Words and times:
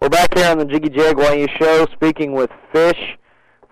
We're 0.00 0.10
back 0.10 0.38
here 0.38 0.46
on 0.48 0.58
the 0.58 0.64
Jiggy 0.64 0.90
Jaguar 0.90 1.48
show 1.58 1.84
speaking 1.92 2.32
with 2.32 2.50
Fish 2.72 3.18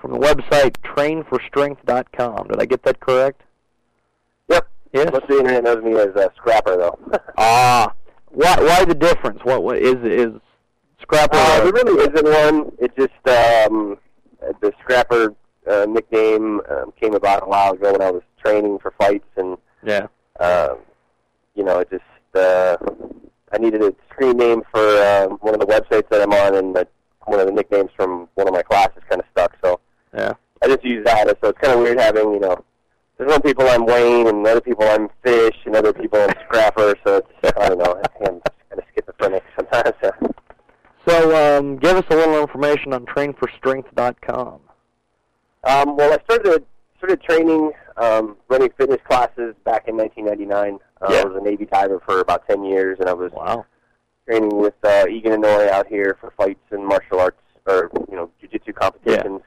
from 0.00 0.12
the 0.12 0.18
website 0.18 0.74
trainforstrength.com. 0.78 2.48
Did 2.48 2.60
I 2.60 2.66
get 2.66 2.82
that 2.82 2.98
correct? 2.98 3.42
Yep. 4.48 4.68
Yes. 4.92 5.12
Most 5.12 5.22
of 5.22 5.28
the 5.28 5.38
internet 5.38 5.62
knows 5.62 5.84
me 5.84 5.92
as 5.92 6.16
uh, 6.16 6.28
Scrapper, 6.34 6.76
though. 6.76 6.98
Ah, 7.38 7.92
why? 8.30 8.56
Why 8.58 8.84
the 8.84 8.94
difference? 8.94 9.38
What? 9.44 9.62
What 9.62 9.78
is 9.78 9.94
is 10.02 10.32
Scrapper? 11.00 11.36
Uh, 11.36 11.60
a- 11.60 11.62
there 11.62 11.72
really 11.72 12.02
isn't 12.02 12.24
one. 12.24 12.72
It 12.80 12.96
just 12.96 13.12
um, 13.28 13.96
the 14.60 14.72
Scrapper 14.82 15.32
uh, 15.70 15.86
nickname 15.88 16.60
um, 16.68 16.92
came 17.00 17.14
about 17.14 17.44
a 17.44 17.46
while 17.46 17.74
ago 17.74 17.92
when 17.92 18.02
I 18.02 18.10
was 18.10 18.22
training 18.44 18.80
for 18.80 18.92
fights, 18.98 19.28
and 19.36 19.56
yeah. 19.84 20.08
um, 20.40 20.78
you 21.54 21.62
know, 21.62 21.78
it 21.78 21.88
just 21.88 22.02
uh, 22.34 22.76
I 23.52 23.58
needed 23.58 23.82
a 23.82 23.94
screen 24.10 24.36
name 24.36 24.62
for 24.72 24.80
um, 25.02 25.38
one 25.40 25.54
of 25.54 25.60
the 25.60 25.66
websites 25.66 26.08
that 26.10 26.20
I'm 26.22 26.32
on, 26.32 26.56
and 26.56 26.74
the, 26.74 26.86
one 27.26 27.40
of 27.40 27.46
the 27.46 27.52
nicknames 27.52 27.90
from 27.96 28.28
one 28.34 28.48
of 28.48 28.54
my 28.54 28.62
classes 28.62 29.02
kind 29.08 29.20
of 29.20 29.26
stuck. 29.32 29.56
So 29.64 29.80
Yeah. 30.14 30.34
I 30.62 30.68
just 30.68 30.84
use 30.84 31.04
that. 31.04 31.28
So 31.42 31.50
it's 31.50 31.58
kind 31.60 31.74
of 31.74 31.80
weird 31.80 31.98
having 32.00 32.32
you 32.34 32.40
know. 32.40 32.64
There's 33.18 33.32
some 33.32 33.40
people 33.42 33.66
I'm 33.68 33.86
Wayne, 33.86 34.26
and 34.26 34.46
other 34.46 34.60
people 34.60 34.84
I'm 34.86 35.08
Fish, 35.24 35.56
and 35.64 35.74
other 35.74 35.92
people 35.92 36.20
I'm 36.20 36.34
Scrapper. 36.46 36.94
So 37.06 37.16
it's 37.16 37.56
I 37.58 37.68
don't 37.68 37.78
know. 37.78 38.02
I'm 38.20 38.22
kind 38.22 38.42
of 38.72 38.84
schizophrenic 38.94 39.42
sometimes. 39.56 39.94
So. 40.02 40.10
So, 41.08 41.58
um, 41.58 41.76
give 41.76 41.96
us 41.96 42.04
a 42.10 42.16
little 42.16 42.40
information 42.40 42.92
on 42.92 43.06
trainforstrength.com. 43.06 44.60
Um, 45.62 45.96
well, 45.96 46.12
I 46.12 46.18
started 46.24 46.64
started 46.98 47.22
training, 47.22 47.70
um, 47.96 48.36
running 48.48 48.70
fitness 48.76 49.00
classes 49.06 49.54
back 49.64 49.86
in 49.86 49.96
1999. 49.96 50.78
Uh, 51.00 51.08
Yeah. 51.10 51.20
I 51.20 51.24
was 51.24 51.36
a 51.36 51.44
Navy 51.44 51.66
diver 51.66 52.00
for 52.04 52.20
about 52.20 52.46
10 52.48 52.64
years, 52.64 52.98
and 53.00 53.08
I 53.08 53.12
was 53.12 53.32
Wow. 53.32 53.66
training 54.26 54.56
with 54.56 54.74
uh, 54.84 55.06
Egan 55.08 55.42
Inoue 55.42 55.68
out 55.68 55.86
here 55.86 56.16
for 56.20 56.32
fights 56.36 56.64
and 56.70 56.84
martial 56.84 57.20
arts, 57.20 57.40
or 57.66 57.90
you 58.08 58.16
know, 58.16 58.30
jiu-jitsu 58.40 58.72
competitions. 58.72 59.42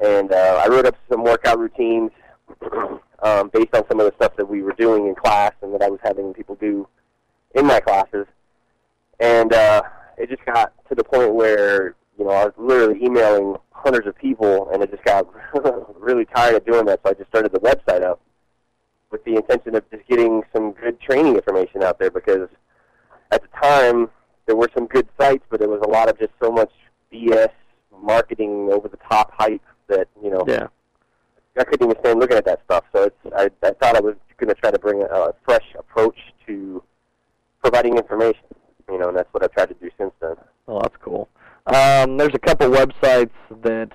And 0.00 0.32
uh, 0.32 0.62
I 0.64 0.68
wrote 0.68 0.86
up 0.86 0.94
some 1.10 1.24
workout 1.24 1.58
routines 1.58 2.12
um, 3.22 3.50
based 3.52 3.74
on 3.74 3.84
some 3.88 3.98
of 4.00 4.06
the 4.06 4.12
stuff 4.16 4.36
that 4.36 4.46
we 4.48 4.62
were 4.62 4.72
doing 4.74 5.06
in 5.08 5.14
class 5.14 5.52
and 5.62 5.74
that 5.74 5.82
I 5.82 5.88
was 5.88 5.98
having 6.04 6.32
people 6.34 6.54
do 6.54 6.86
in 7.54 7.66
my 7.66 7.80
classes. 7.80 8.26
And 9.18 9.52
uh, 9.52 9.82
it 10.16 10.28
just 10.30 10.44
got 10.44 10.72
to 10.88 10.94
the 10.94 11.02
point 11.02 11.34
where 11.34 11.96
you 12.16 12.24
know 12.24 12.30
I 12.30 12.44
was 12.44 12.54
literally 12.56 13.04
emailing 13.04 13.56
hundreds 13.72 14.06
of 14.06 14.16
people, 14.16 14.70
and 14.72 14.82
I 14.82 14.86
just 14.86 15.02
got 15.04 15.26
really 16.00 16.24
tired 16.26 16.54
of 16.54 16.64
doing 16.64 16.84
that. 16.86 17.00
So 17.04 17.10
I 17.10 17.14
just 17.14 17.28
started 17.30 17.52
the 17.52 17.60
website 17.60 18.02
up 18.04 18.20
with 19.10 19.24
the 19.24 19.36
intention 19.36 19.74
of 19.74 19.88
just 19.90 20.06
getting 20.08 20.42
some 20.54 20.72
good 20.72 21.00
training 21.00 21.34
information 21.34 21.82
out 21.82 21.98
there 21.98 22.10
because 22.10 22.48
at 23.30 23.42
the 23.42 23.48
time 23.62 24.08
there 24.46 24.56
were 24.56 24.68
some 24.74 24.86
good 24.86 25.08
sites, 25.18 25.44
but 25.50 25.60
there 25.60 25.68
was 25.68 25.80
a 25.84 25.88
lot 25.88 26.08
of 26.08 26.18
just 26.18 26.32
so 26.42 26.50
much 26.50 26.70
BS 27.12 27.50
marketing 28.02 28.68
over 28.72 28.88
the 28.88 28.98
top 29.10 29.32
hype 29.36 29.62
that 29.88 30.08
you 30.22 30.30
know 30.30 30.44
Yeah. 30.46 30.68
I 31.58 31.64
couldn't 31.64 31.90
even 31.90 32.00
stand 32.00 32.20
looking 32.20 32.36
at 32.36 32.44
that 32.44 32.60
stuff. 32.64 32.84
So 32.94 33.04
it's 33.04 33.34
I, 33.36 33.50
I 33.66 33.70
thought 33.72 33.96
I 33.96 34.00
was 34.00 34.14
going 34.36 34.48
to 34.48 34.54
try 34.54 34.70
to 34.70 34.78
bring 34.78 35.02
a, 35.02 35.06
a 35.06 35.34
fresh 35.44 35.64
approach 35.78 36.16
to 36.46 36.82
providing 37.62 37.96
information. 37.96 38.40
You 38.88 38.98
know, 38.98 39.08
and 39.08 39.16
that's 39.18 39.28
what 39.32 39.42
I've 39.42 39.52
tried 39.52 39.66
to 39.70 39.74
do 39.74 39.90
since 39.98 40.12
then. 40.20 40.36
Well, 40.66 40.80
that's 40.80 40.96
cool. 41.02 41.28
Um, 41.66 42.16
there's 42.16 42.34
a 42.34 42.38
couple 42.38 42.68
websites 42.70 43.30
that 43.62 43.90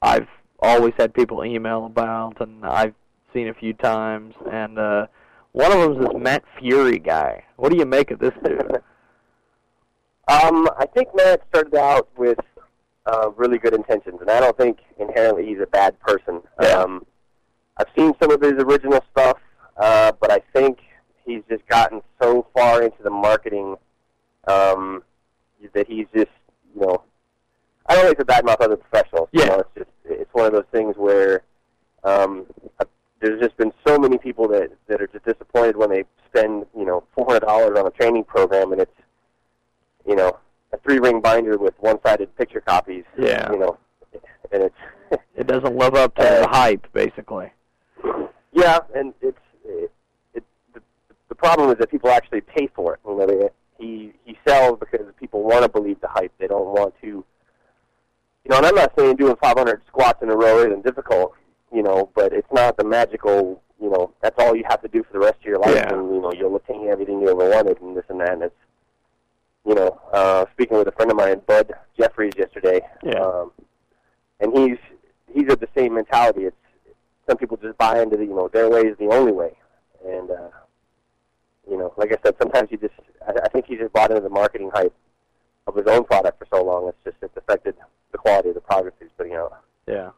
I've 0.00 0.28
always 0.60 0.94
had 0.96 1.12
people 1.12 1.44
email 1.44 1.84
about, 1.84 2.40
and 2.40 2.64
I've 2.64 2.94
seen 3.32 3.48
a 3.48 3.54
few 3.54 3.72
times. 3.72 4.34
And 4.50 4.78
uh, 4.78 5.06
one 5.52 5.72
of 5.72 5.78
them 5.78 5.92
is 5.92 5.98
this 6.08 6.16
Matt 6.22 6.44
Furey 6.58 7.02
guy. 7.02 7.44
What 7.56 7.70
do 7.70 7.78
you 7.78 7.86
make 7.86 8.10
of 8.10 8.18
this 8.18 8.34
dude? 8.44 8.82
Um, 10.28 10.68
I 10.78 10.86
think 10.94 11.08
Matt 11.14 11.42
started 11.48 11.74
out 11.74 12.08
with 12.16 12.38
uh, 13.06 13.30
really 13.36 13.58
good 13.58 13.74
intentions, 13.74 14.20
and 14.20 14.30
I 14.30 14.38
don't 14.40 14.56
think 14.56 14.78
inherently 14.98 15.46
he's 15.46 15.60
a 15.60 15.66
bad 15.66 15.98
person. 16.00 16.40
Yeah. 16.62 16.68
Um, 16.68 17.04
I've 17.78 17.88
seen 17.96 18.12
some 18.22 18.30
of 18.30 18.40
his 18.40 18.52
original 18.52 19.00
stuff, 19.10 19.38
uh, 19.76 20.12
but 20.20 20.30
I 20.30 20.40
think 20.52 20.78
he's 21.24 21.42
just 21.48 21.66
gotten 21.66 22.02
so 22.22 22.46
far 22.54 22.82
into 22.82 23.02
the 23.02 23.10
marketing 23.10 23.76
um, 24.46 25.02
that 25.74 25.88
he's 25.88 26.06
just, 26.14 26.30
you 26.74 26.82
know, 26.82 27.02
I 27.86 27.96
don't 27.96 28.06
like 28.06 28.18
to 28.18 28.24
badmouth 28.24 28.60
other 28.60 28.76
professionals. 28.76 29.28
You 29.32 29.40
Yeah. 29.40 29.46
know, 29.48 29.58
it's 29.60 29.70
just 29.76 29.90
it's 30.04 30.32
one 30.34 30.46
of 30.46 30.52
those 30.52 30.66
things 30.70 30.94
where 30.96 31.42
um, 32.04 32.46
there's 33.20 33.40
just 33.40 33.56
been 33.56 33.72
so 33.86 33.98
many 33.98 34.18
people 34.18 34.48
that 34.48 34.70
that 34.88 35.00
are 35.00 35.06
just 35.06 35.24
disappointed 35.24 35.76
when 35.76 35.90
they 35.90 36.04
spend, 36.28 36.66
you 36.76 36.84
know, 36.84 37.04
four 37.14 37.26
hundred 37.26 37.40
dollars 37.40 37.78
on 37.78 37.86
a 37.86 37.90
training 37.90 38.24
program, 38.24 38.72
and 38.72 38.80
it's 38.80 38.92
you 40.06 40.16
know, 40.16 40.38
a 40.72 40.78
three 40.78 40.98
ring 40.98 41.20
binder 41.20 41.58
with 41.58 41.74
one 41.80 41.98
sided 42.04 42.34
picture 42.36 42.60
copies. 42.60 43.04
Yeah. 43.18 43.50
You 43.52 43.58
know, 43.58 43.78
and 44.52 44.62
it's 44.64 44.76
It 45.36 45.46
doesn't 45.46 45.76
live 45.76 45.94
up 45.94 46.14
to 46.16 46.22
Uh, 46.22 46.40
the 46.42 46.48
hype, 46.48 46.86
basically. 46.92 47.50
yeah, 48.52 48.78
and 48.94 49.12
it's 49.20 49.38
it, 49.64 49.90
it 50.34 50.44
the, 50.74 50.80
the 51.28 51.34
problem 51.34 51.70
is 51.70 51.78
that 51.78 51.90
people 51.90 52.10
actually 52.10 52.40
pay 52.42 52.68
for 52.74 52.94
it. 52.94 53.00
You 53.06 53.16
know, 53.18 53.26
they, 53.26 53.48
he 53.78 54.12
he 54.24 54.38
sells 54.46 54.78
because 54.78 55.06
people 55.18 55.42
want 55.42 55.62
to 55.64 55.68
believe 55.68 56.00
the 56.00 56.08
hype. 56.08 56.32
They 56.38 56.46
don't 56.46 56.66
want 56.66 56.94
to. 57.02 57.06
You 57.06 57.24
know, 58.48 58.56
and 58.58 58.66
I'm 58.66 58.74
not 58.74 58.92
saying 58.98 59.16
doing 59.16 59.36
500 59.42 59.82
squats 59.86 60.22
in 60.22 60.30
a 60.30 60.36
row 60.36 60.60
isn't 60.60 60.82
difficult. 60.84 61.34
You 61.72 61.82
know, 61.82 62.10
but 62.14 62.32
it's 62.32 62.50
not 62.52 62.76
the 62.76 62.84
magical. 62.84 63.62
You 63.80 63.90
know, 63.90 64.12
that's 64.20 64.36
all 64.38 64.54
you 64.54 64.64
have 64.68 64.82
to 64.82 64.88
do 64.88 65.02
for 65.04 65.12
the 65.14 65.20
rest 65.20 65.38
of 65.40 65.44
your 65.46 65.58
life, 65.58 65.74
Yeah. 65.74 65.94
and 65.94 66.14
you 66.14 66.20
know 66.20 66.32
you'll 66.32 66.56
attain 66.56 66.88
everything 66.88 67.20
you 67.20 67.28
ever 67.30 67.48
wanted, 67.48 67.80
and 67.80 67.96
this 67.96 68.04
and 68.08 68.20
that. 68.20 68.32
And 68.32 68.42
it's 68.42 68.54
you 69.64 69.74
know, 69.74 70.00
uh, 70.12 70.46
speaking 70.52 70.76
with 70.78 70.88
a 70.88 70.92
friend 70.92 71.10
of 71.10 71.16
mine, 71.16 71.40
Bud 71.46 71.72
Jeffries, 71.98 72.32
yesterday. 72.36 72.80
Yeah. 73.02 73.20
Um, 73.20 73.52
and 74.40 74.56
he's 74.56 74.78
he's 75.32 75.50
of 75.52 75.60
the 75.60 75.68
same 75.76 75.94
mentality. 75.94 76.42
It's 76.44 76.56
some 77.28 77.36
people 77.38 77.56
just 77.56 77.78
buy 77.78 78.00
into 78.02 78.16
the 78.16 78.24
you 78.24 78.34
know 78.34 78.48
their 78.48 78.68
way 78.68 78.80
is 78.82 78.96
the 78.98 79.08
only 79.08 79.32
way, 79.32 79.52
and 80.06 80.30
uh, 80.30 80.48
you 81.70 81.78
know, 81.78 81.94
like 81.96 82.12
I 82.12 82.16
said, 82.24 82.34
sometimes 82.40 82.70
you 82.70 82.78
just 82.78 82.94
I, 83.26 83.32
I 83.44 83.48
think 83.48 83.66
he 83.66 83.76
just 83.76 83.92
bought 83.92 84.10
into 84.10 84.22
the 84.22 84.28
marketing 84.30 84.70
hype 84.74 84.94
of 85.66 85.76
his 85.76 85.86
own 85.86 86.04
product 86.04 86.38
for 86.38 86.46
so 86.54 86.62
long. 86.64 86.88
It's 86.88 86.98
just 87.04 87.16
it's 87.22 87.36
affected 87.36 87.76
the 88.12 88.18
quality 88.18 88.48
of 88.50 88.56
the 88.56 88.60
product 88.60 88.96
he's 89.00 89.10
putting 89.16 89.34
out. 89.34 89.52
Yeah. 89.86 90.10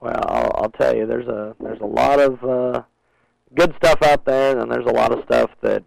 Well, 0.00 0.24
I'll, 0.28 0.50
I'll 0.56 0.70
tell 0.70 0.96
you, 0.96 1.06
there's 1.06 1.26
a 1.28 1.54
there's 1.60 1.80
a 1.80 1.86
lot 1.86 2.18
of 2.20 2.42
uh, 2.42 2.82
good 3.54 3.74
stuff 3.76 4.02
out 4.02 4.24
there, 4.24 4.58
and 4.58 4.70
there's 4.70 4.86
a 4.86 4.92
lot 4.92 5.12
of 5.12 5.22
stuff 5.24 5.50
that 5.60 5.84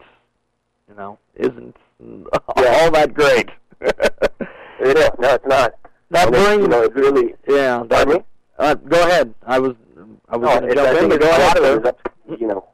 you 0.87 0.95
know 0.95 1.17
isn't 1.35 1.75
all 2.55 2.91
that 2.91 3.13
great. 3.13 3.49
It 3.81 4.97
is 4.97 5.09
no, 5.19 5.33
it's 5.35 5.45
not. 5.47 5.73
that 6.11 6.27
And 6.27 6.35
it's, 6.35 6.45
brings 6.45 6.61
you 6.61 6.67
know, 6.67 6.81
it's 6.83 6.95
really 6.95 7.33
yeah. 7.47 7.83
That, 7.89 8.07
me? 8.07 8.19
uh, 8.59 8.75
go 8.75 9.01
ahead. 9.01 9.33
I 9.45 9.59
was 9.59 9.75
I 10.29 10.37
was 10.37 10.47
No, 10.49 10.59
going 10.59 10.69
to 10.69 10.75
jump 10.75 10.99
in, 11.01 11.09
but 11.09 11.19
go 11.21 11.27
a 11.27 11.29
ahead. 11.29 11.41
lot 11.41 11.57
of 11.57 11.63
it 11.63 11.81
is 11.81 11.87
up 11.87 12.03
to, 12.03 12.37
you 12.39 12.47
know, 12.47 12.65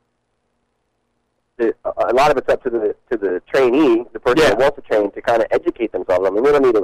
the, 1.57 1.75
a 2.09 2.13
lot 2.13 2.31
of 2.31 2.37
it's 2.37 2.49
up 2.49 2.63
to 2.63 2.69
the 2.69 2.95
to 3.11 3.17
the 3.17 3.41
trainee, 3.53 4.05
the 4.11 4.19
person 4.19 4.39
Yeah. 4.43 4.49
that 4.49 4.57
wants 4.59 4.75
to 4.75 4.81
train, 4.81 5.09
to 5.11 5.21
kind 5.21 5.41
of 5.41 5.47
educate 5.51 5.91
themselves. 5.93 6.27
I 6.27 6.31
mean, 6.31 6.43
they 6.43 6.51
don't 6.51 6.63
need 6.63 6.75
a, 6.75 6.83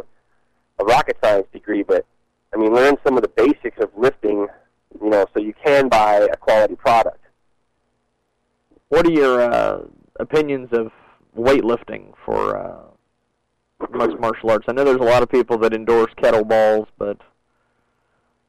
a 0.80 0.86
rocket 0.86 1.18
science 1.24 1.48
degree, 1.52 1.84
but 1.84 2.06
I 2.56 2.58
mean, 2.58 2.74
learn 2.74 2.96
some 3.06 3.18
of 3.18 3.22
the 3.24 3.28
basics 3.30 3.78
of 3.82 3.90
lifting, 3.98 4.48
you 5.02 5.10
know, 5.10 5.26
so 5.34 5.42
you 5.42 5.54
can 5.64 5.90
buy 5.90 6.28
a 6.32 6.38
quality 6.38 6.76
product. 6.76 7.20
What 8.90 9.06
are 9.06 9.12
your 9.12 9.42
uh, 9.42 9.80
opinions 10.20 10.70
of 10.72 10.92
weightlifting 11.38 12.14
for 12.24 12.56
uh, 12.58 13.88
mixed 13.92 14.20
martial 14.20 14.52
arts? 14.52 14.66
I 14.70 14.72
know 14.72 14.86
there's 14.86 14.98
a 15.02 15.04
lot 15.04 15.22
of 15.22 15.30
people 15.30 15.58
that 15.60 15.74
endorse 15.74 16.12
kettlebells, 16.18 16.88
but 16.98 17.18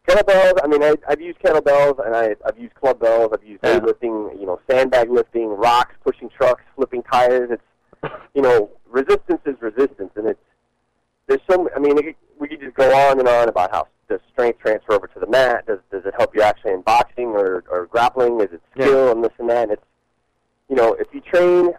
Kettlebells. 0.06 0.52
I 0.62 0.68
mean, 0.68 0.84
I, 0.84 0.94
I've 1.08 1.20
used 1.20 1.40
kettlebells, 1.40 2.04
and 2.06 2.14
I, 2.14 2.36
I've 2.46 2.56
used 2.56 2.74
club 2.76 3.00
bells. 3.00 3.30
I've 3.32 3.42
used 3.42 3.60
Yeah. 3.64 3.80
weightlifting. 3.80 4.38
You 4.38 4.46
know, 4.46 4.60
sandbag 4.70 5.10
lifting, 5.10 5.48
rocks, 5.48 5.96
pushing 6.04 6.28
trucks, 6.28 6.62
flipping 6.76 7.02
tires. 7.02 7.50
It's 7.50 8.12
you 8.34 8.42
know, 8.42 8.70
resistance 8.88 9.40
is 9.46 9.56
resistance, 9.60 10.12
and 10.14 10.28
it's 10.28 10.38
there's 11.26 11.40
some. 11.50 11.68
I 11.74 11.78
mean, 11.78 11.98
it, 11.98 12.16
we 12.38 12.48
could 12.48 12.60
just 12.60 12.74
go 12.74 12.94
on 12.94 13.18
and 13.18 13.28
on 13.28 13.48
about 13.48 13.70
how 13.70 13.88
does 14.08 14.20
strength 14.32 14.60
transfer 14.60 14.92
over 14.92 15.06
to 15.08 15.20
the 15.20 15.26
mat? 15.26 15.66
Does 15.66 15.78
does 15.90 16.04
it 16.04 16.14
help 16.16 16.34
you 16.34 16.42
actually 16.42 16.72
in 16.72 16.82
boxing 16.82 17.28
or 17.28 17.64
or 17.68 17.86
grappling? 17.86 18.40
Is 18.40 18.48
it 18.52 18.62
skill 18.74 19.12
and 19.12 19.24
this 19.24 19.32
and 19.38 19.48
that? 19.50 19.64
And 19.64 19.72
it's 19.72 19.82
you 20.68 20.76
know, 20.76 20.94
if 20.94 21.08
you 21.12 21.20
train, 21.20 21.72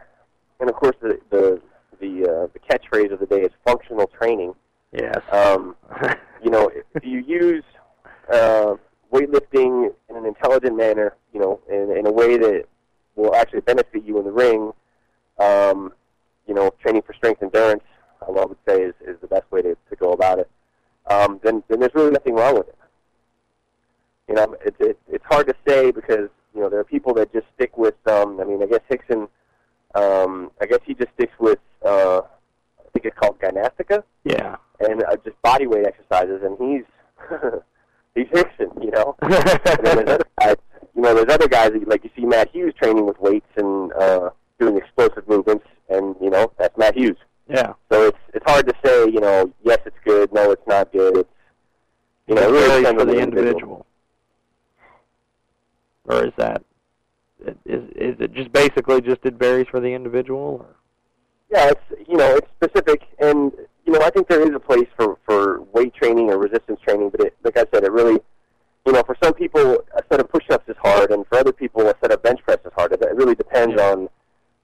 and 0.59 0.69
of 0.69 0.75
course 0.75 0.95
the 1.01 1.19
the 1.29 1.61
the 1.99 2.23
uh, 2.23 2.47
the 2.53 2.59
catchphrase 2.59 3.11
of 3.11 3.19
the 3.19 3.25
day 3.25 3.41
is 3.41 3.51
functional 3.65 4.07
training. 4.07 4.53
Yes. 4.91 5.19
Um, 5.31 5.75
you 6.43 6.49
know, 6.49 6.69
if 6.93 7.03
you 7.03 7.19
use 7.19 7.63
uh, 8.31 8.75
weightlifting 9.11 9.93
in 10.09 10.15
an 10.15 10.25
intelligent 10.25 10.75
manner, 10.75 11.15
you 11.33 11.39
know, 11.39 11.59
in, 11.69 11.95
in 11.97 12.07
a 12.07 12.11
way 12.11 12.37
that 12.37 12.65
will 13.15 13.35
actually 13.35 13.61
benefit 13.61 14.03
you 14.05 14.19
in 14.19 14.25
the 14.25 14.31
ring, 14.31 14.71
um, 15.39 15.93
you 16.47 16.53
know, 16.53 16.71
training 16.81 17.01
for 17.05 17.13
strength 17.13 17.41
endurance, 17.41 17.83
I 18.21 18.45
would 18.45 18.57
say 18.67 18.81
is, 18.81 18.93
is 19.01 19.17
the 19.21 19.27
best 19.27 19.49
way 19.51 19.61
to, 19.61 19.77
to 19.89 19.95
go 19.97 20.11
about 20.11 20.39
it. 20.39 20.49
Um, 21.07 21.39
then, 21.43 21.63
then 21.67 21.79
there's 21.79 21.95
really 21.95 22.11
nothing 22.11 22.35
wrong 22.35 22.55
with 22.55 22.67
it. 22.67 22.77
You 24.27 24.35
know, 24.35 24.55
it's 24.65 24.75
it, 24.79 24.99
it's 25.09 25.23
hard 25.25 25.47
to 25.47 25.55
say 25.65 25.91
because 25.91 26.29
you 26.53 26.59
know 26.59 26.69
there 26.69 26.79
are 26.79 26.83
people 26.83 27.13
that 27.13 27.31
just 27.31 27.45
stick 27.55 27.77
with. 27.77 27.95
Um, 28.07 28.41
I 28.41 28.43
mean, 28.43 28.61
I 28.61 28.65
guess 28.65 28.81
Rickson. 28.91 29.29
Um, 29.95 30.51
I 30.61 30.65
guess 30.65 30.79
he 30.85 30.93
just 30.93 31.13
sticks 31.13 31.33
with. 31.39 31.59
Uh, 31.85 32.21
I 32.79 32.89
think 32.91 33.05
it's 33.05 33.17
called 33.17 33.39
gymnastica 33.39 34.03
yeah. 34.27 34.55
and 34.79 35.03
uh, 35.03 35.15
just 35.23 35.41
body 35.41 35.67
weight 35.67 35.85
exercises, 35.85 36.41
and 36.43 36.57
he's 36.59 36.83
he's 38.15 38.27
Rickson, 38.27 38.83
you 38.83 38.91
know. 38.91 39.15
and 39.21 39.31
then 39.85 40.05
there's 40.05 40.09
other 40.09 40.27
guys, 40.39 40.55
you 40.95 41.01
know, 41.01 41.13
there's 41.13 41.33
other 41.33 41.47
guys 41.47 41.71
that, 41.71 41.87
like 41.87 42.03
you 42.03 42.09
see 42.15 42.25
Matt 42.25 42.49
Hughes 42.51 42.73
training 42.81 43.05
with 43.05 43.19
weights 43.19 43.47
and 43.55 43.93
uh, 43.93 44.29
doing 44.59 44.77
explosive 44.77 45.27
movements, 45.27 45.65
and 45.89 46.15
you 46.21 46.29
know 46.29 46.51
that's 46.57 46.77
Matt 46.77 46.95
Hughes. 46.97 47.17
Yeah. 47.49 47.73
So 47.91 48.07
it's 48.07 48.17
it's 48.33 48.45
hard 48.49 48.67
to 48.67 48.73
say, 48.85 49.05
you 49.05 49.19
know, 49.19 49.51
yes, 49.63 49.79
it's 49.85 49.97
good, 50.05 50.33
no, 50.33 50.51
it's 50.51 50.67
not 50.67 50.91
good. 50.91 51.17
It's 51.17 51.29
you 52.27 52.35
know, 52.35 52.49
it 52.49 52.51
really 52.51 52.83
for 52.83 53.05
the 53.05 53.19
individual. 53.19 53.85
Or 56.05 56.25
is 56.25 56.33
that 56.37 56.63
is 57.65 57.83
is 57.95 58.15
it 58.19 58.33
just 58.33 58.51
basically 58.51 59.01
just 59.01 59.19
it 59.23 59.35
varies 59.35 59.67
for 59.69 59.79
the 59.79 59.93
individual? 59.93 60.65
Or? 60.65 60.75
Yeah, 61.49 61.69
it's 61.69 62.07
you 62.09 62.17
know 62.17 62.35
it's 62.35 62.47
specific, 62.55 63.03
and 63.19 63.51
you 63.85 63.93
know 63.93 64.01
I 64.01 64.09
think 64.09 64.27
there 64.27 64.41
is 64.41 64.53
a 64.55 64.59
place 64.59 64.87
for 64.97 65.17
for 65.25 65.61
weight 65.73 65.93
training 65.93 66.29
or 66.29 66.37
resistance 66.37 66.79
training, 66.85 67.09
but 67.09 67.21
it, 67.21 67.37
like 67.43 67.57
I 67.57 67.65
said, 67.73 67.83
it 67.83 67.91
really, 67.91 68.19
you 68.85 68.91
know, 68.91 69.03
for 69.03 69.15
some 69.23 69.33
people 69.33 69.77
a 69.95 70.01
set 70.09 70.19
of 70.19 70.29
push-ups 70.29 70.67
is 70.67 70.75
hard, 70.81 71.11
and 71.11 71.25
for 71.27 71.37
other 71.37 71.53
people 71.53 71.87
a 71.87 71.95
set 72.01 72.11
of 72.11 72.21
bench 72.23 72.39
press 72.43 72.59
is 72.65 72.71
hard. 72.75 72.91
It, 72.91 73.01
it 73.01 73.15
really 73.15 73.35
depends 73.35 73.75
Yeah. 73.77 73.91
on 73.91 74.09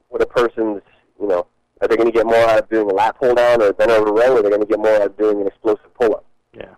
what 0.10 0.22
a 0.22 0.26
person's, 0.26 0.82
you 1.20 1.28
know, 1.28 1.48
are 1.84 1.88
they 1.88 1.98
going 1.98 2.10
to 2.10 2.14
get 2.14 2.26
more 2.26 2.38
out 2.38 2.60
of 2.64 2.70
doing 2.70 2.90
a 2.90 2.94
lat 2.94 3.20
pull 3.20 3.36
down 3.36 3.62
or 3.62 3.68
a 3.68 3.74
bent 3.74 3.92
over 3.92 4.12
row, 4.12 4.38
or 4.38 4.42
they're 4.42 4.50
going 4.50 4.62
to 4.62 4.68
get 4.68 4.80
more 4.80 4.96
out 4.96 5.02
of 5.02 5.18
doing 5.18 5.42
an 5.42 5.48
explosive 5.48 5.94
pull-up. 6.00 6.26
Yeah. 6.54 6.76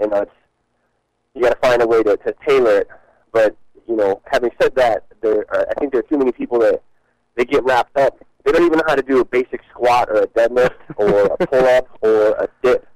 You 0.00 0.08
know, 0.08 0.22
it's 0.22 0.32
you 1.34 1.42
got 1.42 1.50
to 1.50 1.58
find 1.58 1.82
a 1.82 1.86
way 1.86 2.02
to, 2.02 2.16
to 2.16 2.34
tailor 2.48 2.78
it. 2.78 2.88
But 3.32 3.54
you 3.86 3.96
know, 3.96 4.22
having 4.24 4.50
said 4.60 4.74
that, 4.76 5.04
there 5.20 5.44
are, 5.50 5.66
I 5.68 5.74
think 5.78 5.92
there 5.92 6.00
are 6.00 6.08
too 6.08 6.16
many 6.16 6.32
people 6.32 6.58
that 6.60 6.82
they 7.36 7.44
get 7.44 7.64
wrapped 7.64 7.98
up. 7.98 8.18
They 8.44 8.52
don't 8.52 8.64
even 8.64 8.78
know 8.78 8.84
how 8.86 8.94
to 8.94 9.02
do 9.02 9.20
a 9.20 9.24
basic 9.26 9.60
squat 9.70 10.08
or 10.08 10.22
a 10.22 10.26
deadlift 10.28 10.76
or 10.96 11.26
a 11.26 11.46
pull-up 11.46 11.88
or 12.00 12.30
a 12.30 12.48
dip, 12.62 12.86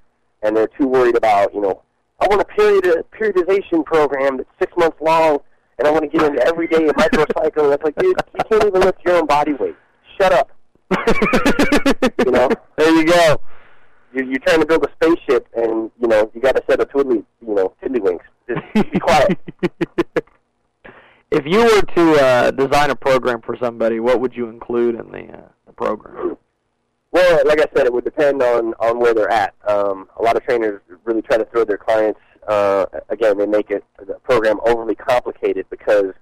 and 0.43 0.57
they're 0.57 0.71
too 0.79 0.87
worried 0.87 1.17
about 1.17 1.55
you 1.55 1.61
know, 1.61 1.83
I 2.21 2.27
want 2.29 2.41
a 2.41 2.47
period 2.47 2.85
periodization 3.13 3.85
program 3.85 4.39
that's 4.39 4.49
six 4.59 4.73
months 4.79 4.97
long, 5.03 5.41
and 5.79 5.87
I 5.87 5.91
want 5.91 6.11
to 6.11 6.19
get 6.19 6.27
into 6.27 6.43
every 6.47 6.69
day 6.69 6.89
a 6.89 6.93
microcycle. 6.95 7.69
That's 7.69 7.85
like, 7.85 7.97
dude, 7.97 8.17
you 8.35 8.45
can't 8.51 8.65
even 8.65 8.81
lift 8.81 9.05
your 9.05 9.17
own 9.17 9.27
body 9.27 9.53
weight. 9.53 9.77
Shut 10.19 10.33
up. 10.33 10.51
You 12.25 12.33
know? 12.33 12.49
There 12.77 12.91
you 12.91 13.05
go. 13.05 13.41
You're, 14.13 14.25
you're 14.25 14.39
trying 14.41 14.61
to 14.61 14.67
build 14.67 14.85
a 14.85 14.91
spaceship, 14.93 15.47
and 15.55 15.91
you 16.01 16.09
know 16.09 16.31
you 16.35 16.41
got 16.41 16.59
a 16.59 16.63
set 16.69 16.81
of 16.81 16.89
twiddly, 16.89 17.25
you 17.47 17.55
know, 17.55 17.75
tiddlywinks. 17.83 18.21
Just 18.49 18.93
be 18.93 18.99
quiet. 18.99 19.39
if 21.31 21.47
you 21.47 21.61
were 21.61 21.83
to 21.83 22.25
uh, 22.25 22.51
design 22.51 22.91
a 22.91 22.97
program 22.97 23.41
for 23.41 23.57
somebody, 23.61 24.01
what 24.01 24.21
would 24.21 24.35
you 24.35 24.49
include 24.49 24.97
in 24.97 25.11
the, 25.13 25.33
uh, 25.33 25.49
the 25.67 25.73
program? 25.73 26.37
Well, 27.13 27.43
like 27.47 27.61
I 27.61 27.67
said, 27.77 27.87
it 27.87 27.93
would 27.93 28.05
depend 28.05 28.43
on 28.43 28.75
on 28.81 28.99
where 28.99 29.15
they're 29.15 29.31
at. 29.31 29.55
Um, 29.67 30.09
a 30.19 30.23
lot 30.23 30.37
of 30.37 30.45
trainers 30.45 30.81
really 31.05 31.23
try 31.23 31.39
to 31.39 31.45
throw 31.47 31.65
their 31.65 31.79
clients. 31.79 32.21
Uh, 32.49 32.87
again, 33.09 33.39
they 33.39 33.47
make 33.47 33.71
it 33.71 33.85
the 33.99 34.15
program 34.25 34.59
overly 34.67 34.95
complicated 34.95 35.67
because 35.71 36.13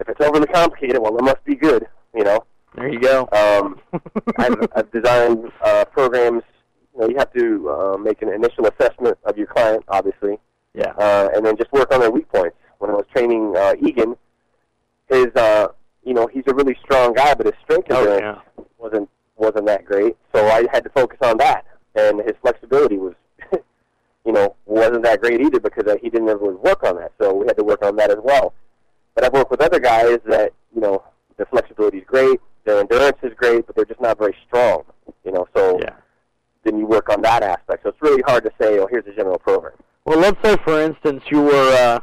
if 0.00 0.08
it's 0.08 0.20
overly 0.20 0.46
complicated, 0.46 1.00
well, 1.00 1.16
it 1.16 1.24
must 1.24 1.44
be 1.44 1.54
good. 1.54 1.86
You 2.14 2.24
know. 2.24 2.44
There 2.76 2.88
you 2.88 3.00
go. 3.00 3.28
Um, 3.32 3.80
I've, 4.38 4.68
I've 4.76 4.92
designed 4.92 5.50
uh, 5.62 5.86
programs. 5.86 6.42
You 6.94 7.00
know, 7.00 7.08
you 7.08 7.16
have 7.18 7.32
to 7.32 7.70
uh, 7.70 7.96
make 7.98 8.22
an 8.22 8.28
initial 8.28 8.66
assessment 8.66 9.18
of 9.24 9.36
your 9.36 9.46
client, 9.46 9.84
obviously, 9.88 10.38
yeah. 10.74 10.92
uh, 10.98 11.28
and 11.34 11.44
then 11.44 11.56
just 11.56 11.72
work 11.72 11.92
on 11.92 12.00
their 12.00 12.10
weak 12.10 12.28
points. 12.28 12.56
When 12.78 12.90
I 12.90 12.94
was 12.94 13.06
training 13.14 13.54
uh, 13.56 13.74
Egan, 13.80 14.16
his 15.08 15.28
uh, 15.36 15.68
you 16.04 16.12
know 16.12 16.26
he's 16.26 16.44
a 16.46 16.54
really 16.54 16.76
strong 16.84 17.14
guy, 17.14 17.34
but 17.34 17.46
his 17.46 17.54
strength 17.64 17.88
Oh, 17.90 18.00
endurance 18.00 18.40
wasn't 18.78 19.08
wasn't 19.36 19.66
that 19.66 19.84
great. 19.84 20.16
So 20.34 20.46
I 20.46 20.66
had 20.72 20.84
to 20.84 20.90
focus 20.90 21.18
on 21.22 21.38
that, 21.38 21.64
and 21.94 22.20
his 22.20 22.34
flexibility 22.42 22.98
was, 22.98 23.14
you 24.24 24.32
know, 24.32 24.56
wasn't 24.66 25.04
that 25.04 25.20
great 25.20 25.40
either 25.40 25.60
because 25.60 25.86
uh, 25.86 25.96
he 26.02 26.10
didn't 26.10 26.26
really 26.26 26.54
work 26.56 26.82
on 26.84 26.96
that. 26.96 27.12
So 27.20 27.34
we 27.34 27.46
had 27.46 27.56
to 27.56 27.64
work 27.64 27.84
on 27.84 27.96
that 27.96 28.10
as 28.10 28.18
well. 28.22 28.52
But 29.14 29.24
I've 29.24 29.32
worked 29.32 29.50
with 29.50 29.62
other 29.62 29.80
guys 29.80 30.18
that 30.26 30.52
you 30.74 30.80
know 30.80 31.02
their 31.36 31.46
flexibility 31.46 31.98
is 31.98 32.04
great, 32.06 32.40
their 32.66 32.80
endurance 32.80 33.16
is 33.22 33.32
great, 33.36 33.66
but 33.66 33.74
they're 33.76 33.84
just 33.86 34.00
not 34.00 34.18
very 34.18 34.36
strong. 34.46 34.82
You 35.24 35.32
know, 35.32 35.46
so 35.56 35.78
Yeah. 35.80 35.94
then 36.64 36.78
you 36.78 36.86
work 36.86 37.08
on 37.08 37.22
that 37.22 37.42
aspect. 37.42 37.84
So 37.84 37.88
it's 37.90 38.02
really 38.02 38.22
hard 38.26 38.44
to 38.44 38.50
say, 38.60 38.78
oh, 38.78 38.86
here's 38.90 39.06
a 39.06 39.12
general 39.12 39.38
program. 39.38 39.74
Well, 40.04 40.18
let's 40.18 40.36
say, 40.44 40.56
for 40.64 40.80
instance, 40.80 41.22
you 41.30 41.42
were 41.42 42.00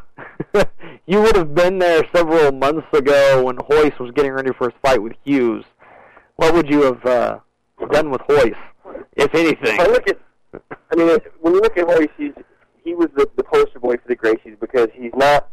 uh, 0.55 0.63
you 1.05 1.21
would 1.21 1.35
have 1.35 1.53
been 1.53 1.79
there 1.79 2.03
several 2.13 2.51
months 2.51 2.87
ago 2.93 3.43
when 3.43 3.57
Royce 3.69 3.97
was 3.99 4.11
getting 4.11 4.31
ready 4.31 4.51
for 4.57 4.69
his 4.69 4.77
fight 4.81 5.01
with 5.01 5.13
Hughes. 5.23 5.63
What 6.37 6.53
would 6.53 6.69
you 6.69 6.81
have 6.83 7.05
uh, 7.05 7.39
done 7.91 8.09
with 8.09 8.21
Royce, 8.27 8.53
if 9.15 9.33
anything? 9.35 9.79
I 9.79 9.85
look 9.85 10.07
at, 10.09 10.17
I 10.91 10.95
mean, 10.95 11.17
when 11.39 11.53
you 11.53 11.61
look 11.61 11.77
at 11.77 11.85
Royce, 11.87 12.09
he's, 12.17 12.33
he 12.83 12.93
was 12.93 13.07
the, 13.15 13.29
the 13.37 13.43
poster 13.43 13.79
boy 13.79 13.95
for 13.97 14.07
the 14.07 14.15
Gracies 14.17 14.59
because 14.59 14.89
he's 14.93 15.13
not 15.15 15.47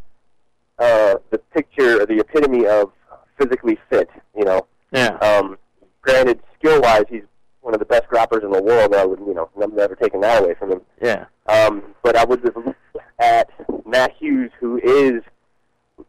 uh, 0.81 1.17
the 1.31 1.39
picture 1.55 2.03
or 2.03 2.07
the 2.07 2.19
epitome 2.19 2.67
of 2.67 2.91
physically 3.39 3.79
fit. 3.91 4.09
You 4.37 4.45
know, 4.45 4.67
Yeah. 4.93 5.15
um, 5.19 5.57
granted, 6.03 6.41
skill-wise, 6.59 7.05
he's 7.09 7.23
one 7.61 7.75
of 7.75 7.81
the 7.81 7.87
best 7.87 8.09
grapplers 8.09 8.43
in 8.45 8.51
the 8.51 8.63
world. 8.63 8.95
I 8.95 9.05
would, 9.05 9.21
you 9.21 9.35
know, 9.35 9.49
I'm 9.63 9.75
never 9.75 9.95
taking 9.95 10.21
that 10.23 10.43
away 10.43 10.55
from 10.55 10.73
him. 10.73 10.81
Yeah. 11.03 11.27
Um, 11.47 11.95
but 12.03 12.17
I 12.17 12.25
would 12.25 12.43
have 12.45 12.57
looked 12.57 12.79
at 13.19 13.51
Matt 13.87 14.13
Hughes, 14.19 14.51
who 14.59 14.79
is 14.79 15.23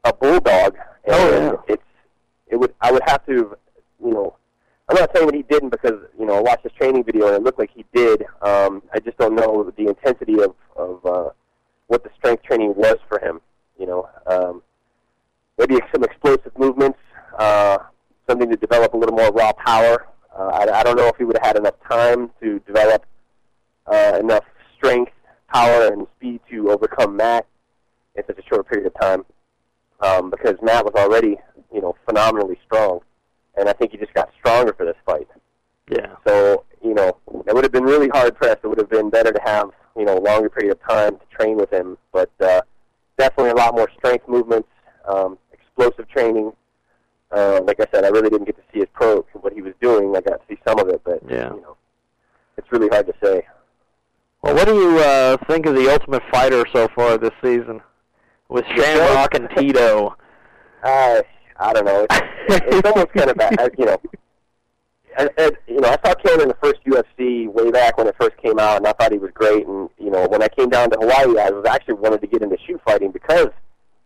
a 0.06 0.14
bulldog, 0.14 0.76
and 1.06 1.16
Oh, 1.16 1.32
yeah. 1.32 1.74
it's 1.74 1.84
it 2.48 2.56
would 2.58 2.74
I 2.82 2.92
would 2.92 3.02
have 3.06 3.26
to, 3.28 3.58
you 4.04 4.12
know, 4.14 4.36
I'm 4.90 4.96
not 4.98 5.10
saying 5.16 5.26
that 5.28 5.36
he 5.36 5.44
didn't 5.44 5.70
because 5.70 6.00
you 6.18 6.26
know 6.26 6.36
I 6.36 6.42
watched 6.42 6.64
his 6.64 6.72
training 6.74 7.04
video 7.04 7.28
and 7.28 7.36
it 7.36 7.44
looked 7.44 7.60
like 7.60 7.72
he 7.76 7.86
did. 7.94 8.24
Um, 8.42 8.82
I 8.94 9.00
just 9.00 9.18
don't 9.18 9.36
know 9.36 9.72
the 9.76 9.88
intensity 9.88 10.42
of 10.42 10.56
of 10.76 11.06
uh, 11.06 11.30
what 11.88 12.04
the 12.04 12.10
strength 12.18 12.44
training 12.44 12.74
was 12.76 12.98
for 13.10 13.20
him. 13.20 13.42
You 13.80 13.88
know, 13.88 14.10
um, 14.28 14.62
maybe 15.58 15.80
some 15.94 16.04
explosive 16.04 16.58
movements, 16.58 17.00
uh, 17.38 17.78
something 18.32 18.50
to 18.50 18.58
develop 18.58 18.94
a 18.94 18.98
little 18.98 19.16
more 19.16 19.32
raw 19.32 19.52
power. 19.54 20.08
Uh, 20.38 20.50
I, 20.54 20.80
I 20.80 20.84
don't 20.84 20.96
know 20.96 21.08
if 21.08 21.18
he 21.18 21.26
would 21.26 21.38
have 21.38 21.46
had 21.46 21.58
enough 21.58 21.76
time 21.90 22.32
to 22.42 22.60
develop 22.60 23.06
uh, 23.88 24.18
enough 24.20 24.46
strength, 24.78 25.12
power, 25.54 25.88
and 25.88 26.08
speed 26.16 26.40
to 26.50 26.72
overcome 26.72 27.18
Matt 27.18 27.46
in 28.16 28.24
such 28.26 28.38
a 28.40 28.44
short 28.48 28.70
period 28.70 28.88
of 28.88 29.00
time. 29.00 29.26
Um, 30.00 30.30
because 30.30 30.56
Matt 30.64 30.86
was 30.86 30.94
already, 30.96 31.38
you 31.74 31.82
know, 31.82 31.96
phenomenally 32.06 32.58
strong, 32.66 33.02
and 33.58 33.70
I 33.70 33.74
think 33.74 33.92
he 33.92 33.98
just 33.98 34.14
got 34.14 34.30
stronger 34.40 34.74
for 34.74 34.86
this 34.86 34.96
fight. 35.06 35.28
Yeah. 35.90 36.16
So, 36.26 36.64
you 36.84 36.94
know, 36.94 37.18
it 37.46 37.54
would 37.54 37.64
have 37.64 37.74
been 37.74 37.84
really 37.84 38.08
hard 38.10 38.36
pressed. 38.36 38.60
It 38.64 38.68
would 38.68 38.80
have 38.80 38.90
been 38.90 39.10
better 39.10 39.32
to 39.32 39.42
have, 39.44 39.70
you 39.98 40.06
know, 40.06 40.18
a 40.18 40.22
longer 40.22 40.50
period 40.50 40.72
of 40.72 40.80
time 40.88 41.18
to 41.18 41.38
train 41.38 41.58
with 41.58 41.72
him. 41.72 41.98
But 42.14 42.32
uh, 42.40 42.62
definitely 43.20 43.52
a 43.52 43.56
lot 43.56 43.76
more 43.76 43.90
strength 43.98 44.28
movements, 44.28 44.70
um, 45.08 45.38
explosive 45.52 46.08
training. 46.10 46.54
Uh, 47.32 47.62
like 47.64 47.80
I 47.80 47.86
said, 47.94 48.04
I 48.04 48.10
really 48.10 48.30
didn't 48.30 48.46
get 48.46 48.58
to 48.58 48.64
see 48.74 48.80
his 48.80 48.90
pro 48.94 49.26
what 49.34 49.54
he 49.54 49.62
was 49.62 49.74
doing. 49.82 50.16
I 50.16 50.22
got 50.22 50.42
to 50.42 50.46
see 50.50 50.60
some 50.68 50.80
of 50.80 50.90
it, 50.90 51.02
but 51.04 51.22
Yeah. 51.30 51.54
you 51.54 51.62
know, 51.62 51.78
it's 52.58 52.72
really 52.72 52.90
hard 52.90 53.08
to 53.08 53.14
say. 53.24 53.46
Well, 54.42 54.56
what 54.56 54.68
do 54.68 54.74
you 54.76 54.98
uh, 55.00 55.38
think 55.48 55.66
of 55.66 55.76
the 55.76 55.90
Ultimate 55.92 56.24
Fighter 56.32 56.66
so 56.74 56.88
far 56.96 57.18
this 57.18 57.32
season, 57.44 57.82
with 58.50 58.66
Shamrock 58.76 59.34
and 59.36 59.50
Tito? 59.58 60.16
Uh, 60.84 61.22
I 61.60 61.74
don't 61.74 61.86
know. 61.86 62.08
It's, 62.10 62.66
it's 62.66 62.90
almost 62.90 63.14
kind 63.14 63.30
of 63.30 63.38
bad, 63.38 63.70
you 63.78 63.86
know. 63.86 63.98
I, 65.16 65.30
I, 65.38 65.52
you 65.68 65.80
know, 65.80 65.90
I 65.90 65.98
saw 66.04 66.16
Ken 66.16 66.42
in 66.42 66.48
the 66.48 66.56
first 66.60 66.84
UFC 66.88 67.48
way 67.48 67.70
back 67.70 68.00
when 68.00 68.08
it 68.08 68.16
first 68.20 68.36
came 68.38 68.58
out, 68.58 68.78
and 68.78 68.88
I 68.88 68.94
thought 68.94 69.12
he 69.12 69.20
was 69.20 69.30
great. 69.36 69.68
And 69.68 69.88
you 70.00 70.10
know, 70.10 70.28
when 70.28 70.42
I 70.42 70.48
came 70.48 70.70
down 70.70 70.90
to 70.90 70.98
Hawaii, 71.00 71.38
I 71.40 71.52
was 71.52 71.66
actually 71.70 71.94
wanted 71.96 72.22
to 72.22 72.26
get 72.28 72.42
into 72.42 72.58
shoot 72.66 72.82
fighting 72.84 73.12
because 73.12 73.50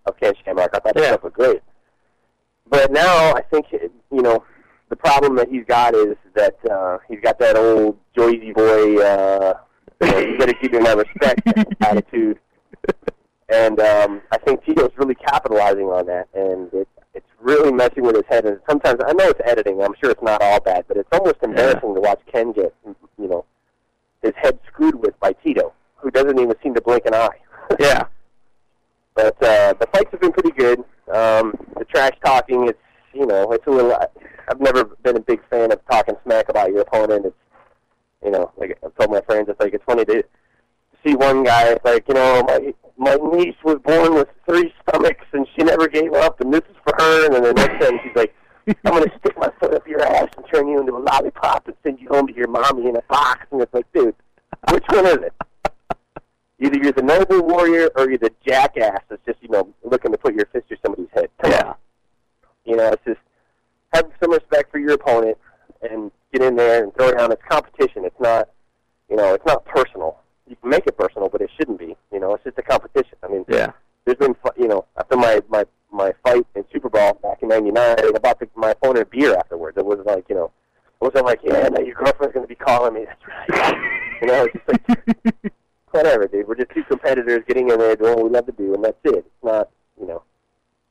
of 0.05 0.19
Ken 0.19 0.33
Shamrock. 0.43 0.71
I 0.73 0.79
thought 0.79 0.93
Yeah. 0.97 1.01
that 1.03 1.07
stuff 1.11 1.23
was 1.23 1.31
great. 1.33 1.61
But 2.67 2.91
now 2.91 3.33
I 3.33 3.41
think 3.41 3.67
you 3.71 4.21
know 4.21 4.43
the 4.89 4.95
problem 4.95 5.35
that 5.35 5.49
he's 5.49 5.65
got 5.65 5.95
is 5.95 6.15
that 6.35 6.57
uh, 6.69 6.99
he's 7.07 7.19
got 7.21 7.39
that 7.39 7.57
old 7.57 7.97
Joyzy 8.15 8.53
boy. 8.53 9.01
Uh, 9.01 9.53
you, 10.01 10.11
know, 10.11 10.19
you 10.19 10.37
better 10.37 10.53
give 10.61 10.73
him 10.73 10.83
my 10.83 10.93
respect 10.93 11.41
attitude. 11.81 12.39
And 13.49 13.79
um, 13.79 14.21
I 14.31 14.37
think 14.39 14.65
Tito's 14.65 14.91
really 14.97 15.15
capitalizing 15.15 15.85
on 15.85 16.07
that, 16.07 16.27
and 16.33 16.73
it, 16.73 16.87
it's 17.13 17.27
really 17.39 17.71
messing 17.71 18.03
with 18.03 18.15
his 18.15 18.25
head. 18.27 18.45
And 18.45 18.59
sometimes 18.67 18.99
I 19.05 19.13
know 19.13 19.29
it's 19.29 19.39
editing. 19.45 19.81
I'm 19.81 19.93
sure 20.01 20.11
it's 20.11 20.21
not 20.23 20.41
all 20.41 20.59
bad, 20.59 20.85
but 20.87 20.97
it's 20.97 21.09
almost 21.11 21.37
embarrassing 21.43 21.93
to 21.93 22.01
watch 22.01 22.21
Ken 22.31 22.51
get, 22.51 22.73
you 22.85 23.27
know, 23.27 23.45
his 24.23 24.33
head 24.35 24.59
screwed 24.67 24.95
with 24.95 25.17
by 25.19 25.33
Tito, 25.33 25.73
who 25.97 26.09
doesn't 26.09 26.39
even 26.39 26.55
seem 26.63 26.73
to 26.73 26.81
blink 26.81 27.05
an 27.05 27.13
eye. 27.13 27.39
Yeah. 27.79 28.05
But 29.15 29.41
uh, 29.41 29.73
the 29.79 29.87
fights 29.93 30.11
have 30.11 30.19
been 30.19 30.33
pretty 30.33 30.51
good. 30.51 30.83
Um, 31.13 31.53
the 31.77 31.85
trash 31.85 32.13
talking, 32.23 32.67
it's 32.67 32.79
you 33.13 33.25
know, 33.25 33.51
it's 33.51 33.65
a 33.67 33.69
little. 33.69 33.95
I've 34.47 34.59
never 34.59 34.85
been 35.03 35.17
a 35.17 35.21
big 35.21 35.41
fan 35.49 35.71
of 35.71 35.79
talking 35.89 36.15
smack 36.23 36.49
about 36.49 36.69
your 36.71 36.81
opponent. 36.81 37.25
It's 37.27 37.35
you 38.23 38.31
know, 38.31 38.51
like 38.57 38.77
I've 38.83 38.95
told 38.95 39.11
my 39.11 39.21
friends, 39.21 39.47
it's 39.49 39.59
like 39.59 39.73
it's 39.73 39.83
funny 39.85 40.05
to 40.05 40.23
see 41.05 41.15
one 41.15 41.43
guy. 41.43 41.69
It's 41.69 41.85
like 41.85 42.07
you 42.07 42.15
know, 42.15 42.43
my 42.43 42.73
my 42.97 43.15
niece 43.37 43.55
was 43.63 43.77
born 43.83 44.15
with 44.15 44.27
three 44.47 44.73
stomachs 44.87 45.25
and 45.33 45.47
she 45.55 45.63
never 45.63 45.87
gave 45.87 46.13
up, 46.13 46.39
and 46.41 46.53
this 46.53 46.61
is 46.69 46.75
for 46.83 46.93
her. 46.97 47.25
And 47.25 47.35
then 47.35 47.43
the 47.43 47.53
next 47.53 47.85
thing 47.85 47.99
she's 48.03 48.15
like, 48.15 48.33
I'm 48.67 48.93
gonna 48.93 49.11
stick 49.19 49.37
my 49.37 49.51
foot 49.59 49.73
up 49.73 49.87
your 49.87 50.01
ass 50.03 50.29
and 50.37 50.45
turn 50.51 50.67
you 50.67 50.79
into 50.79 50.95
a 50.95 50.99
lollipop 50.99 51.67
and 51.67 51.75
send 51.83 51.99
you 51.99 52.07
home 52.09 52.27
to 52.27 52.35
your 52.35 52.47
mommy 52.47 52.89
in 52.89 52.95
a 52.95 53.01
box. 53.03 53.45
And 53.51 53.61
it's 53.61 53.73
like, 53.73 53.85
dude, 53.93 54.15
which 54.71 54.85
one 54.89 55.05
is 55.05 55.17
it? 55.17 55.33
Either 56.59 56.77
you're 56.77 56.91
the 56.93 57.01
noble 57.01 57.41
warrior 57.45 57.89
or 57.95 58.09
you're 58.09 58.17
the 58.17 58.31
jackass 58.45 59.01
that's 59.09 59.21
just, 59.25 59.37
you 59.41 59.49
know, 59.49 59.73
looking 59.83 60.11
to 60.11 60.17
put 60.17 60.33
your 60.33 60.45
fist 60.47 60.67
through 60.67 60.77
somebody's 60.83 61.09
head. 61.13 61.29
Come 61.41 61.51
Yeah. 61.51 61.67
on. 61.69 61.75
You 62.63 62.75
know, 62.77 62.87
it's 62.93 63.03
just 63.05 63.19
have 63.93 64.09
some 64.21 64.31
respect 64.31 64.71
for 64.71 64.79
your 64.79 64.93
opponent 64.93 65.37
and 65.81 66.11
get 66.33 66.41
in 66.41 66.55
there 66.55 66.83
and 66.83 66.93
throw 66.95 67.11
down. 67.11 67.31
It's 67.31 67.41
competition. 67.47 68.05
It's 68.05 68.19
not, 68.19 68.49
you 69.09 69.15
know, 69.17 69.33
it's 69.33 69.45
not 69.45 69.65
personal. 69.65 70.17
You 70.47 70.55
can 70.55 70.69
make 70.69 70.87
it 70.87 70.97
personal, 70.97 71.27
but 71.29 71.41
it 71.41 71.49
shouldn't 71.57 71.77
be. 71.79 71.95
You 72.11 72.19
know, 72.19 72.33
it's 72.33 72.43
just 72.43 72.57
a 72.57 72.63
competition. 72.63 73.17
I 73.23 73.27
mean, 73.27 73.45
Yeah. 73.47 73.71
there's 74.05 74.17
been, 74.17 74.35
you 74.57 74.67
know, 74.67 74.85
after 74.97 75.17
my 75.17 75.41
my 75.49 75.65
my 75.91 76.13
fight 76.23 76.45
in 76.55 76.65
Super 76.73 76.89
Brawl 76.89 77.13
back 77.15 77.41
in 77.41 77.49
'99, 77.49 77.77
I 77.99 78.11
bought 78.19 78.39
the, 78.39 78.47
my 78.55 78.71
opponent 78.71 79.03
a 79.03 79.05
beer 79.05 79.35
afterwards. 79.35 79.77
It 79.77 79.85
was 79.85 79.99
like, 80.05 80.25
you 80.29 80.35
know, 80.35 80.45
it 80.45 81.05
wasn't 81.05 81.25
like, 81.25 81.39
yeah, 81.43 81.67
now 81.69 81.81
your 81.81 81.95
girlfriend's 81.95 82.33
gonna 82.33 82.47
be 82.47 82.55
calling 82.55 82.93
me. 82.93 83.05
That's 83.05 83.49
right. 83.49 83.77
you 84.21 84.27
know, 84.27 84.43
it's 84.45 84.53
just 84.53 84.67
like, 84.67 85.53
whatever, 85.95 86.27
dude. 86.27 86.47
We're 86.47 86.55
just 86.55 86.71
two 86.71 86.83
competitors 86.83 87.43
getting 87.47 87.69
in 87.69 87.79
there 87.79 87.95
doing 87.95 88.15
what 88.15 88.23
we 88.25 88.29
love 88.29 88.45
to 88.47 88.51
do, 88.51 88.73
and 88.75 88.83
that's 88.83 88.97
it. 89.03 89.15
It's 89.15 89.43
not, 89.43 89.69
you 89.99 90.07
know, 90.07 90.21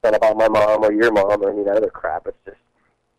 it's 0.02 0.04
not 0.04 0.14
about 0.16 0.36
my 0.36 0.48
mom 0.48 0.82
or 0.84 0.92
your 0.92 1.12
mom 1.12 1.42
or 1.42 1.50
any 1.50 1.60
of 1.60 1.66
that 1.66 1.76
other 1.76 1.90
crap. 1.90 2.26
It's 2.26 2.36
just, 2.44 2.56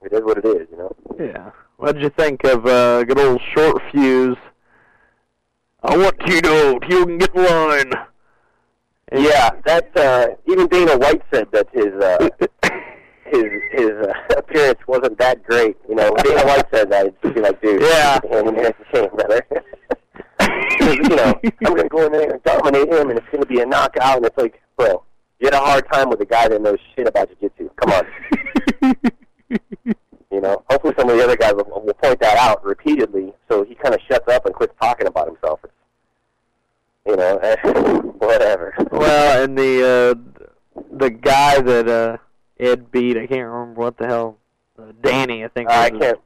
it 0.04 0.13
is 0.13 0.22
what 0.22 0.38
it 0.38 0.46
is, 0.46 0.68
you 0.72 0.77
know. 0.77 0.96
Yeah. 1.20 1.51
What 1.77 1.94
did 1.94 2.04
you 2.04 2.10
think 2.10 2.44
of 2.44 2.65
uh, 2.65 3.04
good 3.04 3.20
old 3.20 3.42
short 3.54 3.82
fuse? 3.92 4.38
I 5.84 5.98
want 5.98 6.20
Tito. 6.25 6.80
Tito 6.80 7.06
can 7.06 7.18
get 7.18 7.36
in 7.36 7.44
line. 7.44 7.92
And- 9.10 9.24
Yeah, 9.24 9.51
that 9.65 9.96
uh, 9.96 10.27
even 10.51 10.68
Dana 10.68 10.98
White 10.98 11.22
said 11.32 11.48
that 11.51 11.68
his 11.72 11.94
uh, 12.01 12.30
his 13.25 13.44
his 13.72 13.92
uh, 13.92 14.13
appearance 14.38 14.80
wasn't 14.88 15.18
that 15.20 15.44
great. 15.44 15.77
You 15.88 15.96
know, 15.96 16.12
Dana 16.24 16.44
White 16.46 16.65
said 16.74 16.89
that, 16.92 17.06
it'd 17.08 17.22
just 17.22 17.36
be 17.36 17.42
like, 17.42 17.62
dude, 17.62 17.82
Yeah. 17.82 18.20
him 18.27 18.48
in 18.48 18.56
here, 18.56 18.74
it's 20.86 21.08
a 21.08 21.10
shame, 21.10 21.18
brother. 21.18 21.34
'Cause, 21.34 21.42
you 21.44 21.50
know, 21.62 21.70
I'm 21.70 21.75
gonna 21.75 21.89
go 21.89 22.06
in 22.06 22.12
there 22.12 22.32
and 22.32 22.44
dominate 22.44 22.88
him, 22.94 23.10
and 23.10 23.20
it's 23.20 23.27
gonna 23.32 23.46
be 23.46 23.60
a 23.62 23.65
knockout. 23.65 24.18
And 24.18 24.25
it's 24.25 24.38
like, 24.38 24.62
bro, 24.77 25.04
you 25.39 25.48
had 25.48 25.54
a 25.54 25.60
hard 25.60 25.86
time 25.92 26.10
with 26.10 26.22
a 26.22 26.25
guy 26.25 26.48
that 26.48 26.62
knows 26.62 26.77
shit 26.96 27.08
about 27.08 27.30
jiu-jitsu. 27.30 27.70
Come 27.75 27.92
on, 27.94 28.06
you 30.32 30.42
know. 30.42 30.63
Hopefully, 30.70 30.94
some 30.98 31.10
of 31.10 31.18
the 31.18 31.24
other 31.24 31.38
guys 31.38 31.54
will, 31.54 31.82
will 31.86 31.94
point 31.94 32.20
that 32.22 32.38
out 32.38 32.63
repeatedly, 32.65 33.34
so 33.50 33.63
he 33.63 33.75
kind 33.75 33.94
of 33.94 34.01
shuts 34.10 34.27
up 34.32 34.46
and 34.46 34.54
quits 34.56 34.74
talking 34.82 35.08
about 35.08 35.27
himself. 35.27 35.60
It's, 35.63 35.74
you 37.06 37.15
know, 37.15 37.38
whatever. 38.20 38.74
well, 38.92 39.44
and 39.44 39.58
the 39.58 40.18
uh, 40.77 40.82
the 40.92 41.10
guy 41.10 41.60
that 41.62 41.88
uh, 41.88 42.18
Ed 42.60 42.92
beat, 42.92 43.18
I 43.18 43.27
can't 43.27 43.48
remember 43.50 43.82
what 43.82 43.98
the 43.98 44.08
hell. 44.08 44.38
Uh, 44.77 44.92
Danny, 45.01 45.44
I 45.46 45.48
think. 45.50 45.70
I 45.70 45.89
was 45.89 45.92
his- 45.92 46.01
can't. 46.01 46.20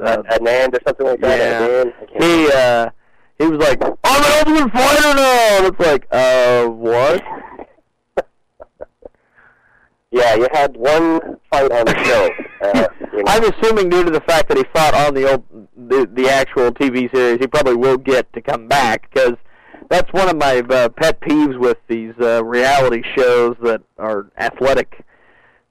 Uh, 0.00 0.22
Anand 0.22 0.74
or 0.74 0.80
something 0.86 1.06
like 1.06 1.20
that. 1.20 1.38
yeah. 1.38 1.60
Anand? 1.68 1.92
I 2.00 2.06
can't- 2.06 2.22
he 2.22 2.50
uh, 2.52 2.90
he 3.38 3.46
was 3.46 3.58
like, 3.58 3.82
"I'm 3.82 4.24
an 4.24 4.32
ultimate 4.38 4.72
fighter 4.72 5.14
now." 5.14 5.58
And 5.58 5.66
it's 5.66 5.80
like, 5.80 6.06
uh, 6.10 6.66
what? 6.66 7.22
yeah, 10.10 10.34
you 10.34 10.48
had 10.52 10.76
one 10.76 11.38
fight 11.50 11.72
on 11.72 11.86
the 11.86 12.04
show. 12.04 12.30
Uh, 12.62 12.86
you 13.12 13.22
know, 13.22 13.24
I'm 13.26 13.44
assuming 13.44 13.88
due 13.88 14.04
to 14.04 14.10
the 14.10 14.20
fact 14.20 14.48
that 14.48 14.58
he 14.58 14.64
fought 14.74 14.94
on 14.94 15.14
the 15.14 15.32
old 15.32 15.44
the 15.76 16.08
the 16.12 16.28
actual 16.28 16.72
TV 16.72 17.12
series, 17.14 17.40
he 17.40 17.46
probably 17.46 17.76
will 17.76 17.98
get 17.98 18.32
to 18.34 18.40
come 18.40 18.68
back 18.68 19.10
because 19.10 19.34
that's 19.90 20.12
one 20.12 20.28
of 20.28 20.36
my 20.36 20.58
uh, 20.70 20.88
pet 20.88 21.20
peeves 21.20 21.58
with 21.58 21.78
these 21.88 22.14
uh, 22.20 22.44
reality 22.44 23.02
shows 23.16 23.56
that 23.62 23.82
are 23.98 24.30
athletic 24.38 25.04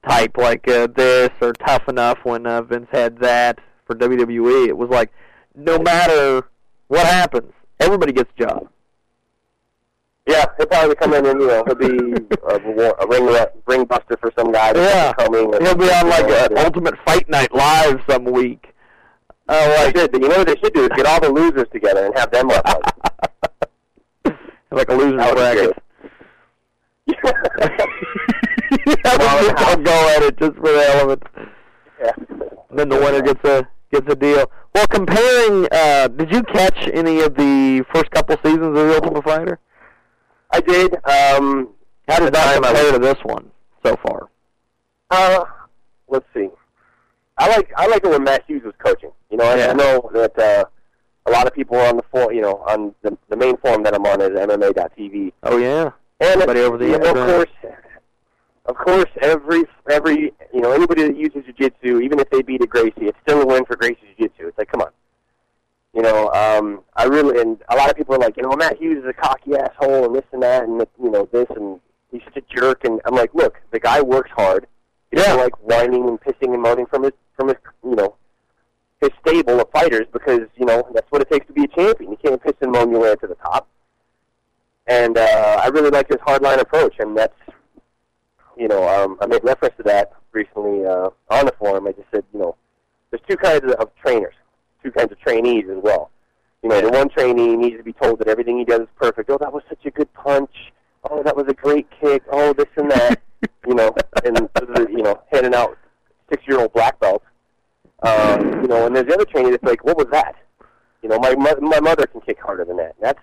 type, 0.08 0.36
like 0.36 0.66
uh, 0.68 0.88
this 0.94 1.30
or 1.40 1.52
Tough 1.52 1.88
Enough. 1.88 2.18
When 2.24 2.46
uh, 2.46 2.62
Vince 2.62 2.88
had 2.92 3.18
that 3.18 3.58
for 3.86 3.94
WWE, 3.94 4.68
it 4.68 4.76
was 4.76 4.90
like 4.90 5.12
no 5.54 5.78
matter 5.78 6.48
what 6.92 7.06
happens, 7.06 7.52
everybody 7.80 8.12
gets 8.12 8.30
a 8.38 8.42
job. 8.44 8.68
yeah, 10.26 10.44
he'll 10.56 10.66
probably 10.66 10.94
come 10.96 11.14
in 11.14 11.24
and 11.26 11.40
you 11.40 11.46
know 11.48 11.64
he'll 11.66 11.74
be 11.74 11.86
a, 12.48 12.56
a 13.02 13.06
ring 13.08 13.26
ring 13.66 13.84
buster 13.84 14.16
for 14.20 14.30
some 14.38 14.52
guy 14.52 14.72
that's 14.72 14.94
Yeah, 14.94 15.12
coming. 15.14 15.50
he'll 15.62 15.74
be 15.76 15.90
on 15.90 16.08
like 16.08 16.28
an 16.50 16.58
Ultimate 16.58 16.94
Fight 17.06 17.28
Night 17.28 17.52
live 17.54 18.00
some 18.08 18.24
week. 18.24 18.68
Uh, 19.48 19.54
They 19.68 19.84
like 19.86 19.96
should, 19.96 20.12
you 20.14 20.28
know 20.28 20.38
what 20.38 20.46
they 20.46 20.56
should 20.62 20.72
do 20.74 20.82
is 20.84 20.88
get 20.96 21.06
all 21.06 21.20
the 21.20 21.30
losers 21.30 21.66
together 21.72 22.06
and 22.06 22.14
have 22.16 22.30
them 22.30 22.50
up. 22.50 22.82
like 24.70 24.88
a 24.88 24.94
loser's 24.94 25.16
That 25.18 25.34
would 25.34 25.56
be 25.56 25.68
bracket. 27.16 27.88
Well, 29.04 29.52
I'll 29.58 29.76
go 29.76 30.08
at 30.16 30.22
it 30.22 30.36
just 30.38 30.54
for 30.56 30.72
the 30.72 30.82
hell 30.92 31.10
of 31.10 31.18
it. 31.18 31.22
yeah. 32.00 32.12
And 32.70 32.78
then 32.78 32.88
the 32.88 32.96
winner 32.96 33.20
gets 33.20 33.44
a 33.44 33.66
gets 33.92 34.10
a 34.10 34.16
deal. 34.16 34.50
Well, 34.74 34.86
comparing, 34.88 35.68
uh, 35.70 36.08
did 36.08 36.32
you 36.32 36.42
catch 36.44 36.88
any 36.92 37.20
of 37.20 37.34
the 37.34 37.84
first 37.94 38.10
couple 38.10 38.36
seasons 38.42 38.66
of 38.66 38.74
The 38.74 38.94
Ultimate 38.94 39.24
Fighter? 39.24 39.58
I 40.50 40.60
did. 40.60 40.94
Um, 41.04 41.68
How 42.08 42.18
does 42.18 42.30
that 42.30 42.54
compare 42.54 42.72
was- 42.84 42.92
to 42.92 42.98
this 42.98 43.18
one 43.22 43.50
so 43.84 43.96
far? 44.04 44.28
Uh, 45.10 45.44
let's 46.08 46.24
see. 46.34 46.48
I 47.38 47.48
like 47.48 47.70
I 47.76 47.86
like 47.86 48.04
it 48.04 48.10
when 48.10 48.24
Matt 48.24 48.44
Hughes 48.46 48.62
was 48.64 48.74
coaching. 48.78 49.10
You 49.30 49.36
know, 49.38 49.44
I, 49.44 49.56
Yeah. 49.56 49.70
I 49.70 49.72
know 49.74 50.10
that 50.14 50.38
uh, 50.38 50.64
a 51.26 51.30
lot 51.30 51.46
of 51.46 51.52
people 51.54 51.76
are 51.78 51.86
on 51.88 51.96
the 51.96 52.02
for 52.10 52.32
you 52.32 52.40
know 52.42 52.58
on 52.68 52.94
the 53.02 53.16
the 53.28 53.36
main 53.36 53.56
forum 53.58 53.82
that 53.84 53.94
I'm 53.94 54.04
on 54.06 54.20
is 54.20 54.30
MMA.tv, 54.30 55.32
Oh 55.42 55.56
yeah, 55.58 55.90
and 56.20 56.30
Everybody 56.30 56.60
over 56.60 56.76
the 56.78 56.86
you 56.86 56.98
know, 56.98 57.10
of 57.10 57.14
course, 57.28 57.72
of 58.66 58.76
course, 58.76 59.10
every 59.20 59.64
every 59.90 60.32
you 60.54 60.60
know 60.60 60.72
anybody 60.72 61.02
that 61.02 61.16
uses 61.16 61.44
jiu-jitsu, 61.44 62.00
even 62.00 62.20
if 62.20 62.30
they 62.30 62.42
beat 62.42 62.62
a 62.62 62.66
Gracie, 62.66 63.06
it's 63.06 63.18
still 63.26 63.42
a 63.42 63.46
win 63.46 63.64
for 63.64 63.76
Gracie 63.76 63.98
jiu-jitsu. 64.16 64.48
It's 64.48 64.58
like, 64.58 64.70
come 64.70 64.82
on. 64.82 64.90
You 65.94 66.02
know, 66.02 66.30
um, 66.30 66.82
I 66.96 67.04
really 67.04 67.40
and 67.40 67.58
a 67.68 67.76
lot 67.76 67.90
of 67.90 67.96
people 67.96 68.14
are 68.14 68.18
like, 68.18 68.36
you 68.36 68.42
know, 68.44 68.54
Matt 68.56 68.78
Hughes 68.78 69.02
is 69.04 69.10
a 69.10 69.12
cocky 69.12 69.54
asshole 69.56 70.06
and 70.06 70.14
this 70.14 70.24
and 70.32 70.42
that 70.42 70.64
and 70.64 70.80
you 71.02 71.10
know 71.10 71.28
this 71.32 71.46
and 71.56 71.80
he's 72.10 72.22
such 72.24 72.36
a 72.36 72.54
jerk 72.54 72.84
and 72.84 73.00
I'm 73.04 73.14
like, 73.14 73.34
look, 73.34 73.60
the 73.72 73.80
guy 73.80 74.00
works 74.00 74.30
hard. 74.34 74.66
He 75.10 75.20
Yeah. 75.20 75.34
like 75.34 75.54
whining 75.62 76.08
and 76.08 76.20
pissing 76.20 76.54
and 76.54 76.62
moaning 76.62 76.86
from 76.86 77.02
his 77.02 77.12
from 77.36 77.48
his 77.48 77.56
you 77.84 77.96
know 77.96 78.14
his 79.00 79.10
stable 79.26 79.60
of 79.60 79.68
fighters 79.70 80.06
because 80.12 80.40
you 80.56 80.64
know 80.64 80.88
that's 80.94 81.10
what 81.10 81.20
it 81.20 81.30
takes 81.30 81.46
to 81.48 81.52
be 81.52 81.64
a 81.64 81.68
champion. 81.68 82.12
You 82.12 82.18
can't 82.24 82.42
piss 82.42 82.54
and 82.62 82.70
moan 82.72 82.90
your 82.90 83.00
way 83.00 83.14
to 83.16 83.26
the 83.26 83.34
top. 83.34 83.68
And 84.86 85.18
uh, 85.18 85.60
I 85.62 85.68
really 85.68 85.90
like 85.90 86.08
his 86.08 86.18
hardline 86.18 86.58
approach, 86.60 86.94
and 87.00 87.16
that's 87.16 87.34
you 88.56 88.68
know 88.68 88.88
um, 88.88 89.18
I 89.20 89.26
made 89.26 89.44
reference 89.44 89.76
to 89.76 89.82
that 89.84 90.12
recently 90.32 90.84
uh, 90.86 91.10
on 91.30 91.46
the 91.46 91.54
forum. 91.58 91.86
I 91.86 91.92
just 91.92 92.08
said 92.12 92.24
you 92.32 92.40
know 92.40 92.56
there's 93.10 93.22
two 93.28 93.36
kinds 93.36 93.64
of, 93.64 93.70
of 93.72 93.90
trainers, 93.96 94.34
two 94.82 94.90
kinds 94.90 95.12
of 95.12 95.20
trainees 95.20 95.64
as 95.70 95.78
well. 95.82 96.10
You 96.62 96.68
know, 96.68 96.80
the 96.80 96.90
one 96.90 97.08
trainee 97.08 97.56
needs 97.56 97.76
to 97.76 97.82
be 97.82 97.92
told 97.92 98.20
that 98.20 98.28
everything 98.28 98.56
he 98.58 98.64
does 98.64 98.82
is 98.82 98.88
perfect. 98.96 99.30
Oh, 99.30 99.38
that 99.38 99.52
was 99.52 99.62
such 99.68 99.84
a 99.84 99.90
good 99.90 100.12
punch. 100.14 100.50
Oh, 101.10 101.22
that 101.24 101.36
was 101.36 101.46
a 101.48 101.54
great 101.54 101.88
kick. 102.00 102.22
Oh, 102.30 102.52
this 102.52 102.66
and 102.76 102.90
that. 102.90 103.20
you 103.66 103.74
know, 103.74 103.92
and 104.24 104.48
you 104.88 105.02
know, 105.02 105.20
handing 105.32 105.54
out 105.54 105.76
six-year-old 106.30 106.72
black 106.72 106.98
belts. 107.00 107.24
Um, 108.04 108.62
you 108.62 108.68
know, 108.68 108.86
and 108.86 108.94
there's 108.94 109.06
the 109.06 109.14
other 109.14 109.24
trainee 109.24 109.50
that's 109.50 109.62
like, 109.62 109.84
what 109.84 109.96
was 109.96 110.06
that? 110.12 110.36
You 111.02 111.08
know, 111.08 111.18
my 111.18 111.34
mo- 111.34 111.60
my 111.60 111.80
mother 111.80 112.06
can 112.06 112.20
kick 112.20 112.40
harder 112.40 112.64
than 112.64 112.76
that. 112.76 112.94
And 112.96 113.02
That's 113.02 113.20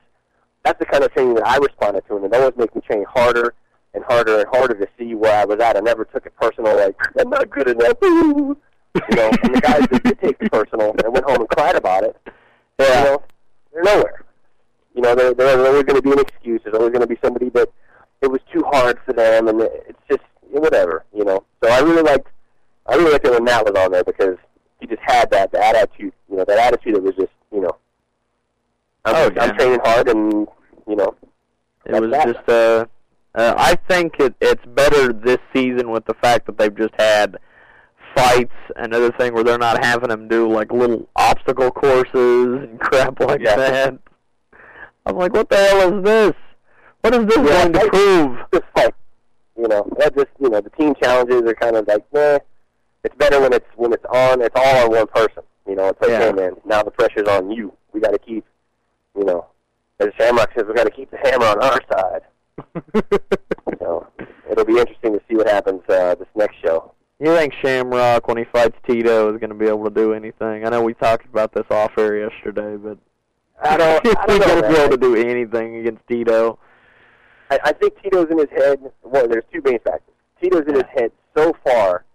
that's 0.64 0.80
the 0.80 0.86
kind 0.86 1.04
of 1.04 1.14
training 1.14 1.36
that 1.36 1.48
I 1.48 1.58
responded 1.58 2.04
to, 2.08 2.18
and 2.18 2.26
it 2.26 2.34
always 2.34 2.58
makes 2.58 2.76
me 2.76 2.82
train 2.82 3.06
harder 3.06 3.54
and 3.94 4.04
harder 4.06 4.40
and 4.40 4.48
harder 4.50 4.76
to 4.76 4.88
see 4.98 5.16
where 5.16 5.36
I 5.42 5.46
was 5.46 5.60
at. 5.60 5.76
I 5.78 5.80
never 5.80 6.06
took 6.06 6.26
it 6.26 6.34
personal, 6.40 6.76
like 6.78 6.96
I'm 7.20 7.30
not 7.30 7.50
good 7.50 7.70
enough. 7.70 7.98
You 9.10 9.16
know, 9.16 9.30
and 9.44 9.54
the 9.56 9.62
guys 9.62 9.88
that 9.92 10.04
did 10.04 10.20
take 10.20 10.38
it 10.42 10.52
personal 10.52 10.90
and 10.92 11.14
went 11.14 11.24
home 11.24 11.42
and 11.42 11.48
cried 11.50 11.76
about 11.76 12.04
it, 12.04 12.18
you 12.80 12.86
know, 12.88 13.22
they're 13.72 13.84
nowhere. 13.84 14.26
You 14.96 15.04
know, 15.04 15.14
there, 15.14 15.34
there's 15.36 15.68
always 15.68 15.84
going 15.84 15.96
to 15.96 16.02
be 16.02 16.12
an 16.12 16.20
excuse. 16.20 16.60
There's 16.64 16.76
always 16.76 16.90
going 16.90 17.02
to 17.02 17.08
be 17.08 17.18
somebody 17.24 17.50
that 17.52 17.70
it 18.22 18.28
was 18.32 18.42
too 18.52 18.64
hard 18.72 18.98
for 19.06 19.14
them, 19.14 19.48
and 19.48 19.62
it's 19.62 20.00
just 20.10 20.24
whatever. 20.50 21.06
You 21.16 21.24
know, 21.24 21.46
so 21.64 21.70
I 21.70 21.80
really 21.82 22.02
liked, 22.02 22.28
I 22.88 22.96
really 22.96 23.12
liked 23.12 23.28
it 23.28 23.32
when 23.32 23.44
Matt 23.44 23.64
was 23.64 23.76
on 23.82 23.92
there 23.92 24.04
because 24.04 24.38
he 24.82 24.88
just 24.88 25.02
had 25.04 25.30
that, 25.32 25.52
that 25.52 25.76
attitude. 25.76 26.12
You 26.30 26.38
know, 26.38 26.46
that 26.46 26.58
attitude 26.58 26.96
that 26.96 27.04
was 27.04 27.16
just, 27.16 27.32
you 27.54 27.62
know, 27.62 27.78
I'm, 29.06 29.16
Oh, 29.16 29.32
yeah. 29.36 29.44
I'm 29.44 29.56
training 29.56 29.80
hard, 29.84 30.10
and 30.10 30.48
you 30.88 30.96
know, 30.96 31.16
It 31.86 32.02
was 32.02 32.10
that. 32.12 32.26
just 32.26 32.50
uh, 32.50 32.86
uh 33.36 33.54
I 33.58 33.76
think 33.90 34.20
it, 34.20 34.34
it's 34.42 34.64
better 34.66 35.14
this 35.14 35.38
season 35.54 35.90
with 35.92 36.06
the 36.06 36.14
fact 36.16 36.46
that 36.48 36.58
they've 36.58 36.76
just 36.76 36.94
had 36.98 37.38
fights. 38.16 38.54
Another 38.76 39.12
thing 39.12 39.34
where 39.34 39.44
they're 39.44 39.58
not 39.58 39.84
having 39.84 40.10
them 40.10 40.28
do 40.28 40.52
like 40.52 40.72
little 40.72 41.08
obstacle 41.16 41.72
courses 41.72 42.64
and 42.64 42.80
crap 42.80 43.20
like 43.20 43.42
Yeah. 43.42 43.56
that. 43.56 43.98
I'm 45.06 45.16
like, 45.16 45.34
what 45.34 45.50
the 45.50 45.58
hell 45.58 45.98
is 46.00 46.04
this? 46.04 46.34
What 47.02 47.14
is 47.16 47.26
this 47.28 47.38
Yeah, 47.38 47.44
going 47.70 47.74
to 47.74 47.80
I- 47.82 47.88
prove? 47.90 48.38
just 48.54 48.66
like 48.76 48.96
you 49.58 49.68
know, 49.68 49.88
that 50.00 50.16
just 50.16 50.28
you 50.40 50.50
know, 50.50 50.62
the 50.62 50.70
team 50.72 50.96
challenges 51.02 51.42
are 51.44 51.54
kind 51.56 51.76
of 51.76 51.88
like, 51.88 52.06
nah. 52.14 52.40
It's 53.04 53.16
better 53.16 53.40
when 53.40 53.54
it's 53.54 53.66
when 53.76 53.94
it's 53.94 54.04
on. 54.06 54.42
It's 54.42 54.56
all 54.56 54.86
on 54.86 54.92
one 54.92 55.08
person. 55.08 55.44
You 55.68 55.76
know, 55.76 55.88
it's 55.90 56.02
like, 56.02 56.10
Yeah. 56.12 56.20
hey 56.28 56.32
man, 56.34 56.54
now 56.66 56.84
the 56.84 56.92
pressure's 56.92 57.28
on 57.30 57.50
you. 57.52 57.72
We 57.94 58.02
got 58.02 58.12
to 58.12 58.20
keep, 58.20 58.44
you 59.18 59.24
know, 59.24 59.46
as 60.00 60.10
Shamrock 60.18 60.50
says, 60.54 60.66
we 60.68 60.74
got 60.74 60.84
to 60.86 60.92
keep 60.92 61.10
the 61.12 61.18
hammer 61.24 61.46
on 61.46 61.62
our 61.64 61.80
side. 61.92 62.22
So 63.80 64.08
it'll 64.52 64.66
be 64.66 64.78
interesting 64.78 65.14
to 65.14 65.22
see 65.30 65.36
what 65.36 65.48
happens 65.48 65.82
uh, 65.90 66.16
this 66.16 66.28
next 66.36 66.56
show. 66.64 66.94
You 67.20 67.36
think 67.36 67.54
Shamrock, 67.62 68.28
when 68.28 68.38
he 68.38 68.46
fights 68.46 68.78
Tito, 68.88 69.34
is 69.34 69.40
going 69.40 69.50
to 69.50 69.56
be 69.56 69.68
able 69.68 69.84
to 69.86 69.90
do 69.90 70.14
anything? 70.14 70.66
I 70.66 70.70
know 70.70 70.82
we 70.82 70.94
talked 70.94 71.26
about 71.26 71.54
this 71.54 71.66
off 71.70 71.98
air 71.98 72.18
yesterday, 72.18 72.78
but 72.78 72.98
I 73.62 73.78
don't. 73.78 74.08
I 74.18 74.26
don't 74.28 74.40
going 74.40 74.62
to 74.64 74.70
be 74.70 74.76
able 74.76 74.92
to 74.92 74.98
do 74.98 75.16
anything 75.16 75.78
against 75.78 76.08
Tito. 76.08 76.60
I, 77.52 77.60
I 77.64 77.74
think 77.74 78.02
Tito's 78.02 78.28
in 78.32 78.38
his 78.38 78.50
head. 78.50 78.80
Well, 79.04 79.28
there's 79.28 79.44
two 79.52 79.62
main 79.64 79.80
factors. 79.80 80.14
Tito's 80.42 80.66
in 80.68 80.76
his 80.76 80.86
head 80.96 81.12
so 81.36 81.54
far 81.64 82.06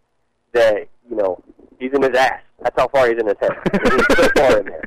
that 0.52 0.88
you 1.10 1.16
know 1.16 1.42
he's 1.78 1.92
in 1.92 2.02
his 2.02 2.16
ass. 2.16 2.40
That's 2.62 2.78
how 2.78 2.88
far 2.88 3.08
he's 3.08 3.18
in 3.18 3.26
his 3.26 3.36
head. 3.40 3.52
he's 3.72 4.16
so 4.16 4.28
far 4.36 4.60
in 4.60 4.66
there. 4.66 4.84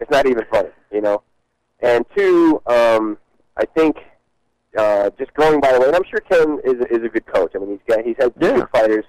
It's 0.00 0.10
not 0.10 0.26
even 0.26 0.44
funny, 0.50 0.70
you 0.90 1.00
know. 1.00 1.22
And 1.80 2.04
two, 2.16 2.60
um, 2.66 3.18
I 3.56 3.64
think 3.64 3.98
uh, 4.76 5.10
just 5.18 5.32
going 5.34 5.60
by 5.60 5.72
the 5.72 5.80
way, 5.80 5.86
and 5.86 5.96
I'm 5.96 6.04
sure 6.10 6.20
Ken 6.20 6.58
is 6.64 6.74
is 6.90 7.04
a 7.04 7.08
good 7.08 7.26
coach. 7.26 7.52
I 7.54 7.58
mean, 7.58 7.70
he's 7.70 7.80
got 7.96 8.04
he's 8.04 8.16
had 8.18 8.32
Yeah. 8.40 8.54
good 8.56 8.68
fighters, 8.70 9.04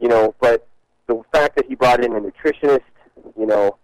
you 0.00 0.08
know. 0.08 0.34
But 0.40 0.66
the 1.06 1.22
fact 1.32 1.56
that 1.56 1.66
he 1.66 1.74
brought 1.74 2.04
in 2.04 2.12
a 2.14 2.20
nutritionist, 2.20 2.82
you 3.38 3.46
know, 3.46 3.76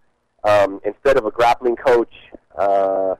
um, 0.43 0.79
instead 0.85 1.17
of 1.17 1.25
a 1.25 1.31
grappling 1.31 1.75
coach, 1.75 2.13
uh, 2.57 3.15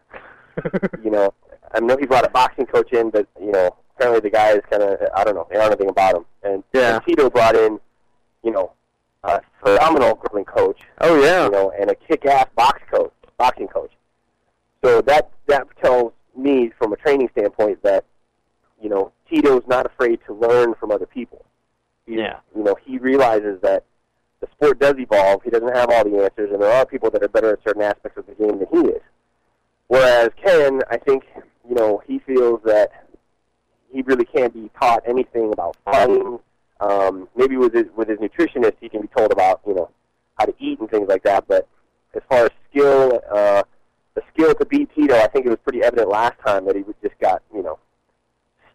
you 1.04 1.12
know, 1.12 1.34
I 1.74 1.80
know 1.80 1.98
he 1.98 2.06
brought 2.06 2.26
a 2.26 2.30
boxing 2.30 2.66
coach 2.66 2.92
in, 2.94 3.10
but 3.10 3.28
you 3.42 3.52
know, 3.52 3.76
apparently 3.96 4.22
the 4.22 4.30
guy 4.36 4.52
is 4.52 4.62
kind 4.70 4.84
of 4.84 5.00
I 5.16 5.24
don't 5.24 5.36
know, 5.36 5.48
they 5.50 5.56
don't 5.56 5.66
know 5.66 5.72
anything 5.72 5.90
about 5.90 6.16
him. 6.16 6.26
And, 6.44 6.64
Yeah. 6.74 6.96
and 6.96 7.06
Tito 7.06 7.30
brought 7.30 7.56
in, 7.56 7.80
you 8.44 8.52
know, 8.52 8.72
a 9.24 9.42
phenomenal 9.64 10.16
grappling 10.16 10.46
coach, 10.46 10.80
oh 11.02 11.22
yeah, 11.24 11.46
you 11.46 11.52
know, 11.52 11.72
and 11.80 11.90
a 11.90 11.96
kick-ass 11.96 12.46
box 12.56 12.82
coach, 12.92 13.12
boxing 13.38 13.68
coach. 13.68 13.92
So 14.84 15.02
that 15.02 15.32
that 15.48 15.68
tells 15.84 16.14
me, 16.38 16.72
from 16.78 16.94
a 16.94 16.96
training 16.98 17.30
standpoint, 17.32 17.82
that 17.84 18.06
you 18.82 18.90
know 18.90 19.12
Tito's 19.30 19.64
not 19.68 19.86
afraid 19.86 20.20
to 20.28 20.34
learn 20.34 20.74
from 20.76 20.92
other 20.92 21.06
people. 21.06 21.46
He's, 22.06 22.18
Yeah. 22.18 22.40
You 22.56 22.64
know, 22.64 22.76
he 22.86 22.98
realizes 22.98 23.60
that 23.62 23.84
the 24.42 24.48
sport 24.52 24.80
does 24.80 24.96
evolve. 24.98 25.44
He 25.44 25.50
doesn't 25.50 25.76
have 25.76 25.90
all 25.90 26.04
the 26.04 26.24
answers, 26.24 26.52
and 26.52 26.62
there 26.62 26.72
are 26.72 26.86
people 26.86 27.10
that 27.12 27.24
are 27.24 27.30
better 27.30 27.54
at 27.54 27.60
certain 27.66 27.82
aspects 27.82 28.18
of 28.18 28.26
the 28.28 28.34
game 28.34 28.60
than 28.60 28.68
he 28.72 28.90
is. 28.90 29.02
Whereas 29.88 30.30
Ken, 30.44 30.82
I 30.90 30.98
think, 30.98 31.24
you 31.68 31.76
know, 31.76 32.02
he 32.06 32.20
feels 32.20 32.62
that 32.66 32.92
he 33.92 34.02
really 34.02 34.26
can't 34.26 34.54
be 34.54 34.70
taught 34.80 35.04
anything 35.08 35.54
about 35.54 35.78
fighting. 35.86 36.40
Um, 36.82 37.30
maybe 37.36 37.56
with 37.56 37.74
his 37.74 37.86
with 37.96 38.10
his 38.10 38.20
nutritionist, 38.20 38.74
he 38.82 38.90
can 38.90 39.02
be 39.02 39.08
told 39.16 39.32
about 39.32 39.62
you 39.66 39.74
know 39.74 39.90
how 40.38 40.46
to 40.46 40.54
eat 40.60 40.80
and 40.80 40.90
things 40.90 41.08
like 41.08 41.24
that. 41.24 41.48
But 41.48 41.68
as 42.14 42.22
far 42.30 42.46
as 42.46 42.50
skill, 42.70 43.22
uh, 43.34 43.64
the 44.16 44.22
skill 44.34 44.54
to 44.56 44.66
beat 44.66 44.90
Tito, 44.96 45.16
I 45.16 45.28
think 45.28 45.46
it 45.46 45.50
was 45.50 45.60
pretty 45.64 45.84
evident 45.84 46.10
last 46.10 46.40
time 46.46 46.66
that 46.66 46.76
he 46.76 46.84
was- 46.84 46.96
just 47.04 47.18
got 47.20 47.42
you 47.54 47.62
know 47.62 47.78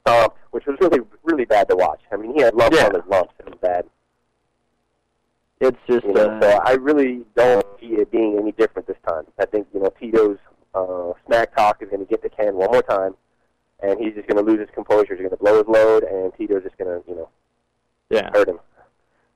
stomped, 0.01 0.37
which 0.51 0.67
was 0.67 0.77
really 0.81 1.01
really 1.25 1.45
bad 1.45 1.69
to 1.69 1.77
watch. 1.77 2.01
I 2.13 2.17
mean, 2.17 2.35
he 2.35 2.43
had 2.43 2.55
lumps 2.55 2.77
Yeah. 2.79 2.87
on 2.87 2.95
his 2.95 3.05
lumps. 3.07 3.35
It 3.41 3.47
was 3.47 3.59
bad. 3.61 3.87
it's 5.61 5.77
just 5.87 6.05
You 6.07 6.15
know, 6.15 6.31
uh, 6.31 6.41
so 6.41 6.61
I 6.65 6.73
really 6.73 7.23
don't 7.35 7.67
see 7.79 7.89
it 7.97 8.11
being 8.11 8.39
any 8.39 8.53
different 8.53 8.89
this 8.89 8.97
time. 9.07 9.27
I 9.39 9.45
think 9.47 9.67
you 9.75 9.81
know 9.81 9.91
Tito's 10.01 10.39
uh, 10.75 11.13
smack 11.27 11.55
talk 11.55 11.83
is 11.83 11.91
going 11.91 12.01
to 12.01 12.07
get 12.07 12.23
to 12.23 12.31
Ken 12.31 12.55
one 12.55 12.71
more 12.73 12.83
time, 12.83 13.15
and 13.81 13.99
he's 14.01 14.15
just 14.15 14.27
going 14.27 14.43
to 14.43 14.51
lose 14.51 14.61
his 14.61 14.71
composure. 14.75 15.15
He's 15.15 15.19
going 15.19 15.31
to 15.31 15.37
blow 15.37 15.59
his 15.59 15.67
load, 15.69 16.05
and 16.05 16.33
Tito's 16.37 16.63
just 16.63 16.79
going 16.79 17.03
to 17.03 17.07
you 17.11 17.17
know 17.17 17.29
yeah. 18.09 18.31
hurt 18.33 18.49
him. 18.49 18.59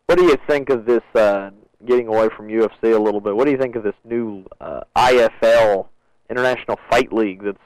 What 0.07 0.19
do 0.19 0.25
you 0.25 0.37
think 0.47 0.71
of 0.71 0.87
this? 0.87 1.03
Uh, 1.15 1.51
getting 1.85 2.09
away 2.09 2.31
from 2.35 2.49
UFC 2.49 2.95
a 2.95 2.99
little 2.99 3.21
bit. 3.21 3.37
What 3.37 3.45
do 3.45 3.51
you 3.51 3.59
think 3.59 3.77
of 3.77 3.83
this 3.83 3.95
new 4.05 4.47
uh, 4.61 4.81
IFL 4.97 5.89
International 6.31 6.79
Fight 6.91 7.13
League 7.13 7.43
that's 7.43 7.59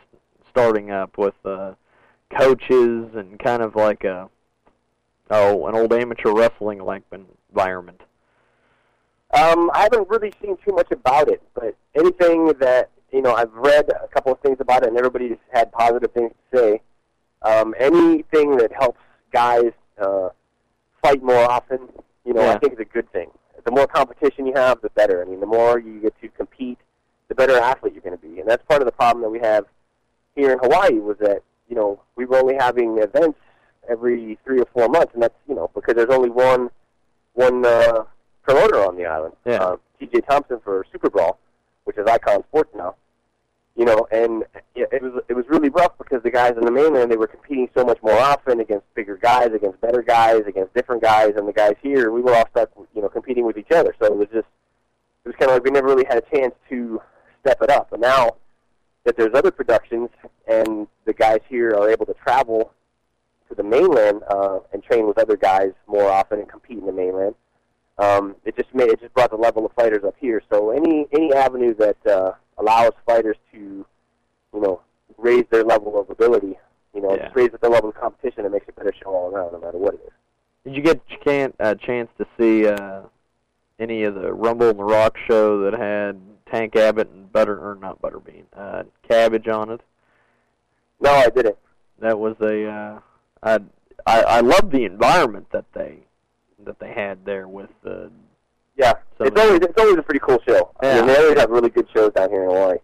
starting 0.51 0.91
up 0.91 1.17
with 1.19 1.35
uh, 1.45 1.73
coaches 2.37 3.11
and 3.15 3.39
kind 3.39 3.63
of 3.63 3.77
like 3.77 4.05
a 4.05 4.29
oh 5.31 5.67
an 5.67 5.75
old 5.75 5.93
amateur 5.93 6.33
wrestling 6.33 6.79
like 6.81 7.03
environment? 7.13 8.01
Um, 9.33 9.71
I 9.75 9.83
haven't 9.83 10.09
really 10.09 10.33
seen 10.43 10.57
too 10.67 10.75
much 10.75 10.91
about 10.91 11.29
it, 11.29 11.43
but 11.55 11.77
anything 11.95 12.53
that 12.61 12.91
you 13.13 13.23
know, 13.23 13.35
I've 13.35 13.53
read 13.53 13.89
a 13.91 14.09
couple 14.09 14.33
of 14.33 14.41
things 14.41 14.59
about 14.61 14.83
it, 14.83 14.89
and 14.89 14.99
everybody's 14.99 15.39
had 15.53 15.73
positive 15.73 16.13
things 16.13 16.33
to 16.53 16.59
say. 16.59 16.81
Um, 17.43 17.75
anything 17.79 18.57
that 18.59 18.73
helps 18.79 19.01
guys 19.33 19.73
uh, 19.99 20.29
fight 21.03 21.23
more 21.23 21.51
often, 21.51 21.89
you 22.25 22.35
know, 22.35 22.43
Yeah. 22.43 22.55
I 22.55 22.59
think 22.59 22.75
is 22.75 22.81
a 22.81 22.85
good 22.85 23.11
thing. 23.13 23.31
The 23.65 23.71
more 23.71 23.87
competition 23.87 24.47
you 24.47 24.55
have, 24.55 24.81
the 24.81 24.91
better. 24.91 25.23
I 25.23 25.25
mean, 25.25 25.41
the 25.41 25.47
more 25.47 25.79
you 25.79 26.01
get 26.01 26.21
to 26.21 26.29
compete, 26.29 26.79
the 27.29 27.35
better 27.35 27.57
athlete 27.59 27.93
you're 27.95 28.03
going 28.03 28.17
to 28.17 28.27
be, 28.27 28.41
and 28.41 28.49
that's 28.49 28.65
part 28.67 28.81
of 28.83 28.87
the 28.87 28.93
problem 28.93 29.23
that 29.23 29.31
we 29.31 29.39
have 29.41 29.65
here 30.35 30.53
in 30.53 30.59
Hawaii 30.59 30.99
was 30.99 31.17
that 31.19 31.43
you 31.69 31.77
know 31.77 32.01
we 32.17 32.25
were 32.25 32.39
only 32.39 32.55
having 32.59 32.99
events 32.99 33.39
every 33.89 34.39
three 34.45 34.61
or 34.61 34.67
four 34.75 34.89
months, 34.89 35.13
and 35.15 35.23
that's 35.23 35.35
you 35.49 35.55
know 35.55 35.71
because 35.75 35.95
there's 35.95 36.11
only 36.11 36.31
one 36.31 36.71
one 37.35 37.65
uh, 37.65 38.05
promoter 38.43 38.85
on 38.85 38.97
the 38.97 39.05
island, 39.07 39.35
Yeah. 39.45 39.57
uh, 39.63 39.77
T.J. 40.01 40.23
Thompson 40.23 40.59
for 40.65 40.85
Super 40.91 41.11
Brawl, 41.11 41.39
which 41.85 41.97
is 41.99 42.07
Icon 42.07 42.43
Sports 42.49 42.71
now. 42.75 42.95
You 43.77 43.85
know, 43.85 44.09
and 44.11 44.43
it, 44.75 44.89
it 44.91 45.03
was 45.03 45.23
it 45.29 45.35
was 45.35 45.45
really 45.49 45.69
rough 45.69 45.97
because 45.99 46.21
the 46.25 46.31
guys 46.33 46.55
in 46.57 46.65
the 46.65 46.71
mainland 46.73 47.13
they 47.13 47.17
were 47.17 47.29
competing 47.29 47.69
so 47.77 47.85
much 47.85 47.99
more 48.03 48.19
often 48.19 48.59
against 48.59 48.93
bigger 48.95 49.17
guys, 49.17 49.51
against 49.55 49.81
better 49.81 50.03
guys, 50.03 50.43
against 50.49 50.75
different 50.75 51.01
guys, 51.03 51.35
and 51.37 51.47
the 51.47 51.53
guys 51.53 51.75
here 51.81 52.11
we 52.11 52.21
were 52.21 52.35
all 52.35 52.49
stuck, 52.51 52.71
you 52.95 53.03
know, 53.03 53.09
competing 53.09 53.45
with 53.45 53.57
each 53.57 53.71
other. 53.71 53.95
So 54.01 54.07
it 54.07 54.17
was 54.17 54.27
just 54.33 54.49
it 55.25 55.29
was 55.29 55.37
kind 55.39 55.51
of 55.51 55.57
like 55.57 55.65
we 55.65 55.71
never 55.71 55.87
really 55.87 56.07
had 56.09 56.19
a 56.19 56.37
chance 56.37 56.55
to 56.71 57.01
step 57.49 57.63
it 57.63 57.71
up. 57.71 57.89
But 57.91 58.01
now 58.01 58.37
that 59.05 59.17
there's 59.17 59.35
other 59.35 59.51
productions 59.51 60.11
and 60.47 60.87
the 61.07 61.13
guys 61.13 61.41
here 61.49 61.71
are 61.71 61.89
able 61.91 62.07
to 62.07 62.15
travel 62.15 62.73
to 63.49 63.55
the 63.55 63.63
mainland 63.63 64.23
uh, 64.31 64.59
and 64.73 64.83
train 64.83 65.07
with 65.07 65.19
other 65.19 65.37
guys 65.37 65.73
more 65.87 66.11
often 66.11 66.41
and 66.41 66.49
compete 66.49 66.79
in 66.79 66.87
the 66.87 66.93
mainland, 66.93 67.35
um, 67.99 68.37
it 68.45 68.55
just 68.57 68.73
made 68.75 68.91
it 68.91 69.01
just 69.01 69.15
brought 69.15 69.31
the 69.31 69.37
level 69.37 69.65
of 69.65 69.73
fighters 69.73 70.05
up 70.05 70.15
here. 70.21 70.43
So 70.53 70.71
any 70.71 71.07
any 71.13 71.33
avenue 71.33 71.75
that 71.75 72.07
uh, 72.07 72.33
allows 72.59 72.93
fighters 73.07 73.37
to, 73.53 73.59
you 73.59 74.61
know, 74.61 74.81
raise 75.17 75.45
their 75.51 75.65
level 75.65 75.99
of 75.99 76.11
ability, 76.11 76.59
you 76.95 77.01
know, 77.01 77.15
Yeah. 77.15 77.25
just 77.25 77.37
raise 77.37 77.51
the 77.61 77.69
level 77.69 77.89
of 77.89 77.97
competition, 77.97 78.45
it 78.45 78.53
makes 78.53 78.67
a 78.69 78.73
better 78.73 78.93
show 79.03 79.11
all 79.11 79.35
around, 79.35 79.53
no 79.53 79.61
matter 79.61 79.79
what 79.79 79.95
it 79.95 80.01
is. 80.07 80.13
Did 80.65 80.77
you 80.77 80.83
get 80.83 81.01
a 81.27 81.53
a 81.61 81.75
chance 81.75 82.11
to 82.19 82.27
see 82.39 82.69
uh, 82.69 83.01
any 83.81 84.05
of 84.05 84.15
the 84.15 84.33
Rumble 84.33 84.69
on 84.69 84.77
the 84.77 84.85
Rock 84.85 85.17
show 85.27 85.61
that 85.63 85.73
had 85.73 86.21
Tank 86.51 86.77
Abbott 86.77 87.11
and 87.11 87.33
Butter 87.33 87.59
or 87.59 87.75
not 87.75 88.01
Butterbean, 88.01 88.45
uh, 88.57 88.85
Cabbage 89.09 89.49
on 89.49 89.71
it? 89.71 89.81
No, 91.01 91.11
I 91.11 91.29
didn't. 91.29 91.57
That 92.01 92.19
was 92.19 92.37
a 92.41 92.67
uh, 92.69 93.01
I 93.43 93.59
I 94.07 94.23
I 94.23 94.41
love 94.41 94.71
the 94.71 94.85
environment 94.85 95.47
that 95.53 95.65
they 95.75 95.99
that 96.65 96.79
they 96.81 96.93
had 96.93 97.25
there 97.25 97.47
with 97.49 97.71
the 97.83 98.11
Yeah, 98.77 98.95
it's 99.21 99.41
always 99.41 99.61
it's 99.61 99.81
always 99.81 99.97
a 99.99 100.03
pretty 100.03 100.21
cool 100.21 100.39
show. 100.49 100.71
I 100.81 100.87
Yeah. 100.87 100.95
mean, 100.97 101.07
they 101.09 101.17
always 101.17 101.39
have 101.41 101.51
really 101.51 101.71
good 101.71 101.89
shows 101.95 102.13
down 102.13 102.31
here 102.31 102.45
in 102.45 102.51
Hawaii. 102.51 102.79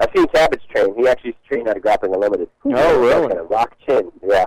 I've 0.00 0.10
seen 0.14 0.26
Cabbage 0.28 0.62
train. 0.72 0.94
He 0.96 1.08
actually 1.08 1.36
trained 1.48 1.68
out 1.68 1.76
of 1.76 1.82
Grappling 1.82 2.14
Unlimited. 2.14 2.48
Oh, 2.64 3.00
really? 3.00 3.28
Kind 3.28 3.40
of 3.40 3.50
rock 3.50 3.76
chin. 3.84 4.12
Yeah. 4.22 4.44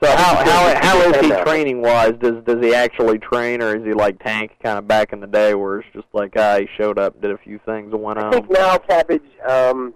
So 0.00 0.08
how 0.16 0.44
how 0.44 0.80
how 0.80 1.00
is 1.10 1.20
he 1.20 1.30
training 1.42 1.82
wise? 1.82 2.12
Does 2.20 2.44
does 2.44 2.62
he 2.62 2.72
actually 2.72 3.18
train, 3.18 3.60
or 3.60 3.76
is 3.76 3.84
he 3.84 3.94
like 3.94 4.22
Tank 4.22 4.52
kind 4.62 4.78
of 4.78 4.86
back 4.86 5.12
in 5.12 5.18
the 5.18 5.26
day, 5.26 5.54
where 5.54 5.80
it's 5.80 5.88
just 5.92 6.06
like 6.12 6.34
ah, 6.36 6.58
he 6.58 6.68
showed 6.76 6.98
up, 6.98 7.20
did 7.20 7.32
a 7.32 7.38
few 7.38 7.58
things, 7.66 7.92
and 7.92 8.00
went 8.00 8.18
on? 8.18 8.26
I 8.26 8.30
think 8.30 8.50
now 8.50 8.78
Cabbage, 8.78 9.22
um, 9.48 9.94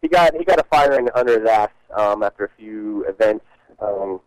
he 0.00 0.08
got 0.08 0.34
he 0.34 0.44
got 0.44 0.58
a 0.58 0.64
fire 0.64 0.98
in, 0.98 1.10
under 1.14 1.38
his 1.38 1.48
ass 1.48 1.68
um, 1.94 2.22
after 2.22 2.46
a 2.46 2.50
few 2.56 3.04
events, 3.04 3.44
um, 3.78 4.20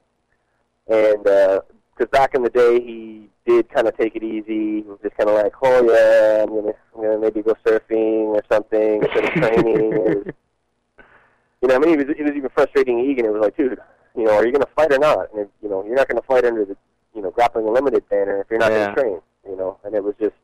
and 0.88 1.24
because 1.24 2.12
back 2.12 2.36
in 2.36 2.44
the 2.44 2.50
day 2.50 2.80
he 2.80 3.30
did 3.48 3.70
kind 3.72 3.88
of 3.88 3.98
take 3.98 4.16
it 4.16 4.24
easy. 4.24 4.82
He 4.82 4.84
was 4.86 5.00
just 5.02 5.18
kind 5.18 5.28
of 5.28 5.36
like, 5.36 5.54
oh 5.64 5.92
yeah, 5.92 6.44
I'm 6.44 6.50
gonna 6.50 6.74
I'm 6.96 7.02
gonna 7.02 7.18
maybe 7.18 7.42
go 7.42 7.56
surfing 7.66 8.28
or 8.28 8.44
something 8.52 9.02
instead 9.02 9.26
of 9.26 9.32
training. 9.32 9.94
It 9.94 10.36
you 11.62 11.68
know, 11.68 11.76
I 11.76 11.80
mean, 11.80 11.90
he 11.90 12.06
was 12.06 12.16
he 12.16 12.22
was 12.22 12.34
even 12.36 12.52
frustrating 12.54 13.00
Egan. 13.00 13.26
It 13.26 13.34
was 13.34 13.42
like, 13.42 13.58
dude, 13.58 13.80
you 14.18 14.26
know, 14.26 14.34
are 14.34 14.46
you 14.46 14.52
gonna 14.52 14.66
fight 14.76 14.92
or 14.92 14.98
not? 15.00 15.32
And 15.32 15.42
if, 15.44 15.48
you 15.62 15.70
know, 15.70 15.86
you're 15.86 15.96
not 15.96 16.08
gonna 16.10 16.22
fight 16.24 16.44
under 16.44 16.66
the 16.66 16.76
you 17.16 17.22
know 17.22 17.32
grappling 17.32 17.68
unlimited 17.68 18.08
banner 18.10 18.42
if 18.42 18.48
you're 18.50 18.60
not 18.60 18.72
Yeah. 18.72 18.88
gonna 18.88 19.02
train. 19.02 19.22
You 19.48 19.56
know, 19.56 19.78
and 19.86 19.96
it 19.96 20.04
was 20.04 20.16
just 20.20 20.36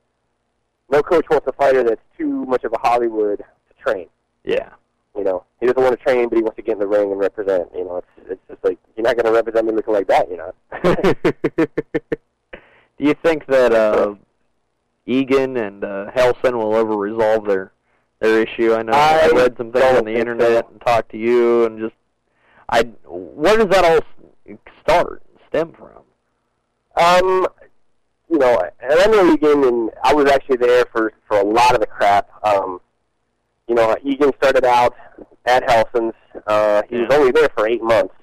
no 0.90 1.02
coach 1.02 1.26
wants 1.30 1.48
a 1.48 1.52
fighter 1.54 1.84
that's 1.84 2.02
too 2.18 2.46
much 2.46 2.64
of 2.64 2.72
a 2.74 2.78
Hollywood 2.80 3.40
to 3.40 3.84
train. 3.84 4.08
Yeah, 4.46 4.70
You 5.18 5.24
know, 5.24 5.44
he 5.60 5.66
doesn't 5.66 5.82
want 5.82 5.98
to 5.98 6.04
train, 6.04 6.28
but 6.30 6.36
he 6.36 6.42
wants 6.44 6.58
to 6.58 6.62
get 6.62 6.74
in 6.74 6.80
the 6.80 6.88
ring 6.88 7.12
and 7.12 7.20
represent. 7.20 7.70
You 7.74 7.86
know, 7.86 7.98
it's 7.98 8.30
it's 8.32 8.42
just 8.50 8.64
like 8.64 8.78
you're 8.96 9.04
not 9.06 9.16
going 9.16 9.26
to 9.26 9.32
represent 9.32 9.66
me 9.66 9.72
looking 9.74 9.94
like 9.94 10.08
that. 10.08 10.30
You 10.30 10.38
know. 10.38 10.54
Do 12.98 13.06
you 13.06 13.16
think 13.24 13.46
that 13.48 13.74
uh, 13.74 14.16
Egan 15.06 15.58
and 15.58 15.84
uh, 15.84 16.12
Relson 16.16 16.54
will 16.54 16.76
ever 16.76 16.96
resolve 16.96 17.46
their 17.46 17.72
their 18.20 18.42
issue? 18.42 18.74
I 18.74 18.84
know 18.84 18.94
I, 18.94 19.30
I 19.32 19.36
read 19.36 19.58
some 19.58 19.72
things 19.72 19.98
on 19.98 20.06
the 20.06 20.16
internet 20.16 20.66
so. 20.66 20.72
and 20.72 20.82
talked 20.82 21.12
to 21.12 21.18
you, 21.18 21.66
and 21.66 21.80
just 21.80 21.96
I. 22.74 22.84
Where 23.06 23.58
does 23.58 23.68
that 23.68 23.86
all 23.86 24.58
start, 24.82 25.22
stem 25.48 25.74
from? 25.74 26.02
Um, 26.96 27.48
you 28.30 28.38
know, 28.38 28.62
and 28.80 29.00
I 29.00 29.06
know 29.06 29.34
Egan, 29.34 29.64
and 29.64 29.92
I 30.04 30.14
was 30.14 30.30
actually 30.30 30.58
there 30.58 30.86
for 30.92 31.14
for 31.28 31.38
a 31.38 31.44
lot 31.44 31.74
of 31.76 31.80
the 31.82 31.88
crap. 31.88 32.30
Um, 32.44 32.82
you 33.68 33.76
know, 33.76 33.96
Egan 34.04 34.32
started 34.38 34.66
out 34.66 34.96
at 35.46 35.66
Relson's. 35.68 36.16
Uh, 36.48 36.82
he 36.90 36.98
was 36.98 37.08
only 37.12 37.32
there 37.32 37.50
for 37.56 37.68
eight 37.68 37.84
months, 37.84 38.16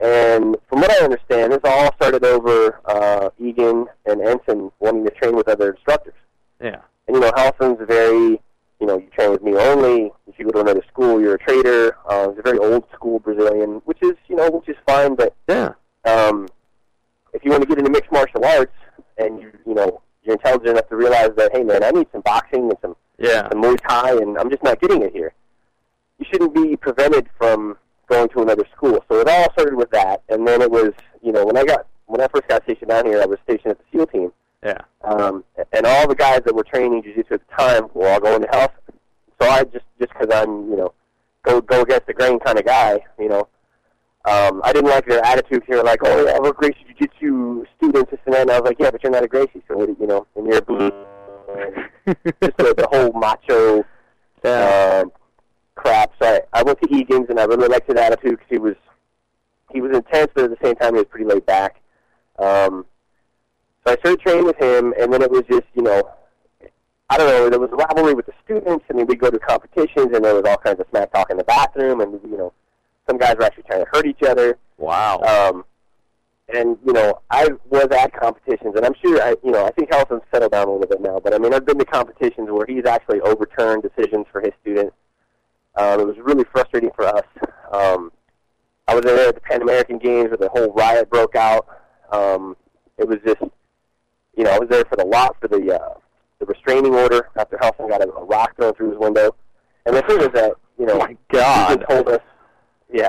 and 0.00 0.56
from 0.68 0.80
what 0.80 0.90
I 0.90 1.04
understand, 1.04 1.52
this 1.52 1.60
all 1.64 1.92
started 1.94 2.24
over 2.24 2.80
uh, 2.84 3.30
Egan 3.38 3.86
and 4.06 4.20
Ensign 4.22 4.70
wanting 4.80 5.04
to 5.04 5.10
train 5.10 5.36
with 5.36 5.48
other 5.48 5.70
instructors. 5.72 6.14
Yeah. 6.60 6.80
And 7.06 7.16
you 7.16 7.20
know, 7.20 7.30
Relson's 7.32 7.84
very, 7.86 8.40
you 8.80 8.86
know, 8.86 8.98
you 8.98 9.08
train 9.08 9.30
with 9.30 9.42
me 9.42 9.54
only. 9.56 10.12
If 10.26 10.38
you 10.38 10.44
go 10.44 10.52
to 10.52 10.60
another 10.60 10.84
school, 10.88 11.20
you're 11.20 11.34
a 11.34 11.38
traitor. 11.38 11.96
Uh, 12.06 12.30
he's 12.30 12.38
a 12.38 12.42
very 12.42 12.58
old 12.58 12.84
school 12.94 13.18
Brazilian, 13.18 13.82
which 13.84 13.98
is, 14.02 14.14
you 14.28 14.36
know, 14.36 14.50
which 14.50 14.68
is 14.68 14.76
fine. 14.86 15.14
But 15.14 15.34
Yeah. 15.48 15.72
um, 16.04 16.48
if 17.32 17.44
you 17.44 17.50
want 17.50 17.62
to 17.62 17.68
get 17.68 17.78
into 17.78 17.90
mixed 17.90 18.12
martial 18.12 18.44
arts 18.44 18.72
and 19.16 19.40
you, 19.40 19.50
you 19.66 19.74
know, 19.74 20.00
you're 20.22 20.34
intelligent 20.36 20.68
enough 20.70 20.88
to 20.88 20.96
realize 20.96 21.30
that, 21.36 21.50
hey 21.52 21.64
man, 21.64 21.82
I 21.82 21.90
need 21.90 22.06
some 22.12 22.20
boxing 22.20 22.62
and 22.70 22.76
some, 22.80 22.96
Yeah. 23.18 23.48
some 23.50 23.62
Muay 23.62 23.76
Thai, 23.86 24.12
and 24.16 24.38
I'm 24.38 24.50
just 24.50 24.62
not 24.62 24.80
getting 24.80 25.02
it 25.02 25.12
here. 25.12 25.32
You 26.18 26.26
shouldn't 26.30 26.54
be 26.54 26.76
prevented 26.76 27.28
from 27.36 27.76
going 28.08 28.28
to 28.30 28.42
another 28.42 28.64
school. 28.76 29.04
So 29.10 29.20
it 29.20 29.28
all 29.28 29.52
started 29.52 29.74
with 29.74 29.90
that, 29.90 30.22
and 30.28 30.46
then 30.46 30.62
it 30.62 30.70
was, 30.70 30.92
you 31.22 31.32
know, 31.32 31.44
when 31.44 31.56
I 31.56 31.64
got 31.64 31.86
when 32.06 32.20
I 32.22 32.28
first 32.28 32.48
got 32.48 32.62
stationed 32.62 32.88
down 32.88 33.04
here, 33.04 33.20
I 33.20 33.26
was 33.26 33.38
stationed 33.44 33.72
at 33.72 33.78
the 33.78 33.84
SEAL 33.92 34.06
team. 34.06 34.32
Yeah. 34.64 34.78
Um, 35.02 35.44
and 35.72 35.86
all 35.86 36.08
the 36.08 36.14
guys 36.14 36.40
that 36.44 36.54
were 36.54 36.64
training 36.64 37.02
jiu-jitsu 37.02 37.34
at 37.34 37.40
the 37.48 37.54
time 37.56 37.88
were 37.94 38.08
all 38.08 38.20
going 38.20 38.42
to 38.42 38.48
health. 38.48 38.72
So 39.40 39.48
I 39.48 39.64
just, 39.64 39.84
just 40.00 40.12
because 40.12 40.28
I'm, 40.32 40.68
you 40.70 40.76
know, 40.76 40.92
go 41.44 41.60
go 41.60 41.82
against 41.82 42.06
the 42.06 42.14
grain 42.14 42.40
kind 42.40 42.58
of 42.58 42.64
guy, 42.64 42.98
you 43.18 43.28
know, 43.28 43.48
um, 44.24 44.60
I 44.64 44.72
didn't 44.72 44.90
like 44.90 45.06
their 45.06 45.24
attitude 45.24 45.62
here, 45.66 45.82
like, 45.82 46.00
oh 46.02 46.26
yeah, 46.26 46.38
we're 46.40 46.52
Gracie 46.52 46.84
jiu-jitsu 46.86 47.64
students, 47.76 48.10
this 48.10 48.20
and 48.26 48.34
that. 48.34 48.42
And 48.42 48.50
I 48.50 48.60
was 48.60 48.68
like, 48.68 48.78
yeah, 48.78 48.90
but 48.90 49.02
you're 49.02 49.12
not 49.12 49.22
a 49.22 49.28
Gracie, 49.28 49.62
so 49.68 49.76
what, 49.76 49.88
you 50.00 50.06
know, 50.06 50.26
and 50.34 50.46
you're 50.46 50.58
a 50.58 50.62
blue. 50.62 50.90
just 52.06 52.56
the, 52.56 52.74
the 52.76 52.88
whole 52.90 53.12
macho 53.12 53.84
yeah. 54.44 55.00
um, 55.02 55.12
crap. 55.76 56.12
So 56.20 56.26
I, 56.26 56.40
I 56.60 56.62
went 56.62 56.80
to 56.82 56.94
Egan's, 56.94 57.30
and 57.30 57.40
I 57.40 57.44
really 57.44 57.68
liked 57.68 57.88
his 57.88 57.98
attitude 57.98 58.32
because 58.32 58.46
he 58.50 58.58
was 58.58 58.74
he 59.72 59.80
was 59.80 59.96
intense, 59.96 60.30
but 60.34 60.44
at 60.44 60.50
the 60.50 60.66
same 60.66 60.74
time 60.76 60.94
he 60.94 60.98
was 60.98 61.08
pretty 61.08 61.26
laid 61.26 61.46
back. 61.46 61.80
Um, 62.38 62.86
so 63.88 63.94
I 63.94 63.98
started 64.00 64.20
training 64.20 64.44
with 64.44 64.58
him, 64.58 64.92
and 65.00 65.12
then 65.12 65.22
it 65.22 65.30
was 65.30 65.44
just 65.50 65.64
you 65.74 65.82
know, 65.82 66.10
I 67.08 67.16
don't 67.16 67.28
know, 67.28 67.48
there 67.48 67.58
was 67.58 67.70
a 67.72 67.76
rivalry 67.76 68.14
with 68.14 68.26
the 68.26 68.34
students. 68.44 68.84
I 68.90 68.94
mean, 68.94 69.06
we'd 69.06 69.18
go 69.18 69.30
to 69.30 69.38
competitions, 69.38 70.14
and 70.14 70.24
there 70.24 70.34
was 70.34 70.44
all 70.46 70.58
kinds 70.58 70.80
of 70.80 70.86
smack 70.90 71.12
talk 71.12 71.30
in 71.30 71.38
the 71.38 71.44
bathroom, 71.44 72.00
and 72.00 72.20
you 72.22 72.36
know, 72.36 72.52
some 73.08 73.18
guys 73.18 73.36
were 73.36 73.44
actually 73.44 73.64
trying 73.64 73.84
to 73.84 73.90
hurt 73.90 74.06
each 74.06 74.22
other. 74.22 74.58
wow. 74.76 75.20
Um, 75.20 75.64
and 76.54 76.78
you 76.86 76.92
know, 76.92 77.20
I 77.30 77.48
was 77.68 77.88
at 77.90 78.12
competitions, 78.12 78.74
and 78.76 78.84
I'm 78.84 78.94
sure 79.02 79.22
I, 79.22 79.36
you 79.42 79.50
know, 79.50 79.64
I 79.64 79.70
think 79.72 79.90
Relson's 79.90 80.22
settled 80.32 80.52
down 80.52 80.68
a 80.68 80.72
little 80.72 80.86
bit 80.86 81.00
now. 81.00 81.18
But 81.18 81.34
I 81.34 81.38
mean, 81.38 81.54
I've 81.54 81.66
been 81.66 81.78
to 81.78 81.84
competitions 81.84 82.50
where 82.50 82.66
he's 82.66 82.86
actually 82.86 83.20
overturned 83.20 83.82
decisions 83.82 84.26
for 84.32 84.40
his 84.40 84.52
students. 84.60 84.94
Um, 85.76 86.00
it 86.00 86.06
was 86.06 86.16
really 86.18 86.44
frustrating 86.52 86.90
for 86.94 87.06
us. 87.06 87.24
Um, 87.70 88.12
I 88.88 88.94
was 88.94 89.04
there 89.04 89.28
at 89.28 89.34
the 89.34 89.42
Pan 89.42 89.60
American 89.60 89.98
Games 89.98 90.30
where 90.30 90.38
the 90.38 90.48
whole 90.48 90.72
riot 90.72 91.10
broke 91.10 91.36
out. 91.36 91.66
Um, 92.10 92.56
it 92.96 93.06
was 93.06 93.18
just, 93.24 93.42
you 94.38 94.44
know, 94.44 94.50
I 94.52 94.58
was 94.58 94.68
there 94.68 94.84
for 94.84 94.94
the 94.96 95.04
lot 95.04 95.36
for 95.40 95.48
the 95.48 95.74
uh, 95.74 95.94
the 96.38 96.46
restraining 96.46 96.94
order 96.94 97.28
after 97.36 97.56
Relson 97.56 97.88
got 97.88 98.00
a, 98.00 98.08
a 98.12 98.24
rock 98.24 98.54
thrown 98.56 98.72
through 98.74 98.90
his 98.90 98.98
window. 98.98 99.34
And 99.84 99.96
the 99.96 100.02
thing 100.02 100.20
is 100.20 100.28
that, 100.32 100.52
you 100.78 100.86
know, 100.86 100.94
Oh 100.94 100.98
my 100.98 101.16
God. 101.32 101.84
Told 101.90 102.08
us, 102.08 102.20
yeah, 102.92 103.08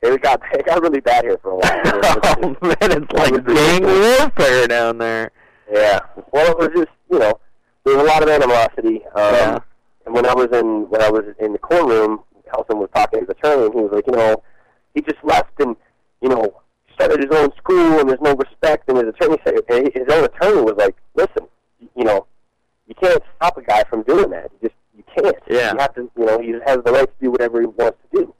it 0.00 0.22
got 0.22 0.40
it 0.52 0.64
got 0.64 0.80
really 0.80 1.00
bad 1.00 1.24
here 1.24 1.38
for 1.42 1.50
a 1.50 1.56
while. 1.56 1.80
Oh 2.26 2.56
man, 2.62 2.76
it's 2.80 3.12
like 3.12 3.46
gang 3.46 3.82
warfare 3.82 4.66
down 4.66 4.98
there. 4.98 5.30
Yeah. 5.70 6.00
Well, 6.32 6.52
it 6.52 6.58
was 6.58 6.68
just 6.74 6.90
you 7.10 7.18
know 7.18 7.38
there 7.84 7.96
was 7.96 8.04
a 8.04 8.06
lot 8.06 8.22
of 8.22 8.30
animosity. 8.30 9.04
Um, 9.14 9.34
Yeah. 9.34 9.58
And 10.06 10.14
when 10.14 10.26
I 10.26 10.34
was 10.34 10.48
in 10.52 10.88
when 10.88 11.02
I 11.02 11.10
was 11.10 11.24
in 11.40 11.52
the 11.52 11.58
courtroom, 11.58 12.20
Relson 12.48 12.78
was 12.78 12.88
talking 12.94 13.20
to 13.20 13.26
his 13.26 13.30
attorney, 13.30 13.66
and 13.66 13.74
he 13.74 13.80
was 13.80 13.92
like, 13.92 14.06
you 14.06 14.12
know, 14.14 14.42
he 14.94 15.02
just 15.02 15.22
left 15.22 15.60
and 15.60 15.76
you 16.22 16.30
know 16.30 16.62
started 16.94 17.20
his 17.20 17.36
own 17.36 17.50
school, 17.56 18.00
and 18.00 18.08
there's 18.08 18.20
no 18.20 18.34
respect. 18.34 18.88
And 18.88 18.98
his 18.98 19.08
attorney 19.08 19.38
said, 19.44 19.54
his 19.68 20.08
own 20.10 20.24
attorney 20.24 20.62
was 20.62 20.74
like, 20.76 20.96
listen, 21.14 21.48
you 21.94 22.04
know, 22.04 22.26
you 22.86 22.94
can't 22.94 23.22
stop 23.36 23.56
a 23.56 23.62
guy 23.62 23.84
from 23.88 24.02
doing 24.02 24.30
that. 24.30 24.50
You 24.60 24.68
just 24.68 24.74
you 24.96 25.04
can't. 25.16 25.36
Yeah. 25.48 25.72
You 25.72 25.78
have 25.78 25.94
to. 25.94 26.10
You 26.16 26.24
know, 26.24 26.40
he 26.40 26.52
has 26.66 26.78
the 26.84 26.92
right 26.92 27.06
to 27.06 27.24
do 27.24 27.30
whatever 27.30 27.60
he 27.60 27.66
wants 27.66 27.98
to 28.12 28.20
do. 28.20 28.34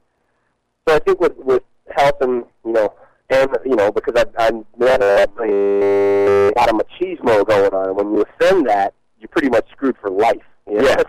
So 0.87 0.97
I 0.97 0.99
think 1.01 1.21
with 1.21 1.37
with 1.39 1.63
Relson, 1.97 2.47
you 2.65 2.73
know, 2.73 2.95
and 3.31 3.51
you 3.65 3.77
know, 3.77 3.91
because 3.91 4.15
I 4.17 4.27
I 4.39 4.51
met 4.79 5.03
a, 5.03 5.29
a 5.41 6.53
lot 6.57 6.71
of 6.71 6.81
machismo 6.81 7.47
going 7.47 7.73
on, 7.73 7.97
when 7.97 8.15
you 8.15 8.23
offend 8.23 8.69
that, 8.69 8.95
you're 9.19 9.29
pretty 9.29 9.49
much 9.49 9.69
screwed 9.71 9.97
for 10.01 10.11
life. 10.11 10.37
You 10.67 10.79
know? 10.79 10.89
Yeah. 10.89 11.03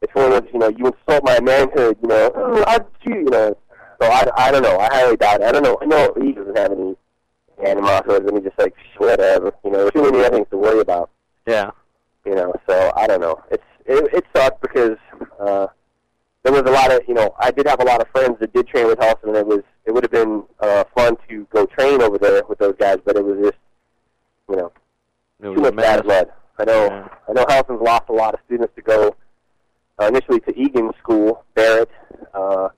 It's, 0.00 0.14
one 0.14 0.32
of 0.32 0.44
those, 0.44 0.50
you 0.52 0.60
know, 0.60 0.68
you 0.68 0.86
insult 0.86 1.24
my 1.24 1.40
manhood, 1.40 1.98
you 2.00 2.08
know, 2.08 2.30
oh, 2.34 2.64
I, 2.68 2.78
you 3.04 3.24
know. 3.24 3.56
So 4.00 4.08
I, 4.08 4.28
I 4.36 4.50
don't 4.52 4.62
know. 4.62 4.78
I 4.78 4.86
highly 4.92 5.16
doubt 5.16 5.40
it. 5.40 5.46
I 5.46 5.52
don't 5.52 5.62
know. 5.64 5.78
I 5.82 5.86
know 5.86 6.12
he 6.20 6.32
doesn't 6.32 6.56
have 6.56 6.72
any 6.72 6.94
animosity. 7.64 8.26
I 8.28 8.30
mean, 8.30 8.44
just 8.44 8.58
like 8.58 8.74
whatever. 8.98 9.52
You 9.64 9.70
know, 9.72 9.90
too 9.90 10.02
many 10.02 10.20
other 10.20 10.36
things 10.36 10.46
to 10.50 10.56
worry 10.56 10.80
about. 10.80 11.10
Yeah. 11.46 11.70
You 12.24 12.34
know, 12.34 12.52
so 12.68 12.92
I 12.96 13.06
don't 13.06 13.20
know. 13.20 13.42
It's 13.50 13.64
it, 13.86 14.08
it 14.12 14.24
sucked 14.36 14.60
because 14.60 14.96
uh, 15.40 15.66
there 16.42 16.52
was 16.52 16.62
a 16.62 16.70
lot 16.70 16.92
of 16.92 17.00
you 17.08 17.14
know 17.14 17.34
I 17.40 17.50
did 17.50 17.66
have 17.66 17.80
a 17.80 17.84
lot 17.84 18.00
of 18.00 18.08
friends 18.08 18.36
that 18.40 18.52
did 18.52 18.68
train 18.68 18.86
with 18.86 18.98
Halston, 18.98 19.28
and 19.28 19.36
it 19.36 19.46
was 19.46 19.62
it 19.86 19.92
would 19.92 20.04
have 20.04 20.12
been 20.12 20.44
uh, 20.60 20.84
fun 20.94 21.16
to 21.28 21.46
go 21.52 21.66
train 21.66 22.02
over 22.02 22.18
there 22.18 22.42
with 22.48 22.58
those 22.58 22.74
guys, 22.78 22.98
but 23.04 23.16
it 23.16 23.24
was 23.24 23.38
just 23.42 23.58
you 24.50 24.56
know 24.56 24.72
too 25.42 25.60
much 25.60 25.74
bad 25.74 26.04
blood. 26.04 26.28
I 26.58 26.64
know 26.64 26.86
Yeah. 26.86 27.08
I 27.28 27.32
know 27.32 27.44
Halston's 27.48 27.80
lost 27.80 28.04
a 28.08 28.12
lot 28.12 28.34
of 28.34 28.40
students 28.46 28.74
to 28.76 28.82
go 28.82 29.16
uh, 30.00 30.06
initially 30.06 30.40
to 30.40 30.56
Egan 30.58 30.90
School, 30.98 31.44
Barrett, 31.54 31.90
uh, 32.34 32.68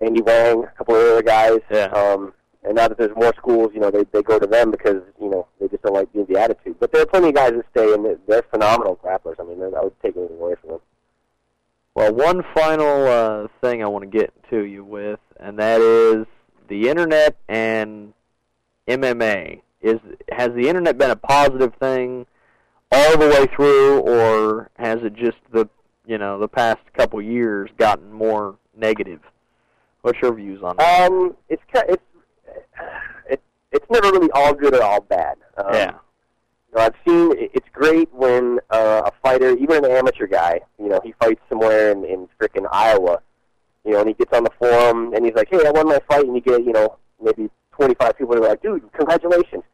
Andy 0.00 0.22
Wang, 0.22 0.64
a 0.64 0.78
couple 0.78 0.94
of 0.94 1.02
other 1.02 1.22
guys. 1.22 1.60
Yeah. 1.70 1.86
Um, 1.86 2.32
and 2.66 2.74
now 2.74 2.88
that 2.88 2.98
there's 2.98 3.14
more 3.14 3.32
schools, 3.36 3.70
you 3.74 3.80
know, 3.80 3.90
they 3.90 4.04
they 4.12 4.22
go 4.22 4.38
to 4.38 4.46
them 4.46 4.70
because 4.72 5.02
you 5.20 5.30
know 5.30 5.46
they 5.60 5.68
just 5.68 5.82
don't 5.82 5.94
like 5.94 6.12
the, 6.12 6.24
the 6.24 6.38
attitude. 6.38 6.76
But 6.80 6.92
there 6.92 7.02
are 7.02 7.06
plenty 7.06 7.28
of 7.28 7.34
guys 7.34 7.52
that 7.52 7.64
stay, 7.70 7.92
and 7.92 8.04
they're, 8.04 8.18
they're 8.26 8.42
phenomenal 8.50 8.98
grapplers. 9.02 9.36
I 9.38 9.44
mean, 9.44 9.62
I 9.62 9.84
would 9.84 10.00
take 10.02 10.16
anything 10.16 10.36
away 10.36 10.54
from 10.60 10.70
them. 10.70 10.80
Well, 11.94 12.12
one 12.12 12.42
final 12.54 13.06
uh, 13.06 13.48
thing 13.62 13.82
I 13.82 13.86
want 13.86 14.02
to 14.02 14.18
get 14.18 14.32
to 14.50 14.64
you 14.64 14.84
with, 14.84 15.20
and 15.38 15.58
that 15.58 15.80
is 15.80 16.26
the 16.68 16.88
internet 16.88 17.36
and 17.48 18.12
MMA. 18.88 19.62
Is 19.80 20.00
has 20.32 20.50
the 20.50 20.68
internet 20.68 20.98
been 20.98 21.10
a 21.10 21.16
positive 21.16 21.72
thing 21.80 22.26
all 22.90 23.16
the 23.16 23.28
way 23.28 23.46
through, 23.54 24.00
or 24.00 24.70
has 24.76 25.02
it 25.02 25.14
just 25.14 25.38
the 25.52 25.68
you 26.04 26.18
know 26.18 26.40
the 26.40 26.48
past 26.48 26.80
couple 26.96 27.22
years 27.22 27.70
gotten 27.78 28.12
more 28.12 28.56
negative? 28.76 29.20
What's 30.06 30.22
your 30.22 30.34
views 30.34 30.62
on 30.62 30.76
that? 30.76 31.10
Um, 31.10 31.36
it's 31.48 31.62
ki- 31.74 31.80
it's 31.88 32.02
it, 33.28 33.42
it's 33.72 33.86
never 33.90 34.12
really 34.12 34.30
all 34.34 34.54
good 34.54 34.72
or 34.72 34.80
all 34.82 35.00
bad. 35.00 35.36
Um, 35.56 35.74
yeah, 35.74 35.90
You 36.70 36.78
know, 36.78 36.80
I've 36.84 36.94
seen 37.04 37.32
it- 37.36 37.50
it's 37.54 37.66
great 37.72 38.08
when 38.12 38.60
uh, 38.70 39.02
a 39.06 39.10
fighter, 39.20 39.50
even 39.56 39.84
an 39.84 39.90
amateur 39.90 40.28
guy, 40.28 40.60
you 40.78 40.88
know, 40.88 41.00
he 41.02 41.12
fights 41.20 41.40
somewhere 41.48 41.90
in, 41.90 42.04
in 42.04 42.28
frickin' 42.40 42.68
Iowa, 42.70 43.20
you 43.84 43.92
know, 43.94 43.98
and 44.00 44.06
he 44.08 44.14
gets 44.14 44.32
on 44.32 44.44
the 44.44 44.50
forum 44.60 45.12
and 45.12 45.24
he's 45.24 45.34
like, 45.34 45.48
"Hey, 45.50 45.66
I 45.66 45.72
won 45.72 45.88
my 45.88 45.98
fight," 46.08 46.24
and 46.24 46.36
you 46.36 46.40
get, 46.40 46.64
you 46.64 46.72
know, 46.72 46.98
maybe 47.20 47.50
25 47.72 48.16
people 48.16 48.36
are 48.36 48.48
like, 48.48 48.62
"Dude, 48.62 48.88
congratulations." 48.92 49.64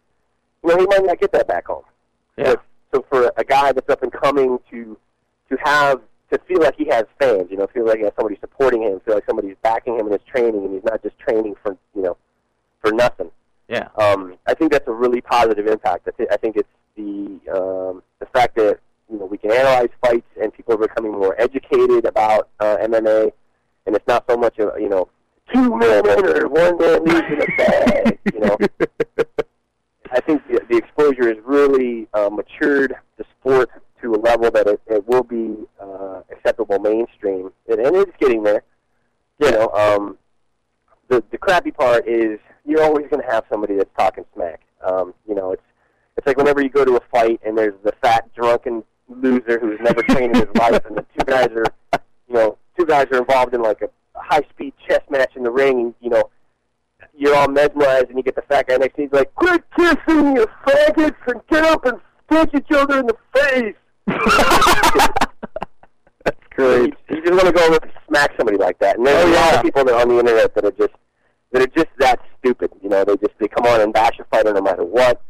You 0.65 0.71
know, 0.71 0.77
he 0.79 0.87
might 0.87 1.05
not 1.05 1.21
get 1.21 1.33
that 1.33 1.47
back 1.47 1.67
home. 1.67 1.85
yeah, 2.39 2.55
So 2.95 3.05
for 3.11 3.31
a 3.37 3.45
guy 3.45 3.73
that's 3.73 3.91
up 3.91 4.03
and 4.03 4.11
coming 4.13 4.59
to 4.71 4.97
to 5.51 5.57
have 5.63 6.01
to 6.33 6.39
feel 6.49 6.61
like 6.61 6.75
he 6.77 6.87
has 6.87 7.05
fans, 7.21 7.49
you 7.51 7.57
know, 7.57 7.67
feel 7.73 7.87
like 7.87 7.99
he 7.99 8.05
has 8.05 8.13
somebody 8.17 8.39
supporting 8.41 8.83
him, 8.83 9.01
feel 9.01 9.15
like 9.15 9.27
somebody's 9.27 9.57
backing 9.63 9.99
him 9.99 10.07
in 10.07 10.13
his 10.13 10.23
training, 10.27 10.65
and 10.65 10.75
he's 10.75 10.85
not 10.85 11.03
just 11.03 11.19
training 11.19 11.55
for 11.63 11.77
you 11.95 12.03
know 12.03 12.17
for 12.81 12.93
nothing. 12.93 13.31
yeah, 13.69 13.89
Um, 13.97 14.35
I 14.47 14.55
think 14.55 14.73
that's 14.73 14.89
a 14.89 14.93
really 14.93 15.21
positive 15.21 15.67
impact. 15.67 16.09
I, 16.09 16.11
th- 16.17 16.29
I 16.33 16.37
think 16.37 16.57
it's 16.57 16.69
the 16.97 17.41
um, 17.53 18.03
the 18.19 18.27
fact 18.33 18.57
that 18.57 18.79
you 19.11 19.19
know 19.19 19.27
we 19.27 19.39
can 19.39 19.53
analyze 19.53 19.91
fights 20.01 20.27
and 20.41 20.53
people 20.53 20.75
are 20.75 20.79
becoming 20.79 21.13
more 21.13 21.41
educated 21.41 22.07
about 22.07 22.49
uh, 22.61 22.77
MMA, 22.79 23.33
and 23.87 23.95
it's 23.95 24.07
not 24.09 24.25
so 24.29 24.37
much 24.37 24.59
of 24.59 24.81
you 24.81 24.89
know 24.89 25.09
two 25.53 25.77
men 25.77 26.09
enter, 26.09 26.49
one 26.49 26.79
man 26.79 27.05
leaves 27.05 27.27
in 27.31 27.43
a 27.43 27.57
bag. 27.57 28.19
You 28.33 28.41
know, 28.41 28.57
I 30.11 30.21
think 30.21 30.47
the, 30.49 30.61
the 30.69 30.77
exposure 30.77 31.29
has 31.29 31.39
really 31.45 32.09
uh, 32.15 32.31
matured 32.31 32.95
the 33.17 33.25
sport 33.39 33.71
to 34.03 34.15
a 34.15 34.21
level 34.21 34.51
that 34.51 34.67
it, 34.67 34.81
it 34.87 35.07
will 35.07 35.23
be 35.23 35.57
uh, 35.81 36.21
acceptable 36.31 36.79
mainstream, 36.79 37.51
and, 37.69 37.81
and 37.81 37.97
it's 37.97 38.17
getting 38.19 38.43
there. 38.43 38.63
You 39.39 39.51
know, 39.51 39.69
um, 39.69 40.19
the 41.09 41.23
the 41.31 41.39
crappy 41.39 41.71
part 41.71 42.07
is 42.07 42.39
you're 42.65 42.83
always 42.83 43.07
going 43.09 43.23
to 43.23 43.31
have 43.31 43.45
somebody 43.51 43.77
that's 43.77 43.91
talking 43.99 44.25
smack. 44.35 44.61
Um, 44.85 45.15
you 45.27 45.35
know, 45.35 45.53
it's 45.53 45.63
it's 46.17 46.27
like 46.27 46.37
whenever 46.37 46.63
you 46.63 46.69
go 46.69 46.85
to 46.85 46.97
a 46.97 47.01
fight 47.11 47.41
and 47.45 47.57
there's 47.57 47.75
the 47.85 47.93
fat 48.03 48.33
drunken 48.35 48.85
loser 49.09 49.59
who's 49.59 49.81
never 49.81 50.03
trained 50.09 50.37
in 50.37 50.47
his 50.47 50.55
life, 50.57 50.85
and 50.87 50.97
the 50.97 51.07
two 51.19 51.25
guys 51.27 51.49
are, 51.49 52.01
you 52.29 52.35
know, 52.35 52.59
two 52.79 52.87
guys 52.87 53.07
are 53.13 53.19
involved 53.19 53.55
in 53.55 53.63
like 53.63 53.83
a 53.83 53.89
high 54.15 54.43
speed 54.51 54.73
chess 54.89 55.01
match 55.11 55.33
in 55.37 55.43
the 55.43 55.51
ring, 55.51 55.81
and 55.81 55.95
you 56.01 56.11
know, 56.11 56.31
you're 57.17 57.35
all 57.35 57.49
mesmerized, 57.49 58.09
and 58.09 58.17
you 58.17 58.23
get 58.23 58.37
the 58.37 58.43
fat 58.43 58.67
guy 58.69 58.77
next 58.77 58.97
to 58.97 59.03
you, 59.03 59.09
he's 59.09 59.19
like, 59.19 59.35
"Quit 59.35 59.65
kissing, 59.77 60.37
you 60.37 60.47
faggots, 60.67 61.17
and 61.27 61.41
get 61.51 61.65
up 61.65 61.85
and 61.85 62.01
punch 62.29 62.51
each 62.55 62.71
other 62.73 63.01
in 63.01 63.07
the 63.07 63.17
face." 63.35 63.75
That's 64.07 64.19
great. 66.55 66.95
You, 67.09 67.17
you 67.17 67.23
just 67.23 67.33
want 67.33 67.47
to 67.47 67.53
go 67.53 67.67
over 67.67 67.79
and 67.83 67.93
smack 68.09 68.33
somebody 68.37 68.59
like 68.59 68.79
that, 68.81 68.99
and 68.99 69.07
there's 69.07 69.25
Oh, 69.25 69.29
a 69.29 69.35
lot 69.35 69.53
yeah. 69.53 69.57
of 69.59 69.63
people 69.65 69.85
that 69.85 69.95
on 69.95 70.09
the 70.09 70.19
internet 70.19 70.55
that 70.55 70.65
are 70.65 70.71
just 70.73 70.93
that 71.53 71.63
are 71.63 71.67
just 71.67 71.89
that 71.99 72.21
stupid. 72.39 72.71
You 72.83 72.89
know, 72.89 73.05
they 73.05 73.17
just 73.17 73.35
they 73.39 73.49
come 73.49 73.67
on 73.67 73.81
and 73.81 73.93
bash 73.93 74.19
a 74.21 74.25
fighter 74.25 74.53
no 74.53 74.61
matter 74.61 74.85
what. 74.85 75.21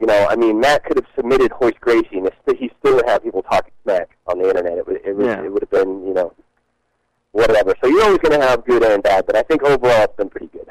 You 0.00 0.06
know, 0.08 0.26
I 0.28 0.36
mean, 0.36 0.60
Matt 0.60 0.84
could 0.84 0.96
have 0.96 1.06
submitted 1.16 1.52
Royce 1.60 1.74
Gracie, 1.80 2.18
and 2.18 2.26
it's- 2.26 2.56
he 2.58 2.70
still 2.80 2.96
would 2.96 3.08
have 3.08 3.22
people 3.22 3.42
talking 3.42 3.72
smack 3.84 4.08
on 4.26 4.38
the 4.38 4.48
internet. 4.48 4.78
It 4.78 4.86
would 4.86 5.00
it 5.04 5.16
would, 5.16 5.26
Yeah. 5.26 5.42
it 5.42 5.52
would 5.52 5.62
have 5.62 5.70
been 5.70 6.06
you 6.06 6.14
know 6.14 6.32
whatever. 7.32 7.74
So 7.82 7.88
you're 7.88 8.04
always 8.04 8.18
going 8.18 8.38
to 8.38 8.46
have 8.46 8.64
good 8.64 8.82
and 8.82 9.02
bad, 9.02 9.26
but 9.26 9.36
I 9.36 9.42
think 9.42 9.62
overall 9.62 10.04
it's 10.04 10.16
been 10.16 10.28
pretty 10.30 10.48
good. 10.52 10.68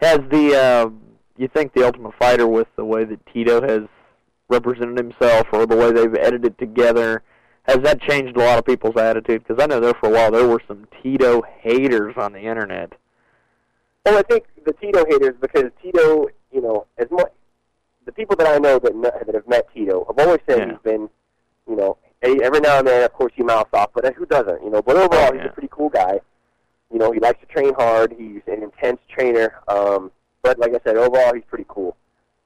Has 0.00 0.20
the 0.30 0.54
uh, 0.56 0.90
you 1.36 1.48
think 1.48 1.72
the 1.74 1.84
Ultimate 1.84 2.14
Fighter 2.18 2.46
with 2.46 2.68
the 2.76 2.84
way 2.84 3.04
that 3.04 3.18
Tito 3.32 3.60
has 3.60 3.82
represented 4.48 4.96
himself 4.98 5.46
or 5.52 5.66
the 5.66 5.76
way 5.76 5.92
they've 5.92 6.14
edited 6.14 6.58
together 6.58 7.22
has 7.64 7.78
that 7.80 8.00
changed 8.00 8.34
a 8.36 8.40
lot 8.40 8.58
of 8.58 8.64
people's 8.64 8.96
attitude? 8.96 9.44
Because 9.46 9.62
I 9.62 9.66
know 9.66 9.78
there 9.80 9.92
for 10.00 10.08
a 10.08 10.12
while 10.12 10.30
there 10.30 10.46
were 10.46 10.62
some 10.66 10.86
Tito 11.02 11.42
haters 11.60 12.14
on 12.16 12.32
the 12.32 12.40
internet. 12.40 12.92
Well, 14.06 14.16
I 14.18 14.22
think 14.22 14.44
the 14.64 14.72
Tito 14.74 15.04
haters 15.06 15.34
because 15.40 15.64
Tito, 15.82 16.28
you 16.52 16.62
know, 16.62 16.86
as 16.96 17.10
much 17.10 17.30
the 18.06 18.12
people 18.12 18.36
that 18.36 18.46
I 18.46 18.56
know 18.58 18.78
that 18.78 18.92
that 19.26 19.34
have 19.34 19.46
met 19.46 19.66
Tito 19.74 20.04
have 20.06 20.18
always 20.18 20.40
said 20.48 20.58
Yeah. 20.60 20.68
he's 20.70 20.78
been, 20.82 21.10
you 21.68 21.76
know, 21.76 21.98
every 22.22 22.60
now 22.60 22.78
and 22.78 22.88
then, 22.88 23.04
of 23.04 23.12
course, 23.12 23.32
he 23.36 23.42
mouths 23.42 23.68
off, 23.74 23.90
but 23.94 24.14
who 24.14 24.24
doesn't, 24.24 24.62
you 24.64 24.70
know? 24.70 24.80
But 24.80 24.96
overall, 24.96 25.28
Oh, 25.30 25.36
he's 25.36 25.44
a 25.44 25.50
pretty 25.52 25.68
cool 25.70 25.90
guy. 25.90 26.20
You 26.90 26.98
know, 26.98 27.12
he 27.12 27.20
likes 27.20 27.38
to 27.40 27.46
train 27.46 27.74
hard. 27.74 28.14
He's 28.18 28.40
an 28.46 28.62
intense 28.62 28.98
trainer. 29.14 29.56
Um, 29.68 30.10
but 30.42 30.58
like 30.58 30.70
I 30.74 30.80
said, 30.84 30.96
overall, 30.96 31.34
he's 31.34 31.44
pretty 31.46 31.66
cool. 31.68 31.96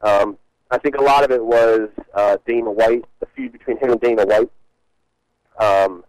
Um, 0.01 0.37
I 0.73 0.79
think 0.79 0.97
a 0.97 1.03
lot 1.03 1.23
of 1.23 1.31
it 1.31 1.45
was 1.45 1.91
uh, 2.15 2.39
Dana 2.47 2.71
White, 2.73 3.05
the 3.21 3.27
feud 3.37 3.53
between 3.53 3.77
him 3.77 3.91
and 3.91 4.01
Dana 4.01 4.25
White. 4.25 4.51
Um, 5.59 6.03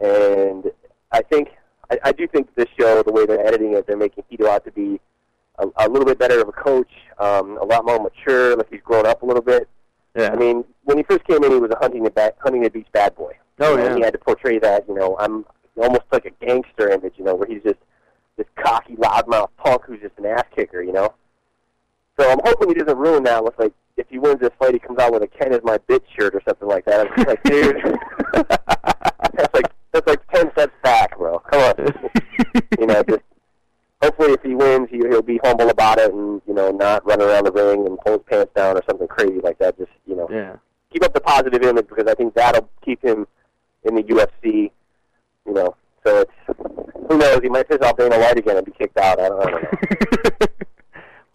and 0.00 0.64
I 1.12 1.20
think 1.20 1.50
I, 1.90 1.98
I 2.04 2.12
do 2.12 2.26
think 2.26 2.54
this 2.54 2.66
show, 2.78 3.02
the 3.02 3.12
way 3.12 3.26
they're 3.26 3.46
editing 3.46 3.74
it, 3.74 3.86
they're 3.86 3.98
making 3.98 4.24
Tito 4.30 4.48
out 4.48 4.64
to 4.64 4.72
be 4.72 4.98
a, 5.58 5.66
a 5.76 5.88
little 5.88 6.06
bit 6.06 6.18
better 6.18 6.40
of 6.40 6.48
a 6.48 6.52
coach, 6.52 6.90
um, 7.18 7.58
a 7.58 7.64
lot 7.64 7.84
more 7.84 8.00
mature, 8.00 8.56
like 8.56 8.70
he's 8.70 8.80
grown 8.80 9.04
up 9.06 9.22
a 9.22 9.26
little 9.26 9.42
bit. 9.42 9.68
Yeah. 10.16 10.30
I 10.32 10.36
mean, 10.36 10.64
when 10.84 10.96
he 10.96 11.04
first 11.04 11.24
came 11.24 11.44
in, 11.44 11.52
he 11.52 11.58
was 11.58 11.70
a 11.70 11.78
hunting 11.78 12.02
the 12.02 12.10
ba- 12.10 12.32
Huntington 12.38 12.72
Beach 12.72 12.88
bad 12.92 13.14
boy. 13.14 13.34
oh 13.60 13.76
yeah. 13.76 13.94
He 13.94 14.00
had 14.00 14.14
to 14.14 14.18
portray 14.18 14.58
that, 14.60 14.88
you 14.88 14.94
know, 14.94 15.16
I'm 15.20 15.44
almost 15.76 16.04
like 16.10 16.24
a 16.24 16.44
gangster 16.44 16.88
image, 16.88 17.14
you 17.16 17.24
know, 17.24 17.34
where 17.34 17.46
he's 17.46 17.62
just 17.62 17.78
this 18.38 18.46
cocky, 18.56 18.96
loudmouth 18.96 19.50
punk 19.58 19.82
who's 19.84 20.00
just 20.00 20.16
an 20.16 20.24
ass 20.24 20.44
kicker, 20.56 20.82
you 20.82 20.92
know. 20.92 21.12
So 22.18 22.30
I'm 22.30 22.40
hoping 22.44 22.68
he 22.68 22.74
doesn't 22.74 22.98
ruin 22.98 23.24
that 23.24 23.44
with 23.44 23.58
like 23.58 23.72
wins 24.20 24.40
this 24.40 24.50
fight, 24.58 24.74
he 24.74 24.78
comes 24.78 24.98
out 24.98 25.12
with 25.12 25.22
a 25.22 25.26
Ken 25.26 25.52
is 25.52 25.60
my 25.62 25.78
bitch 25.78 26.04
shirt 26.18 26.34
or 26.34 26.42
something 26.46 26.68
like 26.68 26.84
that. 26.84 27.06
I'm 27.06 27.16
just 27.16 27.28
like, 27.28 27.42
dude, 27.44 27.76
that's 29.34 29.54
like 29.54 29.72
that's 29.92 30.06
like 30.06 30.26
ten 30.28 30.50
steps 30.52 30.72
back, 30.82 31.16
bro. 31.18 31.38
Come 31.38 31.60
on, 31.60 31.94
you 32.78 32.86
know, 32.86 33.02
just 33.02 33.22
hopefully 34.02 34.32
if 34.32 34.42
he 34.42 34.54
wins, 34.54 34.88
he, 34.90 34.98
he'll 34.98 35.22
be 35.22 35.40
humble 35.44 35.68
about 35.68 35.98
it 35.98 36.12
and 36.12 36.40
you 36.46 36.54
know 36.54 36.70
not 36.70 37.04
run 37.06 37.20
around 37.20 37.44
the 37.44 37.52
ring 37.52 37.86
and 37.86 37.98
pull 38.00 38.14
his 38.14 38.22
pants 38.28 38.52
down 38.54 38.76
or 38.76 38.82
something 38.88 39.08
crazy 39.08 39.40
like 39.42 39.58
that. 39.58 39.78
Just 39.78 39.90
you 40.06 40.16
know, 40.16 40.28
yeah. 40.30 40.56
keep 40.92 41.04
up 41.04 41.14
the 41.14 41.20
positive 41.20 41.62
image 41.62 41.88
because 41.88 42.06
I 42.06 42.14
think 42.14 42.34
that'll 42.34 42.68
keep 42.84 43.02
him 43.02 43.26
in 43.84 43.94
the 43.94 44.02
UFC. 44.02 44.70
You 45.46 45.54
know, 45.54 45.76
so 46.06 46.18
it's 46.20 46.58
who 47.08 47.18
knows? 47.18 47.40
He 47.42 47.48
might 47.48 47.68
piss 47.68 47.78
off 47.82 47.96
Dana 47.96 48.18
White 48.18 48.38
again 48.38 48.56
and 48.56 48.66
be 48.66 48.72
kicked 48.72 48.98
out. 48.98 49.20
I 49.20 49.28
don't, 49.28 49.46
I 49.46 49.50
don't 49.50 49.62
know. 49.62 50.46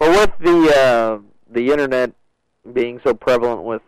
well, 0.00 0.20
with 0.20 0.32
the 0.40 0.76
uh, 0.76 1.18
the 1.50 1.70
internet 1.70 2.12
being 2.72 3.00
so 3.04 3.14
prevalent 3.14 3.62
with 3.62 3.82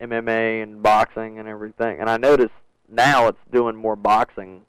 MMA 0.00 0.62
and 0.62 0.82
boxing 0.82 1.38
and 1.38 1.48
everything, 1.48 2.00
and 2.00 2.08
I 2.08 2.16
notice 2.16 2.50
now 2.88 3.28
it's 3.28 3.38
doing 3.52 3.76
more 3.76 3.96
boxing, 3.96 4.62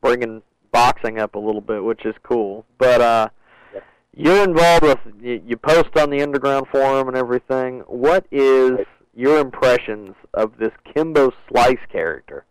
bringing 0.00 0.42
boxing 0.72 1.18
up 1.18 1.34
a 1.34 1.38
little 1.38 1.60
bit, 1.60 1.82
which 1.84 2.04
is 2.04 2.14
cool. 2.22 2.64
But 2.78 3.00
uh, 3.00 3.28
Yeah. 3.74 3.80
you're 4.14 4.44
involved 4.44 4.82
with 4.84 4.98
you, 5.20 5.42
you 5.46 5.56
post 5.56 5.96
on 5.96 6.10
the 6.10 6.22
underground 6.22 6.66
forum 6.72 7.08
and 7.08 7.16
everything. 7.16 7.80
What 7.86 8.26
is 8.30 8.72
Right. 8.72 8.86
your 9.14 9.38
impressions 9.38 10.14
of 10.34 10.56
this 10.58 10.72
Kimbo 10.94 11.32
Slice 11.48 11.84
character? 11.90 12.44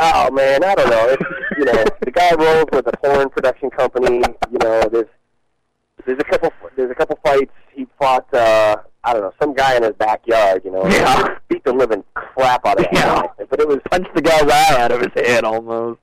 Oh 0.00 0.30
man, 0.30 0.62
I 0.62 0.74
don't 0.76 0.90
know. 0.90 1.06
It's, 1.08 1.22
you 1.58 1.64
know, 1.64 1.84
the 2.04 2.10
guy 2.12 2.32
rolls 2.34 2.66
with 2.72 2.86
a 2.86 2.96
porn 2.98 3.28
production 3.30 3.68
company. 3.70 4.22
You 4.50 4.58
know, 4.62 4.82
there's 4.88 5.08
there's 6.06 6.18
a 6.18 6.24
couple 6.24 6.52
there's 6.76 6.90
a 6.90 6.94
couple 6.94 7.18
fights 7.24 7.52
he 7.74 7.86
fought. 7.98 8.32
uh 8.34 8.76
I 9.04 9.12
don't 9.12 9.22
know 9.22 9.32
some 9.40 9.54
guy 9.54 9.76
in 9.76 9.82
his 9.82 9.92
backyard. 9.94 10.62
You 10.64 10.72
know, 10.72 10.86
Yeah. 10.86 11.36
beat 11.48 11.64
the 11.64 11.72
living 11.72 12.04
crap 12.14 12.66
out 12.66 12.78
of 12.78 12.86
him 12.86 12.90
Yeah. 12.94 13.22
guy. 13.38 13.44
But 13.48 13.60
it 13.60 13.68
was 13.68 13.78
Punched 13.90 14.14
the 14.14 14.22
guy's 14.22 14.42
eye 14.42 14.80
out 14.82 14.90
of 14.92 15.00
his 15.00 15.12
head 15.14 15.44
almost. 15.44 16.00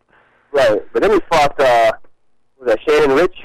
right. 0.52 0.82
But 0.94 1.02
then 1.02 1.12
he 1.14 1.20
fought. 1.32 1.60
uh 1.60 1.92
Was 2.60 2.68
that 2.68 2.80
Shannon 2.88 3.16
Ritch? 3.16 3.38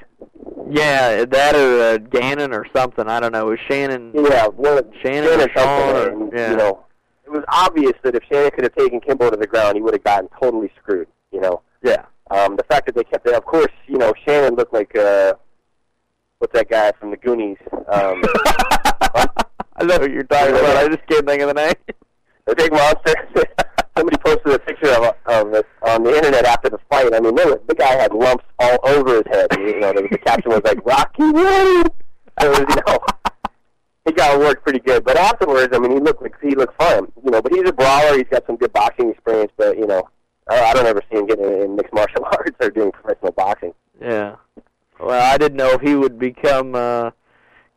Yeah, 0.70 1.24
that 1.24 1.56
or 1.56 1.82
uh, 1.82 1.98
Gannon 1.98 2.52
or 2.54 2.64
something. 2.74 3.08
I 3.08 3.18
don't 3.20 3.32
know. 3.32 3.48
It 3.48 3.50
was 3.50 3.60
Shannon. 3.68 4.12
Yeah, 4.14 4.46
of 4.46 4.54
Shannon 4.56 4.92
Shannon 5.02 5.40
or 5.40 5.48
Sean 5.50 5.56
something. 5.56 5.96
or- 5.96 6.08
and, 6.24 6.32
yeah. 6.32 6.50
You 6.52 6.56
know, 6.56 6.84
it 7.26 7.30
was 7.30 7.42
obvious 7.48 7.92
that 8.04 8.14
if 8.14 8.22
Shannon 8.30 8.50
could 8.52 8.64
have 8.64 8.74
taken 8.76 9.00
Kimbo 9.00 9.30
to 9.30 9.36
the 9.36 9.46
ground, 9.48 9.74
he 9.76 9.82
would 9.82 9.94
have 9.94 10.04
gotten 10.04 10.28
totally 10.40 10.70
screwed. 10.80 11.08
You 11.32 11.40
know. 11.40 11.62
Yeah. 11.82 12.04
Um, 12.30 12.54
the 12.56 12.62
fact 12.64 12.86
that 12.86 12.94
they 12.94 13.02
kept 13.04 13.26
it, 13.26 13.34
of 13.34 13.44
course, 13.44 13.72
you 13.88 13.98
know, 13.98 14.12
Shannon 14.24 14.54
looked 14.54 14.72
like 14.72 14.96
uh, 14.96 15.34
what's 16.40 16.54
that 16.54 16.68
guy 16.68 16.90
from 16.98 17.10
the 17.10 17.16
Goonies? 17.16 17.58
Um, 17.72 18.22
I 19.76 19.84
know 19.84 19.98
what 19.98 20.10
you're 20.10 20.24
talking 20.24 20.56
about. 20.56 20.76
I 20.76 20.88
just 20.88 21.06
can't 21.06 21.26
think 21.26 21.42
of 21.42 21.48
the 21.48 21.54
name. 21.54 21.74
the 22.46 22.56
big 22.56 22.72
monster. 22.72 23.14
Somebody 23.96 24.16
posted 24.18 24.52
a 24.54 24.58
picture 24.58 24.90
of, 24.90 25.14
of 25.26 25.54
it 25.54 25.66
on 25.82 26.02
the 26.02 26.16
internet 26.16 26.46
after 26.46 26.70
the 26.70 26.78
fight. 26.90 27.12
I 27.14 27.20
mean, 27.20 27.34
there 27.34 27.46
was, 27.46 27.58
the 27.68 27.74
guy 27.74 27.92
had 27.94 28.12
lumps 28.12 28.44
all 28.58 28.78
over 28.84 29.16
his 29.16 29.24
head. 29.30 29.48
You 29.58 29.80
know, 29.80 29.92
the, 29.92 30.08
the 30.10 30.18
caption 30.18 30.50
was 30.50 30.62
like 30.64 30.84
Rocky 30.84 31.24
Road. 31.24 31.90
So, 32.40 32.58
you 32.58 32.76
know, 32.86 32.98
he 34.06 34.12
got 34.12 34.38
worked 34.38 34.62
pretty 34.62 34.78
good. 34.78 35.04
But 35.04 35.18
afterwards, 35.18 35.76
I 35.76 35.78
mean, 35.78 35.92
he 35.92 35.98
looked 35.98 36.22
like 36.22 36.34
he 36.42 36.54
looked 36.54 36.80
fine. 36.80 37.12
You 37.22 37.30
know, 37.30 37.42
but 37.42 37.52
he's 37.52 37.68
a 37.68 37.72
brawler. 37.72 38.16
He's 38.16 38.28
got 38.30 38.46
some 38.46 38.56
good 38.56 38.72
boxing 38.72 39.10
experience. 39.10 39.52
But 39.58 39.76
you 39.76 39.86
know, 39.86 40.08
I, 40.48 40.60
I 40.60 40.72
don't 40.72 40.86
ever 40.86 41.02
see 41.10 41.18
him 41.18 41.26
getting 41.26 41.44
in 41.44 41.76
mixed 41.76 41.92
martial 41.92 42.24
arts 42.32 42.56
or 42.60 42.70
doing 42.70 42.92
professional 42.92 43.32
boxing. 43.32 43.74
Yeah. 44.00 44.36
Well, 45.10 45.34
I 45.34 45.38
didn't 45.38 45.56
know 45.56 45.70
if 45.72 45.80
he 45.80 45.96
would 45.96 46.20
become 46.20 46.76
uh, 46.76 47.10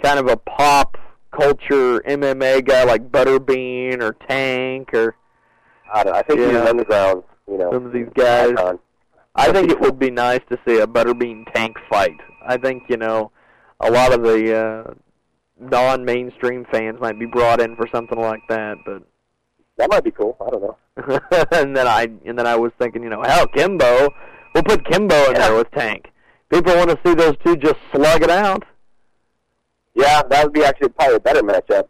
kind 0.04 0.20
of 0.20 0.28
a 0.28 0.38
pop 0.38 1.00
culture 1.32 2.00
MMA 2.02 2.64
guy 2.64 2.84
like 2.84 3.12
Butterbean 3.12 4.04
or 4.04 4.14
Tank 4.30 4.94
or 4.94 5.16
I 5.92 6.04
don't. 6.04 6.14
I 6.16 6.22
think 6.22 6.42
he's 6.42 6.52
Yeah. 6.52 6.62
an 6.62 6.68
underground. 6.68 7.24
You 7.50 7.58
know, 7.58 7.72
some 7.72 7.88
of 7.88 7.92
these 7.92 8.06
guys. 8.14 8.52
icon. 8.52 8.78
I 9.34 9.52
think 9.52 9.72
it 9.72 9.80
would 9.82 9.98
be 9.98 10.12
nice 10.12 10.42
to 10.52 10.60
see 10.64 10.78
a 10.78 10.86
Butterbean 10.86 11.52
Tank 11.56 11.76
fight. 11.90 12.18
I 12.46 12.58
think 12.58 12.84
you 12.88 12.98
know 12.98 13.32
a 13.80 13.90
lot 13.90 14.14
of 14.14 14.22
the 14.22 14.56
uh, 14.56 14.94
non-mainstream 15.60 16.66
fans 16.72 17.00
might 17.02 17.18
be 17.18 17.26
brought 17.26 17.60
in 17.62 17.76
for 17.76 17.88
something 17.92 18.20
like 18.20 18.42
that, 18.50 18.78
but 18.86 19.02
That 19.78 19.90
might 19.90 20.04
be 20.04 20.12
cool. 20.12 20.38
I 20.40 20.50
don't 20.52 20.62
know. 20.62 20.78
and 21.52 21.76
then 21.76 21.88
I 21.88 22.10
and 22.28 22.38
then 22.38 22.46
I 22.46 22.56
was 22.58 22.72
thinking, 22.78 23.02
you 23.02 23.10
know, 23.10 23.24
hell, 23.24 23.48
Kimbo, 23.48 24.10
we'll 24.54 24.64
put 24.64 24.86
Kimbo 24.86 25.30
in 25.30 25.34
there 25.34 25.56
with 25.56 25.72
Tank. 25.72 26.12
People 26.54 26.76
want 26.76 26.92
to 26.92 27.00
see 27.04 27.16
those 27.16 27.36
two 27.44 27.56
just 27.58 27.78
slug 27.92 28.22
it 28.22 28.30
out. 28.30 28.64
Yeah, 29.96 30.22
that 30.30 30.44
would 30.44 30.54
be 30.54 30.64
actually 30.64 30.90
probably 30.90 31.16
a 31.16 31.20
better 31.20 31.42
matchup. 31.42 31.88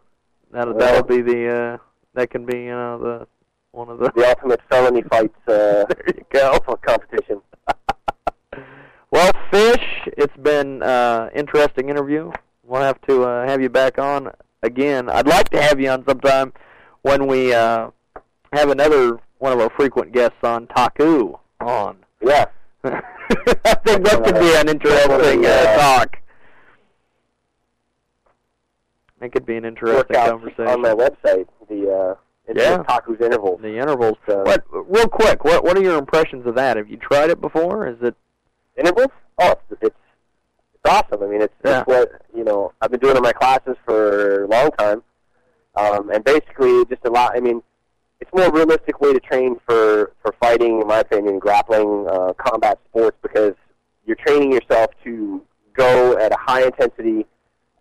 That 0.52 0.78
that 0.80 0.96
would 0.96 1.08
be 1.08 1.22
the 1.22 1.50
uh, 1.50 1.78
that 2.14 2.30
can 2.30 2.46
be 2.46 2.60
you 2.60 2.72
know 2.72 2.98
the 2.98 3.28
one 3.72 3.90
of 3.90 4.00
the. 4.00 4.10
The 4.16 4.26
ultimate 4.26 4.62
felony 4.70 5.02
fights 5.04 5.36
uh, 5.48 5.52
there 5.90 6.04
you 6.08 6.26
go. 6.30 6.60
for 6.66 6.78
competition. 6.78 7.42
Well, 9.12 9.32
Fish, 9.52 10.08
it's 10.18 10.36
been 10.38 10.82
uh, 10.82 11.30
interesting 11.36 11.90
interview. 11.90 12.32
We'll 12.64 12.82
have 12.82 13.00
to 13.02 13.26
uh, 13.26 13.46
have 13.48 13.62
you 13.62 13.70
back 13.70 14.00
on 14.00 14.32
again. 14.64 15.08
I'd 15.08 15.28
like 15.28 15.50
to 15.50 15.62
have 15.62 15.80
you 15.80 15.90
on 15.90 16.04
sometime 16.08 16.52
when 17.04 17.28
we 17.28 17.54
uh, 17.54 17.92
have 18.54 18.72
another 18.72 19.20
one 19.38 19.54
of 19.54 19.60
our 19.60 19.70
frequent 19.78 20.14
guests 20.14 20.40
on 20.42 20.66
Taku 20.66 21.36
on. 21.62 21.98
Yeah. 22.26 22.46
I 22.84 23.02
think 23.86 24.04
that 24.06 24.22
could 24.26 24.40
be 24.40 24.56
an 24.56 24.68
interesting 24.70 25.46
uh, 25.46 25.78
talk. 25.78 26.18
It 29.22 29.32
could 29.32 29.46
be 29.46 29.56
an 29.56 29.64
interesting 29.66 30.16
conversation. 30.16 30.68
on 30.68 30.82
my 30.82 30.90
website. 30.94 31.48
The 31.70 31.90
uh, 31.90 32.16
it's 32.46 32.60
Yeah. 32.60 32.84
Taku's 32.84 33.22
intervals. 33.22 33.62
the 33.62 33.78
intervals. 33.80 34.18
So- 34.28 34.44
What? 34.44 34.64
Real 34.72 35.08
quick, 35.08 35.46
what 35.46 35.64
what 35.64 35.78
are 35.78 35.82
your 35.82 35.98
impressions 35.98 36.46
of 36.46 36.56
that? 36.56 36.76
Have 36.78 36.90
you 36.90 36.98
tried 36.98 37.30
it 37.30 37.40
before? 37.40 37.88
Is 37.88 37.98
it? 38.02 38.16
Intervals? 38.78 39.12
Oh, 39.40 39.52
it's 39.52 39.82
it's, 39.82 39.96
it's 40.74 40.94
awesome. 40.94 41.24
I 41.24 41.28
mean, 41.28 41.42
it's, 41.42 41.54
Yeah. 41.64 41.80
it's 41.80 41.88
what 41.88 42.12
you 42.36 42.44
know. 42.44 42.74
I've 42.82 42.92
been 42.92 43.00
doing 43.00 43.14
it 43.14 43.18
in 43.18 43.24
my 43.24 43.32
classes 43.34 43.78
for 43.86 44.44
a 44.44 44.48
long 44.48 44.72
time. 44.72 45.04
Um, 45.76 46.10
and 46.12 46.24
basically, 46.24 46.84
just 46.86 47.06
a 47.06 47.10
lot. 47.10 47.32
I 47.36 47.40
mean, 47.40 47.64
it's 48.24 48.32
more 48.34 48.50
realistic 48.52 49.02
way 49.02 49.12
to 49.12 49.20
train 49.20 49.58
for 49.68 50.14
for 50.22 50.34
fighting, 50.40 50.82
in 50.82 50.88
my 50.88 51.00
opinion, 51.00 51.40
grappling, 51.40 52.08
uh, 52.10 52.32
combat 52.34 52.80
sports, 52.90 53.18
because 53.22 53.54
you're 54.06 54.16
training 54.16 54.54
yourself 54.54 54.92
to 55.04 55.42
go 55.74 56.18
at 56.18 56.32
a 56.32 56.38
high 56.40 56.64
intensity, 56.64 57.26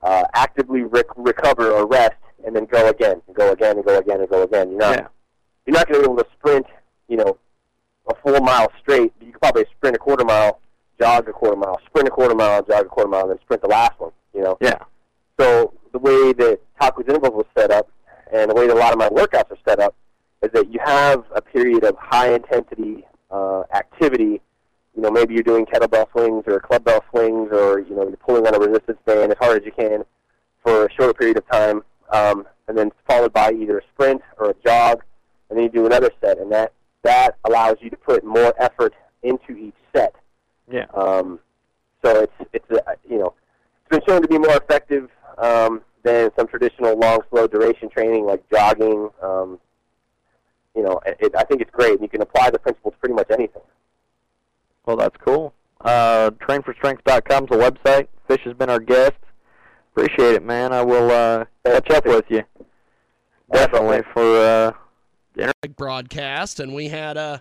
uh, 0.02 0.24
actively 0.34 0.82
rec- 0.82 1.06
recover 1.16 1.70
or 1.70 1.86
rest, 1.86 2.16
and 2.44 2.56
then 2.56 2.64
go 2.64 2.88
again, 2.88 3.22
and 3.26 3.36
go 3.36 3.52
again, 3.52 3.76
and 3.76 3.84
go 3.86 3.98
again, 3.98 4.20
and 4.20 4.28
go 4.28 4.42
again. 4.42 4.70
You're 4.70 4.80
not 4.80 4.96
Yeah. 4.98 5.06
you're 5.66 5.74
not 5.74 5.86
going 5.88 6.02
to 6.02 6.08
be 6.08 6.12
able 6.12 6.24
to 6.24 6.30
sprint, 6.38 6.66
you 7.08 7.16
know, 7.18 7.36
a 8.08 8.14
full 8.16 8.40
mile 8.40 8.68
straight. 8.80 9.12
You 9.20 9.30
could 9.32 9.40
probably 9.40 9.64
sprint 9.76 9.94
a 9.94 9.98
quarter 10.00 10.24
mile, 10.24 10.58
jog 11.00 11.28
a 11.28 11.32
quarter 11.32 11.56
mile, 11.56 11.78
sprint 11.86 12.08
a 12.08 12.10
quarter 12.10 12.34
mile, 12.34 12.62
jog 12.64 12.86
a 12.86 12.88
quarter 12.88 13.08
mile, 13.08 13.22
and 13.22 13.30
then 13.30 13.38
sprint 13.44 13.62
the 13.62 13.68
last 13.68 13.98
one. 14.00 14.10
You 14.34 14.42
know. 14.42 14.58
Yeah. 14.60 14.78
So 15.38 15.72
the 15.92 16.00
way 16.00 16.32
that 16.32 16.58
Taco 16.80 17.00
Intervals 17.02 17.34
was 17.34 17.46
set 17.56 17.70
up, 17.70 17.88
and 18.32 18.50
the 18.50 18.54
way 18.54 18.66
that 18.66 18.76
a 18.76 18.80
lot 18.80 18.92
of 18.92 18.98
my 18.98 19.08
workouts 19.08 19.50
are 19.52 19.58
set 19.68 19.78
up, 19.78 19.94
is 20.42 20.50
that 20.52 20.72
you 20.72 20.80
have 20.84 21.24
a 21.34 21.40
period 21.40 21.84
of 21.84 21.96
high 21.98 22.34
intensity 22.34 23.04
uh, 23.30 23.62
activity. 23.74 24.40
You 24.94 25.02
know, 25.02 25.10
maybe 25.10 25.34
you're 25.34 25.42
doing 25.42 25.64
kettlebell 25.64 26.10
swings 26.12 26.44
or 26.46 26.60
club 26.60 26.84
bell 26.84 27.02
swings, 27.10 27.50
or 27.52 27.80
you 27.80 27.94
know, 27.94 28.02
you're 28.02 28.16
pulling 28.16 28.46
on 28.46 28.54
a 28.54 28.58
resistance 28.58 28.98
band 29.06 29.32
as 29.32 29.38
hard 29.38 29.62
as 29.62 29.66
you 29.66 29.72
can 29.72 30.04
for 30.62 30.86
a 30.86 30.92
shorter 30.92 31.14
period 31.14 31.38
of 31.38 31.48
time, 31.48 31.82
um, 32.12 32.46
and 32.68 32.76
then 32.76 32.90
followed 33.08 33.32
by 33.32 33.52
either 33.52 33.78
a 33.78 33.82
sprint 33.94 34.22
or 34.38 34.50
a 34.50 34.54
jog, 34.64 35.02
and 35.48 35.58
then 35.58 35.64
you 35.64 35.70
do 35.70 35.86
another 35.86 36.10
set, 36.20 36.38
and 36.38 36.52
that 36.52 36.72
that 37.02 37.36
allows 37.44 37.76
you 37.80 37.90
to 37.90 37.96
put 37.96 38.24
more 38.24 38.54
effort 38.58 38.94
into 39.22 39.56
each 39.56 39.74
set. 39.94 40.14
Yeah. 40.70 40.86
Um, 40.94 41.40
so 42.04 42.22
it's 42.22 42.50
it's 42.52 42.70
a, 42.70 42.82
you 43.08 43.18
know 43.18 43.34
it's 43.80 43.90
been 43.90 44.00
shown 44.06 44.22
to 44.22 44.28
be 44.28 44.38
more 44.38 44.56
effective 44.56 45.08
um, 45.38 45.82
than 46.02 46.30
some 46.36 46.46
traditional 46.46 46.98
long, 46.98 47.20
slow 47.30 47.46
duration 47.46 47.88
training 47.88 48.26
like 48.26 48.42
jogging. 48.50 49.08
Um, 49.22 49.58
you 50.74 50.82
know, 50.82 51.00
it, 51.06 51.16
it, 51.20 51.32
I 51.36 51.44
think 51.44 51.60
it's 51.60 51.70
great. 51.70 52.00
You 52.00 52.08
can 52.08 52.22
apply 52.22 52.50
the 52.50 52.58
principle 52.58 52.90
to 52.90 52.96
pretty 52.98 53.14
much 53.14 53.30
anything. 53.30 53.62
Well, 54.86 54.96
that's 54.96 55.16
cool. 55.24 55.54
Uh, 55.80 56.30
trainforstrength.com 56.30 57.44
is 57.44 57.50
a 57.50 57.70
website. 57.70 58.08
Fish 58.28 58.40
has 58.44 58.54
been 58.54 58.70
our 58.70 58.80
guest. 58.80 59.14
Appreciate 59.94 60.34
it, 60.34 60.44
man. 60.44 60.72
I 60.72 60.82
will 60.82 61.10
uh, 61.10 61.44
catch 61.64 61.90
up 61.90 62.06
with 62.06 62.24
you. 62.28 62.42
Definitely 63.52 64.02
for 64.14 64.22
uh, 64.22 64.72
broadcast, 65.76 66.60
and 66.60 66.74
we 66.74 66.88
had 66.88 67.18
uh, 67.18 67.38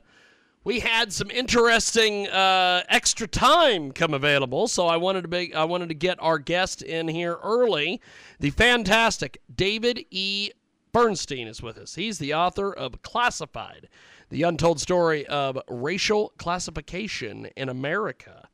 we 0.63 0.82
had 0.82 1.12
some 1.12 1.32
interesting 1.32 2.28
uh, 2.28 2.84
extra 2.89 3.28
time 3.28 3.91
come 3.91 4.13
available. 4.13 4.67
So 4.67 4.88
I 4.88 4.98
wanted 4.98 5.24
to 5.24 5.28
be, 5.28 5.54
I 5.54 5.63
wanted 5.63 5.89
to 5.89 5.96
get 5.96 6.22
our 6.22 6.38
guest 6.38 6.82
in 6.82 7.08
here 7.08 7.38
early. 7.44 8.02
The 8.39 8.52
fantastic 8.52 9.41
David 9.54 10.06
E. 10.12 10.52
Bernstein 10.91 11.47
is 11.47 11.62
with 11.62 11.77
us. 11.77 11.95
He's 11.95 12.19
the 12.19 12.34
author 12.34 12.73
of 12.73 13.01
Classified, 13.01 13.88
the 14.30 14.43
untold 14.43 14.80
story 14.80 15.25
of 15.27 15.58
racial 15.69 16.34
classification 16.38 17.47
in 17.56 17.69
America. 17.69 18.49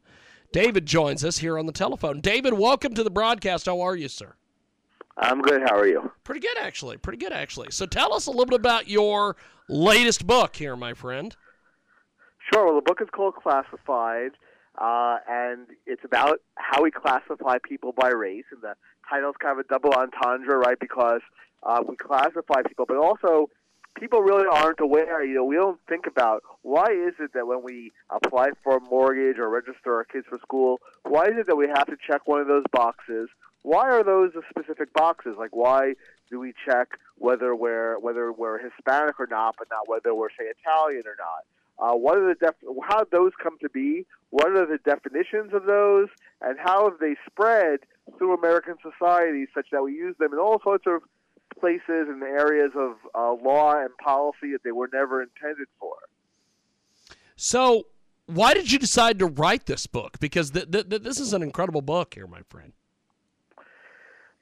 David 0.52 0.86
joins 0.86 1.26
us 1.26 1.40
here 1.40 1.58
on 1.58 1.66
the 1.66 1.72
telephone. 1.72 2.22
David, 2.22 2.54
welcome 2.54 2.94
to 2.94 3.04
the 3.04 3.10
broadcast. 3.10 3.66
How 3.66 3.82
are 3.82 3.96
you, 3.96 4.08
sir? 4.08 4.36
I'm 5.18 5.42
good. 5.42 5.62
How 5.64 5.76
are 5.76 5.88
you? 5.88 6.12
Pretty 6.24 6.42
good, 6.42 6.58
actually. 6.60 6.98
Pretty 6.98 7.18
good, 7.18 7.34
actually. 7.34 7.72
So 7.72 7.88
tell 7.88 8.14
us 8.14 8.28
a 8.28 8.32
little 8.32 8.46
bit 8.46 8.60
about 8.60 8.88
your 8.88 9.36
latest 9.68 10.28
book 10.28 10.56
here, 10.56 10.76
my 10.76 10.94
friend. 10.94 11.36
Sure. 12.54 12.66
Well, 12.68 12.76
the 12.76 12.82
book 12.82 13.02
is 13.02 13.08
called 13.12 13.34
Classified, 13.36 14.32
uh, 14.80 15.18
and 15.28 15.68
it's 15.88 16.06
about 16.06 16.40
how 16.56 16.84
we 16.84 16.92
classify 16.92 17.58
people 17.68 17.94
by 18.00 18.10
race. 18.10 18.46
And 18.52 18.62
the 18.62 18.76
title's 19.10 19.36
kind 19.42 19.60
of 19.60 19.66
a 19.66 19.68
double 19.68 19.92
entendre, 19.92 20.60
right? 20.60 20.80
Because 20.80 21.22
uh, 21.64 21.84
we 21.88 21.96
classify 21.96 22.62
people, 22.68 22.86
but 22.88 22.98
also 22.98 23.50
people 24.00 24.22
really 24.22 24.46
aren't 24.52 24.80
aware. 24.80 25.24
You 25.24 25.36
know, 25.36 25.44
we 25.44 25.56
don't 25.56 25.80
think 25.88 26.08
about 26.08 26.44
why 26.62 26.86
is 26.86 27.16
it 27.20 27.34
that 27.34 27.48
when 27.48 27.64
we 27.64 27.92
apply 28.10 28.50
for 28.64 28.78
a 28.78 28.82
mortgage 28.82 29.38
or 29.38 29.50
register 29.50 29.96
our 29.96 30.04
kids 30.04 30.26
for 30.30 30.38
school, 30.40 30.80
why 31.04 31.26
is 31.26 31.38
it 31.38 31.48
that 31.48 31.56
we 31.56 31.68
have 31.68 31.88
to 31.88 31.98
check 32.06 32.28
one 32.28 32.40
of 32.40 32.48
those 32.48 32.64
boxes? 32.72 33.30
Why 33.64 33.90
are 33.90 34.04
those 34.04 34.32
the 34.34 34.44
specific 34.50 34.94
boxes? 34.94 35.36
Like, 35.38 35.56
why 35.56 35.96
do 36.30 36.40
we 36.40 36.54
check 36.66 36.90
whether 37.18 37.56
we're 37.56 38.00
whether 38.00 38.32
we're 38.32 38.60
Hispanic 38.60 39.20
or 39.20 39.28
not, 39.28 39.56
but 39.58 39.68
not 39.70 39.88
whether 39.88 40.14
we're 40.14 40.30
say 40.30 40.46
Italian 40.46 41.04
or 41.06 41.16
not? 41.18 41.44
Uh, 41.80 41.96
what 41.96 42.18
are 42.18 42.28
the 42.28 42.36
def- 42.36 42.56
how 42.84 43.04
those 43.12 43.32
come 43.42 43.58
to 43.62 43.70
be? 43.70 44.06
What 44.30 44.48
are 44.56 44.66
the 44.66 44.80
definitions 44.80 45.54
of 45.54 45.66
those, 45.66 46.08
and 46.42 46.58
how 46.60 46.90
have 46.90 47.00
they 47.00 47.16
spread 47.30 47.80
through 48.18 48.34
American 48.34 48.76
society 48.82 49.48
such 49.54 49.68
that 49.72 49.84
we 49.84 49.94
use 49.94 50.16
them 50.18 50.34
in 50.34 50.40
all 50.40 50.60
sorts 50.64 50.86
of 50.88 51.02
places 51.60 52.08
and 52.10 52.22
areas 52.24 52.72
of 52.76 52.96
uh, 53.16 53.34
law 53.34 53.74
and 53.80 53.90
policy 53.98 54.52
that 54.52 54.64
they 54.64 54.72
were 54.72 54.90
never 54.92 55.22
intended 55.22 55.68
for? 55.80 55.96
So, 57.36 57.88
why 58.26 58.54
did 58.54 58.72
you 58.72 58.80
decide 58.80 59.20
to 59.20 59.26
write 59.26 59.66
this 59.66 59.88
book? 59.88 60.20
Because 60.20 60.52
th- 60.52 60.70
th- 60.72 60.90
th- 60.90 61.02
this 61.02 61.20
is 61.20 61.34
an 61.34 61.44
incredible 61.44 61.82
book 61.82 62.14
here, 62.14 62.28
my 62.28 62.42
friend. 62.50 62.74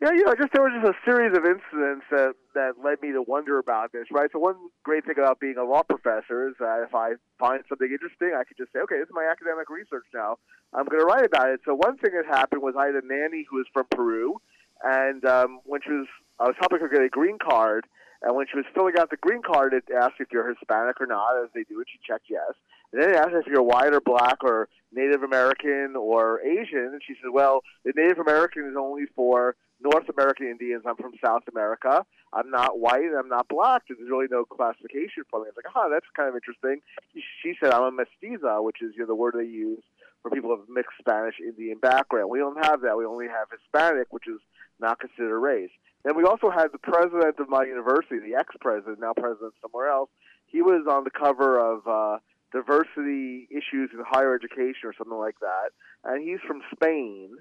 Yeah, 0.02 0.12
you 0.12 0.26
know, 0.26 0.36
just 0.36 0.52
there 0.52 0.62
was 0.62 0.74
just 0.76 0.92
a 0.92 1.10
series 1.10 1.32
of 1.38 1.46
incidents 1.46 2.06
that 2.12 2.36
that 2.54 2.74
led 2.84 3.02
me 3.02 3.14
to 3.14 3.22
wonder 3.22 3.60
about 3.60 3.92
this, 3.94 4.06
right? 4.12 4.30
So 4.32 4.40
one 4.40 4.56
great 4.84 5.06
thing 5.06 5.16
about 5.18 5.40
being 5.40 5.56
a 5.58 5.64
law 5.64 5.84
professor 5.84 6.50
is 6.50 6.56
that 6.60 6.84
if 6.86 6.94
I 6.94 7.14
find 7.40 7.64
something 7.70 7.90
interesting, 7.90 8.36
I 8.36 8.44
could 8.44 8.58
just 8.58 8.74
say, 8.74 8.80
okay, 8.80 9.00
this 9.00 9.08
is 9.08 9.16
my 9.16 9.28
academic 9.32 9.70
research 9.70 10.06
now. 10.14 10.38
I'm 10.74 10.86
going 10.86 11.00
to 11.00 11.06
write 11.06 11.26
about 11.26 11.50
it. 11.50 11.62
So 11.64 11.74
one 11.76 11.98
thing 11.98 12.12
that 12.12 12.26
happened 12.28 12.62
was 12.62 12.76
I 12.78 12.88
had 12.88 12.96
a 12.96 13.08
nanny 13.08 13.46
who 13.50 13.58
was 13.58 13.68
from 13.72 13.88
Peru, 13.90 14.42
and 14.84 15.24
um, 15.24 15.60
when 15.64 15.80
she 15.82 15.92
was, 15.92 16.08
I 16.40 16.46
was 16.46 16.56
helping 16.60 16.80
her 16.80 16.90
get 16.90 17.02
a 17.02 17.10
green 17.10 17.38
card, 17.40 17.86
and 18.22 18.36
when 18.36 18.46
she 18.50 18.58
was 18.58 18.66
filling 18.74 18.96
out 18.98 19.10
the 19.10 19.18
green 19.18 19.42
card, 19.42 19.74
it 19.74 19.84
asked 19.96 20.16
if 20.20 20.28
you're 20.32 20.48
Hispanic 20.48 21.00
or 21.00 21.06
not, 21.08 21.42
as 21.44 21.50
they 21.54 21.64
do, 21.64 21.78
and 21.78 21.86
she 21.92 22.00
checked 22.06 22.26
yes. 22.30 22.54
And 22.92 23.02
then 23.02 23.10
it 23.12 23.16
asked 23.16 23.34
if 23.34 23.48
you're 23.48 23.62
white 23.62 23.94
or 23.94 24.02
black 24.02 24.44
or 24.44 24.68
Native 24.92 25.24
American 25.24 25.96
or 25.96 26.42
Asian, 26.42 26.92
and 26.94 27.02
she 27.06 27.14
said, 27.22 27.32
well, 27.34 27.62
the 27.84 27.94
Native 27.96 28.20
American 28.20 28.68
is 28.70 28.76
only 28.78 29.06
for 29.16 29.56
North 29.82 30.08
American 30.10 30.48
Indians. 30.48 30.84
I'm 30.88 30.96
from 30.96 31.14
South 31.24 31.44
America. 31.52 32.06
I'm 32.34 32.50
not 32.50 32.80
white. 32.80 33.04
And 33.04 33.18
I'm 33.18 33.30
not 33.30 33.48
black. 33.48 33.84
There's 33.88 34.00
really 34.10 34.28
no 34.32 34.46
classification 34.46 35.24
for 35.30 35.40
me. 35.40 35.48
I 35.48 35.50
was 35.50 35.58
like, 35.58 35.74
oh, 35.76 35.90
that's 35.92 36.06
kind 36.16 36.30
of 36.30 36.36
interesting. 36.36 36.80
She 37.44 37.54
said, 37.60 37.74
I'm 37.74 37.84
a 37.84 37.92
mestiza, 37.92 38.64
which 38.64 38.82
is 38.82 38.94
you 38.96 39.02
know, 39.02 39.08
the 39.08 39.16
word 39.16 39.36
they 39.38 39.44
use 39.44 39.84
for 40.22 40.32
people 40.32 40.54
of 40.54 40.62
mixed 40.70 40.98
Spanish 41.00 41.36
Indian 41.40 41.78
background. 41.78 42.30
We 42.30 42.40
don't 42.40 42.64
have 42.66 42.82
that. 42.82 42.98
We 42.98 43.06
only 43.06 43.28
have 43.28 43.48
Hispanic, 43.52 44.12
which 44.12 44.28
is 44.28 44.40
not 44.80 45.00
considered 45.00 45.40
race. 45.40 45.72
Then 46.06 46.16
we 46.16 46.24
also 46.24 46.52
had 46.52 46.68
the 46.72 46.78
president 46.78 47.40
of 47.40 47.50
my 47.50 47.64
university, 47.64 48.20
the 48.20 48.38
ex-president, 48.38 49.00
now 49.00 49.14
president 49.18 49.54
somewhere 49.60 49.90
else. 49.90 50.12
He 50.46 50.62
was 50.62 50.86
on 50.88 51.04
the 51.04 51.10
cover 51.10 51.58
of 51.58 51.82
uh, 51.88 52.20
diversity 52.54 53.50
issues 53.50 53.90
in 53.92 54.00
higher 54.06 54.36
education 54.36 54.86
or 54.86 54.94
something 54.96 55.18
like 55.18 55.40
that, 55.42 55.74
and 56.06 56.22
he's 56.22 56.40
from 56.48 56.62
Spain. 56.72 57.32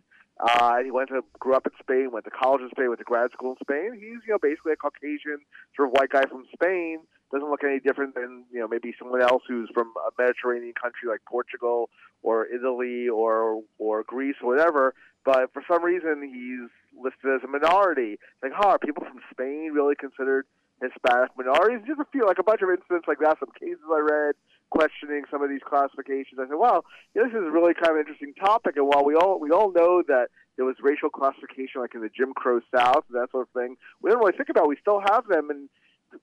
Uh, 0.40 0.82
he 0.82 0.90
went 0.90 1.10
to 1.10 1.20
grew 1.38 1.54
up 1.54 1.66
in 1.66 1.72
Spain, 1.78 2.10
went 2.10 2.24
to 2.24 2.30
college 2.30 2.62
in 2.62 2.70
Spain, 2.70 2.88
went 2.88 2.98
to 2.98 3.04
grad 3.04 3.30
school 3.32 3.52
in 3.52 3.56
Spain. 3.62 3.92
He's 3.94 4.24
you 4.26 4.32
know 4.32 4.38
basically 4.40 4.72
a 4.72 4.76
Caucasian 4.76 5.44
sort 5.76 5.88
of 5.88 5.92
white 5.92 6.08
guy 6.08 6.24
from 6.24 6.44
Spain. 6.52 7.00
Doesn't 7.30 7.48
look 7.48 7.62
any 7.62 7.80
different 7.80 8.14
than 8.14 8.44
you 8.50 8.60
know 8.60 8.66
maybe 8.66 8.94
someone 8.98 9.20
else 9.20 9.42
who's 9.46 9.68
from 9.74 9.92
a 10.08 10.10
Mediterranean 10.18 10.72
country 10.72 11.08
like 11.08 11.20
Portugal 11.28 11.90
or 12.22 12.46
Italy 12.46 13.08
or 13.08 13.60
or 13.78 14.02
Greece 14.02 14.36
or 14.42 14.56
whatever. 14.56 14.94
But 15.24 15.52
for 15.52 15.62
some 15.66 15.82
reason 15.82 16.22
he's 16.22 16.70
listed 16.92 17.34
as 17.34 17.42
a 17.42 17.48
minority. 17.48 18.18
Like, 18.42 18.52
huh, 18.54 18.76
are 18.76 18.78
people 18.78 19.04
from 19.04 19.20
Spain 19.30 19.72
really 19.72 19.94
considered 19.96 20.46
Hispanic 20.82 21.30
minorities? 21.36 21.80
Just 21.86 22.00
a 22.00 22.08
few 22.12 22.26
like 22.26 22.38
a 22.38 22.44
bunch 22.44 22.60
of 22.62 22.68
incidents 22.68 23.08
like 23.08 23.18
that. 23.20 23.38
Some 23.40 23.50
cases 23.58 23.82
I 23.88 24.00
read 24.00 24.34
questioning 24.70 25.22
some 25.30 25.42
of 25.42 25.48
these 25.48 25.64
classifications. 25.64 26.38
I 26.38 26.48
said, 26.48 26.58
well, 26.58 26.84
you 27.14 27.22
know, 27.22 27.28
this 27.28 27.36
is 27.36 27.46
a 27.46 27.50
really 27.50 27.74
kind 27.74 27.96
of 27.96 27.98
interesting 27.98 28.34
topic. 28.34 28.76
And 28.76 28.86
while 28.86 29.04
we 29.04 29.14
all 29.14 29.40
we 29.40 29.50
all 29.50 29.72
know 29.72 30.02
that 30.06 30.28
there 30.56 30.64
was 30.64 30.76
racial 30.82 31.10
classification, 31.10 31.80
like 31.80 31.94
in 31.94 32.02
the 32.02 32.10
Jim 32.12 32.32
Crow 32.34 32.60
South 32.74 33.04
and 33.08 33.16
that 33.20 33.30
sort 33.30 33.48
of 33.48 33.52
thing, 33.54 33.76
we 34.02 34.10
don't 34.10 34.20
really 34.20 34.36
think 34.36 34.50
about. 34.50 34.64
It. 34.64 34.76
We 34.76 34.76
still 34.80 35.00
have 35.00 35.26
them, 35.26 35.50
and 35.50 35.68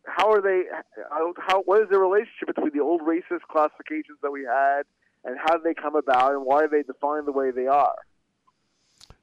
how 0.06 0.32
are 0.32 0.42
they? 0.42 0.70
How, 1.10 1.34
how 1.38 1.62
what 1.64 1.82
is 1.82 1.90
the 1.90 2.00
relationship 2.00 2.54
between 2.54 2.72
the 2.74 2.84
old 2.84 3.02
racist 3.02 3.50
classifications 3.50 4.20
that 4.22 4.32
we 4.32 4.46
had, 4.46 4.84
and 5.26 5.38
how 5.42 5.58
did 5.58 5.64
they 5.64 5.74
come 5.74 5.96
about, 5.96 6.34
and 6.34 6.46
why 6.46 6.64
are 6.64 6.70
they 6.70 6.84
defined 6.84 7.28
the 7.28 7.34
way 7.34 7.52
they 7.52 7.68
are? 7.68 7.98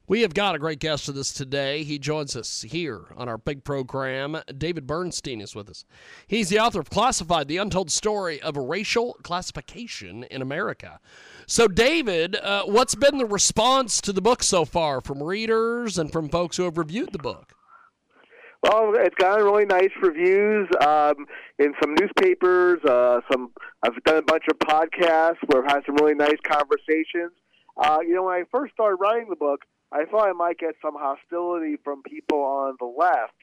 We 0.09 0.21
have 0.23 0.33
got 0.33 0.55
a 0.55 0.59
great 0.59 0.79
guest 0.79 1.05
with 1.05 1.19
us 1.19 1.31
today. 1.31 1.83
He 1.83 1.99
joins 1.99 2.35
us 2.35 2.63
here 2.63 3.01
on 3.15 3.29
our 3.29 3.37
big 3.37 3.63
program. 3.63 4.41
David 4.57 4.87
Bernstein 4.87 5.39
is 5.39 5.53
with 5.53 5.69
us. 5.69 5.85
He's 6.25 6.49
the 6.49 6.57
author 6.57 6.79
of 6.79 6.89
Classified, 6.89 7.47
the 7.47 7.57
untold 7.57 7.91
story 7.91 8.41
of 8.41 8.57
racial 8.57 9.17
classification 9.21 10.23
in 10.23 10.41
America. 10.41 10.99
So, 11.45 11.67
David, 11.67 12.35
uh, 12.37 12.63
what's 12.63 12.95
been 12.95 13.19
the 13.19 13.25
response 13.27 14.01
to 14.01 14.11
the 14.11 14.19
book 14.19 14.41
so 14.41 14.65
far 14.65 14.99
from 14.99 15.21
readers 15.21 15.99
and 15.99 16.11
from 16.11 16.27
folks 16.27 16.57
who 16.57 16.63
have 16.63 16.79
reviewed 16.79 17.11
the 17.11 17.19
book? 17.19 17.53
Well, 18.63 18.93
it's 18.95 19.13
gotten 19.13 19.45
really 19.45 19.67
nice 19.67 19.91
reviews 20.01 20.67
um, 20.81 21.27
in 21.59 21.75
some 21.79 21.93
newspapers. 21.93 22.83
Uh, 22.83 23.21
some 23.31 23.51
I've 23.83 24.03
done 24.05 24.17
a 24.17 24.21
bunch 24.23 24.45
of 24.49 24.57
podcasts 24.57 25.37
where 25.45 25.63
I've 25.63 25.71
had 25.71 25.85
some 25.85 25.97
really 25.97 26.15
nice 26.15 26.39
conversations. 26.43 27.31
Uh, 27.77 27.99
you 28.01 28.15
know, 28.15 28.23
when 28.23 28.33
I 28.33 28.43
first 28.51 28.73
started 28.73 28.95
writing 28.95 29.27
the 29.29 29.35
book, 29.35 29.65
I 29.91 30.05
thought 30.05 30.29
I 30.29 30.33
might 30.33 30.59
get 30.59 30.75
some 30.81 30.95
hostility 30.97 31.77
from 31.83 32.03
people 32.03 32.39
on 32.39 32.75
the 32.79 32.85
left 32.85 33.33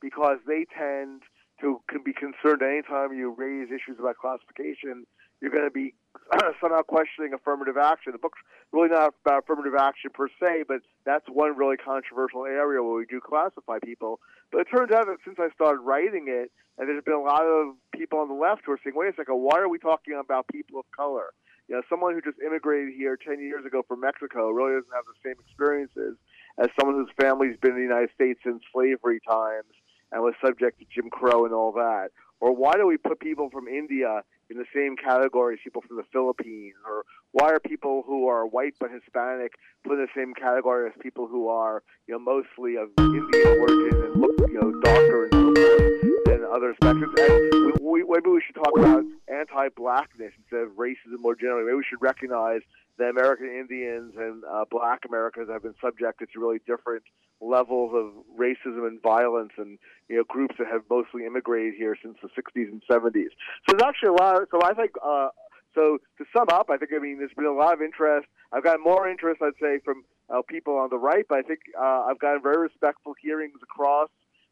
because 0.00 0.38
they 0.46 0.64
tend 0.76 1.22
to 1.60 1.80
can 1.88 2.02
be 2.04 2.12
concerned 2.12 2.62
anytime 2.62 3.12
you 3.12 3.34
raise 3.36 3.68
issues 3.68 3.98
about 3.98 4.16
classification, 4.16 5.04
you're 5.40 5.50
going 5.50 5.64
to 5.64 5.70
be 5.70 5.94
somehow 6.60 6.82
questioning 6.82 7.32
affirmative 7.34 7.76
action. 7.76 8.12
The 8.12 8.18
book's 8.18 8.38
really 8.72 8.88
not 8.88 9.14
about 9.24 9.42
affirmative 9.42 9.74
action 9.78 10.10
per 10.14 10.28
se, 10.40 10.64
but 10.68 10.78
that's 11.04 11.26
one 11.28 11.56
really 11.56 11.76
controversial 11.76 12.44
area 12.44 12.82
where 12.82 12.94
we 12.94 13.06
do 13.06 13.20
classify 13.20 13.78
people. 13.84 14.20
But 14.52 14.62
it 14.62 14.68
turns 14.74 14.92
out 14.92 15.06
that 15.06 15.18
since 15.24 15.38
I 15.38 15.48
started 15.54 15.80
writing 15.80 16.26
it, 16.28 16.50
and 16.78 16.88
there's 16.88 17.02
been 17.02 17.14
a 17.14 17.20
lot 17.20 17.42
of 17.42 17.74
people 17.92 18.20
on 18.20 18.28
the 18.28 18.34
left 18.34 18.62
who 18.64 18.72
are 18.72 18.78
saying, 18.84 18.94
wait 18.96 19.08
a 19.12 19.16
second, 19.16 19.34
why 19.34 19.58
are 19.58 19.68
we 19.68 19.78
talking 19.78 20.14
about 20.14 20.46
people 20.46 20.78
of 20.78 20.86
color? 20.94 21.34
You 21.68 21.76
know, 21.76 21.82
someone 21.90 22.14
who 22.14 22.22
just 22.22 22.40
immigrated 22.40 22.94
here 22.96 23.16
10 23.16 23.40
years 23.40 23.64
ago 23.66 23.82
from 23.86 24.00
Mexico 24.00 24.48
really 24.48 24.80
doesn't 24.80 24.94
have 24.94 25.04
the 25.04 25.20
same 25.22 25.36
experiences 25.44 26.16
as 26.58 26.68
someone 26.80 26.96
whose 26.96 27.12
family's 27.20 27.58
been 27.60 27.72
in 27.72 27.76
the 27.76 27.82
United 27.82 28.10
States 28.14 28.40
since 28.42 28.62
slavery 28.72 29.20
times 29.28 29.68
and 30.10 30.22
was 30.22 30.34
subject 30.44 30.78
to 30.78 30.86
Jim 30.88 31.10
Crow 31.10 31.44
and 31.44 31.52
all 31.52 31.72
that. 31.72 32.08
Or 32.40 32.54
why 32.54 32.74
do 32.74 32.86
we 32.86 32.96
put 32.96 33.20
people 33.20 33.50
from 33.50 33.68
India 33.68 34.22
in 34.48 34.56
the 34.56 34.64
same 34.74 34.96
category 34.96 35.54
as 35.54 35.60
people 35.62 35.82
from 35.86 35.98
the 35.98 36.06
Philippines? 36.10 36.76
Or 36.86 37.04
why 37.32 37.50
are 37.50 37.60
people 37.60 38.02
who 38.06 38.28
are 38.28 38.46
white 38.46 38.74
but 38.80 38.90
Hispanic 38.90 39.52
put 39.84 39.98
in 39.98 40.06
the 40.06 40.08
same 40.16 40.32
category 40.32 40.88
as 40.88 40.94
people 41.02 41.26
who 41.26 41.48
are, 41.48 41.82
you 42.06 42.14
know, 42.14 42.20
mostly 42.20 42.76
of 42.76 42.88
Indian 42.96 43.60
origin 43.60 44.02
and 44.04 44.20
look, 44.20 44.32
you 44.48 44.58
know, 44.58 44.72
darker 44.80 45.24
and 45.26 45.34
so 45.34 45.54
forth 45.54 46.07
other 46.50 46.74
spectrums? 46.82 47.18
And 47.18 47.80
we, 47.80 48.02
we, 48.02 48.04
maybe 48.08 48.30
we 48.30 48.42
should 48.44 48.56
talk 48.56 48.72
about 48.76 49.04
anti-blackness 49.28 50.32
instead 50.38 50.60
of 50.60 50.70
racism 50.72 51.20
more 51.20 51.34
generally. 51.34 51.64
Maybe 51.64 51.76
we 51.76 51.84
should 51.88 52.02
recognize 52.02 52.60
that 52.98 53.10
American 53.10 53.46
Indians 53.46 54.14
and 54.16 54.42
uh, 54.44 54.64
Black 54.70 55.04
Americans 55.08 55.48
have 55.50 55.62
been 55.62 55.74
subjected 55.82 56.28
to 56.32 56.40
really 56.40 56.58
different 56.66 57.04
levels 57.40 57.92
of 57.94 58.12
racism 58.38 58.86
and 58.86 59.00
violence, 59.00 59.52
and 59.56 59.78
you 60.08 60.16
know 60.16 60.24
groups 60.28 60.56
that 60.58 60.66
have 60.66 60.82
mostly 60.90 61.24
immigrated 61.24 61.74
here 61.74 61.96
since 62.02 62.16
the 62.22 62.28
60s 62.28 62.70
and 62.70 62.82
70s. 62.90 63.30
So 63.68 63.76
there's 63.76 63.82
actually 63.82 64.08
a 64.10 64.12
lot. 64.12 64.42
Of, 64.42 64.48
so 64.50 64.62
I 64.62 64.74
think. 64.74 64.92
Uh, 65.04 65.28
so 65.74 65.98
to 66.16 66.24
sum 66.34 66.46
up, 66.50 66.70
I 66.70 66.76
think 66.76 66.90
I 66.96 66.98
mean 66.98 67.18
there's 67.18 67.30
been 67.36 67.46
a 67.46 67.52
lot 67.52 67.74
of 67.74 67.82
interest. 67.82 68.26
I've 68.52 68.64
got 68.64 68.80
more 68.80 69.08
interest, 69.08 69.40
I'd 69.42 69.52
say, 69.60 69.78
from 69.84 70.02
uh, 70.28 70.42
people 70.48 70.76
on 70.76 70.88
the 70.90 70.96
right, 70.96 71.24
but 71.28 71.38
I 71.38 71.42
think 71.42 71.60
uh, 71.78 72.06
I've 72.08 72.18
gotten 72.18 72.42
very 72.42 72.58
respectful 72.58 73.14
hearings 73.22 73.60
across 73.62 74.08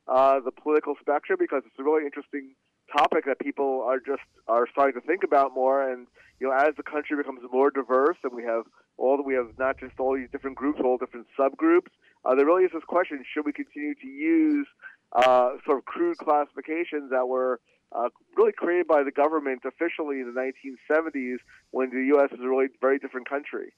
uh, 0.09 0.41
the 0.41 0.53
political 0.53 0.95
spectrum 1.01 1.39
because 1.41 1.63
it's 1.67 1.79
a 1.79 1.83
really 1.83 2.05
interesting 2.05 2.55
topic 2.97 3.25
that 3.27 3.39
people 3.41 3.83
are 3.85 3.99
just 3.99 4.23
are 4.47 4.67
starting 4.71 5.01
to 5.01 5.07
think 5.07 5.23
about 5.25 5.55
more. 5.55 5.91
And 5.91 6.07
you 6.41 6.49
know, 6.49 6.55
as 6.55 6.75
the 6.77 6.83
country 6.83 7.17
becomes 7.17 7.41
more 7.53 7.71
diverse, 7.71 8.17
and 8.23 8.33
we 8.35 8.45
have 8.45 8.65
all 8.99 9.23
we 9.25 9.35
have 9.35 9.49
not 9.59 9.79
just 9.79 9.99
all 9.99 10.15
these 10.15 10.31
different 10.31 10.57
groups, 10.57 10.81
all 10.85 10.99
different 10.99 11.27
subgroups. 11.39 11.91
Uh, 12.25 12.35
there 12.35 12.47
really 12.47 12.65
is 12.65 12.73
this 12.73 12.85
question: 12.87 13.25
Should 13.33 13.47
we 13.47 13.53
continue 13.53 13.95
to 13.95 14.07
use 14.07 14.67
uh, 15.13 15.51
sort 15.65 15.79
of 15.79 15.85
crude 15.85 16.19
classifications 16.19 17.11
that 17.11 17.27
were 17.29 17.61
uh, 17.93 18.09
really 18.37 18.53
created 18.53 18.87
by 18.87 19.03
the 19.03 19.13
government 19.13 19.63
officially 19.65 20.21
in 20.21 20.33
the 20.35 20.41
1970s 20.41 21.37
when 21.71 21.91
the 21.91 22.07
U.S. 22.17 22.31
was 22.31 22.41
a 22.43 22.49
really 22.49 22.67
very 22.81 22.99
different 22.99 23.29
country? 23.29 23.73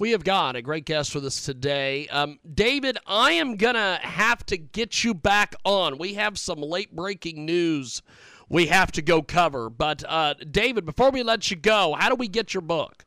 We 0.00 0.12
have 0.12 0.24
got 0.24 0.56
a 0.56 0.62
great 0.62 0.86
guest 0.86 1.14
with 1.14 1.26
us 1.26 1.44
today. 1.44 2.08
Um, 2.08 2.38
David, 2.54 2.96
I 3.06 3.32
am 3.32 3.58
going 3.58 3.74
to 3.74 3.98
have 4.00 4.46
to 4.46 4.56
get 4.56 5.04
you 5.04 5.12
back 5.12 5.54
on. 5.62 5.98
We 5.98 6.14
have 6.14 6.38
some 6.38 6.62
late 6.62 6.96
breaking 6.96 7.44
news 7.44 8.00
we 8.48 8.68
have 8.68 8.90
to 8.92 9.02
go 9.02 9.20
cover. 9.20 9.68
But, 9.68 10.02
uh, 10.08 10.36
David, 10.50 10.86
before 10.86 11.10
we 11.10 11.22
let 11.22 11.50
you 11.50 11.56
go, 11.58 11.94
how 11.98 12.08
do 12.08 12.14
we 12.14 12.28
get 12.28 12.54
your 12.54 12.62
book? 12.62 13.04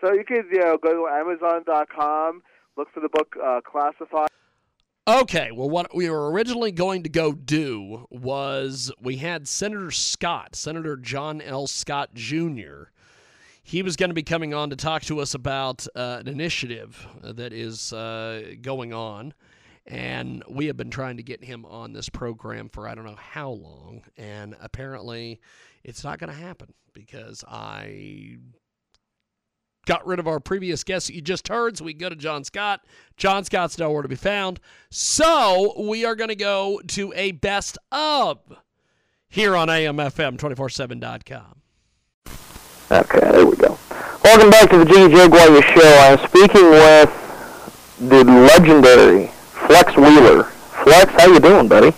So 0.00 0.12
you 0.12 0.24
can 0.24 0.48
you 0.52 0.58
know, 0.58 0.78
go 0.82 0.92
to 0.94 1.06
Amazon.com, 1.06 2.42
look 2.76 2.88
for 2.92 2.98
the 2.98 3.08
book 3.08 3.36
uh, 3.40 3.60
Classified. 3.60 4.30
Okay, 5.06 5.52
well, 5.52 5.70
what 5.70 5.94
we 5.94 6.10
were 6.10 6.28
originally 6.32 6.72
going 6.72 7.04
to 7.04 7.08
go 7.08 7.30
do 7.30 8.08
was 8.10 8.90
we 9.00 9.18
had 9.18 9.46
Senator 9.46 9.92
Scott, 9.92 10.56
Senator 10.56 10.96
John 10.96 11.40
L. 11.40 11.68
Scott 11.68 12.14
Jr., 12.14 12.86
he 13.70 13.82
was 13.84 13.94
going 13.94 14.10
to 14.10 14.14
be 14.14 14.24
coming 14.24 14.52
on 14.52 14.70
to 14.70 14.74
talk 14.74 15.02
to 15.02 15.20
us 15.20 15.34
about 15.34 15.86
uh, 15.94 16.16
an 16.18 16.26
initiative 16.26 17.06
that 17.22 17.52
is 17.52 17.92
uh, 17.92 18.54
going 18.60 18.92
on. 18.92 19.32
And 19.86 20.42
we 20.48 20.66
have 20.66 20.76
been 20.76 20.90
trying 20.90 21.18
to 21.18 21.22
get 21.22 21.44
him 21.44 21.64
on 21.64 21.92
this 21.92 22.08
program 22.08 22.68
for 22.68 22.88
I 22.88 22.96
don't 22.96 23.04
know 23.04 23.14
how 23.14 23.50
long. 23.50 24.02
And 24.16 24.56
apparently, 24.60 25.40
it's 25.84 26.02
not 26.02 26.18
going 26.18 26.32
to 26.32 26.36
happen 26.36 26.74
because 26.92 27.44
I 27.46 28.38
got 29.86 30.04
rid 30.04 30.18
of 30.18 30.26
our 30.26 30.40
previous 30.40 30.82
guest 30.82 31.06
that 31.06 31.14
you 31.14 31.20
just 31.20 31.46
heard, 31.46 31.78
so 31.78 31.84
we 31.84 31.94
go 31.94 32.08
to 32.08 32.16
John 32.16 32.42
Scott. 32.42 32.80
John 33.16 33.44
Scott's 33.44 33.78
nowhere 33.78 34.02
to 34.02 34.08
be 34.08 34.16
found. 34.16 34.58
So 34.90 35.80
we 35.80 36.04
are 36.04 36.16
going 36.16 36.26
to 36.26 36.34
go 36.34 36.80
to 36.88 37.12
a 37.14 37.30
best 37.30 37.78
of 37.92 38.40
here 39.28 39.54
on 39.54 39.68
AMFM247.com. 39.68 41.59
Okay, 42.90 43.20
there 43.20 43.46
we 43.46 43.56
go. 43.56 43.78
Welcome 44.24 44.50
back 44.50 44.68
to 44.70 44.78
the 44.78 44.84
Jiggy 44.84 45.14
Jaguar 45.14 45.62
Show. 45.62 45.96
I'm 46.00 46.18
speaking 46.28 46.70
with 46.70 47.96
the 48.00 48.24
legendary 48.24 49.28
Flex 49.66 49.96
Wheeler. 49.96 50.44
Flex, 50.44 51.12
how 51.12 51.26
you 51.26 51.38
doing, 51.38 51.68
buddy? 51.68 51.92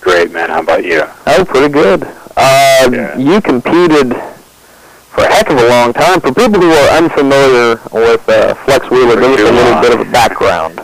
Great, 0.00 0.30
man. 0.30 0.48
How 0.50 0.60
about 0.62 0.84
you? 0.84 1.02
Oh, 1.26 1.44
pretty 1.44 1.72
good. 1.72 2.04
Uh, 2.36 2.88
Yeah. 2.92 3.18
You 3.18 3.40
competed 3.40 4.14
for 4.14 5.24
a 5.24 5.32
heck 5.32 5.50
of 5.50 5.58
a 5.58 5.68
long 5.68 5.92
time. 5.92 6.20
For 6.20 6.32
people 6.32 6.60
who 6.60 6.70
are 6.70 6.98
unfamiliar 6.98 7.80
with 7.92 8.28
uh, 8.28 8.54
Flex 8.64 8.88
Wheeler, 8.90 9.16
give 9.16 9.24
us 9.24 9.40
a 9.40 9.52
little 9.52 9.70
long. 9.72 9.82
bit 9.82 9.92
of 9.92 10.06
a 10.06 10.10
background. 10.12 10.78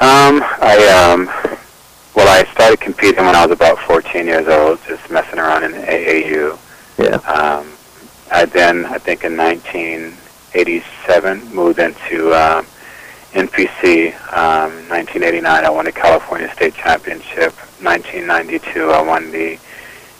Um, 0.00 0.42
I 0.60 0.76
um, 1.12 1.26
well, 2.14 2.28
I 2.28 2.44
started 2.52 2.80
competing 2.80 3.24
when 3.24 3.34
I 3.34 3.46
was 3.46 3.52
about 3.54 3.78
14 3.80 4.26
years 4.26 4.46
old, 4.48 4.78
just 4.86 5.10
messing 5.10 5.38
around 5.38 5.64
in 5.64 5.72
AAU. 5.72 6.58
Yeah. 7.00 7.16
Um, 7.16 7.72
I 8.30 8.44
then, 8.44 8.84
I 8.84 8.98
think 8.98 9.24
in 9.24 9.34
1987, 9.34 11.54
moved 11.54 11.78
into 11.78 12.34
um, 12.34 12.66
NPC. 13.32 14.12
Um, 14.36 14.70
1989, 14.90 15.64
I 15.64 15.70
won 15.70 15.86
the 15.86 15.92
California 15.92 16.52
State 16.52 16.74
Championship. 16.74 17.54
1992, 17.80 18.90
I 18.90 19.00
won 19.00 19.32
the 19.32 19.58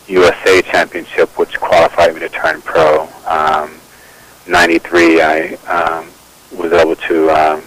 USA 0.09 0.63
Championship, 0.63 1.39
which 1.39 1.61
qualified 1.61 2.15
me 2.15 2.21
to 2.21 2.31
turn 2.31 2.63
pro. 2.63 3.07
Um, 3.27 3.79
93, 4.49 5.21
I 5.21 5.57
um, 5.69 6.09
was 6.57 6.73
able 6.73 6.97
to 6.97 7.29
um, 7.29 7.63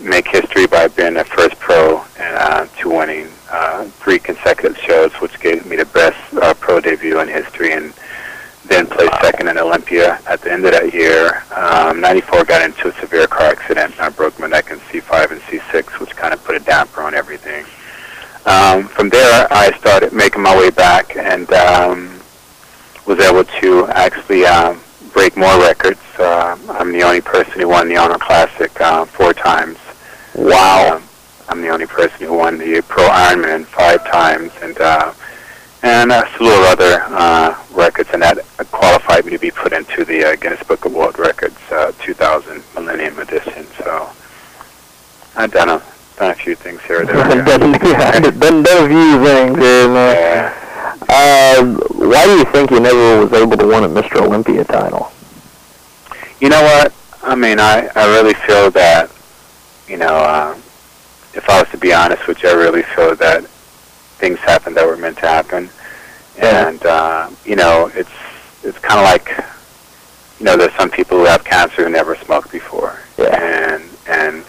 make 0.00 0.26
history 0.26 0.66
by 0.66 0.88
being 0.88 1.14
the 1.14 1.24
first 1.24 1.60
pro 1.60 2.02
and 2.18 2.36
uh, 2.36 2.66
to 2.80 2.90
winning 2.90 3.28
uh, 3.54 3.84
three 3.84 4.18
consecutive 4.18 4.76
shows, 4.76 5.12
which 5.14 5.38
gave 5.38 5.64
me 5.66 5.76
the 5.76 5.86
best 5.86 6.18
uh, 6.34 6.52
pro 6.54 6.80
debut 6.80 7.20
in 7.20 7.28
history, 7.28 7.72
and 7.72 7.94
then 8.66 8.86
placed 8.86 9.14
second 9.20 9.48
in 9.48 9.58
Olympia. 9.58 10.20
At 10.26 10.40
the 10.40 10.52
end 10.52 10.64
of 10.64 10.72
that 10.72 10.92
year, 10.92 11.44
um, 11.54 12.00
94 12.00 12.44
got 12.44 12.62
into 12.62 12.88
a 12.88 13.00
severe 13.00 13.26
car 13.28 13.46
accident. 13.46 13.94
I 14.00 14.08
broke 14.08 14.38
my 14.40 14.48
neck 14.48 14.70
in 14.70 14.78
C5 14.78 15.30
and 15.30 15.40
C6, 15.42 16.00
which 16.00 16.16
kind 16.16 16.34
of 16.34 16.42
put 16.44 16.56
a 16.56 16.60
damper 16.60 17.02
on 17.02 17.14
everything. 17.14 17.64
Um, 18.46 18.88
from 18.88 19.08
there, 19.08 19.46
I 19.50 19.70
started 19.78 20.12
making 20.12 20.42
my 20.42 20.56
way 20.56 20.70
back 20.70 21.16
and 21.16 21.50
um, 21.52 22.20
was 23.06 23.20
able 23.20 23.44
to 23.44 23.86
actually 23.88 24.44
um, 24.46 24.80
break 25.12 25.36
more 25.36 25.58
records. 25.60 26.00
Uh, 26.18 26.58
I'm 26.70 26.92
the 26.92 27.02
only 27.02 27.20
person 27.20 27.60
who 27.60 27.68
won 27.68 27.88
the 27.88 27.96
Arnold 27.96 28.20
Classic 28.20 28.72
uh, 28.80 29.04
four 29.04 29.32
times. 29.32 29.78
Wow. 30.34 30.96
Um, 30.96 31.02
I'm 31.48 31.60
the 31.60 31.68
only 31.68 31.86
person 31.86 32.26
who 32.26 32.34
won 32.36 32.58
the 32.58 32.82
Pro 32.88 33.08
Ironman 33.08 33.64
five 33.66 34.04
times, 34.04 34.52
and 34.62 34.78
uh, 34.80 35.12
and 35.82 36.10
a 36.10 36.28
slew 36.36 36.48
of 36.48 36.64
other 36.64 37.02
uh, 37.08 37.58
records, 37.72 38.08
and 38.12 38.22
that 38.22 38.38
qualified 38.70 39.26
me 39.26 39.32
to 39.32 39.38
be 39.38 39.50
put 39.50 39.72
into 39.72 40.04
the 40.04 40.24
uh, 40.24 40.36
Guinness 40.36 40.62
Book 40.62 40.84
of 40.86 40.94
World 40.94 41.18
Records 41.18 41.58
uh, 41.70 41.92
2000 42.00 42.62
Millennium 42.74 43.18
Edition. 43.18 43.66
So 43.78 44.10
I've 45.36 45.52
done 45.52 45.68
a 45.68 45.82
done 46.16 46.30
a 46.30 46.34
few 46.34 46.54
things 46.54 46.80
here 46.82 47.02
or 47.02 47.06
there. 47.06 47.16
yeah. 47.18 48.20
done, 48.20 48.22
done, 48.40 48.62
done 48.62 48.84
a 48.84 48.88
few 48.88 49.24
things 49.24 49.58
here, 49.58 49.88
man. 49.88 50.14
Yeah. 50.14 50.64
Uh, 51.08 51.64
why 51.90 52.24
do 52.24 52.38
you 52.38 52.44
think 52.46 52.70
you 52.70 52.80
never 52.80 53.24
was 53.24 53.32
able 53.32 53.56
to 53.56 53.66
win 53.66 53.84
a 53.84 53.88
Mr. 53.88 54.22
Olympia 54.22 54.64
title? 54.64 55.12
You 56.40 56.48
know 56.48 56.62
what? 56.62 56.94
I 57.22 57.34
mean, 57.34 57.58
I, 57.58 57.90
I 57.94 58.06
really 58.16 58.34
feel 58.34 58.70
that, 58.72 59.10
you 59.88 59.96
know, 59.96 60.14
uh, 60.14 60.58
if 61.36 61.48
I 61.48 61.60
was 61.60 61.70
to 61.70 61.78
be 61.78 61.92
honest 61.92 62.26
you, 62.42 62.48
I 62.48 62.54
really 62.54 62.82
feel 62.82 63.14
that 63.16 63.44
things 63.44 64.38
happened 64.38 64.76
that 64.76 64.86
were 64.86 64.96
meant 64.96 65.18
to 65.18 65.26
happen. 65.26 65.68
And, 66.38 66.84
uh, 66.84 67.30
you 67.44 67.56
know, 67.56 67.90
it's 67.94 68.10
it's 68.64 68.78
kind 68.78 68.98
of 68.98 69.04
like, 69.04 69.28
you 70.38 70.46
know, 70.46 70.56
there's 70.56 70.72
some 70.74 70.90
people 70.90 71.18
who 71.18 71.26
have 71.26 71.44
cancer 71.44 71.84
who 71.84 71.90
never 71.90 72.16
smoked 72.16 72.50
before. 72.50 72.98
Yeah. 73.18 73.74
And, 73.74 73.84
and 74.08 74.44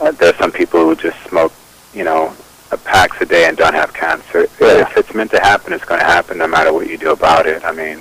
uh, 0.00 0.12
there's 0.12 0.36
some 0.36 0.52
people 0.52 0.80
who 0.84 0.94
just 0.94 1.20
smoke, 1.28 1.52
you 1.92 2.04
know, 2.04 2.34
a 2.70 2.76
packs 2.76 3.20
a 3.20 3.26
day 3.26 3.48
and 3.48 3.56
don't 3.56 3.74
have 3.74 3.92
cancer. 3.92 4.46
Yeah. 4.60 4.82
If 4.82 4.96
it's 4.96 5.12
meant 5.12 5.30
to 5.32 5.40
happen, 5.40 5.72
it's 5.72 5.84
going 5.84 6.00
to 6.00 6.06
happen 6.06 6.38
no 6.38 6.46
matter 6.46 6.72
what 6.72 6.88
you 6.88 6.96
do 6.96 7.10
about 7.10 7.46
it. 7.46 7.64
I 7.64 7.72
mean, 7.72 8.00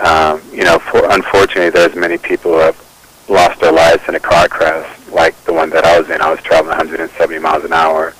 um, 0.00 0.40
you 0.52 0.64
know, 0.64 0.78
for, 0.78 1.08
unfortunately, 1.10 1.70
there's 1.70 1.94
many 1.94 2.18
people 2.18 2.52
who 2.52 2.58
have 2.58 2.87
lost 3.28 3.60
their 3.60 3.72
lives 3.72 4.02
in 4.08 4.14
a 4.14 4.20
car 4.20 4.48
crash, 4.48 4.86
like 5.08 5.36
the 5.44 5.52
one 5.52 5.70
that 5.70 5.84
I 5.84 5.98
was 5.98 6.10
in. 6.10 6.20
I 6.20 6.30
was 6.30 6.40
traveling 6.42 6.76
170 6.76 7.38
miles 7.38 7.64
an 7.64 7.72
hour, 7.72 8.14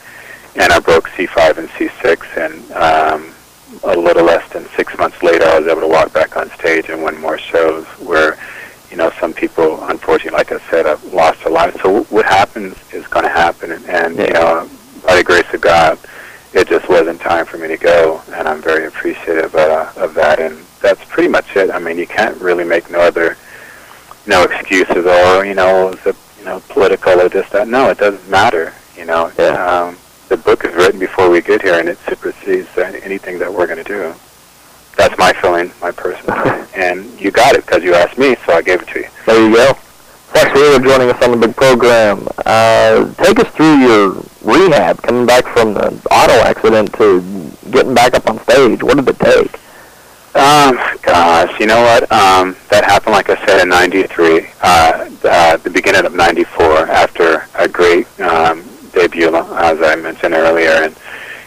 and 0.57 0.73
I 0.73 0.81
broke 0.81 1.09
C5 1.11 1.59
and 1.59 1.69
C6, 1.71 2.37
and 2.37 2.73
um, 2.73 3.35
a 3.85 3.97
little 3.97 4.25
less 4.25 4.51
than 4.53 4.67
six 4.77 4.97
months 4.99 5.23
later, 5.23 5.45
I 5.45 5.59
was 5.59 5.69
able 5.69 5.83
to 5.83 5.89
walk 5.89 6.13
back 6.13 6.37
on 6.37 6.51
stage 6.51 6.89
and 6.89 7.03
win 7.03 7.21
more 7.21 7.39
shows. 7.39 7.85
Where, 8.01 8.39
you 8.91 8.97
know, 8.97 9.11
some 9.21 9.33
people, 9.33 9.83
unfortunately, 9.85 10.37
like 10.37 10.53
I 10.53 10.59
said, 10.71 10.87
have 10.87 11.05
lost 11.13 11.43
their 11.45 11.53
lives. 11.53 11.81
So 11.83 12.05
what 12.05 12.25
happens 12.25 12.77
is 12.93 13.07
going 13.07 13.25
to 13.25 13.33
happen, 13.33 13.73
and, 13.73 13.85
and 13.87 14.17
you 14.17 14.33
know, 14.33 14.69
by 15.07 15.17
the 15.17 15.25
grace 15.25 15.53
of 15.53 15.61
God, 15.61 15.99
it 16.55 16.67
just 16.67 16.89
wasn't 16.89 17.21
time 17.21 17.45
for 17.45 17.59
me 17.59 17.69
to 17.69 17.77
go, 17.77 18.23
and 18.33 18.49
I'm 18.49 18.63
very 18.63 18.87
appreciative 18.87 19.55
uh, 19.55 19.93
of 19.97 20.15
that. 20.15 20.41
And 20.41 20.59
that's 20.81 21.05
pretty 21.05 21.29
much 21.29 21.57
it. 21.57 21.71
I 21.71 21.79
mean, 21.79 21.99
you 21.99 22.07
can't 22.07 22.41
really 22.41 22.65
make 22.65 22.91
no 22.91 23.01
other, 23.01 23.37
no 24.29 24.45
excuses, 24.45 25.05
or 25.07 25.45
you 25.45 25.55
know, 25.55 25.91
is 25.91 26.07
it 26.07 26.17
you 26.39 26.45
know 26.45 26.61
political 26.69 27.21
or 27.21 27.29
this 27.29 27.49
that. 27.51 27.67
No, 27.69 27.91
it 27.91 27.99
doesn't 27.99 28.29
matter. 28.31 28.73
You 28.97 29.05
know, 29.07 29.33
Yeah. 29.39 29.55
um, 29.89 29.97
the 30.29 30.37
book 30.37 30.65
is 30.65 30.75
written 30.75 31.01
before 31.01 31.31
we 31.31 31.41
get 31.41 31.63
here, 31.63 31.79
and 31.79 31.89
it 31.89 31.99
supersedes 32.09 32.69
anything 32.77 33.39
that 33.39 33.53
we're 33.53 33.67
going 33.67 33.83
to 33.83 33.85
do. 33.85 34.15
That's 34.97 35.17
my 35.17 35.33
feeling, 35.33 35.71
my 35.81 35.93
personal 35.93 36.37
and 36.75 37.05
you 37.21 37.31
got 37.31 37.55
it 37.55 37.65
because 37.65 37.85
you 37.85 37.95
asked 37.95 38.19
me, 38.19 38.35
so 38.45 38.53
I 38.53 38.63
gave 38.63 38.83
it 38.83 38.89
to 38.89 38.99
you. 39.01 39.09
There 39.27 39.49
you 39.49 39.55
go. 39.55 39.73
Thanks 40.35 40.51
for 40.53 40.79
joining 40.85 41.09
us 41.09 41.23
on 41.23 41.31
the 41.41 41.47
big 41.47 41.57
program. 41.57 42.27
Uh, 42.45 43.13
take 43.15 43.39
us 43.39 43.49
through 43.55 43.77
your 43.79 44.23
rehab, 44.43 45.01
coming 45.03 45.25
back 45.25 45.45
from 45.47 45.73
the 45.75 45.87
auto 46.11 46.35
accident 46.45 46.93
to 46.95 47.23
getting 47.71 47.95
back 47.95 48.15
up 48.15 48.29
on 48.29 48.39
stage. 48.41 48.83
What 48.83 48.97
did 48.97 49.09
it 49.09 49.19
take? 49.21 49.57
Um, 50.39 50.79
gosh, 51.03 51.59
you 51.59 51.67
know 51.67 51.81
what? 51.83 52.05
Um, 52.13 52.55
that 52.71 52.85
happened, 52.85 53.15
like 53.15 53.29
I 53.29 53.45
said, 53.45 53.61
in 53.61 53.69
'93, 53.69 54.47
uh, 54.63 55.11
uh, 55.25 55.57
the 55.57 55.69
beginning 55.71 56.07
of 56.07 56.15
'94, 56.15 56.87
after 56.87 57.45
a 57.57 57.67
great 57.67 58.07
um, 58.21 58.63
debut, 58.93 59.35
as 59.35 59.83
I 59.83 59.97
mentioned 59.97 60.35
earlier, 60.35 60.71
and 60.85 60.97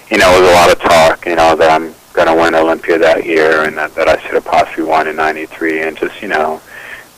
you 0.09 0.17
know, 0.17 0.29
it 0.35 0.41
was 0.41 0.49
a 0.49 0.53
lot 0.53 0.71
of 0.73 0.79
talk, 0.81 1.25
you 1.25 1.35
know, 1.37 1.55
that 1.55 1.71
I'm 1.71 1.95
going 2.11 2.27
to 2.27 2.35
win 2.35 2.53
Olympia 2.53 2.97
that 2.97 3.25
year, 3.25 3.63
and 3.63 3.77
that, 3.77 3.95
that 3.95 4.09
I 4.09 4.19
should 4.19 4.33
have 4.33 4.43
possibly 4.43 4.83
won 4.83 5.07
in 5.07 5.15
'93, 5.15 5.83
and 5.83 5.95
just, 5.95 6.21
you 6.21 6.27
know, 6.27 6.57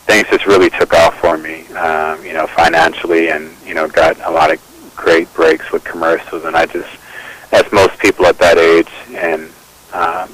things 0.05 0.27
just 0.29 0.45
really 0.45 0.69
took 0.69 0.93
off 0.93 1.19
for 1.19 1.39
me, 1.39 1.65
um, 1.69 2.23
you 2.23 2.33
know, 2.33 2.45
financially, 2.45 3.29
and 3.29 3.49
you 3.65 3.73
know, 3.73 3.87
got 3.87 4.15
a 4.27 4.29
lot 4.29 4.53
of 4.53 4.61
great 4.95 5.33
breaks 5.33 5.71
with 5.71 5.83
commercials, 5.83 6.45
and 6.45 6.55
I 6.55 6.67
just, 6.67 6.99
as 7.51 7.63
most 7.71 7.97
people 7.97 8.27
at 8.27 8.37
that 8.37 8.59
age, 8.59 8.91
and 9.15 9.49
um, 9.91 10.29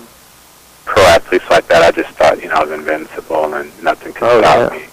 pro 0.90 1.04
athletes 1.04 1.46
like 1.50 1.68
that, 1.68 1.82
I 1.84 1.92
just 1.92 2.10
thought, 2.18 2.42
you 2.42 2.50
know, 2.50 2.56
I 2.56 2.64
was 2.64 2.72
invincible 2.72 3.54
and 3.54 3.72
nothing 3.84 4.12
could 4.14 4.24
Oh, 4.30 4.42
stop 4.42 4.72
yeah. 4.74 4.78
me. 4.78 4.86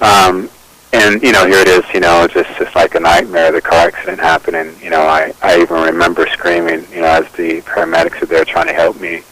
Um, 0.00 0.50
and 0.92 1.22
you 1.22 1.32
know, 1.32 1.46
here 1.46 1.58
it 1.60 1.68
is, 1.68 1.84
you 1.92 2.00
know, 2.00 2.26
just 2.28 2.48
just 2.58 2.74
like 2.74 2.94
a 2.94 3.00
nightmare. 3.00 3.52
The 3.52 3.60
car 3.60 3.86
accident 3.88 4.20
happened, 4.20 4.56
and 4.56 4.80
you 4.80 4.90
know, 4.90 5.02
I 5.02 5.32
I 5.42 5.60
even 5.60 5.82
remember 5.82 6.26
screaming, 6.28 6.86
you 6.92 7.00
know, 7.02 7.08
as 7.20 7.30
the 7.32 7.60
paramedics 7.62 8.22
are 8.22 8.26
there 8.26 8.44
trying 8.44 8.68
to 8.68 8.72
help 8.72 8.98
me 9.00 9.22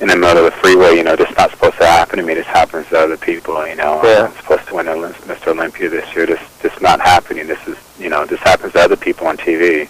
in 0.00 0.08
the 0.08 0.16
middle 0.16 0.38
of 0.44 0.52
the 0.52 0.58
freeway. 0.60 0.96
You 0.96 1.04
know, 1.04 1.14
this 1.14 1.30
not 1.36 1.50
supposed 1.52 1.76
to 1.78 1.86
happen 1.86 2.18
to 2.18 2.24
me. 2.24 2.34
This 2.34 2.46
happens 2.46 2.88
to 2.88 2.98
other 2.98 3.16
people. 3.16 3.54
You 3.66 3.76
know, 3.76 4.00
Yeah. 4.02 4.26
I'm 4.26 4.36
supposed 4.36 4.66
to 4.68 4.74
win 4.74 4.86
Mr. 4.86 5.48
Olympia 5.48 5.88
this 5.90 6.12
year. 6.14 6.26
This 6.26 6.40
this 6.62 6.80
not 6.80 7.00
happening. 7.00 7.46
This 7.46 7.62
is 7.68 7.76
you 7.98 8.08
know, 8.08 8.24
this 8.26 8.40
happens 8.40 8.72
to 8.72 8.80
other 8.80 8.96
people 8.96 9.26
on 9.28 9.36
TV. 9.36 9.88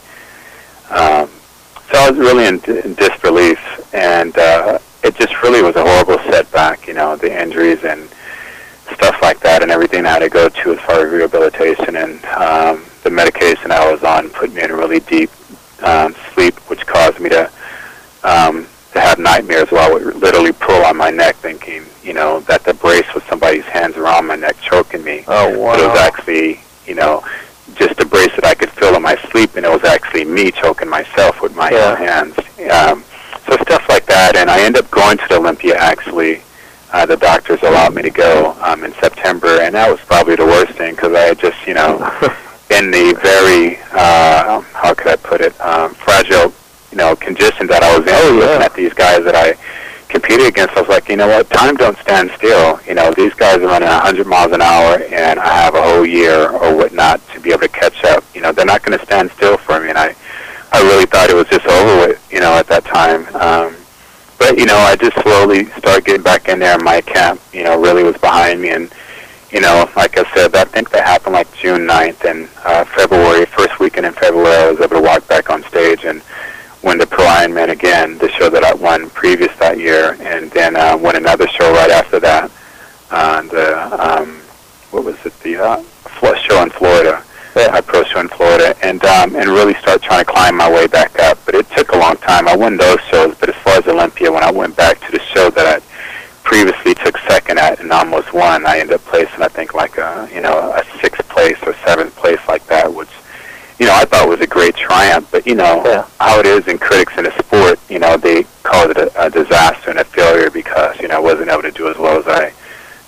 Um, 0.90 1.30
so 1.90 1.98
I 1.98 2.10
was 2.10 2.18
really 2.18 2.46
in, 2.46 2.56
in 2.84 2.94
disbelief, 2.94 3.58
and 3.94 4.36
uh, 4.36 4.78
it 5.02 5.16
just 5.16 5.42
really 5.42 5.62
was 5.62 5.76
a 5.76 5.82
horrible 5.84 6.18
setback. 6.30 6.86
You 6.86 6.94
know, 6.94 7.16
the 7.16 7.30
injuries 7.42 7.84
and 7.84 8.08
stuff 8.92 9.20
like 9.22 9.40
that, 9.40 9.62
and 9.62 9.70
everything 9.70 10.04
I 10.06 10.10
had 10.10 10.18
to 10.20 10.28
go 10.28 10.48
to 10.48 10.72
as 10.72 10.80
far 10.80 11.06
as 11.06 11.12
rehabilitation 11.12 11.96
and 11.96 12.24
um, 12.26 12.84
the 13.04 13.10
medication 13.10 13.70
I 13.72 13.90
was 13.90 14.02
on 14.02 14.28
put 14.30 14.52
me 14.52 14.62
in 14.62 14.70
a 14.70 14.76
really 14.76 15.00
deep 15.00 15.30
um, 15.82 16.14
sleep, 16.34 16.54
which 16.68 16.86
caused 16.86 17.20
me 17.20 17.30
to 17.30 17.50
um, 18.24 18.66
to 18.92 19.00
have 19.00 19.18
nightmares 19.18 19.70
where 19.70 19.80
I 19.88 19.92
would 19.92 20.16
literally 20.16 20.52
pull 20.52 20.84
on 20.84 20.96
my 20.96 21.10
neck, 21.10 21.36
thinking, 21.36 21.84
you 22.02 22.12
know, 22.12 22.40
that 22.40 22.64
the 22.64 22.74
brace 22.74 23.06
was 23.14 23.22
somebody's 23.24 23.64
hands 23.64 23.96
around 23.96 24.26
my 24.26 24.34
neck 24.34 24.56
choking 24.60 25.04
me. 25.04 25.22
Oh, 25.28 25.54
But 25.54 25.78
it 25.80 25.86
was 25.88 25.98
actually, 25.98 26.60
you 26.86 26.96
know, 26.96 27.24
just 27.76 28.00
a 28.00 28.04
brace 28.04 28.34
that 28.34 28.44
I 28.44 28.54
could 28.54 28.68
feel 28.70 28.96
in 28.96 29.02
my 29.02 29.14
sleep, 29.30 29.54
and 29.54 29.64
it 29.64 29.70
was 29.70 29.84
actually 29.84 30.24
me 30.24 30.50
choking 30.50 30.88
myself 30.88 31.40
with 31.40 31.54
my 31.54 31.70
Yeah. 31.70 31.92
own 31.92 31.96
hands. 31.98 32.36
Um, 32.70 33.04
so 33.50 33.56
stuff 33.64 33.88
like 33.88 34.06
that, 34.06 34.36
and 34.36 34.48
I 34.48 34.62
ended 34.62 34.84
up 34.84 34.90
going 34.90 35.18
to 35.18 35.24
the 35.28 35.36
Olympia. 35.36 35.76
Actually, 35.76 36.42
uh, 36.92 37.04
the 37.04 37.16
doctors 37.16 37.60
allowed 37.62 37.94
me 37.94 38.02
to 38.02 38.10
go 38.10 38.56
um, 38.60 38.84
in 38.84 38.92
September, 38.94 39.60
and 39.60 39.74
that 39.74 39.90
was 39.90 39.98
probably 40.00 40.36
the 40.36 40.46
worst 40.46 40.72
thing 40.72 40.94
because 40.94 41.12
I 41.14 41.20
had 41.20 41.38
just, 41.38 41.66
you 41.66 41.74
know, 41.74 41.96
in 42.70 42.90
the 42.92 43.18
very, 43.22 43.78
uh, 43.92 44.60
how 44.72 44.94
could 44.94 45.08
I 45.08 45.16
put 45.16 45.40
it, 45.40 45.60
um, 45.60 45.94
fragile, 45.94 46.54
you 46.92 46.98
know, 46.98 47.16
condition 47.16 47.66
that 47.66 47.82
I 47.82 47.98
was 47.98 48.06
in. 48.06 48.14
Oh, 48.14 48.34
yeah. 48.34 48.38
Looking 48.38 48.62
at 48.62 48.74
these 48.74 48.92
guys 48.92 49.24
that 49.24 49.34
I 49.34 49.58
competed 50.08 50.46
against, 50.46 50.76
I 50.76 50.82
was 50.82 50.88
like, 50.88 51.08
you 51.08 51.16
know 51.16 51.26
what, 51.26 51.50
time 51.50 51.74
don't 51.74 51.98
stand 51.98 52.30
still. 52.36 52.78
You 52.86 52.94
know, 52.94 53.12
these 53.16 53.34
guys 53.34 53.58
are 53.58 53.66
running 53.66 53.88
100 53.88 54.26
miles 54.28 54.52
an 54.52 54.62
hour, 54.62 55.02
and 55.10 55.40
I 55.40 55.54
have 55.54 55.74
a 55.74 55.82
whole 55.82 56.06
year 56.06 56.50
or 56.50 56.76
whatnot 56.76 57.20
to 57.34 57.40
be 57.40 57.50
able 57.50 57.62
to 57.62 57.68
catch 57.68 58.04
up. 58.04 58.22
You 58.32 58.42
know, 58.42 58.52
they're 58.52 58.64
not 58.64 58.84
going 58.84 58.96
to 58.96 59.04
stand 59.04 59.32
still 59.32 59.56
for 59.56 59.80
me, 59.80 59.88
and 59.88 59.98
I, 59.98 60.14
I 60.72 60.82
really 60.82 61.06
thought 61.06 61.30
it 61.30 61.36
was 61.36 61.48
just 61.48 61.66
over 61.66 62.08
with, 62.08 62.32
you 62.32 62.40
know, 62.40 62.52
at 62.54 62.66
that 62.68 62.84
time. 62.84 63.26
Um, 63.34 63.76
but 64.38 64.56
you 64.56 64.64
know, 64.64 64.76
I 64.76 64.96
just 64.96 65.20
slowly 65.20 65.66
started 65.66 66.04
getting 66.04 66.22
back 66.22 66.48
in 66.48 66.58
there. 66.58 66.78
My 66.78 67.02
camp, 67.02 67.40
you 67.52 67.62
know, 67.64 67.80
really 67.80 68.02
was 68.02 68.16
behind 68.16 68.62
me, 68.62 68.70
and 68.70 68.90
you 69.52 69.60
know, 69.60 69.88
like 69.96 70.16
I 70.16 70.24
said, 70.34 70.54
I 70.54 70.64
think 70.64 70.90
that 70.90 71.04
happened 71.04 71.34
like 71.34 71.52
June 71.54 71.86
9th 71.86 72.24
and 72.24 72.48
uh, 72.64 72.84
February, 72.84 73.44
first 73.46 73.78
weekend 73.78 74.06
in 74.06 74.12
February, 74.12 74.54
I 74.54 74.70
was 74.70 74.80
able 74.80 74.96
to 74.96 75.02
walk 75.02 75.26
back 75.28 75.50
on 75.50 75.62
stage 75.64 76.04
and 76.04 76.22
win 76.82 76.98
the 76.98 77.06
Pro 77.06 77.24
Ironman 77.24 77.70
again, 77.70 78.16
the 78.18 78.30
show 78.30 78.48
that 78.48 78.64
I 78.64 78.72
won 78.72 79.10
previous 79.10 79.54
that 79.58 79.78
year, 79.78 80.16
and 80.20 80.50
then 80.52 80.76
uh, 80.76 80.96
win 80.96 81.16
another 81.16 81.46
show 81.48 81.72
right 81.72 81.90
after 81.90 82.18
that. 82.20 82.50
Uh, 83.10 83.42
the 83.42 84.20
um, 84.20 84.40
what 84.90 85.04
was 85.04 85.16
it? 85.26 85.38
The 85.40 85.56
uh, 85.56 85.82
show 86.48 86.62
in 86.62 86.70
Florida, 86.70 87.22
Yeah. 87.56 87.76
a 87.76 87.82
pro 87.82 88.04
show 88.04 88.20
in 88.20 88.28
Florida, 88.28 88.74
and 88.82 89.04
um, 89.04 89.34
and 89.36 89.48
really 89.50 89.74
start 89.74 90.02
trying 90.02 90.24
to 90.24 90.30
climb 90.30 90.56
my 90.56 90.70
way 90.70 90.86
back 90.86 91.18
up. 91.18 91.38
But 91.44 91.54
it 91.54 91.68
took 91.70 91.92
a 91.92 91.98
long 91.98 92.16
time. 92.16 92.46
I 92.48 92.56
won 92.56 92.76
those 92.76 93.00
shows, 93.10 93.34
but 93.36 93.48
as 93.48 93.56
far 93.56 93.78
as 93.78 93.86
Olympia, 93.86 94.30
when 94.30 94.42
I 94.44 94.50
went 94.50 94.76
back 94.76 95.00
to 95.06 95.12
the 95.12 95.20
show 95.20 95.50
that 95.50 95.66
I 95.66 95.80
previously 96.42 96.94
took 96.94 97.16
second 97.28 97.58
at 97.58 97.80
and 97.80 97.92
almost 97.92 98.32
won, 98.32 98.66
I 98.66 98.78
ended 98.78 98.94
up 98.96 99.02
placing 99.04 99.42
I 99.42 99.48
think 99.48 99.74
like 99.74 99.98
a 99.98 100.28
you 100.32 100.40
know 100.40 100.72
a 100.72 100.84
sixth 101.00 101.28
place 101.28 101.58
or 101.66 101.74
seventh 101.86 102.14
place 102.16 102.40
like 102.48 102.66
that, 102.66 102.92
which 102.92 103.08
you 103.78 103.86
know 103.86 103.94
I 103.94 104.04
thought 104.04 104.28
was 104.28 104.40
a 104.40 104.46
great 104.46 104.76
triumph. 104.76 105.28
But 105.30 105.46
you 105.46 105.54
know 105.54 105.82
Yeah. 105.84 106.06
how 106.20 106.38
it 106.40 106.46
is 106.46 106.66
in 106.68 106.78
critics 106.78 107.16
in 107.18 107.24
the 107.24 107.36
sport, 107.38 107.78
you 107.88 107.98
know 107.98 108.16
they 108.16 108.44
call 108.62 108.90
it 108.90 108.96
a, 108.96 109.26
a 109.26 109.28
disaster 109.30 109.90
and 109.90 109.98
a 109.98 110.04
failure 110.04 110.50
because 110.50 110.98
you 111.00 111.08
know 111.08 111.16
I 111.16 111.20
wasn't 111.20 111.50
able 111.50 111.62
to 111.62 111.70
do 111.72 111.88
as 111.88 111.96
well 111.98 112.18
as 112.18 112.26
I 112.28 112.52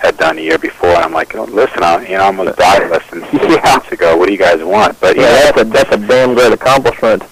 had 0.02 0.18
done 0.18 0.36
the 0.36 0.42
year 0.42 0.58
before. 0.58 0.90
And 0.90 0.98
I'm 1.04 1.12
like, 1.12 1.34
oh, 1.36 1.44
listen, 1.44 1.82
I 1.82 2.02
you 2.06 2.16
know 2.16 2.22
I 2.24 2.26
almost 2.26 2.58
died 2.58 2.90
less 2.90 3.08
than 3.10 3.20
six 3.30 3.34
Yeah. 3.48 3.60
months 3.64 3.90
ago. 3.92 4.16
What 4.16 4.26
do 4.26 4.32
you 4.32 4.38
guys 4.38 4.62
want? 4.62 5.00
But 5.00 5.16
Yeah, 5.16 5.22
know, 5.22 5.32
that's 5.32 5.60
a 5.60 5.64
that's 5.64 5.92
a 5.94 6.06
damn 6.06 6.34
great 6.34 6.52
accomplishment. 6.52 7.22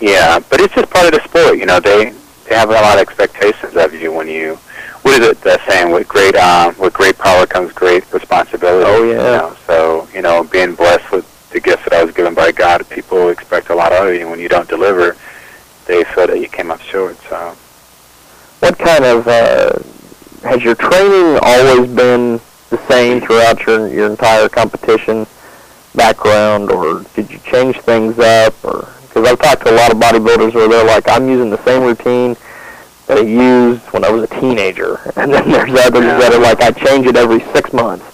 yeah, 0.00 0.38
but 0.50 0.60
it's 0.60 0.74
just 0.74 0.90
part 0.90 1.06
of 1.06 1.12
the 1.12 1.28
sport. 1.28 1.58
You 1.58 1.66
know, 1.66 1.80
they 1.80 2.12
they 2.48 2.54
have 2.54 2.70
a 2.70 2.74
lot 2.74 2.96
of 2.96 3.00
expectations 3.02 3.76
of 3.76 3.92
you 3.94 4.12
when 4.12 4.28
you. 4.28 4.58
What 5.02 5.20
is 5.22 5.28
it 5.28 5.40
that 5.42 5.60
saying? 5.68 5.92
With 5.92 6.08
great 6.08 6.34
um, 6.36 6.76
with 6.78 6.92
great 6.92 7.16
power 7.18 7.46
comes 7.46 7.72
great 7.72 8.10
responsibility. 8.12 8.84
Oh, 8.90 9.04
yeah. 9.04 9.12
You 9.12 9.16
know? 9.38 9.56
So 9.66 10.08
you 10.12 10.22
know, 10.22 10.42
being 10.44 10.74
blessed 10.74 11.10
with 11.12 11.50
the 11.50 11.60
gifts 11.60 11.84
that 11.84 11.92
I 11.92 12.02
was 12.04 12.12
given 12.12 12.34
by 12.34 12.50
God, 12.52 12.88
people 12.90 13.28
expect 13.28 13.70
a 13.70 13.74
lot 13.74 13.92
of 13.92 14.12
you. 14.12 14.20
and 14.22 14.30
When 14.30 14.40
you 14.40 14.48
don't 14.48 14.68
deliver, 14.68 15.16
they 15.86 16.02
feel 16.04 16.26
that 16.26 16.40
you 16.40 16.48
came 16.48 16.70
up 16.72 16.80
short. 16.80 17.16
So 17.28 17.56
What 18.60 18.76
kind 18.78 19.04
of 19.04 19.28
uh, 19.28 19.78
has 20.46 20.62
your 20.62 20.74
training 20.74 21.38
always 21.42 21.90
been 21.90 22.40
the 22.70 22.78
same 22.88 23.20
throughout 23.20 23.64
your 23.66 23.88
your 23.88 24.10
entire 24.10 24.48
competition 24.48 25.26
background, 25.94 26.70
or 26.70 27.04
did 27.14 27.30
you 27.30 27.38
change 27.38 27.78
things 27.80 28.18
up? 28.18 28.54
Or 28.64 28.88
because 29.02 29.26
I've 29.28 29.38
talked 29.38 29.66
to 29.66 29.70
a 29.72 29.76
lot 29.76 29.92
of 29.92 29.98
bodybuilders 29.98 30.54
where 30.54 30.68
they're 30.68 30.84
like, 30.86 31.08
I'm 31.08 31.28
using 31.28 31.50
the 31.50 31.62
same 31.64 31.82
routine 31.82 32.36
that 33.06 33.18
I 33.18 33.22
used 33.22 33.82
when 33.92 34.04
I 34.04 34.10
was 34.10 34.24
a 34.24 34.40
teenager, 34.40 35.00
and 35.16 35.32
then 35.32 35.50
there's 35.50 35.70
others 35.86 36.04
Yeah. 36.04 36.18
that 36.18 36.32
are 36.34 36.40
like, 36.40 36.60
I 36.60 36.70
change 36.72 37.06
it 37.06 37.16
every 37.16 37.40
six 37.52 37.72
months. 37.72 38.04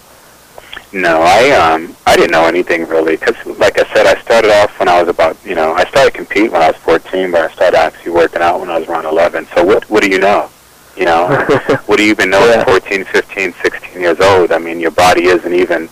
No, 0.93 1.21
I 1.23 1.49
um 1.51 1.95
I 2.05 2.15
didn't 2.15 2.31
know 2.31 2.45
anything 2.45 2.85
really 2.87 3.17
because, 3.17 3.35
like 3.57 3.79
I 3.79 3.93
said, 3.93 4.05
I 4.05 4.19
started 4.21 4.51
off 4.51 4.77
when 4.79 4.87
I 4.87 4.99
was 5.01 5.09
about 5.09 5.35
you 5.43 5.55
know 5.55 5.73
I 5.73 5.85
started 5.85 6.13
competing 6.13 6.51
when 6.51 6.61
I 6.61 6.67
was 6.67 6.77
14, 6.77 7.31
but 7.31 7.41
I 7.49 7.53
started 7.53 7.77
actually 7.77 8.11
working 8.11 8.43
out 8.43 8.59
when 8.59 8.69
I 8.69 8.77
was 8.77 8.87
around 8.87 9.05
11. 9.05 9.47
So 9.55 9.63
what 9.63 9.89
what 9.89 10.03
do 10.03 10.09
you 10.09 10.19
know? 10.19 10.49
You 10.97 11.05
know, 11.05 11.27
what 11.85 11.97
do 11.97 12.03
you 12.03 12.11
even 12.11 12.29
know 12.29 12.45
Yeah. 12.45 12.59
at 12.61 12.67
14, 12.67 13.03
15, 13.05 13.53
16 13.53 14.01
years 14.01 14.19
old? 14.19 14.51
I 14.51 14.57
mean, 14.59 14.79
your 14.79 14.91
body 14.91 15.25
isn't 15.25 15.53
even 15.53 15.89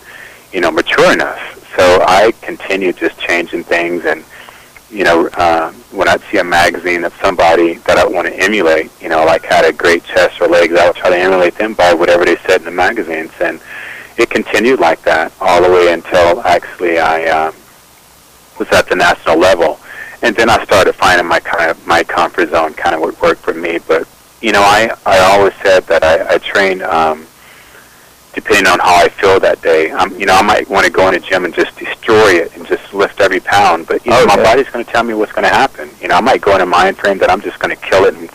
you 0.52 0.60
know 0.60 0.70
mature 0.70 1.12
enough. 1.12 1.40
So 1.76 2.02
I 2.06 2.32
continued 2.42 2.96
just 2.96 3.18
changing 3.18 3.64
things 3.64 4.04
and. 4.04 4.24
You 4.90 5.04
know, 5.04 5.26
uh, 5.38 5.72
when 5.92 6.06
I'd 6.06 6.20
see 6.30 6.36
a 6.36 6.44
magazine 6.44 7.04
of 7.04 7.14
somebody 7.16 7.76
that 7.86 7.96
I 7.96 8.06
want 8.06 8.26
to 8.28 8.34
emulate, 8.38 8.90
you 9.00 9.08
know, 9.08 9.24
like 9.24 9.42
had 9.42 9.64
a 9.64 9.72
great 9.72 10.04
chest 10.04 10.38
or 10.38 10.48
legs, 10.48 10.74
I 10.74 10.86
would 10.86 10.96
try 10.96 11.08
to 11.08 11.16
emulate 11.16 11.54
them 11.54 11.72
by 11.72 11.94
whatever 11.94 12.26
they 12.26 12.36
said 12.46 12.60
in 12.60 12.66
the 12.66 12.72
magazines. 12.72 13.32
And 13.40 13.58
it 14.18 14.28
continued 14.28 14.80
like 14.80 15.00
that 15.04 15.32
all 15.40 15.62
the 15.62 15.70
way 15.70 15.94
until 15.94 16.42
actually 16.42 16.98
I 16.98 17.24
um, 17.28 17.54
was 18.58 18.68
at 18.70 18.86
the 18.86 18.94
national 18.94 19.38
level, 19.38 19.78
and 20.20 20.36
then 20.36 20.50
I 20.50 20.62
started 20.66 20.92
finding 20.92 21.26
my 21.26 21.40
kind 21.40 21.70
of 21.70 21.86
my 21.86 22.04
comfort 22.04 22.50
zone 22.50 22.74
kind 22.74 22.94
of 22.94 23.00
what 23.00 23.18
worked 23.22 23.40
for 23.40 23.54
me. 23.54 23.78
But 23.88 24.06
you 24.42 24.52
know, 24.52 24.62
I 24.62 24.94
I 25.06 25.18
always 25.20 25.54
said 25.62 25.86
that 25.86 26.02
I, 26.04 26.34
I 26.34 26.38
trained. 26.38 26.82
Um, 26.82 27.26
depending 28.34 28.66
on 28.66 28.78
how 28.78 28.96
I 28.96 29.10
feel 29.10 29.38
that 29.40 29.60
day. 29.60 29.90
Um, 29.90 30.18
you 30.18 30.24
know, 30.24 30.34
I 30.34 30.40
might 30.40 30.66
want 30.70 30.86
to 30.86 30.90
go 30.90 31.06
in 31.08 31.12
the 31.12 31.20
gym 31.20 31.44
and 31.44 31.52
just 31.52 31.76
destroy 31.76 32.30
it 32.40 32.56
and 32.56 32.66
just 32.66 32.94
lift 32.94 33.20
every 33.20 33.40
pound, 33.40 33.86
but 33.86 34.04
you 34.06 34.10
know, 34.10 34.22
Okay. 34.24 34.36
my 34.36 34.42
body's 34.42 34.70
going 34.70 34.82
to 34.82 34.90
tell 34.90 35.02
me 35.04 35.12
what's 35.12 35.32
going 35.32 35.42
to 35.42 35.50
happen. 35.54 35.90
You 36.00 36.08
know, 36.08 36.14
I 36.14 36.20
might 36.22 36.40
go 36.40 36.54
in 36.54 36.62
a 36.62 36.66
mind 36.66 36.96
frame 36.96 37.18
that 37.18 37.30
I'm 37.30 37.42
just 37.42 37.58
going 37.58 37.76
to 37.76 37.82
kill 37.82 38.04
it 38.06 38.14
and 38.14 38.30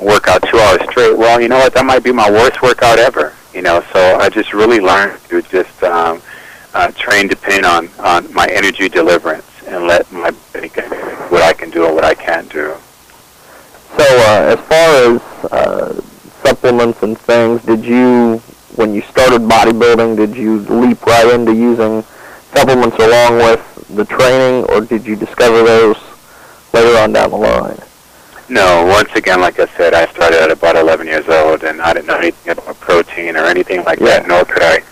work 0.00 0.26
out 0.26 0.42
two 0.42 0.58
hours 0.58 0.82
straight. 0.90 1.16
Well, 1.16 1.40
you 1.40 1.48
know 1.48 1.58
what? 1.58 1.72
That 1.74 1.86
might 1.86 2.02
be 2.02 2.10
my 2.10 2.28
worst 2.28 2.62
workout 2.62 2.98
ever. 2.98 3.32
You 3.54 3.62
know, 3.62 3.80
so 3.92 4.16
I 4.18 4.28
just 4.28 4.52
really 4.52 4.80
learned 4.80 5.20
to 5.28 5.40
just 5.42 5.84
um, 5.84 6.20
uh, 6.74 6.90
train 6.96 7.28
depending 7.28 7.64
on 7.64 7.88
on 8.00 8.32
my 8.34 8.46
energy 8.50 8.88
deliverance 8.88 9.46
and 9.68 9.86
let 9.86 10.10
my 10.10 10.32
body 10.52 10.68
get 10.68 10.90
what 11.30 11.42
I 11.42 11.52
can 11.52 11.70
do 11.70 11.86
and 11.86 11.94
what 11.94 12.04
I 12.04 12.14
can't 12.14 12.50
do. 12.50 12.74
So, 13.98 14.04
uh, 14.04 14.56
as 14.56 14.60
far 14.68 14.88
as 15.16 15.52
uh, 15.52 16.00
supplements 16.44 17.02
and 17.02 17.18
things, 17.18 17.64
did 17.64 17.84
you, 17.84 18.38
when 18.76 18.94
you 18.94 19.02
started 19.02 19.42
bodybuilding, 19.42 20.16
did 20.16 20.36
you 20.36 20.60
leap 20.60 21.04
right 21.04 21.34
into 21.34 21.52
using 21.52 22.02
supplements 22.54 22.96
along 22.98 23.38
with 23.38 23.86
the 23.96 24.04
training, 24.04 24.64
or 24.70 24.80
did 24.82 25.04
you 25.04 25.16
discover 25.16 25.62
those 25.64 25.96
later 26.72 26.96
on 26.98 27.12
down 27.12 27.30
the 27.30 27.36
line? 27.36 27.78
No, 28.48 28.86
once 28.86 29.10
again, 29.14 29.40
like 29.40 29.58
I 29.58 29.66
said, 29.76 29.94
I 29.94 30.06
started 30.12 30.40
at 30.42 30.50
about 30.52 30.76
11 30.76 31.06
years 31.06 31.28
old, 31.28 31.64
and 31.64 31.80
I 31.82 31.92
didn't 31.92 32.06
know 32.06 32.18
anything 32.18 32.52
about 32.52 32.78
protein 32.80 33.36
or 33.36 33.44
anything 33.46 33.82
like 33.84 33.98
Yeah. 33.98 34.20
that. 34.20 34.28
Nor 34.28 34.44
could 34.44 34.62
I, 34.62 34.82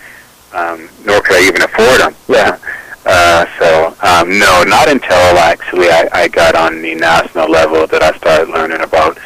um, 0.53 0.89
nor 1.05 1.21
could 1.21 1.37
I 1.37 1.43
even 1.47 1.63
afford 1.63 2.01
them. 2.01 2.15
Yeah. 2.29 2.59
Uh, 3.09 3.47
so 3.61 3.95
um, 4.03 4.37
no, 4.37 4.65
not 4.67 4.89
until 4.89 5.39
actually 5.39 5.89
I, 5.89 6.09
I 6.13 6.29
got 6.29 6.57
on 6.57 6.83
the 6.83 6.95
national 6.97 7.49
level 7.49 7.87
that 7.87 8.03
I 8.03 8.17
started 8.19 8.49
learning 8.53 8.81
about, 8.81 9.17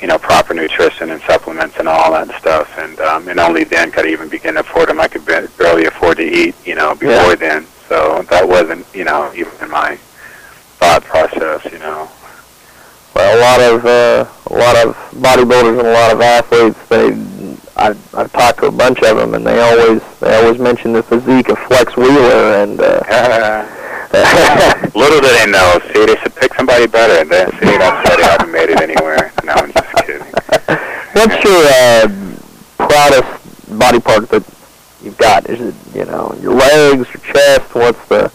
you 0.00 0.06
know, 0.06 0.18
proper 0.18 0.54
nutrition 0.54 1.10
and 1.10 1.20
supplements 1.22 1.76
and 1.78 1.88
all 1.88 2.12
that 2.12 2.28
stuff. 2.40 2.70
And 2.78 2.98
um, 3.00 3.26
and 3.28 3.40
only 3.40 3.64
then 3.64 3.90
could 3.90 4.06
I 4.06 4.10
even 4.10 4.28
begin 4.28 4.54
to 4.54 4.60
afford 4.60 4.88
them. 4.88 5.00
I 5.00 5.08
could 5.08 5.26
ba- 5.26 5.48
barely 5.58 5.86
afford 5.86 6.18
to 6.18 6.22
eat, 6.24 6.54
you 6.64 6.76
know, 6.76 6.94
before 6.94 7.30
Yeah. 7.30 7.34
then. 7.34 7.66
So 7.88 8.22
that 8.30 8.48
wasn't, 8.48 8.86
you 8.94 9.04
know, 9.04 9.32
even 9.34 9.52
in 9.60 9.68
my 9.70 9.96
thought 10.78 11.02
process, 11.02 11.64
you 11.72 11.78
know. 11.80 12.08
Well, 13.16 13.36
a 13.36 13.40
lot 13.40 13.60
of 13.60 13.84
uh, 13.84 14.30
a 14.46 14.54
lot 14.56 14.76
of 14.86 14.94
bodybuilders 15.20 15.78
and 15.80 15.88
a 15.88 15.92
lot 15.92 16.12
of 16.12 16.20
athletes, 16.20 16.78
they 16.88 17.10
I've, 17.76 18.14
I've 18.14 18.32
talked 18.32 18.60
to 18.60 18.66
a 18.66 18.72
bunch 18.72 19.02
of 19.02 19.16
them, 19.16 19.34
and 19.34 19.44
they 19.46 19.60
always 19.60 20.02
they 20.20 20.34
always 20.36 20.60
mention 20.60 20.92
the 20.92 21.02
physique 21.02 21.48
of 21.48 21.58
Flex 21.58 21.96
Wheeler, 21.96 22.62
and 22.62 22.80
uh, 22.80 23.02
Little 24.94 25.20
do 25.20 25.26
they 25.26 25.50
know. 25.50 25.80
See, 25.92 26.06
they 26.06 26.14
should 26.22 26.36
pick 26.36 26.54
somebody 26.54 26.86
better. 26.86 27.24
They, 27.24 27.44
see, 27.58 27.76
that's 27.76 28.08
why 28.08 28.16
they 28.16 28.22
haven't 28.22 28.52
made 28.52 28.70
it 28.70 28.80
anywhere. 28.80 29.32
No, 29.42 29.54
I'm 29.54 29.72
just 29.72 29.92
kidding. 30.06 30.22
What's 31.14 31.42
your 31.42 31.64
uh, 31.66 32.06
proudest 32.78 33.76
body 33.76 33.98
part 33.98 34.28
that 34.28 34.44
you've 35.02 35.18
got? 35.18 35.50
Is 35.50 35.60
it 35.60 35.74
you 35.96 36.04
know 36.04 36.32
your 36.40 36.54
legs, 36.54 37.08
your 37.12 37.34
chest? 37.34 37.74
What's 37.74 38.06
the 38.06 38.30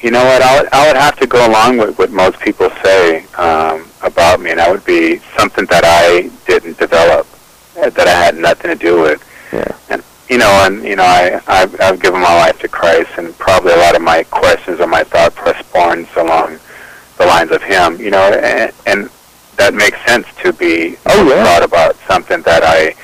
You 0.00 0.12
know 0.12 0.24
what? 0.24 0.40
I 0.40 0.60
would, 0.60 0.72
I 0.72 0.86
would 0.86 0.96
have 0.96 1.16
to 1.18 1.26
go 1.26 1.48
along 1.48 1.78
with 1.78 1.98
what 1.98 2.12
most 2.12 2.38
people 2.38 2.70
say 2.84 3.24
um, 3.34 3.88
about 4.02 4.40
me, 4.40 4.50
and 4.50 4.60
that 4.60 4.70
would 4.70 4.84
be 4.84 5.18
something 5.36 5.64
that 5.66 5.82
I 5.84 6.30
didn't 6.46 6.78
develop, 6.78 7.26
that 7.74 8.06
I 8.08 8.10
had 8.24 8.36
nothing 8.36 8.70
to 8.70 8.76
do 8.76 9.00
with. 9.02 9.22
Yeah. 9.52 9.76
And 9.90 10.02
you 10.28 10.38
know, 10.38 10.50
and 10.66 10.82
you 10.84 10.96
know, 10.96 11.04
I 11.04 11.40
I've, 11.46 11.80
I've 11.80 12.00
given 12.00 12.20
my 12.20 12.34
life 12.34 12.58
to 12.60 12.68
Christ, 12.68 13.10
and 13.18 13.36
probably 13.38 13.72
a 13.72 13.76
lot 13.76 13.94
of 13.96 14.02
my 14.02 14.22
questions 14.24 14.80
or 14.80 14.86
my 14.86 15.04
thought 15.04 15.34
process 15.34 15.66
spawns 15.66 16.08
along 16.16 16.58
the 17.18 17.26
lines 17.26 17.50
of 17.50 17.62
Him. 17.62 18.00
You 18.00 18.10
know, 18.10 18.32
and, 18.32 18.72
and 18.86 19.10
that 19.56 19.74
makes 19.74 19.98
sense 20.06 20.26
to 20.42 20.52
be 20.52 20.96
Oh, 21.06 21.28
yeah. 21.28 21.44
thought 21.44 21.62
about 21.62 21.96
something 22.08 22.42
that 22.42 22.62
I 22.64 22.94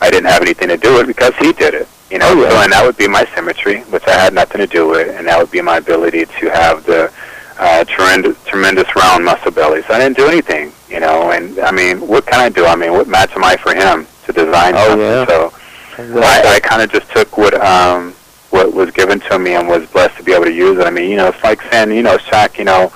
I 0.00 0.10
didn't 0.10 0.26
have 0.30 0.42
anything 0.42 0.68
to 0.68 0.76
do 0.76 0.94
with 0.94 1.06
because 1.06 1.34
He 1.36 1.52
did 1.52 1.74
it. 1.74 1.88
You 2.10 2.18
know, 2.18 2.26
Oh, 2.30 2.42
yeah. 2.42 2.48
so 2.50 2.56
and 2.62 2.72
that 2.72 2.84
would 2.84 2.96
be 2.96 3.06
my 3.06 3.24
symmetry, 3.34 3.82
which 3.82 4.02
I 4.08 4.12
had 4.12 4.32
nothing 4.34 4.58
to 4.60 4.66
do 4.66 4.88
with, 4.88 5.14
and 5.16 5.26
that 5.28 5.38
would 5.38 5.50
be 5.50 5.60
my 5.60 5.76
ability 5.76 6.24
to 6.26 6.50
have 6.50 6.84
the 6.84 7.12
uh, 7.58 7.84
tremendous, 7.84 8.42
tremendous 8.44 8.88
round 8.96 9.24
muscle 9.24 9.50
bellies. 9.52 9.84
I 9.90 9.98
didn't 9.98 10.16
do 10.16 10.26
anything, 10.26 10.72
you 10.88 10.98
know, 10.98 11.30
and 11.30 11.58
I 11.60 11.70
mean, 11.70 12.00
what 12.08 12.26
can 12.26 12.40
I 12.40 12.48
do? 12.48 12.64
I 12.64 12.74
mean, 12.74 12.92
what 12.92 13.06
match 13.06 13.30
am 13.36 13.44
I 13.44 13.56
for 13.58 13.74
him 13.74 14.06
to 14.32 14.44
design 14.44 14.74
Oh, 14.76 14.88
something? 14.88 15.00
yeah. 15.06 15.26
So 15.26 16.20
I, 16.22 16.56
I 16.56 16.60
kind 16.60 16.82
of 16.82 16.90
just 16.90 17.10
took 17.10 17.36
what 17.36 17.54
um, 17.60 18.12
what 18.50 18.72
was 18.72 18.90
given 18.90 19.20
to 19.20 19.38
me 19.38 19.54
and 19.54 19.68
was 19.68 19.86
blessed 19.90 20.16
to 20.18 20.22
be 20.22 20.32
able 20.32 20.44
to 20.44 20.52
use 20.52 20.78
it. 20.78 20.86
I 20.86 20.90
mean, 20.90 21.10
you 21.10 21.16
know, 21.16 21.28
it's 21.28 21.42
like 21.44 21.60
saying, 21.70 21.92
you 21.92 22.02
know, 22.02 22.16
Shaq, 22.18 22.58
you 22.58 22.64
know, 22.64 22.88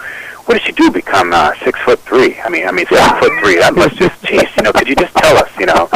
what 0.46 0.54
did 0.58 0.66
you 0.66 0.72
do 0.74 0.90
become 0.90 1.32
uh, 1.32 1.54
six 1.64 1.78
foot 1.80 2.00
three? 2.00 2.40
I 2.40 2.48
mean, 2.48 2.66
I 2.66 2.72
mean, 2.72 2.86
seven 2.86 3.18
foot 3.20 3.32
three. 3.40 3.58
That 3.58 3.74
must 3.74 3.96
just, 3.96 4.20
jeez, 4.22 4.48
you 4.56 4.62
know, 4.62 4.72
could 4.72 4.88
you 4.88 4.96
just 4.96 5.14
tell 5.16 5.36
us, 5.36 5.50
you 5.58 5.66
know? 5.66 5.88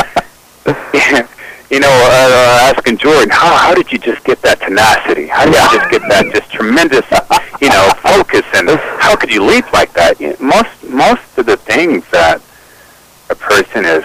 you 1.70 1.80
know, 1.80 1.89
uh, 1.89 2.28
uh, 2.30 2.72
asking 2.74 2.99
Jordan, 2.99 3.30
how 3.30 3.57
how 3.57 3.74
did 3.74 3.91
you 3.93 3.99
just 3.99 4.22
get 4.24 4.41
that 4.43 4.61
tenacity? 4.61 5.26
How 5.26 5.45
did 5.45 5.55
you 5.55 5.78
just 5.78 5.91
get 5.91 6.03
that 6.09 6.32
just 6.34 6.51
tremendous, 6.53 7.05
you 7.61 7.68
know, 7.68 7.91
focus 8.03 8.45
and 8.55 8.68
how 9.01 9.16
could 9.16 9.32
you 9.32 9.43
leap 9.45 9.70
like 9.72 9.93
that? 9.95 10.20
You 10.20 10.30
know, 10.30 10.36
most 10.41 10.84
most 10.84 11.39
of 11.39 11.47
the 11.47 11.57
things 11.57 12.05
that 12.11 12.41
a 13.30 13.34
person 13.34 13.84
is 13.84 14.05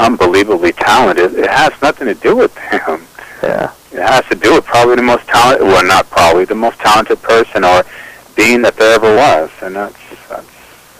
unbelievably 0.00 0.72
talented, 0.72 1.34
it 1.34 1.48
has 1.50 1.72
nothing 1.82 2.06
to 2.08 2.14
do 2.14 2.34
with 2.36 2.54
them. 2.54 3.06
yeah 3.42 3.70
It 3.92 4.00
has 4.02 4.24
to 4.26 4.34
do 4.34 4.54
with 4.54 4.64
probably 4.64 4.96
the 4.96 5.02
most 5.02 5.26
talented, 5.28 5.66
well, 5.66 5.84
not 5.86 6.08
probably 6.10 6.44
the 6.46 6.54
most 6.54 6.78
talented 6.80 7.20
person 7.22 7.64
or 7.64 7.84
being 8.34 8.62
that 8.62 8.76
there 8.76 8.94
ever 8.94 9.14
was, 9.14 9.50
and 9.62 9.76
that's 9.76 9.96
that's 10.28 10.46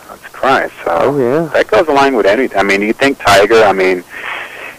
that's 0.08 0.26
Christ. 0.28 0.74
So 0.84 0.90
oh 1.00 1.18
yeah 1.18 1.42
that 1.54 1.66
goes 1.68 1.88
along 1.88 2.14
with 2.14 2.26
anything. 2.26 2.58
I 2.58 2.62
mean, 2.62 2.82
you 2.82 2.92
think 2.92 3.18
Tiger? 3.18 3.62
I 3.62 3.72
mean, 3.72 3.98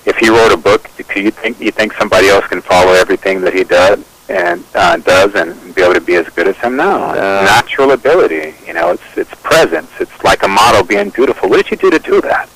if 0.06 0.16
he 0.18 0.30
wrote 0.30 0.52
a 0.52 0.58
book, 0.58 0.90
do 1.14 1.22
you 1.22 1.32
think 1.32 1.60
you 1.60 1.72
think 1.72 1.94
somebody 1.94 2.28
else 2.30 2.46
can 2.48 2.62
follow 2.62 2.94
everything 2.94 3.42
that 3.42 3.54
he 3.54 3.64
does 3.64 4.00
and 4.30 4.64
uh, 4.76 4.98
does 4.98 5.34
and 5.36 5.74
be 5.76 5.82
able 5.82 5.94
to 5.96 6.02
be 6.02 6.16
as 6.16 6.28
good 6.30 6.48
as 6.48 6.58
him? 6.58 6.76
No, 6.76 7.14
No. 7.14 7.44
natural 7.46 7.92
ability. 7.92 8.54
You 8.68 8.74
know, 8.74 8.92
it's 8.92 9.10
it's 9.18 9.34
presence. 9.42 9.90
It's 10.00 10.18
like 10.24 10.44
a 10.44 10.48
model 10.48 10.84
being 10.84 11.10
beautiful. 11.10 11.50
What 11.50 11.58
did 11.64 11.72
you 11.72 11.78
do 11.78 11.90
to 11.90 12.00
do 12.00 12.22
that? 12.22 12.50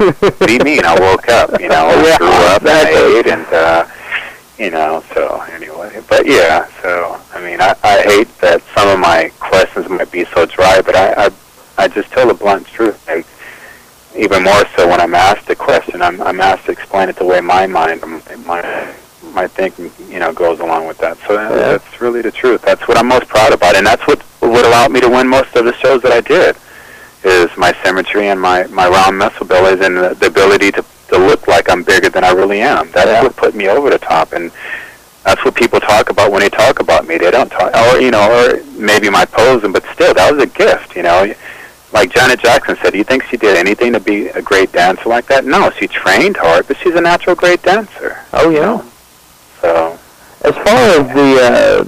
What 0.00 0.38
do 0.46 0.52
you 0.52 0.60
mean? 0.64 0.84
I 0.84 0.98
woke 0.98 1.28
up. 1.28 1.60
You 1.60 1.68
know, 1.68 1.86
I 1.88 2.02
Yeah, 2.06 2.18
grew 2.18 2.28
up 2.28 2.62
and 2.62 2.70
I 2.70 3.18
ate 3.18 3.26
and. 3.26 3.46
uh 3.52 3.86
you 4.58 4.70
know, 4.70 5.02
so 5.14 5.40
anyway, 5.52 6.02
but 6.06 6.26
yeah, 6.26 6.68
so 6.82 7.18
I 7.32 7.40
mean, 7.40 7.62
I, 7.62 7.74
I 7.82 8.02
hate 8.02 8.28
that 8.40 8.60
some 8.76 8.88
of 8.88 8.98
my 8.98 9.30
questions 9.40 9.88
might 9.88 10.12
be 10.12 10.26
so 10.26 10.44
dry, 10.44 10.82
but 10.82 10.94
I, 10.94 11.14
I, 11.28 11.30
I 11.78 11.88
just 11.88 12.10
tell 12.10 12.26
the 12.28 12.34
blunt 12.34 12.66
truth. 12.66 13.08
Even 14.14 14.42
more 14.42 14.62
so 14.76 14.86
when 14.86 15.00
I'm 15.00 15.14
asked 15.14 15.48
a 15.48 15.56
question, 15.56 16.02
I'm, 16.02 16.20
I'm 16.20 16.42
asked 16.42 16.66
to 16.66 16.72
explain 16.72 17.08
it 17.08 17.16
the 17.16 17.24
way 17.24 17.40
my 17.40 17.66
mind, 17.66 18.02
my, 18.44 18.92
my 19.32 19.46
thinking, 19.46 19.90
you 20.10 20.18
know, 20.18 20.30
goes 20.30 20.60
along 20.60 20.86
with 20.86 20.98
that. 20.98 21.16
So 21.26 21.36
that, 21.36 21.50
Yeah. 21.52 21.56
that's 21.78 22.00
really 22.02 22.20
the 22.20 22.30
truth. 22.32 22.60
That's 22.60 22.86
what 22.86 22.98
I'm 22.98 23.08
most 23.08 23.28
proud 23.28 23.54
about, 23.54 23.76
and 23.76 23.86
that's 23.86 24.06
what 24.06 24.20
what 24.40 24.66
allowed 24.66 24.92
me 24.92 25.00
to 25.00 25.08
win 25.08 25.26
most 25.26 25.56
of 25.56 25.64
the 25.64 25.72
shows 25.76 26.02
that 26.02 26.12
I 26.12 26.20
did. 26.20 26.54
Is 27.22 27.54
my 27.58 27.74
symmetry 27.84 28.28
and 28.28 28.40
my 28.40 28.64
my 28.68 28.88
round 28.88 29.18
muscle 29.18 29.44
bellies 29.46 29.80
and 29.80 29.96
the, 29.96 30.14
the 30.14 30.26
ability 30.26 30.70
to 30.72 30.84
to 31.08 31.18
look 31.18 31.46
like 31.46 31.70
I'm 31.70 31.82
bigger 31.82 32.08
than 32.08 32.24
I 32.24 32.30
really 32.30 32.60
am. 32.62 32.90
That's 32.92 33.08
Yeah. 33.08 33.22
what 33.22 33.36
put 33.36 33.54
me 33.54 33.68
over 33.68 33.90
the 33.90 33.98
top, 33.98 34.32
and 34.32 34.50
that's 35.24 35.44
what 35.44 35.54
people 35.54 35.80
talk 35.80 36.08
about 36.08 36.32
when 36.32 36.40
they 36.40 36.48
talk 36.48 36.80
about 36.80 37.06
me. 37.06 37.18
They 37.18 37.30
don't 37.30 37.50
talk, 37.50 37.74
or 37.76 38.00
you 38.00 38.10
know, 38.10 38.24
or 38.32 38.62
maybe 38.78 39.10
my 39.10 39.26
posing, 39.26 39.70
but 39.72 39.84
still, 39.92 40.14
that 40.14 40.32
was 40.32 40.42
a 40.42 40.46
gift. 40.46 40.96
You 40.96 41.02
know, 41.02 41.34
like 41.92 42.10
Janet 42.10 42.40
Jackson 42.40 42.76
said, 42.80 42.92
do 42.92 42.98
you 42.98 43.04
think 43.04 43.24
she 43.24 43.36
did 43.36 43.56
anything 43.58 43.92
to 43.92 44.00
be 44.00 44.28
a 44.28 44.40
great 44.40 44.72
dancer 44.72 45.08
like 45.10 45.26
that? 45.26 45.44
No, 45.44 45.70
she 45.78 45.88
trained 45.88 46.38
hard, 46.38 46.68
but 46.68 46.78
she's 46.78 46.94
a 46.94 47.00
natural 47.02 47.36
great 47.36 47.62
dancer. 47.62 48.16
oh 48.32 48.48
yeah 48.48 48.80
So 49.60 49.98
as 50.42 50.54
far 50.54 50.64
as 50.64 51.06
the 51.14 51.30
uh, 51.42 51.84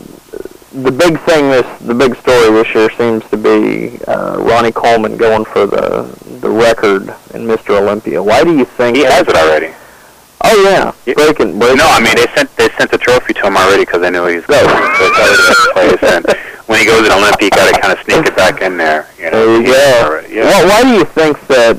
the 0.74 0.90
big 0.90 1.18
thing 1.20 1.50
this 1.50 1.66
the 1.80 1.94
big 1.94 2.16
story 2.16 2.50
this 2.50 2.74
year 2.74 2.88
seems 2.90 3.28
to 3.30 3.36
be 3.36 3.98
uh, 4.06 4.38
Ronnie 4.40 4.72
Coleman 4.72 5.16
going 5.16 5.44
for 5.44 5.66
the 5.66 6.02
the 6.40 6.48
record 6.50 7.02
in 7.34 7.46
Mr. 7.46 7.78
Olympia. 7.80 8.22
Why 8.22 8.42
do 8.44 8.56
you 8.56 8.64
think 8.64 8.96
he 8.96 9.02
has 9.04 9.26
it 9.28 9.34
already. 9.36 9.72
Oh 10.44 10.62
yeah, 10.64 10.92
Yeah. 11.06 11.14
breaking 11.14 11.58
breaking. 11.58 11.76
No, 11.78 11.86
I 11.88 12.00
mean 12.00 12.14
they 12.16 12.26
sent 12.34 12.54
they 12.56 12.68
sent 12.70 12.90
the 12.90 12.98
trophy 12.98 13.32
to 13.34 13.46
him 13.46 13.56
already 13.56 13.84
because 13.84 14.00
they 14.00 14.10
knew 14.10 14.26
he 14.26 14.36
was 14.36 14.46
going. 14.46 14.64
So 14.66 15.04
it's 15.06 15.18
already 15.20 15.46
in 15.52 15.98
place, 15.98 16.12
and 16.14 16.24
when 16.66 16.78
he 16.80 16.86
goes 16.86 17.06
to 17.06 17.14
Olympia, 17.14 17.44
you 17.46 17.50
got 17.50 17.74
to 17.74 17.80
kind 17.80 17.92
of 17.92 18.04
sneak 18.04 18.26
it 18.26 18.34
back 18.36 18.60
in 18.62 18.76
there. 18.76 19.06
You 19.18 19.30
know, 19.30 19.46
There 19.46 19.60
you 19.60 19.66
go. 19.66 20.02
already, 20.06 20.34
Yeah. 20.34 20.44
Well, 20.44 20.68
why 20.68 20.82
do 20.82 20.88
you 20.98 21.04
think 21.04 21.38
that 21.48 21.76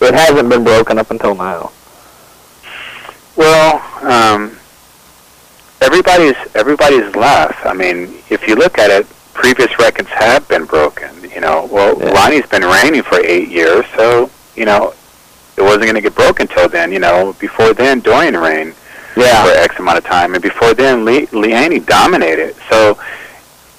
it 0.00 0.14
hasn't 0.14 0.48
been 0.48 0.64
broken 0.64 0.96
up 0.98 1.10
until 1.10 1.34
now? 1.34 1.70
Well, 3.36 3.82
um, 4.02 4.57
everybody's 5.80 6.36
everybody's 6.54 7.14
left. 7.14 7.64
I 7.66 7.72
mean, 7.72 8.14
if 8.30 8.46
you 8.46 8.54
look 8.56 8.78
at 8.78 8.90
it, 8.90 9.06
previous 9.34 9.76
records 9.78 10.08
have 10.10 10.46
been 10.48 10.64
broken. 10.64 11.10
You 11.34 11.40
know, 11.40 11.68
well, 11.70 11.96
Yeah. 11.98 12.10
Ronnie's 12.12 12.46
been 12.46 12.62
reigning 12.64 13.02
for 13.02 13.18
eight 13.24 13.48
years, 13.48 13.84
so 13.96 14.30
you 14.56 14.64
know, 14.64 14.92
it 15.56 15.62
wasn't 15.62 15.84
going 15.84 15.94
to 15.94 16.00
get 16.00 16.14
broken 16.14 16.46
till 16.48 16.68
then. 16.68 16.92
You 16.92 16.98
know, 17.00 17.34
before 17.38 17.72
then, 17.74 18.00
during 18.00 18.34
reign, 18.34 18.74
Yeah. 19.16 19.44
for 19.44 19.50
X 19.50 19.78
amount 19.78 19.98
of 19.98 20.04
time. 20.04 20.34
And 20.34 20.42
before 20.42 20.74
then, 20.74 21.04
Lee, 21.04 21.26
Lee 21.32 21.78
dominated. 21.80 22.54
So 22.68 22.98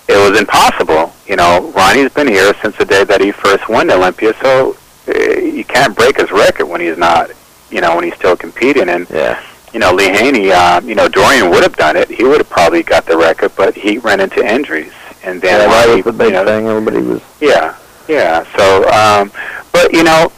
it 0.07 0.17
was 0.29 0.39
impossible. 0.39 1.13
You 1.27 1.35
know, 1.35 1.71
Ronnie's 1.75 2.11
been 2.11 2.27
here 2.27 2.53
since 2.61 2.75
the 2.77 2.85
day 2.85 3.03
that 3.03 3.21
he 3.21 3.31
first 3.31 3.67
won 3.69 3.87
the 3.87 3.95
Olympia, 3.95 4.33
so 4.41 4.75
uh, 5.07 5.11
you 5.39 5.63
can't 5.63 5.95
break 5.95 6.17
his 6.19 6.31
record 6.31 6.65
when 6.65 6.81
he's 6.81 6.97
not, 6.97 7.29
you 7.69 7.81
know, 7.81 7.95
when 7.95 8.03
he's 8.05 8.15
still 8.15 8.35
competing. 8.37 8.89
And 8.89 9.07
Yeah. 9.09 9.39
You 9.73 9.79
know, 9.79 9.93
Lee 9.93 10.09
Haney, 10.09 10.51
uh, 10.51 10.81
you 10.81 10.95
know, 10.95 11.07
Dorian 11.07 11.49
would 11.51 11.63
have 11.63 11.75
done 11.75 11.95
it. 11.95 12.09
He 12.09 12.23
would 12.23 12.39
have 12.39 12.49
probably 12.49 12.83
got 12.83 13.05
the 13.05 13.17
record, 13.17 13.51
but 13.55 13.75
he 13.75 13.97
ran 13.99 14.19
into 14.19 14.43
injuries. 14.45 14.91
And 15.23 15.41
then 15.41 15.59
Yeah, 15.59 15.67
that 15.67 15.95
was 15.95 16.05
the 16.05 16.13
big 16.13 16.27
you 16.27 16.33
know, 16.33 16.45
thing. 16.45 16.67
Everybody 16.67 17.01
was. 17.01 17.21
yeah, 17.41 17.75
yeah. 18.07 18.45
So, 18.57 18.89
um, 18.89 19.31
but 19.71 19.93
you 19.93 20.03
know, 20.03 20.31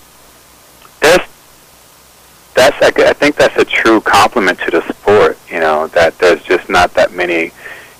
there's 1.01 1.21
that's 2.53 2.82
I 2.82 3.13
think 3.13 3.36
that's 3.36 3.55
a 3.57 3.65
true 3.65 4.01
compliment 4.01 4.59
to 4.59 4.71
the 4.71 4.82
sport. 4.93 5.38
You 5.49 5.59
know, 5.59 5.88
that 5.88 6.17
there's 6.17 6.43
just 6.43 6.69
not 6.69 6.93
that 6.95 7.13
many 7.13 7.51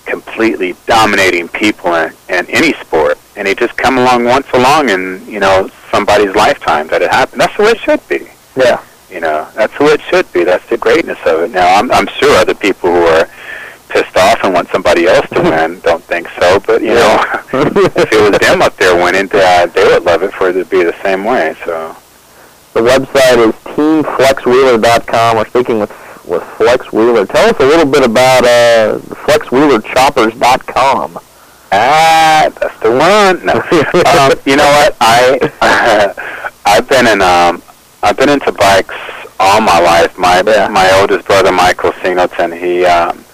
completely 0.04 0.74
dominating 0.86 1.48
people 1.48 1.94
in, 1.94 2.12
in 2.28 2.46
any 2.50 2.72
sport, 2.74 3.18
and 3.36 3.46
they 3.46 3.54
just 3.54 3.76
come 3.76 3.96
along 3.98 4.24
once 4.24 4.46
along 4.52 4.88
in 4.90 5.24
you 5.26 5.40
know 5.40 5.70
somebody's 5.90 6.34
lifetime 6.34 6.88
that 6.88 7.00
it 7.02 7.10
happened. 7.10 7.40
That's 7.40 7.56
the 7.56 7.62
way 7.62 7.70
it 7.70 7.78
should 7.78 8.06
be. 8.08 8.28
Yeah. 8.56 8.82
Know, 9.22 9.46
that's 9.54 9.76
the 9.78 9.84
way 9.84 9.92
it 9.92 10.02
should 10.02 10.30
be. 10.32 10.42
That's 10.42 10.68
the 10.68 10.76
greatness 10.76 11.18
of 11.26 11.40
it. 11.42 11.52
Now, 11.52 11.76
I'm 11.78 11.90
I'm 11.92 12.08
sure 12.08 12.36
other 12.36 12.54
people 12.54 12.90
who 12.90 13.02
are 13.06 13.28
pissed 13.88 14.16
off 14.16 14.42
and 14.42 14.52
want 14.52 14.68
somebody 14.70 15.06
else 15.06 15.28
to 15.30 15.40
win 15.42 15.78
don't 15.84 16.02
think 16.02 16.26
so, 16.40 16.58
but 16.66 16.82
you 16.82 16.88
know, 16.94 17.22
if 17.52 18.12
it 18.12 18.20
was 18.30 18.38
them 18.40 18.60
up 18.62 18.76
there 18.78 18.96
winning, 18.96 19.28
they, 19.28 19.62
uh, 19.62 19.66
they 19.66 19.84
would 19.84 20.02
love 20.02 20.24
it 20.24 20.32
for 20.32 20.48
it 20.48 20.54
to 20.54 20.64
be 20.64 20.82
the 20.82 20.94
same 21.04 21.24
way. 21.24 21.54
So, 21.64 21.94
The 22.74 22.80
website 22.80 23.38
is 23.48 23.54
teamflexwheeler.com. 23.76 25.36
We're 25.36 25.46
speaking 25.46 25.78
with 25.78 25.92
with 26.26 26.42
Flex 26.56 26.92
Wheeler. 26.92 27.26
Tell 27.26 27.48
us 27.48 27.60
a 27.60 27.64
little 27.66 27.86
bit 27.90 28.02
about 28.04 28.44
uh, 28.44 28.98
flexwheelerchoppers.com. 29.26 31.18
ah, 31.72 32.48
that's 32.60 32.78
the 32.80 32.90
one. 32.90 33.44
No. 33.46 33.54
um, 33.54 34.32
you 34.46 34.56
know 34.56 34.66
what? 34.66 34.96
I 35.00 35.38
I've 36.64 36.88
been 36.88 37.06
in 37.06 37.22
um 37.22 37.62
I've 38.02 38.16
been 38.16 38.28
into 38.28 38.52
bikes 38.52 38.94
all 39.38 39.60
my 39.60 39.78
life. 39.78 40.18
My 40.18 40.42
Yeah. 40.46 40.68
my 40.68 40.90
oldest 41.00 41.26
brother 41.26 41.52
Michael 41.52 41.92
Singleton, 42.02 42.52
he 42.52 42.84
um, 42.84 43.24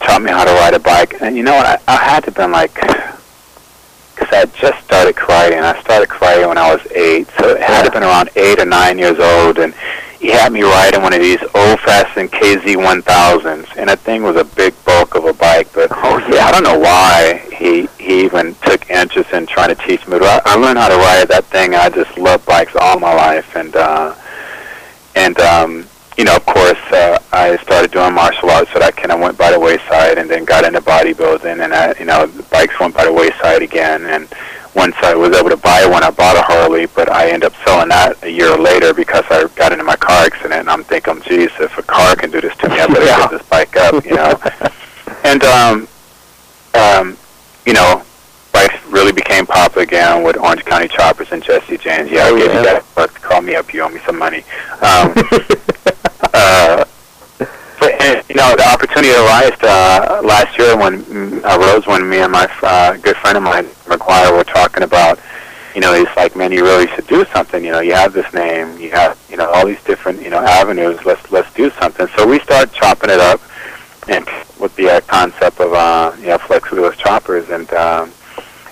taught 0.00 0.22
me 0.22 0.30
how 0.30 0.44
to 0.44 0.50
ride 0.52 0.74
a 0.74 0.78
bike, 0.80 1.16
and 1.20 1.36
you 1.36 1.42
know 1.42 1.54
what? 1.54 1.66
I, 1.66 1.78
I 1.88 1.96
had 1.96 2.20
to 2.24 2.26
have 2.26 2.34
been 2.36 2.52
like. 2.52 2.74
Because 2.74 4.32
I 4.32 4.36
had 4.38 4.54
just 4.54 4.84
started 4.84 5.14
karate, 5.14 5.52
and 5.52 5.64
I 5.64 5.80
started 5.80 6.08
karate 6.08 6.46
when 6.48 6.58
I 6.58 6.74
was 6.74 6.84
eight, 6.90 7.28
so 7.38 7.50
it 7.50 7.62
had 7.62 7.78
to 7.78 7.84
have 7.84 7.92
been 7.92 8.02
around 8.02 8.30
eight 8.34 8.58
or 8.58 8.64
nine 8.64 8.98
years 8.98 9.18
old, 9.20 9.58
and 9.60 9.72
he 10.18 10.28
had 10.28 10.52
me 10.52 10.62
riding 10.62 11.02
one 11.02 11.12
of 11.12 11.20
these 11.20 11.40
old-fashioned 11.54 12.32
KZ1000s, 12.32 13.76
and 13.76 13.88
that 13.88 14.00
thing 14.00 14.22
was 14.22 14.36
a 14.36 14.44
big 14.44 14.74
bulk 14.84 15.14
of 15.14 15.24
a 15.24 15.32
bike, 15.32 15.72
but 15.72 15.90
Oh, 15.92 16.18
yeah. 16.32 16.46
I 16.46 16.52
don't 16.52 16.64
know 16.64 16.78
why 16.78 17.44
he 17.56 17.88
he 17.98 18.24
even 18.24 18.54
took 18.62 18.88
interest 18.90 19.32
in 19.32 19.46
trying 19.46 19.74
to 19.74 19.74
teach 19.86 20.06
me. 20.06 20.18
But 20.18 20.24
I, 20.46 20.52
I 20.52 20.54
learned 20.56 20.78
how 20.78 20.88
to 20.88 20.96
ride 20.96 21.28
that 21.28 21.44
thing. 21.44 21.74
I 21.74 21.88
just 21.88 22.16
loved 22.18 22.46
bikes 22.46 22.74
all 22.76 22.98
my 22.98 23.14
life, 23.14 23.54
and 23.56 23.74
uh, 23.76 24.14
and 25.14 25.38
um, 25.40 25.86
you 26.16 26.24
know, 26.24 26.34
of 26.36 26.46
course, 26.46 26.78
uh, 26.90 27.18
I 27.32 27.56
started 27.58 27.92
doing 27.92 28.12
martial 28.12 28.50
arts, 28.50 28.72
so 28.72 28.80
that 28.80 28.96
kind 28.96 29.12
of 29.12 29.20
went 29.20 29.38
by 29.38 29.52
the 29.52 29.60
wayside, 29.60 30.18
and 30.18 30.28
then 30.28 30.44
got 30.44 30.64
into 30.64 30.80
bodybuilding, 30.80 31.62
and 31.62 31.72
I, 31.72 31.94
you 31.98 32.06
know, 32.06 32.26
the 32.26 32.42
bikes 32.44 32.78
went 32.80 32.94
by 32.94 33.04
the 33.04 33.12
wayside 33.12 33.62
again, 33.62 34.04
and 34.06 34.28
once 34.74 34.94
I 35.02 35.14
was 35.14 35.36
able 35.36 35.50
to 35.50 35.56
buy 35.56 35.86
one, 35.86 36.02
I 36.02 36.10
bought 36.10 36.36
a 36.36 36.42
Harley, 36.42 36.86
but 36.86 37.10
I 37.10 37.28
ended 37.30 37.44
up 37.52 37.54
selling 37.64 37.88
that 37.88 38.22
a 38.22 38.30
year 38.30 38.56
later 38.56 38.92
because 38.94 39.24
I 39.30 39.46
got 39.56 39.72
into 39.72 39.84
my 39.84 39.96
car 39.96 40.24
accident, 40.24 40.54
and 40.54 40.70
I'm 40.70 40.84
thinking, 40.84 41.20
geez, 41.22 41.50
if 41.58 41.76
a 41.78 41.82
car 41.82 42.14
can 42.16 42.30
do 42.30 42.40
this 42.40 42.56
to 42.58 42.68
me, 42.68 42.78
I 42.80 42.86
better 42.86 43.04
Yeah. 43.04 43.18
get 43.18 43.30
this 43.30 43.42
bike 43.48 43.76
up, 43.76 44.04
you 44.04 44.14
know. 44.14 44.38
and 45.24 45.42
um, 45.44 45.88
um, 46.74 47.16
you 47.66 47.72
know, 47.72 48.02
bikes 48.52 48.74
really 48.86 49.12
became 49.12 49.46
popular 49.46 49.82
again 49.82 50.22
with 50.22 50.36
Orange 50.36 50.64
County 50.64 50.88
Choppers 50.88 51.32
and 51.32 51.42
Jesse 51.42 51.78
James. 51.78 52.10
Yeah, 52.10 52.28
Oh, 52.28 52.36
I 52.36 52.38
gave 52.38 52.50
yeah. 52.50 52.58
you 52.58 52.64
that 52.64 52.84
buck 52.94 53.12
to 53.14 53.20
call 53.20 53.40
me 53.42 53.54
up. 53.56 53.72
You 53.74 53.82
owe 53.82 53.88
me 53.88 54.00
some 54.06 54.18
money. 54.18 54.44
Um, 54.80 55.14
uh, 56.34 56.84
uh, 57.94 58.22
you 58.28 58.34
know, 58.34 58.54
the 58.56 58.68
opportunity 58.68 59.10
arose 59.10 59.58
uh, 59.62 60.20
last 60.24 60.58
year 60.58 60.76
when 60.76 61.02
mm, 61.04 61.42
arose 61.44 61.86
when 61.86 62.08
me 62.08 62.18
and 62.18 62.32
my 62.32 62.48
uh, 62.62 62.96
good 62.96 63.16
friend 63.16 63.36
of 63.36 63.42
mine, 63.42 63.66
McGuire, 63.86 64.36
were 64.36 64.44
talking 64.44 64.82
about. 64.82 65.18
You 65.74 65.82
know, 65.82 65.94
he's 65.94 66.14
like, 66.16 66.34
man, 66.34 66.50
you 66.50 66.64
really 66.64 66.88
should 66.88 67.06
do 67.06 67.24
something. 67.26 67.64
You 67.64 67.72
know, 67.72 67.80
you 67.80 67.94
have 67.94 68.12
this 68.12 68.32
name, 68.32 68.78
you 68.78 68.90
have, 68.90 69.16
you 69.30 69.36
know, 69.36 69.48
all 69.50 69.66
these 69.66 69.82
different, 69.84 70.20
you 70.22 70.30
know, 70.30 70.38
avenues. 70.38 71.04
Let's 71.04 71.30
let's 71.30 71.52
do 71.54 71.70
something. 71.70 72.08
So 72.16 72.26
we 72.26 72.40
started 72.40 72.72
chopping 72.74 73.10
it 73.10 73.20
up, 73.20 73.40
and 74.08 74.26
with 74.58 74.74
the 74.76 74.90
uh, 74.90 75.00
concept 75.02 75.60
of, 75.60 75.72
uh, 75.72 76.12
you 76.18 76.28
know, 76.28 76.38
flex 76.38 76.70
wheelers 76.70 76.96
choppers. 76.96 77.48
And 77.50 77.72
um, 77.74 78.12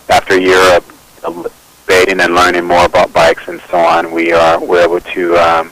after 0.09 0.35
a 0.35 0.41
year 0.41 0.77
of 0.77 1.23
of 1.25 1.53
debating 1.87 2.21
and 2.21 2.35
learning 2.35 2.65
more 2.65 2.85
about 2.85 3.13
bikes 3.13 3.47
and 3.49 3.61
so 3.71 3.79
on, 3.79 4.11
we 4.11 4.33
are 4.33 4.63
we're 4.65 4.85
able 4.85 5.01
to 5.01 5.37
um, 5.37 5.71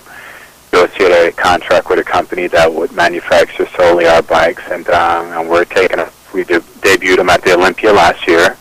negotiate 0.74 1.12
a 1.12 1.32
contract 1.32 1.88
with 1.88 1.98
a 1.98 2.04
company 2.04 2.46
that 2.48 2.72
would 2.72 2.92
manufacture 2.92 3.66
solely 3.76 4.06
our 4.06 4.22
bikes, 4.22 4.62
and 4.70 4.88
um, 4.88 5.26
and 5.32 5.48
we're 5.48 5.64
taking 5.64 5.98
a, 5.98 6.10
we 6.32 6.44
de- 6.44 6.60
debuted 6.82 7.16
them 7.16 7.30
at 7.30 7.42
the 7.42 7.54
Olympia 7.54 7.92
last 7.92 8.26
year. 8.26 8.56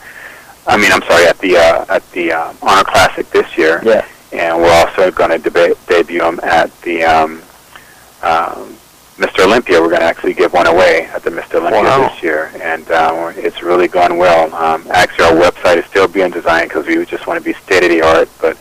I 0.67 0.77
mean, 0.77 0.91
I'm 0.91 1.01
sorry, 1.03 1.25
at 1.25 1.37
the 1.39 1.57
uh, 1.57 1.85
at 1.89 2.09
the 2.11 2.31
uh, 2.33 2.53
Arnold 2.61 2.87
Classic 2.87 3.29
this 3.31 3.57
year, 3.57 3.81
Yeah. 3.83 4.05
and 4.31 4.57
we're 4.57 4.71
also 4.71 5.11
going 5.11 5.31
to 5.31 5.49
deba- 5.49 5.77
debut 5.87 6.19
them 6.19 6.39
at 6.43 6.69
the 6.81 7.03
um, 7.03 7.41
um, 8.21 8.75
Mr. 9.17 9.45
Olympia. 9.45 9.81
We're 9.81 9.89
going 9.89 10.01
to 10.01 10.05
actually 10.05 10.33
give 10.35 10.53
one 10.53 10.67
away 10.67 11.05
at 11.13 11.23
the 11.23 11.31
Mr. 11.31 11.55
Olympia 11.55 11.81
Wow. 11.83 12.09
this 12.09 12.23
year, 12.23 12.51
and 12.61 12.85
we're- 12.87 13.35
it's 13.37 13.61
really 13.63 13.87
gone 13.87 14.17
well. 14.17 14.53
Um, 14.53 14.85
actually, 14.91 15.25
our 15.25 15.33
website 15.51 15.77
is 15.77 15.85
still 15.85 16.07
being 16.07 16.29
designed 16.31 16.69
because 16.69 16.85
we 16.85 17.03
just 17.05 17.25
want 17.27 17.39
to 17.39 17.43
be 17.43 17.53
state 17.59 17.83
of 17.83 17.89
the 17.89 18.01
art, 18.03 18.29
but 18.39 18.55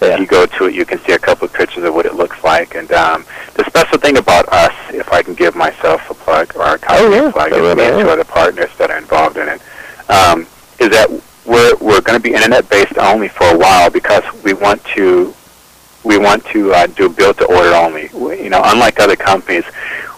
Yeah. 0.00 0.14
if 0.14 0.20
you 0.20 0.26
go 0.26 0.46
to 0.46 0.66
it, 0.66 0.74
you 0.74 0.84
can 0.84 0.98
see 1.00 1.12
a 1.12 1.18
couple 1.18 1.46
of 1.46 1.52
pictures 1.52 1.84
of 1.84 1.94
what 1.94 2.06
it 2.06 2.14
looks 2.14 2.42
like. 2.44 2.74
And 2.74 2.90
um, 2.92 3.24
the 3.54 3.64
special 3.64 3.98
thing 3.98 4.16
about 4.16 4.48
us, 4.48 4.72
if 4.92 5.12
I 5.12 5.22
can 5.22 5.34
give 5.34 5.56
myself 5.56 6.08
a 6.10 6.14
plug 6.14 6.54
or 6.56 6.62
our 6.62 6.78
company 6.78 7.16
Oh, 7.16 7.22
yeah. 7.22 7.28
a 7.28 7.32
plug, 7.32 7.52
and 7.52 7.62
right 7.62 7.76
me 7.76 7.82
and 7.84 8.00
two 8.00 8.08
other 8.08 8.24
partners 8.24 8.70
that 8.78 8.90
are 8.90 8.98
involved 8.98 9.36
in 9.36 9.48
it, 9.48 9.60
um, 10.10 10.42
is 10.78 10.90
that 10.90 11.08
we're 11.44 11.74
we're 11.76 12.00
going 12.02 12.18
to 12.18 12.22
be 12.22 12.34
internet 12.34 12.68
based 12.68 12.96
only 12.98 13.28
for 13.28 13.44
a 13.54 13.58
while 13.58 13.90
because 13.90 14.22
we 14.44 14.52
want 14.52 14.84
to 14.84 15.34
we 16.04 16.16
want 16.18 16.44
to 16.46 16.72
uh, 16.72 16.86
do 16.86 17.08
build 17.08 17.36
to 17.38 17.44
order 17.46 17.74
only. 17.74 18.08
We, 18.14 18.42
you 18.42 18.50
know, 18.50 18.60
unlike 18.64 19.00
other 19.00 19.16
companies, 19.16 19.64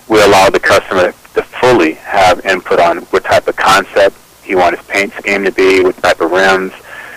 we 0.08 0.20
allow 0.22 0.50
the 0.50 0.60
customer 0.60 1.12
to 1.34 1.42
fully 1.42 1.94
have 1.94 2.44
input 2.44 2.80
on 2.80 2.98
what 3.12 3.24
type 3.24 3.46
of 3.48 3.56
concept 3.56 4.16
he 4.42 4.54
wants 4.56 4.80
his 4.80 4.88
paint 4.88 5.12
scheme 5.14 5.44
to 5.44 5.52
be, 5.52 5.82
what 5.82 5.96
type 5.98 6.20
of 6.20 6.30
rims. 6.30 6.72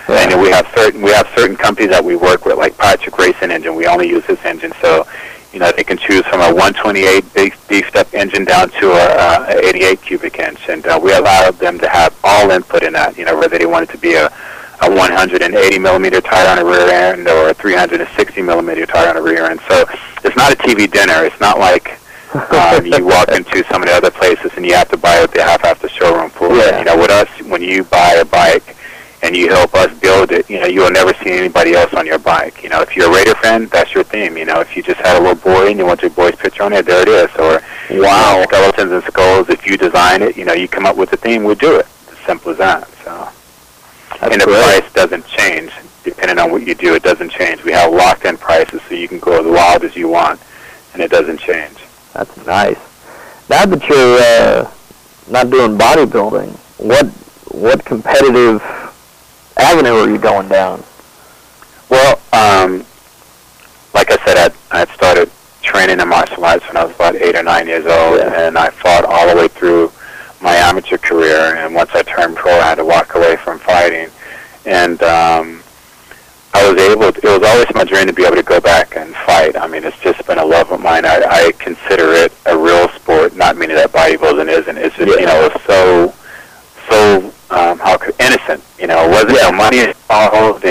And 0.08 0.40
we 0.40 0.50
have 0.50 0.70
certain 0.76 1.00
we 1.00 1.10
have 1.12 1.28
certain 1.34 1.56
companies 1.56 1.90
that 1.90 2.04
we 2.04 2.14
work 2.16 2.44
with, 2.44 2.58
like 2.58 2.76
Patrick 2.76 3.16
Racing 3.16 3.50
Engine. 3.50 3.74
We 3.74 3.86
only 3.86 4.08
use 4.08 4.24
his 4.26 4.38
engine, 4.44 4.72
so 4.80 5.06
you 5.52 5.58
know 5.58 5.72
they 5.72 5.84
can 5.84 5.96
choose 5.96 6.24
from 6.26 6.40
a 6.40 6.52
128 6.52 7.32
big 7.32 7.54
beefed 7.68 7.96
up 7.96 8.12
engine 8.12 8.44
down 8.44 8.68
to 8.70 8.90
a, 8.92 9.56
a 9.56 9.68
88 9.68 10.02
cubic 10.02 10.38
inch, 10.38 10.68
and 10.68 10.86
uh, 10.86 11.00
we 11.02 11.12
allow 11.14 11.50
them 11.50 11.78
to 11.78 11.88
have 11.88 12.14
all 12.22 12.50
input 12.50 12.82
in 12.82 12.92
that. 12.92 13.16
You 13.16 13.24
know, 13.24 13.36
whether 13.36 13.56
they 13.58 13.66
want 13.66 13.88
it 13.88 13.92
to 13.92 13.98
be 13.98 14.14
a 14.14 14.30
a 14.82 14.90
180 14.90 15.78
millimeter 15.78 16.20
tire 16.20 16.48
on 16.48 16.58
the 16.58 16.64
rear 16.64 16.88
end 16.90 17.28
or 17.28 17.50
a 17.50 17.54
360 17.54 18.42
millimeter 18.42 18.84
tire 18.86 19.08
on 19.08 19.16
the 19.16 19.22
rear 19.22 19.44
end. 19.46 19.60
So 19.68 19.84
it's 20.24 20.36
not 20.36 20.52
a 20.52 20.56
TV 20.56 20.90
dinner. 20.90 21.24
It's 21.24 21.40
not 21.40 21.58
like 21.58 21.98
um, 22.34 22.84
you 22.84 23.04
walk 23.06 23.28
into 23.28 23.64
some 23.70 23.82
of 23.82 23.88
the 23.88 23.94
other 23.94 24.10
places 24.10 24.50
and 24.56 24.66
you 24.66 24.74
have 24.74 24.90
to 24.90 24.96
buy 24.96 25.20
what 25.20 25.32
they 25.32 25.40
have 25.40 25.64
at 25.64 25.80
the 25.80 25.88
showroom 25.88 26.30
floor. 26.30 26.56
Yeah. 26.56 26.80
You 26.80 26.84
know, 26.84 26.98
with 26.98 27.10
us, 27.10 27.28
when 27.46 27.62
you 27.62 27.84
buy 27.84 28.14
a 28.14 28.24
bike 28.24 28.76
and 29.24 29.34
you 29.34 29.48
help 29.48 29.74
us 29.74 29.90
build 30.00 30.30
it, 30.32 30.48
you 30.50 30.60
know, 30.60 30.66
you 30.66 30.80
will 30.82 30.90
never 30.90 31.14
see 31.24 31.30
anybody 31.32 31.72
else 31.72 31.94
on 31.94 32.04
your 32.06 32.18
bike. 32.18 32.62
You 32.62 32.68
know, 32.68 32.82
if 32.82 32.94
you're 32.94 33.10
a 33.10 33.14
Raider 33.14 33.34
fan, 33.36 33.66
that's 33.68 33.94
your 33.94 34.04
theme. 34.04 34.36
You 34.36 34.44
know, 34.44 34.60
if 34.60 34.76
you 34.76 34.82
just 34.82 35.00
had 35.00 35.16
a 35.16 35.20
little 35.20 35.34
boy 35.42 35.70
and 35.70 35.78
you 35.78 35.86
want 35.86 36.02
your 36.02 36.10
boy's 36.10 36.36
picture 36.36 36.62
on 36.62 36.74
it, 36.74 36.84
there 36.84 37.00
it 37.00 37.08
is. 37.08 37.30
Or 37.38 37.62
Wow. 37.90 38.36
know, 38.40 38.44
skeletons 38.44 38.92
and 38.92 39.02
skulls. 39.04 39.48
If 39.48 39.66
you 39.66 39.78
design 39.78 40.20
it, 40.20 40.36
you 40.36 40.44
know, 40.44 40.52
you 40.52 40.68
come 40.68 40.84
up 40.84 40.96
with 40.96 41.10
the 41.10 41.16
theme, 41.16 41.42
we 41.44 41.54
do 41.54 41.74
it. 41.76 41.86
It's 42.02 42.12
as 42.12 42.26
simple 42.26 42.52
as 42.52 42.58
that. 42.58 42.86
So, 43.02 43.28
That's 44.20 44.32
and 44.34 44.42
the 44.42 44.46
great. 44.46 44.62
price 44.80 44.92
doesn't 44.92 45.26
change 45.26 45.72
depending 46.04 46.38
on 46.38 46.50
what 46.52 46.66
you 46.66 46.74
do. 46.74 46.94
It 46.94 47.02
doesn't 47.02 47.30
change. 47.30 47.64
We 47.64 47.72
have 47.72 47.90
locked-in 47.94 48.36
prices, 48.36 48.82
so 48.86 48.94
you 48.94 49.08
can 49.08 49.20
go 49.20 49.40
as 49.40 49.46
wild 49.46 49.84
as 49.84 49.96
you 49.96 50.08
want, 50.08 50.38
and 50.92 51.00
it 51.02 51.10
doesn't 51.10 51.40
change. 51.40 51.78
That's 52.12 52.36
nice. 52.46 52.76
Now 53.48 53.64
that 53.64 53.88
you're 53.88 54.18
uh, 54.20 54.70
not 55.30 55.48
doing 55.48 55.78
bodybuilding, 55.78 56.50
what 56.78 57.06
what 57.54 57.84
competitive 57.86 58.60
avenue 59.56 59.92
are 59.94 60.08
you 60.08 60.18
going 60.18 60.48
down? 60.48 60.82
Well, 61.90 62.20
um, 62.32 62.84
like 63.94 64.10
I 64.10 64.16
said, 64.24 64.36
I 64.72 64.82
I 64.82 64.84
started 64.94 65.30
training 65.62 66.00
in 66.00 66.08
martial 66.08 66.44
arts 66.44 66.66
when 66.66 66.76
I 66.76 66.84
was 66.84 66.94
about 66.94 67.16
eight 67.16 67.36
or 67.36 67.42
nine 67.42 67.66
years 67.66 67.86
old, 67.86 68.18
Yeah. 68.18 68.46
and 68.48 68.58
I 68.58 68.70
fought 68.70 69.04
all 69.04 69.28
the 69.28 69.36
way 69.36 69.48
through 69.48 69.92
my 70.42 70.54
amateur 70.54 70.98
career. 70.98 71.56
And 71.56 71.74
once 71.74 71.90
I 71.94 72.02
turned 72.02 72.36
pro, 72.36 72.52
I 72.52 72.64
had 72.64 72.74
to 72.76 72.84
walk 72.84 73.14
away 73.14 73.36
from 73.36 73.58
fighting, 73.58 74.08
and 74.66 75.02
um, 75.02 75.62
I 76.52 76.70
was 76.70 76.80
able. 76.80 77.12
To, 77.12 77.18
it 77.18 77.40
was 77.40 77.48
always 77.48 77.66
my 77.74 77.84
dream 77.84 78.06
to 78.06 78.12
be 78.12 78.24
able 78.24 78.36
to 78.36 78.42
go 78.42 78.60
back 78.60 78.96
and 78.96 79.14
fight. 79.14 79.56
I 79.56 79.66
mean, 79.66 79.84
it's 79.84 79.98
just 80.00 80.26
been 80.26 80.38
a 80.38 80.44
love 80.44 80.70
of 80.72 80.80
mine. 80.80 81.04
I, 81.06 81.22
I 81.24 81.52
consider 81.58 82.12
it 82.12 82.32
a 82.46 82.56
real 82.56 82.88
sport, 82.90 83.36
not 83.36 83.56
meaning 83.56 83.76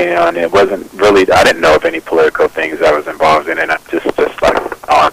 and 0.10 0.38
it 0.38 0.52
wasn't 0.52 0.92
really. 0.94 1.30
I 1.32 1.44
didn't 1.44 1.62
know 1.62 1.76
of 1.76 1.86
any 1.86 2.00
political 2.00 2.48
things 2.48 2.82
I 2.82 2.92
was 2.92 3.08
involved 3.08 3.50
in, 3.50 3.60
and 3.60 3.72
I 3.72 3.78
just 3.90 4.06
just 4.16 4.42
like 4.42 4.56
oh, 4.90 5.10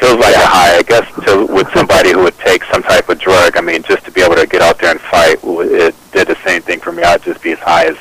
feels 0.00 0.18
like 0.18 0.34
a 0.34 0.46
high. 0.46 0.76
I 0.78 0.82
guess 0.82 1.06
to 1.26 1.46
with 1.46 1.68
somebody 1.74 2.12
who 2.12 2.22
would 2.24 2.38
take 2.38 2.64
some 2.64 2.82
type 2.82 3.08
of 3.08 3.18
drug. 3.18 3.56
I 3.56 3.60
mean, 3.60 3.82
just 3.82 4.04
to 4.04 4.10
be 4.10 4.22
able 4.22 4.36
to 4.36 4.46
get 4.46 4.62
out 4.62 4.78
there 4.78 4.90
and 4.90 5.00
fight, 5.00 5.38
it 5.42 5.94
did 6.12 6.28
the 6.28 6.36
same 6.44 6.62
thing 6.62 6.80
for 6.80 6.92
me. 6.92 7.02
I'd 7.02 7.22
just 7.22 7.42
be 7.42 7.52
as 7.52 7.58
high 7.58 7.86
as 7.86 7.96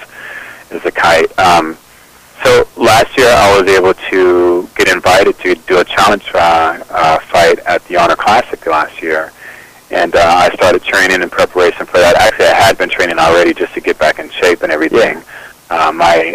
as 0.71 0.85
a 0.85 0.91
kite. 0.91 1.37
Um, 1.37 1.77
so 2.43 2.67
last 2.75 3.15
year 3.17 3.27
I 3.29 3.59
was 3.59 3.69
able 3.69 3.93
to 3.93 4.67
get 4.75 4.87
invited 4.87 5.37
to 5.39 5.55
do 5.55 5.79
a 5.79 5.85
challenge 5.85 6.29
uh, 6.33 6.83
uh, 6.89 7.19
fight 7.19 7.59
at 7.59 7.85
the 7.85 7.97
Arnold 7.97 8.19
Classic 8.19 8.65
last 8.65 9.01
year, 9.01 9.31
and 9.91 10.15
uh, 10.15 10.19
I 10.19 10.49
started 10.55 10.83
training 10.83 11.21
in 11.21 11.29
preparation 11.29 11.85
for 11.85 11.99
that. 11.99 12.15
Actually, 12.15 12.47
I 12.47 12.55
had 12.55 12.77
been 12.77 12.89
training 12.89 13.19
already 13.19 13.53
just 13.53 13.73
to 13.75 13.81
get 13.81 13.99
back 13.99 14.17
in 14.19 14.29
shape 14.31 14.63
and 14.63 14.71
everything. 14.71 15.21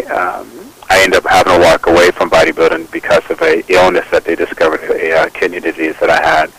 Um, 0.09 0.49
I 0.89 1.01
ended 1.03 1.17
up 1.25 1.29
having 1.29 1.53
to 1.53 1.59
walk 1.59 1.87
away 1.87 2.11
from 2.11 2.29
bodybuilding 2.29 2.91
because 2.91 3.29
of 3.29 3.41
a 3.41 3.63
illness 3.71 4.05
that 4.11 4.23
they 4.23 4.35
discovered, 4.35 4.81
a 4.89 5.11
uh, 5.13 5.29
kidney 5.29 5.59
disease 5.59 5.95
that 5.99 6.09
I 6.09 6.21
had, 6.21 6.49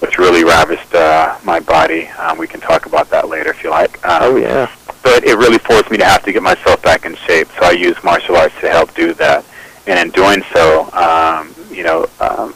which 0.00 0.18
really 0.18 0.44
ravaged 0.44 0.94
uh, 0.94 1.38
my 1.44 1.60
body. 1.60 2.06
Um, 2.18 2.38
we 2.38 2.46
can 2.46 2.60
talk 2.60 2.86
about 2.86 3.10
that 3.10 3.28
later 3.28 3.50
if 3.50 3.62
you 3.62 3.70
like. 3.70 4.04
Um, 4.06 4.22
Oh 4.22 4.36
yeah. 4.36 4.70
but 5.02 5.24
it 5.24 5.36
really 5.36 5.58
forced 5.58 5.90
me 5.90 5.98
to 5.98 6.04
have 6.04 6.22
to 6.24 6.32
get 6.32 6.42
myself 6.42 6.82
back 6.82 7.04
in 7.04 7.14
shape. 7.16 7.48
So 7.58 7.66
I 7.66 7.72
used 7.72 8.02
martial 8.02 8.36
arts 8.36 8.54
to 8.60 8.70
help 8.70 8.94
do 8.94 9.12
that, 9.14 9.44
and 9.86 9.98
in 9.98 10.10
doing 10.10 10.42
so, 10.54 10.90
um, 10.92 11.54
you 11.70 11.82
know, 11.84 12.06
um, 12.20 12.54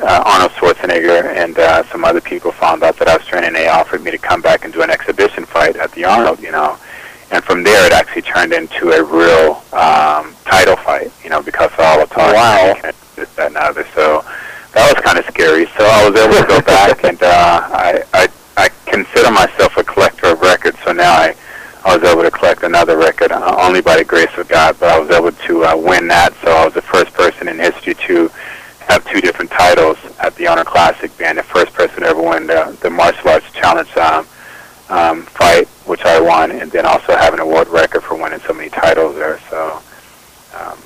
uh, 0.00 0.22
Arnold 0.24 0.52
Schwarzenegger 0.52 1.26
and 1.36 1.58
uh, 1.58 1.84
some 1.92 2.04
other 2.06 2.22
people 2.22 2.50
found 2.52 2.82
out 2.82 2.96
that 2.96 3.08
I 3.08 3.16
was 3.18 3.26
training. 3.26 3.52
They 3.52 3.68
offered 3.68 4.02
me 4.02 4.10
to 4.10 4.18
come 4.18 4.40
back 4.40 4.64
and 4.64 4.72
do 4.72 4.80
an 4.80 4.88
exhibition 4.90 5.44
fight 5.44 5.76
at 5.76 5.92
the 5.92 6.04
Arnold, 6.06 6.40
you 6.40 6.50
know, 6.50 6.78
and 7.30 7.44
from 7.44 7.62
there 7.62 7.84
it 7.86 7.92
actually 7.92 8.09
turned 8.40 8.52
into 8.52 8.90
a 8.92 9.02
real 9.02 9.62
um, 9.72 10.34
title 10.44 10.76
fight, 10.76 11.12
you 11.22 11.30
know, 11.30 11.42
because 11.42 11.70
all 11.78 12.00
the 12.00 12.06
talk. 12.06 12.34
Wow. 12.34 12.74
and 12.84 12.94
This, 13.16 13.34
that, 13.34 13.48
and 13.48 13.56
other. 13.56 13.84
So 13.94 14.24
that 14.72 14.92
was 14.92 15.02
kind 15.04 15.18
of 15.18 15.26
scary. 15.26 15.66
So 15.76 15.84
I 15.84 16.08
was 16.08 16.18
able 16.18 16.34
to 16.40 16.48
go 16.48 16.60
back, 16.62 17.04
and 17.08 17.22
uh, 17.22 17.60
I, 17.72 18.02
I 18.14 18.28
I 18.56 18.68
consider 18.86 19.30
myself 19.30 19.76
a 19.76 19.84
collector 19.84 20.28
of 20.28 20.40
records. 20.40 20.78
So 20.84 20.92
now 20.92 21.12
I 21.12 21.34
I 21.84 21.96
was 21.96 22.08
able 22.08 22.22
to 22.22 22.30
collect 22.30 22.62
another 22.62 22.96
record 22.96 23.32
uh, 23.32 23.56
only 23.60 23.80
by 23.80 23.96
the 23.96 24.04
grace 24.04 24.36
of 24.38 24.48
God, 24.48 24.76
but 24.80 24.88
I 24.90 24.98
was 24.98 25.10
able 25.10 25.32
to 25.32 25.64
uh, 25.64 25.76
win 25.76 26.08
that. 26.08 26.34
So 26.42 26.50
I 26.50 26.64
was 26.64 26.74
the 26.74 26.82
first 26.82 27.12
person 27.12 27.48
in 27.48 27.58
history 27.58 27.94
to 28.06 28.28
have 28.88 29.06
two 29.10 29.20
different 29.20 29.50
titles 29.50 29.98
at 30.18 30.34
the 30.36 30.46
Arnold 30.46 30.66
Classic, 30.66 31.16
being 31.16 31.36
the 31.36 31.42
first 31.42 31.72
person 31.74 32.00
to 32.00 32.06
ever 32.06 32.22
win 32.22 32.46
the, 32.46 32.76
the 32.82 32.90
martial 32.90 33.30
arts 33.30 33.50
challenge 33.52 33.94
um, 33.96 34.26
um, 34.90 35.22
fight, 35.22 35.68
which 35.86 36.04
I 36.04 36.20
won, 36.20 36.50
and 36.50 36.70
then 36.70 36.84
also 36.84 37.16
have 37.16 37.32
an 37.32 37.40
award 37.40 37.68
record 37.68 38.02
for 38.02 38.20
winning 38.20 38.40
so 38.40 38.52
many 38.52 38.68
titles 38.68 39.14
there. 39.14 39.38
So 39.48 39.80
um, 40.58 40.78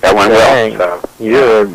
that 0.00 0.14
went 0.14 0.32
Dang. 0.32 0.78
well. 0.78 1.00
So 1.00 1.24
You're 1.24 1.66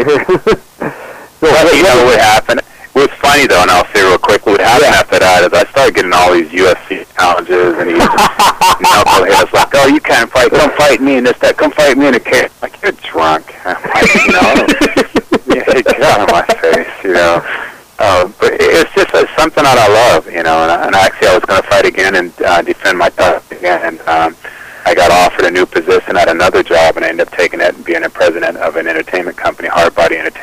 so 0.00 0.16
well, 1.40 1.76
you 1.76 1.82
know 1.82 2.04
what 2.04 2.18
happened? 2.18 2.60
It 2.60 2.94
was 2.94 3.10
funny 3.20 3.46
though, 3.46 3.60
and 3.62 3.70
I'll 3.70 3.86
say 3.92 4.02
real 4.02 4.18
quick. 4.18 4.46
What 4.46 4.60
happened 4.60 4.92
Yeah. 4.92 5.00
after 5.00 5.18
that 5.18 5.44
is 5.44 5.52
I 5.52 5.64
started 5.70 5.94
getting 5.94 6.12
all 6.12 6.32
these 6.32 6.48
UFC 6.50 7.04
challenges 7.16 7.76
and 7.78 7.88
these 7.90 7.98
knuckleheads 8.84 9.52
like, 9.52 9.72
"Oh, 9.74 9.86
you 9.88 10.00
can't 10.00 10.30
fight. 10.30 10.50
Come 10.50 10.70
fight 10.72 11.00
me 11.00 11.16
and 11.16 11.26
this, 11.26 11.38
that. 11.38 11.56
Come 11.56 11.70
fight 11.72 11.96
me 11.96 12.06
in 12.08 12.14
a 12.14 12.20
cage." 12.20 12.50
Like 12.60 12.80
you're 12.82 12.92
drunk. 12.92 13.52
I'm 13.64 13.80
like, 13.82 14.12
know, 14.28 14.66
yeah, 15.56 15.64
get 15.82 16.02
out 16.02 16.20
of 16.20 16.30
my 16.32 16.44
face, 16.60 16.88
you 17.04 17.12
know. 17.14 17.40
Uh, 17.98 18.28
but 18.40 18.52
it's 18.60 18.92
just 18.94 19.14
uh, 19.14 19.24
something 19.38 19.62
that 19.64 19.78
I 19.78 19.88
love, 20.12 20.26
you 20.30 20.42
know. 20.42 20.64
And, 20.68 20.70
and 20.86 20.94
actually, 20.94 21.28
I 21.28 21.34
was 21.36 21.44
going 21.44 21.62
to 21.62 21.68
fight 21.68 21.86
again 21.86 22.14
and 22.16 22.32
uh, 22.42 22.60
defend 22.62 22.98
my 22.98 23.08
title 23.10 23.40
again, 23.56 23.80
and 23.84 24.00
um, 24.08 24.36
I 24.84 24.94
got 24.94 25.10
offered 25.12 25.46
a 25.46 25.50
new 25.50 25.64
position 25.66 26.16
at 26.16 26.28
another 26.28 26.62
job, 26.62 26.96
and 26.96 27.04
I 27.04 27.08
ended 27.08 27.28
up 27.28 27.32
taking 27.34 27.60
it 27.60 27.74
and 27.74 27.84
being 27.84 28.02
a 28.02 28.10
president 28.10 28.56
of 28.58 28.74
an 28.76 28.88
entertainment 28.88 29.36
company, 29.36 29.51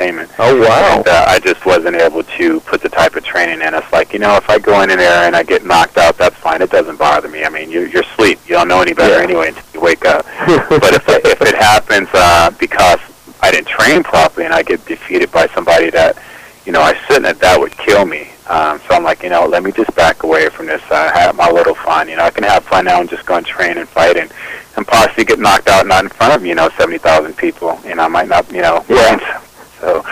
Entertainment. 0.00 0.30
oh 0.38 0.58
wow. 0.60 0.96
And 0.98 1.06
uh, 1.08 1.24
I 1.28 1.38
just 1.40 1.64
wasn't 1.66 1.96
able 1.96 2.22
to 2.22 2.60
put 2.60 2.80
the 2.80 2.88
type 2.88 3.16
of 3.16 3.24
training 3.24 3.60
in. 3.60 3.74
It's 3.74 3.92
like, 3.92 4.12
you 4.14 4.18
know, 4.18 4.36
if 4.36 4.48
I 4.48 4.58
go 4.58 4.80
in 4.82 4.88
there 4.88 5.26
and 5.26 5.36
I 5.36 5.42
get 5.42 5.64
knocked 5.64 5.98
out, 5.98 6.16
that's 6.16 6.36
fine. 6.36 6.62
It 6.62 6.70
doesn't 6.70 6.98
bother 6.98 7.28
me. 7.28 7.44
I 7.44 7.50
mean, 7.50 7.70
you, 7.70 7.82
you're 7.82 8.02
asleep. 8.02 8.38
You 8.46 8.54
don't 8.54 8.68
know 8.68 8.80
any 8.80 8.94
better 8.94 9.16
Yeah. 9.18 9.22
anyway 9.24 9.48
until 9.48 9.62
you 9.74 9.80
wake 9.80 10.04
up. 10.06 10.24
but 10.46 10.94
if, 10.94 11.06
if 11.08 11.42
it 11.42 11.54
happens 11.54 12.08
uh, 12.14 12.50
because 12.58 12.98
I 13.42 13.50
didn't 13.50 13.68
train 13.68 14.02
properly 14.02 14.46
and 14.46 14.54
I 14.54 14.62
get 14.62 14.84
defeated 14.86 15.30
by 15.32 15.48
somebody 15.48 15.90
that, 15.90 16.16
you 16.64 16.72
know, 16.72 16.80
I 16.80 16.94
shouldn't 17.06 17.26
have, 17.26 17.38
that 17.40 17.60
would 17.60 17.76
kill 17.76 18.06
me. 18.06 18.30
Um, 18.48 18.80
so 18.88 18.94
I'm 18.94 19.04
like, 19.04 19.22
you 19.22 19.28
know, 19.28 19.46
let 19.46 19.62
me 19.62 19.70
just 19.70 19.94
back 19.94 20.22
away 20.22 20.48
from 20.48 20.66
this. 20.66 20.82
I 20.90 21.10
have 21.18 21.36
my 21.36 21.50
little 21.50 21.74
fun. 21.74 22.08
You 22.08 22.16
know, 22.16 22.24
I 22.24 22.30
can 22.30 22.44
have 22.44 22.64
fun 22.64 22.86
now 22.86 23.00
and 23.00 23.08
just 23.08 23.26
go 23.26 23.36
and 23.36 23.46
train 23.46 23.76
and 23.78 23.88
fight 23.88 24.16
and, 24.16 24.32
and 24.76 24.86
possibly 24.86 25.24
get 25.24 25.38
knocked 25.38 25.68
out 25.68 25.86
not 25.86 26.04
in 26.04 26.10
front 26.10 26.34
of, 26.34 26.44
you 26.44 26.54
know, 26.54 26.68
70,000 26.76 27.36
people. 27.36 27.78
You 27.84 27.94
know, 27.96 28.04
I 28.04 28.08
might 28.08 28.28
not, 28.28 28.50
you 28.50 28.62
know, 28.62 28.82
Yeah. 28.88 29.42
So, 29.80 30.02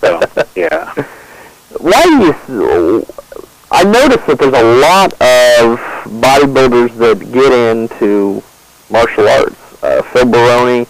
so, 0.00 0.20
yeah. 0.54 0.92
Why 1.80 2.02
do 2.04 2.52
you? 2.52 3.06
I 3.70 3.82
noticed 3.82 4.26
that 4.26 4.38
there's 4.38 4.54
a 4.54 4.80
lot 4.80 5.12
of 5.14 5.78
bodybuilders 6.20 6.96
that 6.98 7.32
get 7.32 7.52
into 7.52 8.42
martial 8.90 9.28
arts. 9.28 9.82
Uh, 9.82 10.02
Phil 10.02 10.26
Baroni 10.26 10.86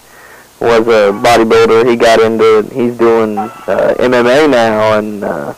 was 0.61 0.87
a 0.89 1.13
bodybuilder. 1.25 1.89
He 1.89 1.97
got 1.97 2.21
into. 2.21 2.69
He's 2.75 2.99
doing 2.99 3.39
uh, 3.39 3.95
MMA 3.99 4.51
now, 4.51 4.99
and 4.99 5.25
uh, 5.25 5.55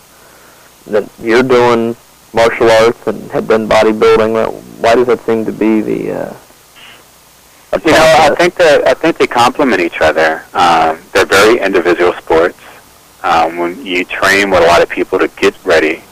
that 0.86 1.10
you're 1.18 1.42
doing 1.42 1.96
martial 2.32 2.70
arts 2.70 3.06
and 3.06 3.30
have 3.32 3.48
done 3.48 3.68
bodybuilding. 3.68 4.52
Why 4.80 4.94
does 4.94 5.08
that 5.08 5.20
seem 5.20 5.44
to 5.44 5.52
be 5.52 5.80
the? 5.80 6.12
Uh, 6.12 6.36
You 7.84 7.92
know, 7.92 8.16
I 8.18 8.34
think 8.36 8.54
that 8.56 8.86
I 8.86 8.94
think 8.94 9.18
they 9.18 9.26
complement 9.26 9.80
each 9.80 10.00
other. 10.00 10.42
Um, 10.54 11.00
they're 11.12 11.26
very 11.26 11.58
individual 11.60 12.12
sports. 12.14 12.58
Um, 13.22 13.56
when 13.56 13.84
you 13.84 14.04
train 14.04 14.50
with 14.50 14.62
a 14.62 14.66
lot 14.66 14.82
of 14.82 14.88
people 14.88 15.18
to 15.18 15.28
get 15.28 15.54
ready 15.64 16.02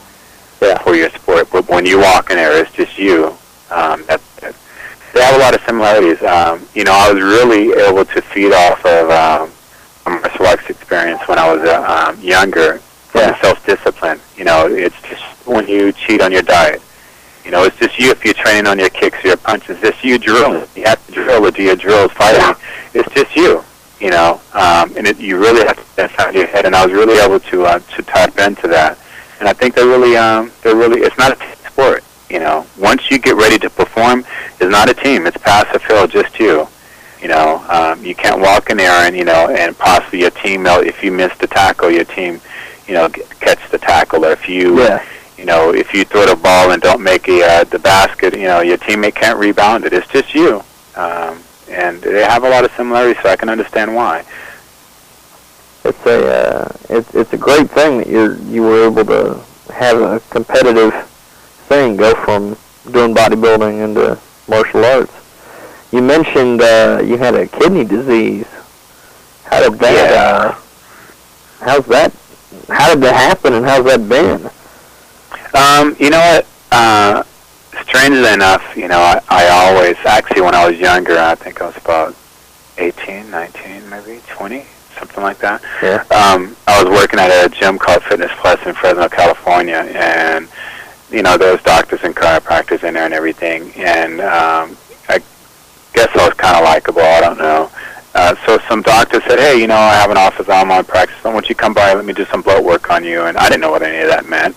Yeah. 0.63 0.79
for 0.83 0.95
your 0.95 1.11
sport, 1.11 1.49
but 1.53 1.69
when 1.69 1.85
you 1.85 1.99
walk 1.99 2.31
in 2.31 2.37
there, 2.37 2.61
it's 2.63 2.73
just 2.73 2.99
you. 2.99 3.37
Um, 3.71 4.05
that, 4.07 4.21
that, 4.41 4.55
they 5.15 5.23
have 5.23 5.35
a 5.37 5.39
lot 5.39 5.55
of 5.55 5.61
similarities. 5.67 6.23
Um, 6.23 6.67
you 6.75 6.85
know, 6.85 6.93
I 6.93 7.13
was 7.13 7.23
really 7.23 7.73
able 7.73 8.05
to 8.07 8.23
feed 8.23 8.53
off 8.53 8.85
of 8.87 9.11
um, 9.11 9.53
martial 10.07 10.47
arts 10.47 10.69
experience 10.71 11.21
when 11.27 11.39
I 11.39 11.53
was 11.55 11.63
uh, 11.69 12.09
um, 12.09 12.21
younger. 12.21 12.81
Yeah. 13.15 13.39
self-discipline. 13.43 14.21
You 14.39 14.45
know, 14.45 14.67
it's 14.69 14.97
just 15.03 15.23
when 15.47 15.69
you 15.69 15.93
cheat 15.93 16.23
on 16.23 16.33
your 16.33 16.41
diet. 16.43 16.81
You 17.45 17.51
know, 17.51 17.65
it's 17.65 17.77
just 17.79 17.99
you 17.99 18.11
if 18.11 18.25
you're 18.25 18.35
training 18.35 18.67
on 18.67 18.79
your 18.79 18.91
kicks 18.91 19.25
or 19.25 19.29
your 19.29 19.37
punches. 19.37 19.79
It's 19.83 19.91
just 19.91 20.05
you 20.05 20.19
drilling. 20.19 20.67
You 20.77 20.85
have 20.85 21.05
to 21.07 21.13
drill 21.13 21.45
or 21.45 21.51
do 21.51 21.63
your 21.63 21.77
drills 21.77 22.13
fighting. 22.13 22.61
It's 22.95 23.13
just 23.15 23.35
you. 23.35 23.65
You 24.01 24.11
know, 24.11 24.41
um, 24.53 24.97
and 24.97 25.07
it, 25.07 25.19
you 25.19 25.39
really 25.39 25.65
have 25.65 25.77
to 25.77 25.97
get 25.97 26.11
inside 26.11 26.35
your 26.35 26.47
head. 26.47 26.67
And 26.67 26.75
I 26.75 26.85
was 26.85 26.93
really 26.93 27.19
able 27.19 27.41
to 27.41 27.65
uh, 27.65 27.79
to 27.79 28.03
tap 28.03 28.39
into 28.39 28.69
that. 28.69 28.99
And 29.39 29.49
I 29.49 29.53
think 29.53 29.75
they're 29.75 29.87
really 29.87 30.17
um, 30.17 30.53
they're 30.63 30.77
really. 30.77 31.01
It's 31.01 31.19
not 31.19 31.33
a 31.33 31.57
sport. 31.69 32.05
You 32.31 32.39
know, 32.39 32.67
once 32.79 33.11
you 33.11 33.19
get 33.19 33.37
ready 33.37 33.59
to 33.59 33.71
perform, 33.71 34.25
it's 34.59 34.71
not 34.71 34.89
a 34.89 34.95
team. 34.95 35.27
It's 35.27 35.37
pass 35.37 35.67
or 35.75 35.79
fail, 35.81 36.07
just 36.07 36.39
you. 36.39 36.67
You 37.21 37.29
know, 37.29 37.65
um, 37.69 38.05
you 38.05 38.15
can't 38.15 38.41
walk 38.41 38.71
in 38.71 38.79
there 38.79 39.07
and 39.07 39.17
you 39.17 39.25
know, 39.25 39.49
and 39.51 39.77
possibly 39.79 40.21
your 40.21 40.31
team. 40.31 40.67
If 40.67 41.05
you 41.05 41.13
miss 41.13 41.37
the 41.39 41.47
tackle, 41.47 41.91
your 41.91 42.05
team, 42.05 42.41
you 42.89 42.95
know, 42.95 43.09
catch 43.09 43.71
the 43.71 43.79
tackle. 43.79 44.25
Or 44.25 44.33
if 44.33 44.49
you 44.49 44.81
yeah. 44.81 45.05
You 45.43 45.47
know, 45.47 45.75
if 45.75 45.93
you 45.93 46.05
throw 46.05 46.25
the 46.25 46.37
ball 46.37 46.71
and 46.71 46.81
don't 46.81 47.03
make 47.03 47.27
a, 47.29 47.43
uh, 47.43 47.65
the 47.65 47.81
basket, 47.81 48.33
you 48.37 48.45
know, 48.45 48.61
your 48.61 48.79
teammate 48.79 49.17
can't 49.17 49.37
rebound 49.41 49.85
it. 49.85 49.93
It's 49.93 50.07
just 50.07 50.33
you. 50.37 50.63
Um, 50.95 51.43
and 51.69 52.01
they 52.01 52.23
have 52.23 52.45
a 52.45 52.49
lot 52.49 52.65
of 52.65 52.71
similarities, 52.77 53.21
so 53.21 53.29
I 53.29 53.35
can 53.35 53.49
understand 53.49 53.93
why. 53.93 54.25
it's 55.85 56.07
a 56.07 56.27
uh, 56.29 56.73
it's 56.91 57.13
it's 57.13 57.33
a 57.33 57.37
great 57.37 57.69
thing 57.71 57.99
that 57.99 58.07
you're 58.07 58.37
you 58.43 58.63
were 58.63 58.87
able 58.87 59.05
to 59.05 59.45
have 59.75 60.01
a 60.01 60.21
competitive 60.31 60.95
thing 61.67 61.97
go 61.97 62.15
from 62.25 62.57
doing 62.93 63.13
bodybuilding 63.13 63.83
into 63.83 64.17
martial 64.47 64.85
arts. 64.85 65.13
You 65.91 66.03
mentioned 66.03 66.63
uh, 66.63 67.03
you 67.05 67.17
had 67.17 67.35
a 67.35 67.49
kidney 67.49 67.85
disease. 67.85 68.47
How 69.47 69.69
did 69.69 69.81
that? 69.81 69.93
Yeah. 69.93 70.23
Uh, 70.23 70.61
how's 71.65 71.87
that? 71.87 72.13
How 72.69 72.95
did 72.95 73.03
that 73.03 73.17
happen, 73.17 73.55
and 73.55 73.67
how's 73.67 73.85
that 73.87 74.09
been? 74.09 74.49
Um, 75.55 75.97
you 75.99 76.11
know 76.11 76.19
what? 76.21 76.47
Uh, 76.71 77.23
strangely 77.87 78.33
enough, 78.33 78.77
you 78.77 78.89
know, 78.89 78.99
I, 78.99 79.21
I 79.29 79.49
always, 79.49 79.97
actually 80.07 80.41
when 80.41 80.55
I 80.55 80.69
was 80.69 80.79
younger, 80.79 81.19
I 81.19 81.35
think 81.35 81.61
I 81.61 81.67
was 81.67 81.77
about 81.77 82.15
18, 82.79 83.31
19, 83.31 83.91
maybe 83.91 84.21
20, 84.29 84.65
something 84.99 85.23
like 85.23 85.39
that. 85.39 85.63
Yeah. 85.83 86.03
um, 86.11 86.57
I 86.67 86.83
was 86.83 86.91
working 86.91 87.19
at 87.21 87.31
a 87.31 87.49
gym 87.51 87.79
called 87.79 88.03
Fitness 88.05 88.31
Plus 88.39 88.65
in 88.67 88.75
Fresno, 88.75 89.09
California, 89.09 89.87
and 89.95 90.49
you 91.11 91.23
know 91.23 91.37
there 91.37 91.53
was 91.53 91.63
doctors 91.63 92.01
and 92.05 92.17
chiropractors 92.17 92.83
in 92.85 92.95
there 92.95 93.05
and 93.05 93.13
everything, 93.13 93.71
and 93.77 94.21
um, 94.21 94.77
I 95.09 95.21
guess 95.93 96.09
I 96.15 96.27
was 96.27 96.35
kind 96.35 96.57
of 96.57 96.65
likable. 96.65 97.03
I 97.03 97.21
don't 97.21 97.39
know. 97.39 97.71
Uh, 98.15 98.35
so 98.47 98.59
some 98.69 98.81
doctor 98.83 99.21
said, 99.29 99.39
"Hey, 99.39 99.61
you 99.61 99.67
know, 99.67 99.77
I 99.77 99.95
have 99.95 100.11
an 100.11 100.17
office 100.17 100.49
on 100.49 100.85
practice. 100.85 101.17
Why 101.23 101.33
don't 101.33 101.49
you 101.49 101.55
come 101.55 101.75
by? 101.75 101.93
Let 101.93 102.05
me 102.05 102.13
do 102.13 102.25
some 102.27 102.41
blood 102.43 102.65
work 102.65 102.91
on 102.91 103.05
you." 103.05 103.23
And 103.25 103.37
I 103.37 103.49
didn't 103.49 103.61
know 103.61 103.71
what 103.71 103.83
any 103.83 104.03
of 104.03 104.09
that 104.09 104.29
meant, 104.29 104.57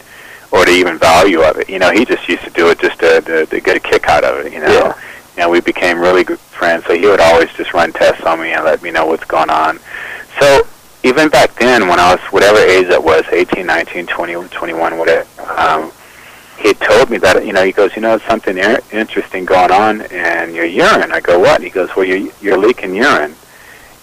or 0.55 0.65
the 0.65 0.71
even 0.71 0.97
value 0.97 1.41
of 1.41 1.57
it. 1.57 1.69
You 1.69 1.79
know, 1.79 1.91
he 1.91 2.05
just 2.05 2.27
used 2.29 2.43
to 2.43 2.49
do 2.51 2.69
it 2.69 2.79
just 2.79 2.99
to, 2.99 3.21
to, 3.21 3.45
to 3.45 3.59
get 3.59 3.75
a 3.75 3.79
kick 3.79 4.07
out 4.07 4.23
of 4.23 4.45
it. 4.45 4.53
You 4.53 4.59
know. 4.61 4.67
Yeah. 4.71 4.95
know, 5.37 5.49
we 5.49 5.59
became 5.59 5.99
really 5.99 6.23
good 6.23 6.39
friends. 6.39 6.85
So 6.85 6.95
he 6.95 7.05
would 7.05 7.19
always 7.19 7.51
just 7.53 7.73
run 7.73 7.91
tests 7.91 8.23
on 8.23 8.39
me 8.39 8.53
and 8.53 8.63
let 8.63 8.81
me 8.81 8.89
know 8.89 9.05
what's 9.05 9.25
going 9.25 9.49
on. 9.49 9.79
So 10.39 10.65
even 11.03 11.29
back 11.29 11.53
then, 11.55 11.87
when 11.87 11.99
I 11.99 12.15
was 12.15 12.23
whatever 12.31 12.57
age 12.57 12.87
that 12.87 13.03
was, 13.03 13.25
18, 13.31 13.65
19, 13.65 14.07
20, 14.07 14.33
21, 14.49 14.97
whatever, 14.97 15.27
um, 15.57 15.91
he 16.57 16.73
told 16.73 17.09
me 17.09 17.17
that, 17.17 17.45
you 17.45 17.53
know, 17.53 17.63
he 17.63 17.73
goes, 17.73 17.95
you 17.95 18.01
know, 18.01 18.17
something 18.19 18.57
ir- 18.57 18.81
interesting 18.91 19.45
going 19.45 19.71
on 19.71 20.01
in 20.01 20.55
your 20.55 20.65
urine. 20.65 21.11
I 21.11 21.19
go, 21.19 21.37
what? 21.37 21.61
He 21.61 21.69
goes, 21.69 21.93
well, 21.95 22.05
you're, 22.05 22.31
you're 22.41 22.57
leaking 22.57 22.95
urine. 22.95 23.35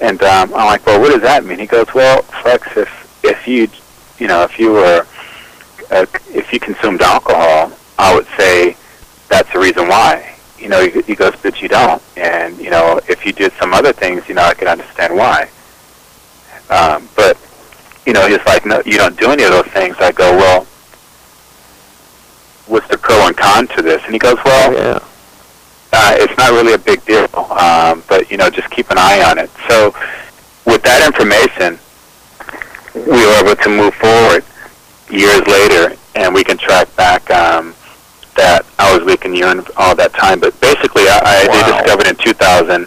And 0.00 0.22
um, 0.22 0.52
I'm 0.54 0.66
like, 0.66 0.84
well, 0.84 1.00
what 1.00 1.12
does 1.12 1.22
that 1.22 1.44
mean? 1.44 1.58
He 1.58 1.66
goes, 1.66 1.86
well, 1.94 2.22
Flex, 2.22 2.76
if 2.76 3.02
if 3.24 3.46
you, 3.46 3.68
you 4.18 4.26
know, 4.26 4.42
if 4.42 4.58
you 4.58 4.72
were, 4.72 5.06
uh, 5.92 6.06
if 6.30 6.52
you 6.52 6.58
consumed 6.58 7.02
alcohol, 7.02 7.70
I 7.98 8.14
would 8.14 8.26
say 8.38 8.76
that's 9.28 9.52
the 9.52 9.58
reason 9.58 9.88
why. 9.88 10.34
You 10.58 10.68
know, 10.68 10.86
he, 10.86 11.14
goes, 11.14 11.34
but 11.42 11.60
you 11.60 11.68
don't. 11.68 12.02
And 12.16 12.56
you 12.58 12.70
know, 12.70 13.00
if 13.08 13.26
you 13.26 13.32
did 13.32 13.52
some 13.54 13.74
other 13.74 13.92
things, 13.92 14.28
you 14.28 14.34
know, 14.34 14.42
I 14.42 14.54
can 14.54 14.68
understand 14.68 15.14
why. 15.14 15.50
Um, 16.70 17.08
but 17.14 17.36
you 18.06 18.12
know, 18.12 18.26
he's 18.26 18.44
like, 18.46 18.64
no, 18.64 18.80
you 18.86 18.96
don't 18.96 19.18
do 19.18 19.30
any 19.30 19.42
of 19.42 19.50
those 19.50 19.66
things. 19.66 19.96
I 19.98 20.12
go, 20.12 20.34
well, 20.36 20.64
what's 22.66 22.88
the 22.88 22.96
pro 22.96 23.26
and 23.26 23.36
con 23.36 23.66
to 23.68 23.82
this? 23.82 24.02
And 24.04 24.12
he 24.14 24.18
goes, 24.18 24.38
well, 24.44 24.72
yeah. 24.72 24.98
uh, 25.92 26.14
it's 26.16 26.36
not 26.38 26.52
really 26.52 26.72
a 26.72 26.78
big 26.78 27.04
deal, 27.04 27.28
um, 27.36 28.02
but 28.08 28.30
you 28.30 28.38
know, 28.38 28.48
just 28.48 28.70
keep 28.70 28.90
an 28.90 28.98
eye 28.98 29.22
on 29.28 29.38
it. 29.38 29.50
So, 29.68 29.94
with 30.64 30.82
that 30.84 31.04
information, 31.04 31.78
we 32.94 33.26
were 33.26 33.44
able 33.44 33.56
to 33.56 33.68
move 33.68 33.94
forward 33.94 34.44
years 35.12 35.46
later, 35.46 35.94
and 36.14 36.34
we 36.34 36.42
can 36.42 36.56
track 36.58 36.94
back 36.96 37.30
um, 37.30 37.74
that 38.36 38.64
I 38.78 38.96
was 38.96 39.04
leaking 39.04 39.34
urine 39.36 39.62
all 39.76 39.94
that 39.96 40.12
time. 40.14 40.40
But 40.40 40.58
basically, 40.60 41.04
I, 41.08 41.20
I 41.22 41.46
Wow. 41.48 41.54
they 41.54 41.78
discovered 41.82 42.06
in 42.08 42.16
2000 42.16 42.86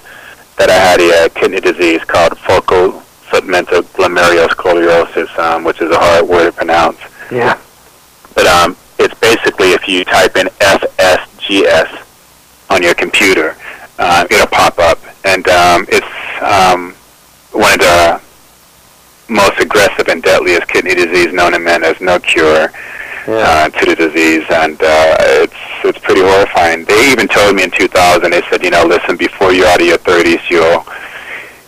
that 0.57 0.69
I 0.69 0.73
had 0.73 0.99
a 0.99 1.25
uh, 1.25 1.29
kidney 1.29 1.59
disease 1.59 2.03
called 2.03 2.37
focal 2.39 3.03
segmental 3.29 3.81
glomerulosclerosis, 3.93 5.37
um, 5.37 5.63
which 5.63 5.81
is 5.81 5.91
a 5.91 5.97
hard 5.99 6.27
word 6.27 6.45
to 6.45 6.51
pronounce. 6.51 6.99
Yeah. 7.31 7.59
But 8.33 8.47
um, 8.47 8.75
it's 8.97 9.13
basically 9.19 9.71
if 9.71 9.87
you 9.87 10.03
type 10.05 10.35
in 10.37 10.47
FSGS 10.47 12.01
on 12.69 12.81
your 12.81 12.93
computer, 12.95 13.55
uh, 13.99 14.25
it'll 14.29 14.47
pop 14.47 14.79
up, 14.79 14.99
and 15.25 15.47
um, 15.47 15.85
it's 15.89 16.41
um, 16.41 16.93
one 17.51 17.73
of 17.73 17.79
the 17.79 18.21
most 19.29 19.59
aggressive 19.59 20.07
and 20.07 20.21
deadliest 20.21 20.67
kidney 20.67 20.95
disease 20.95 21.33
known 21.33 21.51
to 21.53 21.59
men. 21.59 21.81
There's 21.81 22.01
no 22.01 22.19
cure 22.19 22.71
Yeah. 23.27 23.33
uh, 23.65 23.69
to 23.69 23.85
the 23.85 23.95
disease, 23.95 24.45
and 24.49 24.77
uh, 24.81 25.15
it's 25.43 25.55
it's 25.83 25.99
pretty 25.99 26.21
horrifying. 26.21 26.85
They 26.85 27.11
even 27.11 27.27
told 27.27 27.55
me 27.55 27.63
in 27.63 27.71
2000. 27.71 28.29
They 28.31 28.41
said, 28.49 28.63
you 28.63 28.69
know, 28.71 28.83
listen, 28.85 29.17
before 29.17 29.51
you're 29.53 29.67
out 29.67 29.81
of 29.81 29.87
your 29.87 29.97
30s, 29.99 30.41
you'll 30.49 30.85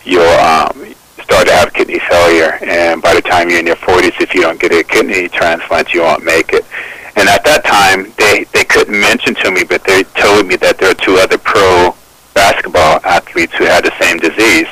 you'll 0.05 0.38
um, 0.39 0.93
start 1.22 1.47
to 1.47 1.53
have 1.53 1.74
kidney 1.74 1.99
failure, 2.10 2.58
and 2.62 3.01
by 3.01 3.14
the 3.16 3.22
time 3.22 3.49
you're 3.49 3.60
in 3.60 3.68
your 3.68 3.76
40s, 3.78 4.14
if 4.22 4.34
you 4.36 4.41
don't 4.41 4.60
get 4.60 4.72
a 4.72 4.84
kidney 4.84 5.28
transplant, 5.30 5.93
you 5.93 6.01
won't 6.01 6.24
make 6.24 6.53
it. 6.53 6.64
And 7.16 7.28
at 7.28 7.43
that 7.45 7.66
time, 7.66 8.14
they 8.18 8.45
they 8.53 8.64
couldn't 8.64 8.99
mention 8.99 9.34
to 9.41 9.49
me, 9.51 9.64
but 9.64 9.84
they 9.84 10.03
told 10.22 10.45
me 10.45 10.55
that 10.58 10.78
there 10.78 10.91
are 10.91 10.99
two 11.08 11.16
other 11.18 11.39
pro 11.39 11.95
basketball 12.36 12.99
athletes 13.03 13.53
who 13.55 13.66
had 13.66 13.84
the 13.84 13.93
same 13.99 14.18
disease, 14.18 14.68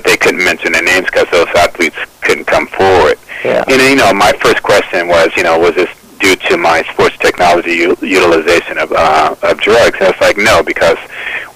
but 0.00 0.08
they 0.10 0.16
couldn't 0.16 0.42
mention 0.42 0.72
their 0.72 0.82
names 0.82 1.06
because 1.06 1.28
those 1.30 1.48
athletes 1.48 1.96
couldn't 2.22 2.46
come 2.46 2.66
forward. 2.66 3.18
Yeah. 3.44 3.64
And 3.68 3.80
you 3.82 3.96
know, 3.96 4.12
my 4.14 4.32
first 4.40 4.62
question 4.62 5.08
was, 5.08 5.30
you 5.36 5.42
know, 5.42 5.58
was 5.58 5.74
this 5.74 5.90
due 6.18 6.36
to 6.36 6.56
my 6.56 6.82
sports 6.84 7.16
technology 7.18 7.72
u- 7.72 7.96
utilization 8.00 8.78
of 8.78 8.92
uh, 8.92 9.34
of 9.42 9.60
drugs? 9.60 9.96
And 10.00 10.08
it's 10.08 10.20
like 10.20 10.38
no, 10.38 10.62
because 10.62 10.96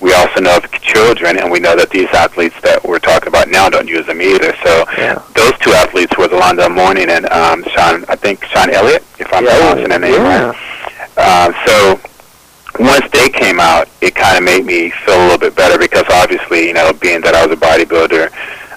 we 0.01 0.13
also 0.13 0.41
know 0.41 0.57
of 0.59 0.71
children, 0.83 1.39
and 1.39 1.51
we 1.51 1.59
know 1.59 1.75
that 1.75 1.89
these 1.89 2.09
athletes 2.13 2.57
that 2.63 2.85
we're 2.85 2.99
talking 2.99 3.29
about 3.29 3.49
now 3.49 3.71
don't 3.71 3.89
use 3.89 4.05
them 4.07 4.21
either. 4.21 4.55
So 4.63 4.85
Yeah. 4.99 5.23
those 5.35 5.57
two 5.61 5.73
athletes 5.73 6.13
were 6.19 6.27
Alonzo 6.27 6.69
Mourning 6.69 7.09
and 7.09 7.25
um, 7.31 7.65
Sean, 7.73 8.05
I 8.09 8.17
think 8.17 8.45
Sean 8.45 8.69
Elliott, 8.71 9.03
if 9.19 9.33
I'm 9.33 9.45
yeah. 9.45 9.57
pronouncing 9.57 9.89
the 9.89 9.99
name 9.99 10.13
yeah. 10.21 10.53
right. 10.53 10.57
Uh, 11.17 11.53
so 11.67 12.01
once 12.79 13.07
they 13.13 13.29
came 13.29 13.61
out, 13.61 13.89
it 14.01 14.15
kind 14.15 14.37
of 14.39 14.43
made 14.45 14.65
me 14.65 14.91
feel 14.91 15.15
a 15.17 15.23
little 15.25 15.39
bit 15.39 15.55
better 15.55 15.79
because 15.79 16.05
obviously, 16.11 16.67
you 16.69 16.75
know, 16.75 16.93
being 16.93 17.21
that 17.23 17.35
I 17.35 17.47
was 17.47 17.57
a 17.57 17.61
bodybuilder, 17.61 18.31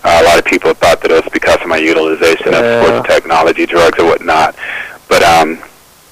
uh, 0.03 0.19
a 0.21 0.25
lot 0.25 0.37
of 0.39 0.45
people 0.45 0.73
thought 0.73 1.01
that 1.01 1.11
it 1.11 1.23
was 1.23 1.31
because 1.33 1.59
of 1.61 1.67
my 1.67 1.77
utilization 1.77 2.51
Yeah. 2.53 2.59
of 2.59 2.85
sports 2.85 3.07
technology, 3.07 3.65
drugs, 3.65 3.97
or 3.99 4.05
whatnot. 4.05 4.55
But 5.09 5.23
um, 5.23 5.57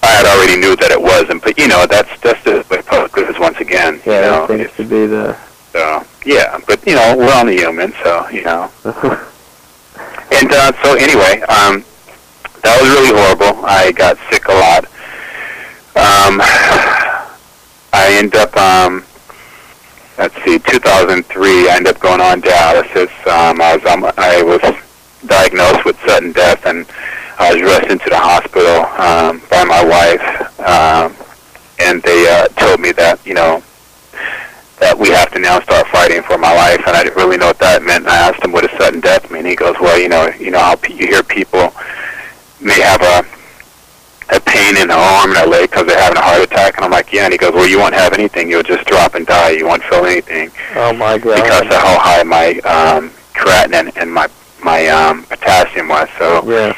I 0.03 0.07
had 0.07 0.25
already 0.25 0.57
knew 0.57 0.75
that 0.77 0.91
it 0.91 1.01
wasn't. 1.01 1.43
But 1.43 1.57
you 1.57 1.67
know, 1.67 1.85
that's 1.85 2.09
that's 2.21 2.43
the 2.43 2.65
way 2.69 2.81
public 2.81 3.15
is 3.29 3.37
once 3.39 3.59
again. 3.59 4.01
Yeah, 4.05 4.47
you 4.47 4.57
know, 4.57 4.63
seems 4.65 4.75
to 4.77 4.83
be 4.83 5.05
the. 5.05 5.37
so 5.71 6.03
yeah. 6.25 6.57
But 6.67 6.85
you 6.87 6.95
know, 6.95 7.15
we're 7.17 7.33
only 7.33 7.57
human, 7.57 7.93
so 8.03 8.27
you 8.29 8.43
know. 8.43 8.71
And 10.31 10.51
uh, 10.51 10.71
so 10.83 10.95
anyway, 10.95 11.39
um, 11.47 11.85
that 12.63 12.75
was 12.81 12.89
really 12.89 13.13
horrible. 13.15 13.63
I 13.65 13.91
got 13.93 14.17
sick 14.29 14.43
a 14.49 14.51
lot. 14.51 14.83
Um, 15.95 16.41
I 17.95 18.11
ended 18.15 18.35
up, 18.35 18.57
um, 18.57 19.05
let's 20.17 20.35
see, 20.43 20.59
2003. 20.59 21.69
I 21.69 21.77
ended 21.77 21.95
up 21.95 22.01
going 22.01 22.19
on 22.19 22.41
dialysis. 22.41 23.07
Um, 23.25 23.61
I 23.61 23.77
was 23.77 23.85
um, 23.85 24.03
I 24.17 24.43
was 24.43 24.59
diagnosed 25.25 25.85
with 25.85 25.97
sudden 26.05 26.33
death, 26.33 26.65
and 26.65 26.85
I 27.39 27.53
was 27.53 27.61
rushed 27.61 27.87
into 27.87 28.09
the 28.09 28.19
hospital 28.19 28.83
um, 28.99 29.41
by 29.49 29.63
my 29.63 29.81
wife. 29.81 30.59
Um, 30.59 31.15
and 31.79 32.03
they 32.03 32.27
uh, 32.27 32.49
told 32.59 32.81
me 32.81 32.91
that 32.91 33.25
you 33.25 33.33
know 33.33 33.63
that 34.81 34.99
we 34.99 35.07
have 35.11 35.31
to 35.31 35.39
now 35.39 35.61
start 35.61 35.87
fighting 35.87 36.21
for 36.21 36.37
my 36.37 36.53
life, 36.53 36.81
and 36.85 36.97
I 36.97 37.03
didn't 37.03 37.15
really 37.15 37.37
know 37.37 37.47
what 37.47 37.59
that 37.59 37.81
meant. 37.81 38.03
And 38.03 38.09
I 38.09 38.27
asked 38.27 38.43
him 38.43 38.51
what 38.51 38.65
a 38.65 38.77
sudden 38.77 38.99
death 38.99 39.31
mean. 39.31 39.45
He 39.45 39.55
goes, 39.55 39.77
well, 39.79 39.97
you 39.97 40.09
know, 40.09 40.27
you 40.37 40.51
know 40.51 40.59
how 40.59 40.75
pe- 40.75 40.95
you 40.95 41.07
hear 41.07 41.23
people 41.23 41.73
may 42.59 42.81
have 42.81 43.01
a 43.01 43.34
a 44.29 44.39
pain 44.39 44.77
in 44.77 44.87
the 44.87 44.95
arm 44.95 45.31
and 45.31 45.45
a 45.45 45.49
leg 45.49 45.69
because 45.69 45.85
they're 45.85 46.01
having 46.01 46.17
a 46.17 46.21
heart 46.21 46.41
attack, 46.41 46.75
and 46.77 46.85
I'm 46.85 46.91
like, 46.91 47.13
yeah. 47.13 47.25
And 47.25 47.33
he 47.33 47.37
goes, 47.37 47.53
well, 47.53 47.67
you 47.67 47.77
won't 47.77 47.93
have 47.93 48.13
anything. 48.13 48.49
You'll 48.49 48.63
just 48.63 48.85
drop 48.87 49.15
and 49.15 49.25
die. 49.25 49.51
You 49.51 49.67
won't 49.67 49.83
feel 49.83 50.05
anything 50.05 50.51
oh 50.75 50.93
my 50.93 51.17
god. 51.17 51.43
because 51.43 51.61
of 51.61 51.81
how 51.81 51.99
high 51.99 52.23
my 52.23 52.57
um, 52.65 53.09
creatinine 53.33 53.95
and 53.97 54.11
my 54.11 54.27
my 54.63 54.87
um, 54.87 55.23
potassium 55.25 55.89
was. 55.89 56.09
So 56.17 56.43
yeah. 56.49 56.73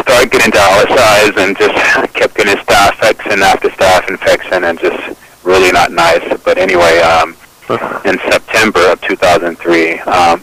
started 0.00 0.30
getting 0.30 0.52
dialyzed 0.52 1.36
and 1.36 1.56
just 1.58 1.74
kept 2.14 2.34
getting 2.34 2.56
staph 2.56 2.92
infection 2.92 3.42
after 3.42 3.68
staph 3.68 4.08
infection 4.08 4.64
and 4.64 4.78
just 4.78 5.18
really 5.44 5.70
not 5.72 5.92
nice. 5.92 6.24
But 6.42 6.56
anyway, 6.56 7.00
um, 7.00 7.36
in 8.06 8.18
September 8.30 8.80
of 8.90 9.00
2003, 9.02 9.98
um, 10.00 10.42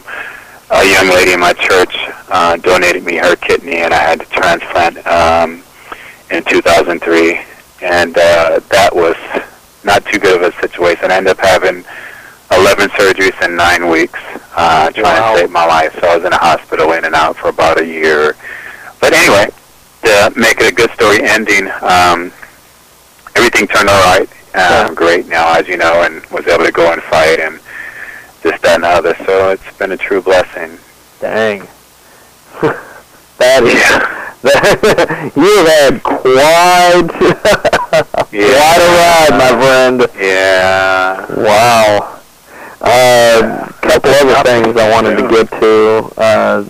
a 0.70 0.84
young 0.84 1.08
lady 1.08 1.32
in 1.32 1.40
my 1.40 1.52
church 1.54 1.94
uh, 2.28 2.56
donated 2.56 3.04
me 3.04 3.16
her 3.16 3.36
kidney, 3.36 3.78
and 3.78 3.92
I 3.92 3.98
had 3.98 4.20
to 4.20 4.26
transplant 4.26 5.04
um, 5.06 5.62
in 6.30 6.42
2003, 6.44 7.40
and 7.82 8.16
uh, 8.16 8.60
that 8.70 8.94
was 8.94 9.16
not 9.84 10.04
too 10.06 10.18
good 10.18 10.42
of 10.42 10.54
a 10.54 10.60
situation. 10.60 11.10
I 11.10 11.16
ended 11.16 11.32
up 11.32 11.44
having 11.44 11.84
11 12.52 12.88
surgeries 12.90 13.40
in 13.44 13.56
nine 13.56 13.88
weeks, 13.88 14.18
uh, 14.56 14.90
trying 14.90 15.04
Wow. 15.20 15.32
to 15.34 15.38
save 15.40 15.50
my 15.50 15.64
life. 15.64 15.96
So 16.00 16.06
I 16.08 16.16
was 16.16 16.24
in 16.24 16.32
a 16.32 16.38
hospital 16.38 16.92
in 16.92 17.04
and 17.04 17.14
out 17.14 17.36
for 17.36 17.48
about 17.48 17.80
a 17.80 17.86
year. 17.86 18.34
But 19.00 19.12
anyway, 19.12 19.48
to 20.04 20.32
make 20.36 20.60
it 20.60 20.72
a 20.72 20.74
good 20.74 20.90
story 20.92 21.18
ending, 21.22 21.68
um, 21.82 22.32
everything 23.36 23.66
turned 23.68 23.88
all 23.88 24.04
right. 24.16 24.28
Uh, 24.54 24.88
Yeah. 24.88 24.94
Great 24.94 25.26
now, 25.28 25.52
as 25.54 25.68
you 25.68 25.76
know, 25.76 26.02
and 26.02 26.24
was 26.26 26.46
able 26.46 26.64
to 26.64 26.72
go 26.72 26.92
and 26.92 27.02
fight 27.02 27.38
and 27.40 27.60
this, 28.42 28.58
that, 28.62 28.76
and 28.76 28.84
the 28.84 28.88
other. 28.88 29.14
So 29.26 29.50
it's 29.50 29.76
been 29.78 29.92
a 29.92 29.96
true 29.96 30.22
blessing. 30.22 30.78
Dang. 31.20 31.60
that 33.38 33.62
is. 33.62 33.74
Yeah. 33.74 34.25
That, 34.46 35.32
you 35.36 35.66
had 35.66 36.02
quite, 36.02 37.08
quite 38.30 38.80
a 38.80 38.90
ride, 38.96 39.34
my 39.36 39.52
friend. 39.60 40.06
Yeah. 40.18 41.26
Wow. 41.36 42.20
A 42.80 43.72
couple 43.82 44.10
other 44.10 44.42
things 44.44 44.76
I 44.76 44.90
wanted 44.90 45.16
to 45.16 45.28
get 45.28 45.50
to. 45.60 46.12
Uh, 46.16 46.64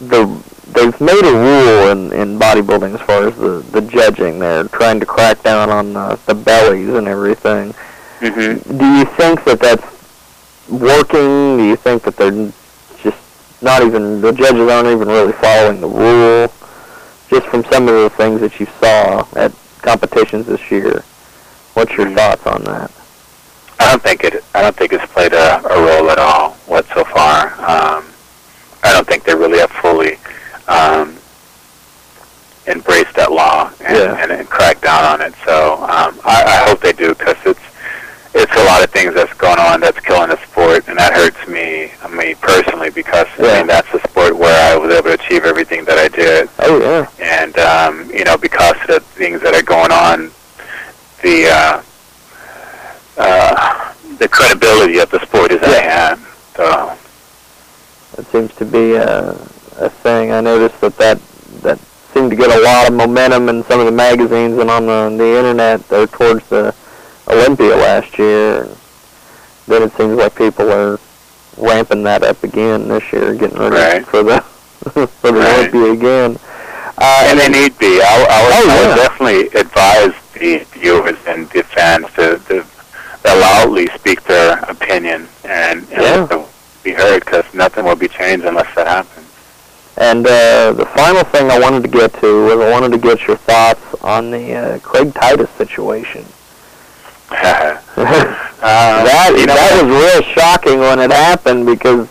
the 0.00 0.26
they've 0.72 1.00
made 1.00 1.24
a 1.24 1.32
rule 1.32 1.88
in, 1.90 2.12
in 2.12 2.38
bodybuilding 2.38 2.94
as 2.94 3.00
far 3.00 3.26
as 3.26 3.36
the, 3.36 3.64
the 3.72 3.80
judging. 3.82 4.38
They're 4.38 4.64
trying 4.64 5.00
to 5.00 5.06
crack 5.06 5.42
down 5.42 5.70
on 5.70 5.92
the, 5.92 6.18
the 6.26 6.34
bellies 6.34 6.90
and 6.90 7.08
everything. 7.08 7.74
hmm 8.20 8.76
Do 8.76 8.98
you 8.98 9.04
think 9.04 9.44
that 9.44 9.60
that's 9.60 10.68
working? 10.68 11.56
Do 11.56 11.64
you 11.64 11.76
think 11.76 12.02
that 12.02 12.16
they're 12.16 12.52
just 13.02 13.18
not 13.62 13.82
even 13.82 14.20
the 14.20 14.32
judges 14.32 14.68
aren't 14.70 14.88
even 14.88 15.08
really 15.08 15.32
following 15.32 15.80
the 15.80 15.88
rule? 15.88 16.52
Just 17.30 17.46
from 17.48 17.64
some 17.64 17.88
of 17.88 17.94
the 17.94 18.10
things 18.10 18.40
that 18.40 18.58
you 18.58 18.66
saw 18.80 19.26
at 19.36 19.52
competitions 19.82 20.46
this 20.46 20.70
year, 20.70 21.02
what's 21.74 21.92
your 21.92 22.06
Mhm. 22.06 22.16
thoughts 22.16 22.46
on 22.46 22.64
that? 22.64 22.90
I 23.80 23.90
don't 23.90 24.02
think 24.02 24.24
it. 24.24 24.42
I 24.54 24.62
don't 24.62 24.76
think 24.76 24.92
it's 24.92 25.04
played 25.12 25.32
a, 25.32 25.64
a 25.66 25.80
role 25.82 26.10
at 26.10 26.18
all 26.18 26.56
what 26.66 26.86
so 26.94 27.04
far. 27.04 27.48
Um, 27.58 28.04
I 28.82 28.92
don't 28.92 29.06
think 29.06 29.24
they 29.24 29.34
really 29.34 29.58
have 29.58 29.70
fully 29.70 30.18
um, 30.68 31.16
embraced 32.66 33.14
that 33.14 33.30
law 33.32 33.70
and, 33.84 33.96
Yeah. 33.96 34.16
and, 34.22 34.32
and 34.32 34.48
cracked 34.48 34.82
down 34.82 35.04
on 35.04 35.20
it. 35.20 35.34
So 35.44 35.74
um, 35.84 36.18
I, 36.24 36.42
I 36.44 36.68
hope 36.68 36.80
they 36.80 36.92
do 36.92 37.14
because 37.14 37.36
it's 37.44 37.60
it's 38.38 38.52
a 38.56 38.64
lot 38.64 38.82
of 38.84 38.90
things 38.90 39.14
that's 39.14 39.32
going 39.34 39.58
on 39.58 39.80
that's 39.80 39.98
killing 40.00 40.30
the 40.30 40.36
sport, 40.46 40.86
and 40.88 40.98
that 40.98 41.12
hurts 41.12 41.46
me, 41.48 41.90
I 42.02 42.08
mean, 42.08 42.36
personally, 42.36 42.90
because 42.90 43.26
I 43.38 43.58
mean 43.58 43.66
that's 43.66 43.90
the 43.92 44.00
sport 44.08 44.36
where 44.36 44.72
I 44.72 44.76
was 44.76 44.92
able 44.94 45.08
to 45.08 45.14
achieve 45.14 45.44
everything 45.44 45.84
that 45.86 45.98
I 45.98 46.08
did, 46.08 46.48
Oh 46.60 46.80
yeah. 46.80 47.08
and 47.20 47.58
um, 47.58 48.10
you 48.10 48.24
know, 48.24 48.36
because 48.38 48.76
of 48.82 48.86
the 48.88 49.00
things 49.00 49.40
that 49.42 49.54
are 49.54 49.62
going 49.62 49.90
on, 49.92 50.30
the 51.22 51.48
uh, 51.50 51.82
uh, 53.16 53.94
the 54.18 54.28
credibility 54.28 54.98
of 54.98 55.10
the 55.10 55.20
sport 55.20 55.52
is 55.52 55.62
at 55.62 55.70
Yeah. 55.70 56.08
hand. 56.08 56.20
So 56.56 56.96
That 58.16 58.26
seems 58.26 58.54
to 58.56 58.64
be 58.64 58.94
a, 58.94 59.30
a 59.78 59.88
thing. 59.90 60.32
I 60.32 60.40
noticed 60.40 60.80
that, 60.80 60.96
that 60.98 61.18
that 61.62 61.78
seemed 62.14 62.30
to 62.30 62.36
get 62.36 62.50
a 62.50 62.62
lot 62.62 62.88
of 62.88 62.94
momentum 62.94 63.48
in 63.48 63.62
some 63.64 63.80
of 63.80 63.86
the 63.86 63.92
magazines 63.92 64.58
and 64.58 64.70
on 64.70 64.86
the, 64.86 65.14
the 65.18 65.36
internet 65.38 65.86
there 65.88 66.06
towards 66.06 66.48
the 66.48 66.74
Olympia 67.28 67.76
last 67.76 68.18
year. 68.18 68.68
Then 69.66 69.82
it 69.82 69.92
seems 69.92 70.16
like 70.16 70.34
people 70.34 70.70
are 70.72 70.98
ramping 71.56 72.02
that 72.04 72.22
up 72.22 72.42
again 72.42 72.88
this 72.88 73.12
year, 73.12 73.34
getting 73.34 73.58
ready 73.58 73.76
Right. 73.76 74.06
for 74.06 74.22
the 74.22 74.40
for 75.20 75.32
the 75.32 75.40
Right. 75.40 75.58
Olympia 75.74 75.92
again. 75.92 76.38
Uh, 77.00 77.24
and 77.26 77.38
they 77.38 77.48
need 77.48 77.78
be. 77.78 78.00
I, 78.02 78.26
I, 78.28 78.42
would, 78.42 78.52
Oh, 78.54 78.70
I 78.70 78.74
yeah. 78.74 78.88
would 78.88 78.96
definitely 78.96 79.60
advise 79.60 80.14
the 80.34 80.58
viewers 80.78 81.18
and 81.26 81.48
the 81.50 81.62
fans 81.62 82.06
to, 82.14 82.38
to, 82.48 82.64
to 83.24 83.34
loudly 83.40 83.86
speak 83.94 84.22
their 84.24 84.58
opinion 84.64 85.28
and, 85.44 85.80
and 85.80 85.90
Yeah. 85.90 86.00
let 86.20 86.28
them 86.30 86.44
be 86.82 86.92
heard 86.92 87.24
because 87.24 87.44
nothing 87.54 87.84
will 87.84 87.94
be 87.96 88.08
changed 88.08 88.44
unless 88.46 88.72
that 88.74 88.86
happens. 88.86 89.26
And 89.96 90.26
uh, 90.26 90.72
the 90.72 90.86
final 90.86 91.24
thing 91.24 91.50
I 91.50 91.58
wanted 91.60 91.82
to 91.82 91.88
get 91.88 92.14
to 92.20 92.44
was 92.46 92.52
I 92.60 92.70
wanted 92.70 92.92
to 92.92 92.98
get 92.98 93.26
your 93.26 93.36
thoughts 93.36 93.82
on 94.02 94.30
the 94.30 94.54
uh, 94.54 94.78
Craig 94.78 95.12
Titus 95.14 95.50
situation. 95.50 96.24
Uh, 97.30 99.04
that 99.04 99.30
you 99.36 99.46
know 99.46 99.54
that 99.54 99.82
was 99.82 99.90
real 99.90 100.22
shocking 100.34 100.80
when 100.80 100.98
it 100.98 101.10
happened 101.10 101.66
because 101.66 102.08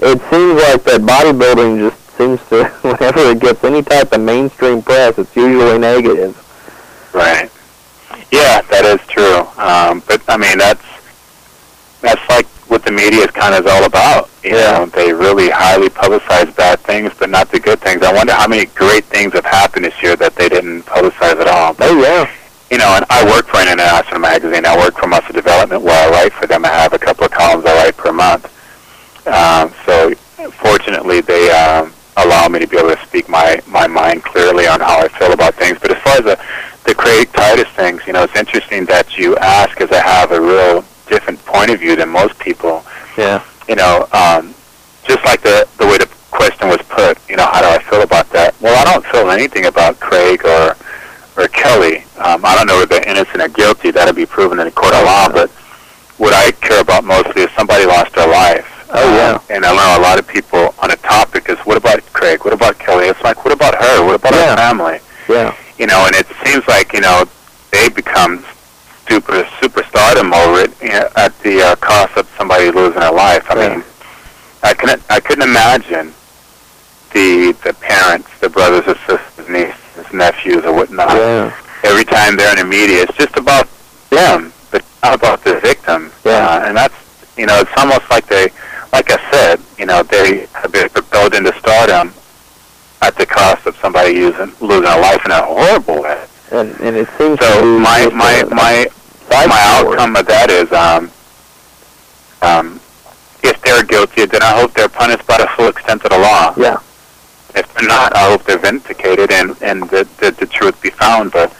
it 0.00 0.20
seems 0.30 0.60
like 0.62 0.82
that 0.84 1.00
bodybuilding 1.02 1.78
just 1.90 2.00
seems 2.16 2.40
to 2.48 2.64
whenever 2.82 3.20
it 3.30 3.40
gets 3.40 3.62
any 3.64 3.82
type 3.82 4.12
of 4.12 4.20
mainstream 4.20 4.82
press, 4.82 5.18
it's 5.18 5.34
usually 5.36 5.78
negative. 5.78 6.34
Right. 7.12 7.50
Yeah, 8.32 8.62
that 8.62 8.84
is 8.84 9.06
true. 9.08 9.46
Um, 9.62 10.02
but 10.06 10.22
I 10.28 10.36
mean, 10.36 10.58
that's 10.58 10.84
that's 12.00 12.28
like 12.28 12.46
what 12.68 12.84
the 12.84 12.90
media 12.90 13.24
is 13.24 13.30
kind 13.30 13.54
of 13.54 13.66
all 13.66 13.84
about. 13.84 14.28
You 14.42 14.56
Yeah. 14.56 14.78
know, 14.78 14.86
they 14.86 15.12
really 15.12 15.50
highly 15.50 15.88
publicize 15.88 16.54
bad 16.56 16.80
things, 16.80 17.12
but 17.18 17.30
not 17.30 17.50
the 17.50 17.60
good 17.60 17.80
things. 17.80 18.02
I 18.02 18.12
wonder 18.12 18.32
how 18.32 18.48
many 18.48 18.66
great 18.66 19.04
things 19.04 19.32
have 19.34 19.44
happened 19.44 19.84
this 19.84 20.02
year 20.02 20.16
that 20.16 20.34
they 20.34 20.48
didn't 20.48 20.82
publicize 20.82 21.40
at 21.40 21.46
all. 21.46 21.74
But 21.74 21.90
Oh 21.90 22.00
yeah, 22.02 22.30
you 22.70 22.78
know, 22.78 22.96
and 22.96 23.04
I 23.10 23.24
work 23.24 23.46
for 23.46 23.58
an 23.58 23.68
international 23.68 24.20
magazine. 24.20 24.66
I 24.66 24.76
work 24.76 24.98
for 24.98 25.06
Muscle 25.06 25.32
Development, 25.32 25.82
where 25.82 26.08
I 26.08 26.10
write 26.10 26.32
for 26.32 26.46
them. 26.46 26.64
I 26.64 26.68
have 26.68 26.92
a 26.92 26.98
couple 26.98 27.24
of 27.24 27.30
columns 27.30 27.64
I 27.64 27.74
write 27.84 27.96
per 27.96 28.12
month. 28.12 28.46
Um, 29.26 29.72
so, 29.84 30.14
fortunately, 30.50 31.20
they 31.20 31.50
um, 31.50 31.92
allow 32.16 32.48
me 32.48 32.58
to 32.60 32.66
be 32.66 32.76
able 32.78 32.94
to 32.94 33.06
speak 33.06 33.28
my 33.28 33.60
my 33.66 33.86
mind 33.86 34.24
clearly 34.24 34.66
on 34.66 34.80
how 34.80 34.98
I 35.00 35.08
feel 35.08 35.32
about 35.32 35.54
things. 35.54 35.78
But 35.80 35.92
as 35.92 36.02
far 36.02 36.16
as 36.18 36.24
the 36.24 36.38
the 36.84 36.94
Craig 36.94 37.32
Titus 37.32 37.68
things, 37.70 38.02
you 38.06 38.12
know, 38.12 38.22
it's 38.22 38.36
interesting 38.36 38.84
that 38.86 39.18
you 39.18 39.36
ask, 39.38 39.80
as 39.80 39.90
I 39.90 40.00
have 40.00 40.30
a 40.32 40.40
real 40.40 40.84
different 41.08 41.44
point 41.44 41.70
of 41.70 41.80
view 41.80 41.96
than 41.96 42.08
most 42.08 42.38
people. 42.38 42.84
yeah, 43.16 43.42
You 43.68 43.76
know, 43.76 44.08
um, 44.12 44.54
just 45.04 45.24
like 45.24 45.40
the 45.42 45.68
the 45.78 45.86
way 45.86 45.98
the 45.98 46.08
question 46.30 46.68
was 46.68 46.78
put, 46.88 47.18
you 47.28 47.36
know, 47.36 47.46
how 47.46 47.60
do 47.60 47.68
I 47.68 47.78
feel 47.90 48.02
about 48.02 48.28
that? 48.30 48.54
Well, 48.60 48.76
I 48.76 48.92
don't 48.92 49.04
feel 49.06 49.30
anything 49.30 49.66
about 49.66 49.98
Craig 50.00 50.44
or 50.44 50.76
or 51.36 51.48
Kelly. 51.48 51.98
Um, 52.18 52.44
I 52.44 52.54
don't 52.54 52.66
know 52.66 52.80
if 52.80 52.88
they're 52.88 53.06
innocent 53.08 53.40
or 53.42 53.48
guilty. 53.48 53.90
That'll 53.90 54.14
be 54.14 54.26
proven 54.26 54.58
in 54.60 54.66
a 54.66 54.70
court 54.70 54.94
of 54.94 55.04
law. 55.04 55.28
But 55.28 55.50
what 56.18 56.32
I 56.32 56.52
care 56.52 56.80
about 56.80 57.04
mostly 57.04 57.42
is 57.42 57.50
somebody 57.52 57.84
lost 57.86 58.14
their 58.14 58.28
life. 58.28 58.72
Oh, 58.92 59.16
yeah. 59.16 59.32
Um, 59.34 59.42
and 59.50 59.64
I 59.66 59.74
know 59.74 60.00
a 60.00 60.02
lot 60.02 60.18
of 60.18 60.26
people 60.26 60.74
on 60.82 60.90
a 60.90 60.96
topic 60.96 61.48
is, 61.48 61.58
what 61.60 61.76
about 61.76 62.00
Craig? 62.12 62.44
What 62.44 62.54
about 62.54 62.78
Kelly? 62.78 63.06
It's 63.06 63.20
like, 63.22 63.44
what 63.44 63.52
about 63.52 63.74
her? 63.74 64.04
What 64.04 64.14
about 64.14 64.32
Yeah. 64.34 64.50
her 64.50 64.56
family? 64.56 65.00
yeah, 65.28 65.54
You 65.78 65.86
know, 65.88 66.06
and 66.06 66.14
it 66.14 66.26
seems 66.44 66.66
like 66.68 66.92
you 66.92 67.00
know 67.00 67.24
they 67.72 67.88
become 67.88 68.44
super 69.08 69.42
superstardom 69.60 70.32
over 70.32 70.60
it 70.60 70.72
you 70.80 70.88
know, 70.90 71.08
at 71.16 71.36
the 71.40 71.60
uh, 71.62 71.76
cost 71.76 72.16
of 72.16 72.28
somebody 72.38 72.70
losing 72.70 73.00
their 73.00 73.12
life. 73.12 73.44
I 73.50 73.54
Yeah. 73.56 73.68
mean, 73.70 73.84
I 74.62 74.72
couldn't 74.72 75.02
I 75.10 75.18
couldn't 75.20 75.42
imagine 75.48 76.14
the 77.12 77.52
the 77.64 77.74
parents, 77.74 78.28
the 78.40 78.48
brothers 78.48 78.86
or 78.86 78.96
sisters, 79.06 79.48
nieces, 79.48 79.74
nephews, 80.12 80.64
or 80.64 80.72
whatnot. 80.74 81.10
yeah, 81.16 81.54
Every 81.84 82.04
time 82.04 82.36
they're 82.36 82.50
in 82.52 82.58
the 82.58 82.64
media, 82.64 83.02
it's 83.02 83.16
just 83.16 83.36
about 83.36 83.68
them, 84.10 84.52
but 84.70 84.84
not 85.02 85.14
about 85.14 85.44
the 85.44 85.58
victim. 85.60 86.10
Yeah. 86.24 86.46
Uh, 86.48 86.64
and 86.68 86.76
that's 86.76 86.94
you 87.36 87.46
know, 87.46 87.58
it's 87.60 87.70
almost 87.76 88.08
like 88.10 88.26
they, 88.28 88.48
like 88.92 89.10
I 89.10 89.30
said, 89.30 89.60
you 89.78 89.84
know, 89.86 90.02
they 90.02 90.46
have 90.54 90.72
been 90.72 90.88
propelled 90.88 91.34
into 91.34 91.52
stardom 91.58 92.12
at 93.02 93.14
the 93.16 93.26
cost 93.26 93.66
of 93.66 93.76
somebody 93.76 94.14
using, 94.14 94.50
losing 94.60 94.90
a 94.90 94.96
life 94.98 95.22
in 95.26 95.30
a 95.30 95.42
horrible 95.42 96.02
way. 96.02 96.24
and 96.52 96.70
and 96.80 96.96
it 96.96 97.08
seems 97.18 97.38
So 97.40 97.78
my 97.78 98.08
my 98.14 98.42
my 98.44 98.86
my 99.30 99.62
outcome 99.76 100.16
of 100.16 100.26
that 100.26 100.48
is 100.50 100.72
um 100.72 101.10
um 102.42 102.80
if 103.42 103.60
they're 103.62 103.84
guilty, 103.84 104.24
then 104.26 104.42
I 104.42 104.58
hope 104.60 104.72
they're 104.72 104.88
punished 104.88 105.26
by 105.26 105.38
the 105.38 105.46
full 105.56 105.68
extent 105.68 106.02
of 106.04 106.10
the 106.10 106.18
law. 106.18 106.54
Yeah, 106.56 106.78
If 107.56 107.72
they're 107.74 107.88
not, 107.88 108.14
I 108.14 108.28
hope 108.30 108.44
they're 108.44 108.58
vindicated 108.58 109.32
and 109.32 109.56
and 109.62 109.88
that 109.90 110.08
the, 110.18 110.30
the 110.32 110.46
truth 110.46 110.80
be 110.82 110.90
found. 110.90 111.32
But 111.32 111.54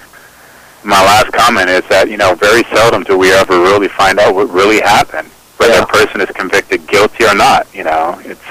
my 0.84 1.02
last 1.02 1.32
comment 1.32 1.68
is 1.70 1.86
that 1.88 2.08
you 2.10 2.16
know 2.16 2.34
very 2.34 2.62
seldom 2.64 3.02
do 3.02 3.16
we 3.18 3.32
ever 3.32 3.58
really 3.60 3.88
find 3.88 4.18
out 4.18 4.34
what 4.34 4.50
really 4.50 4.80
happened, 4.80 5.28
whether 5.56 5.72
Yeah. 5.74 5.82
a 5.82 5.86
person 5.86 6.20
is 6.20 6.28
convicted 6.30 6.86
guilty 6.86 7.24
or 7.24 7.34
not. 7.34 7.66
You 7.74 7.84
know, 7.84 8.20
it's 8.24 8.44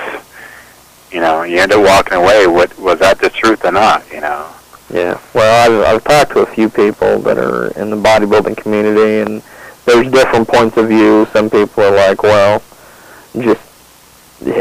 you 1.11 1.21
know 1.21 1.43
you 1.43 1.59
end 1.59 1.71
up 1.71 1.83
walking 1.85 2.17
away. 2.17 2.47
What 2.47 2.77
was 2.79 2.99
that 2.99 3.19
the 3.19 3.29
truth 3.29 3.63
or 3.63 3.71
not? 3.71 4.03
You 4.11 4.21
know. 4.21 4.47
yeah. 4.89 5.19
Well, 5.33 5.85
I've 5.85 5.95
I've 5.95 6.03
talked 6.03 6.31
to 6.33 6.39
a 6.39 6.45
few 6.47 6.69
people 6.69 7.19
that 7.19 7.37
are 7.37 7.67
in 7.79 7.89
the 7.91 7.95
bodybuilding 7.97 8.57
community, 8.57 9.19
and 9.21 9.43
there's 9.85 10.09
different 10.11 10.47
points 10.47 10.77
of 10.77 10.87
view. 10.87 11.27
Some 11.31 11.49
people 11.51 11.83
are 11.83 11.95
like, 11.95 12.23
well, 12.23 12.61
just 13.37 13.61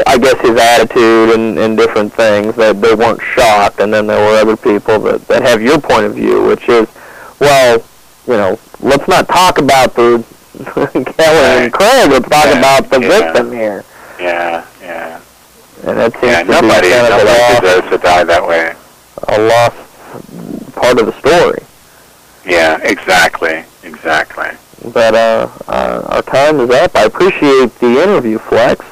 I 0.07 0.17
guess 0.17 0.39
his 0.41 0.57
attitude 0.57 1.31
and, 1.35 1.57
and 1.59 1.77
different 1.77 2.13
things 2.13 2.55
that 2.55 2.81
they 2.81 2.95
weren't 2.95 3.21
shocked, 3.21 3.79
and 3.81 3.93
then 3.93 4.07
there 4.07 4.19
were 4.19 4.37
other 4.39 4.55
people 4.57 4.99
that 4.99 5.27
that 5.27 5.41
have 5.43 5.61
your 5.61 5.79
point 5.79 6.05
of 6.05 6.15
view, 6.15 6.43
which 6.43 6.67
is, 6.69 6.87
well, 7.39 7.83
you 8.25 8.33
know, 8.33 8.57
let's 8.79 9.07
not 9.07 9.27
talk 9.27 9.57
about 9.59 9.93
the 9.93 10.23
Kelly 10.73 10.95
and 11.03 11.15
Right. 11.17 11.73
Craig. 11.73 12.09
Let's 12.09 12.29
talk 12.29 12.45
Yeah, 12.45 12.59
about 12.59 12.89
the 12.89 13.01
yeah. 13.01 13.07
victim 13.09 13.51
here, 13.51 13.83
Yeah, 14.19 14.65
yeah. 14.81 15.19
and 15.85 15.97
that 15.97 16.13
seems 16.13 16.23
Yeah, 16.23 16.43
to 16.43 16.49
nobody, 16.61 16.87
be 16.87 16.93
kind 16.93 17.07
of 17.07 17.19
a 17.19 17.23
nobody 17.25 17.39
lost, 17.39 17.61
deserves 17.61 17.89
to 17.89 17.97
die 17.97 18.23
that 18.23 18.47
way. 18.47 18.73
a 19.27 19.41
lost 19.41 20.73
part 20.75 20.99
of 20.99 21.05
the 21.05 21.13
story. 21.19 21.61
Yeah, 22.45 22.77
exactly, 22.81 23.65
exactly. 23.83 24.49
But 24.93 25.15
uh, 25.15 25.49
uh, 25.67 26.01
our 26.07 26.21
time 26.21 26.59
is 26.61 26.69
up. 26.69 26.95
I 26.95 27.03
appreciate 27.03 27.77
the 27.79 28.01
interview, 28.03 28.37
Flex. 28.39 28.85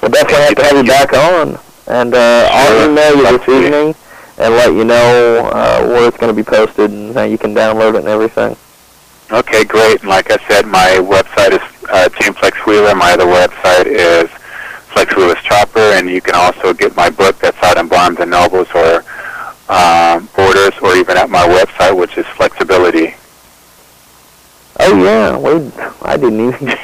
We'll 0.00 0.10
definitely 0.12 0.44
have 0.44 0.54
to 0.54 0.62
have 0.62 0.76
you 0.76 0.84
back 0.84 1.12
on, 1.12 1.58
and 1.88 2.14
uh, 2.14 2.48
I'll 2.52 2.90
email 2.90 3.16
you 3.16 3.38
this 3.38 3.48
evening 3.48 3.94
and 4.38 4.54
let 4.54 4.72
you 4.72 4.84
know 4.84 5.50
uh, 5.52 5.84
where 5.86 6.06
it's 6.06 6.16
going 6.16 6.34
to 6.34 6.36
be 6.36 6.48
posted 6.48 6.90
and 6.90 7.14
how 7.14 7.24
you 7.24 7.36
can 7.36 7.54
download 7.54 7.94
it 7.94 8.00
and 8.00 8.08
everything. 8.08 8.56
Okay, 9.30 9.64
great. 9.64 10.00
And 10.00 10.08
like 10.08 10.30
I 10.30 10.38
said, 10.48 10.66
my 10.66 10.98
website 11.02 11.52
is 11.52 11.86
uh, 11.90 12.08
Team 12.10 12.32
Flex 12.32 12.56
Wheeler. 12.64 12.94
My 12.94 13.12
other 13.12 13.26
website 13.26 13.86
is 13.86 14.30
Flex 14.92 15.14
Wheeler's 15.16 15.42
Chopper, 15.42 15.80
and 15.80 16.08
you 16.08 16.20
can 16.20 16.34
also 16.34 16.72
get 16.72 16.94
my 16.96 17.10
book 17.10 17.36
that's 17.40 17.60
out 17.62 17.76
in 17.76 17.88
Barnes 17.88 18.20
and 18.20 18.30
Nobles 18.30 18.68
or 18.74 19.04
um, 19.68 20.28
Borders, 20.34 20.72
or 20.80 20.94
even 20.96 21.16
at 21.16 21.28
my 21.28 21.46
website, 21.46 21.94
which 21.94 22.16
is 22.16 22.24
Flexibility. 22.28 23.14
Oh 24.80 24.94
yeah, 25.02 25.36
we. 25.36 25.70
I 26.02 26.16
didn't 26.16 26.40
even. 26.40 26.68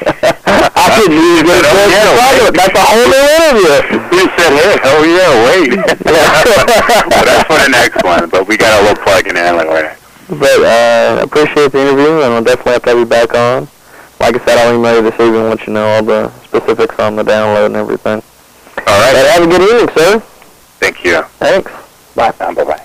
I 0.47 0.91
didn't 0.99 1.15
even 1.15 1.47
get 1.47 1.63
a 1.63 1.71
Oh, 1.71 1.87
chance 1.89 2.11
to 2.11 2.19
talk 2.19 2.35
it. 2.43 2.55
That's 2.55 2.75
a 2.75 2.85
whole 2.85 3.07
new 3.07 3.25
interview. 3.39 3.75
You 4.19 4.25
said, 4.35 4.53
"Hey, 4.59 4.75
oh 4.83 5.03
yeah, 5.07 5.31
wait." 5.47 5.71
well, 6.05 7.25
that's 7.25 7.45
for 7.47 7.59
the 7.63 7.69
next 7.71 8.03
one, 8.05 8.29
but 8.31 8.47
we 8.49 8.57
got 8.57 8.81
a 8.81 8.83
little 8.89 9.03
plug 9.05 9.27
in 9.27 9.37
anyway. 9.37 9.95
But 10.29 10.59
uh, 10.65 11.21
appreciate 11.23 11.73
the 11.73 11.81
interview, 11.81 12.23
and 12.23 12.35
I'll 12.35 12.43
definitely 12.43 12.73
have 12.73 12.83
to 12.83 12.91
have 12.91 12.99
you 12.99 13.07
back 13.07 13.35
on. 13.35 13.69
Like 14.21 14.41
I 14.41 14.45
said, 14.45 14.59
I'll 14.59 14.75
email 14.75 14.97
you 14.97 15.03
this 15.03 15.15
evening 15.21 15.41
and 15.41 15.51
let 15.51 15.67
you 15.67 15.73
know 15.73 15.87
all 15.87 16.03
the 16.03 16.31
specifics 16.45 16.99
on 16.99 17.17
the 17.17 17.23
download 17.23 17.67
and 17.67 17.77
everything. 17.77 18.23
All 18.87 18.99
right. 19.01 19.13
But 19.13 19.27
have 19.31 19.43
a 19.43 19.47
good 19.47 19.63
evening, 19.63 19.95
sir. 19.97 20.19
Thank 20.81 21.05
you. 21.05 21.23
Thanks. 21.39 21.71
Bye. 22.15 22.33
Um, 22.41 22.55
bye 22.55 22.65
bye. 22.65 22.85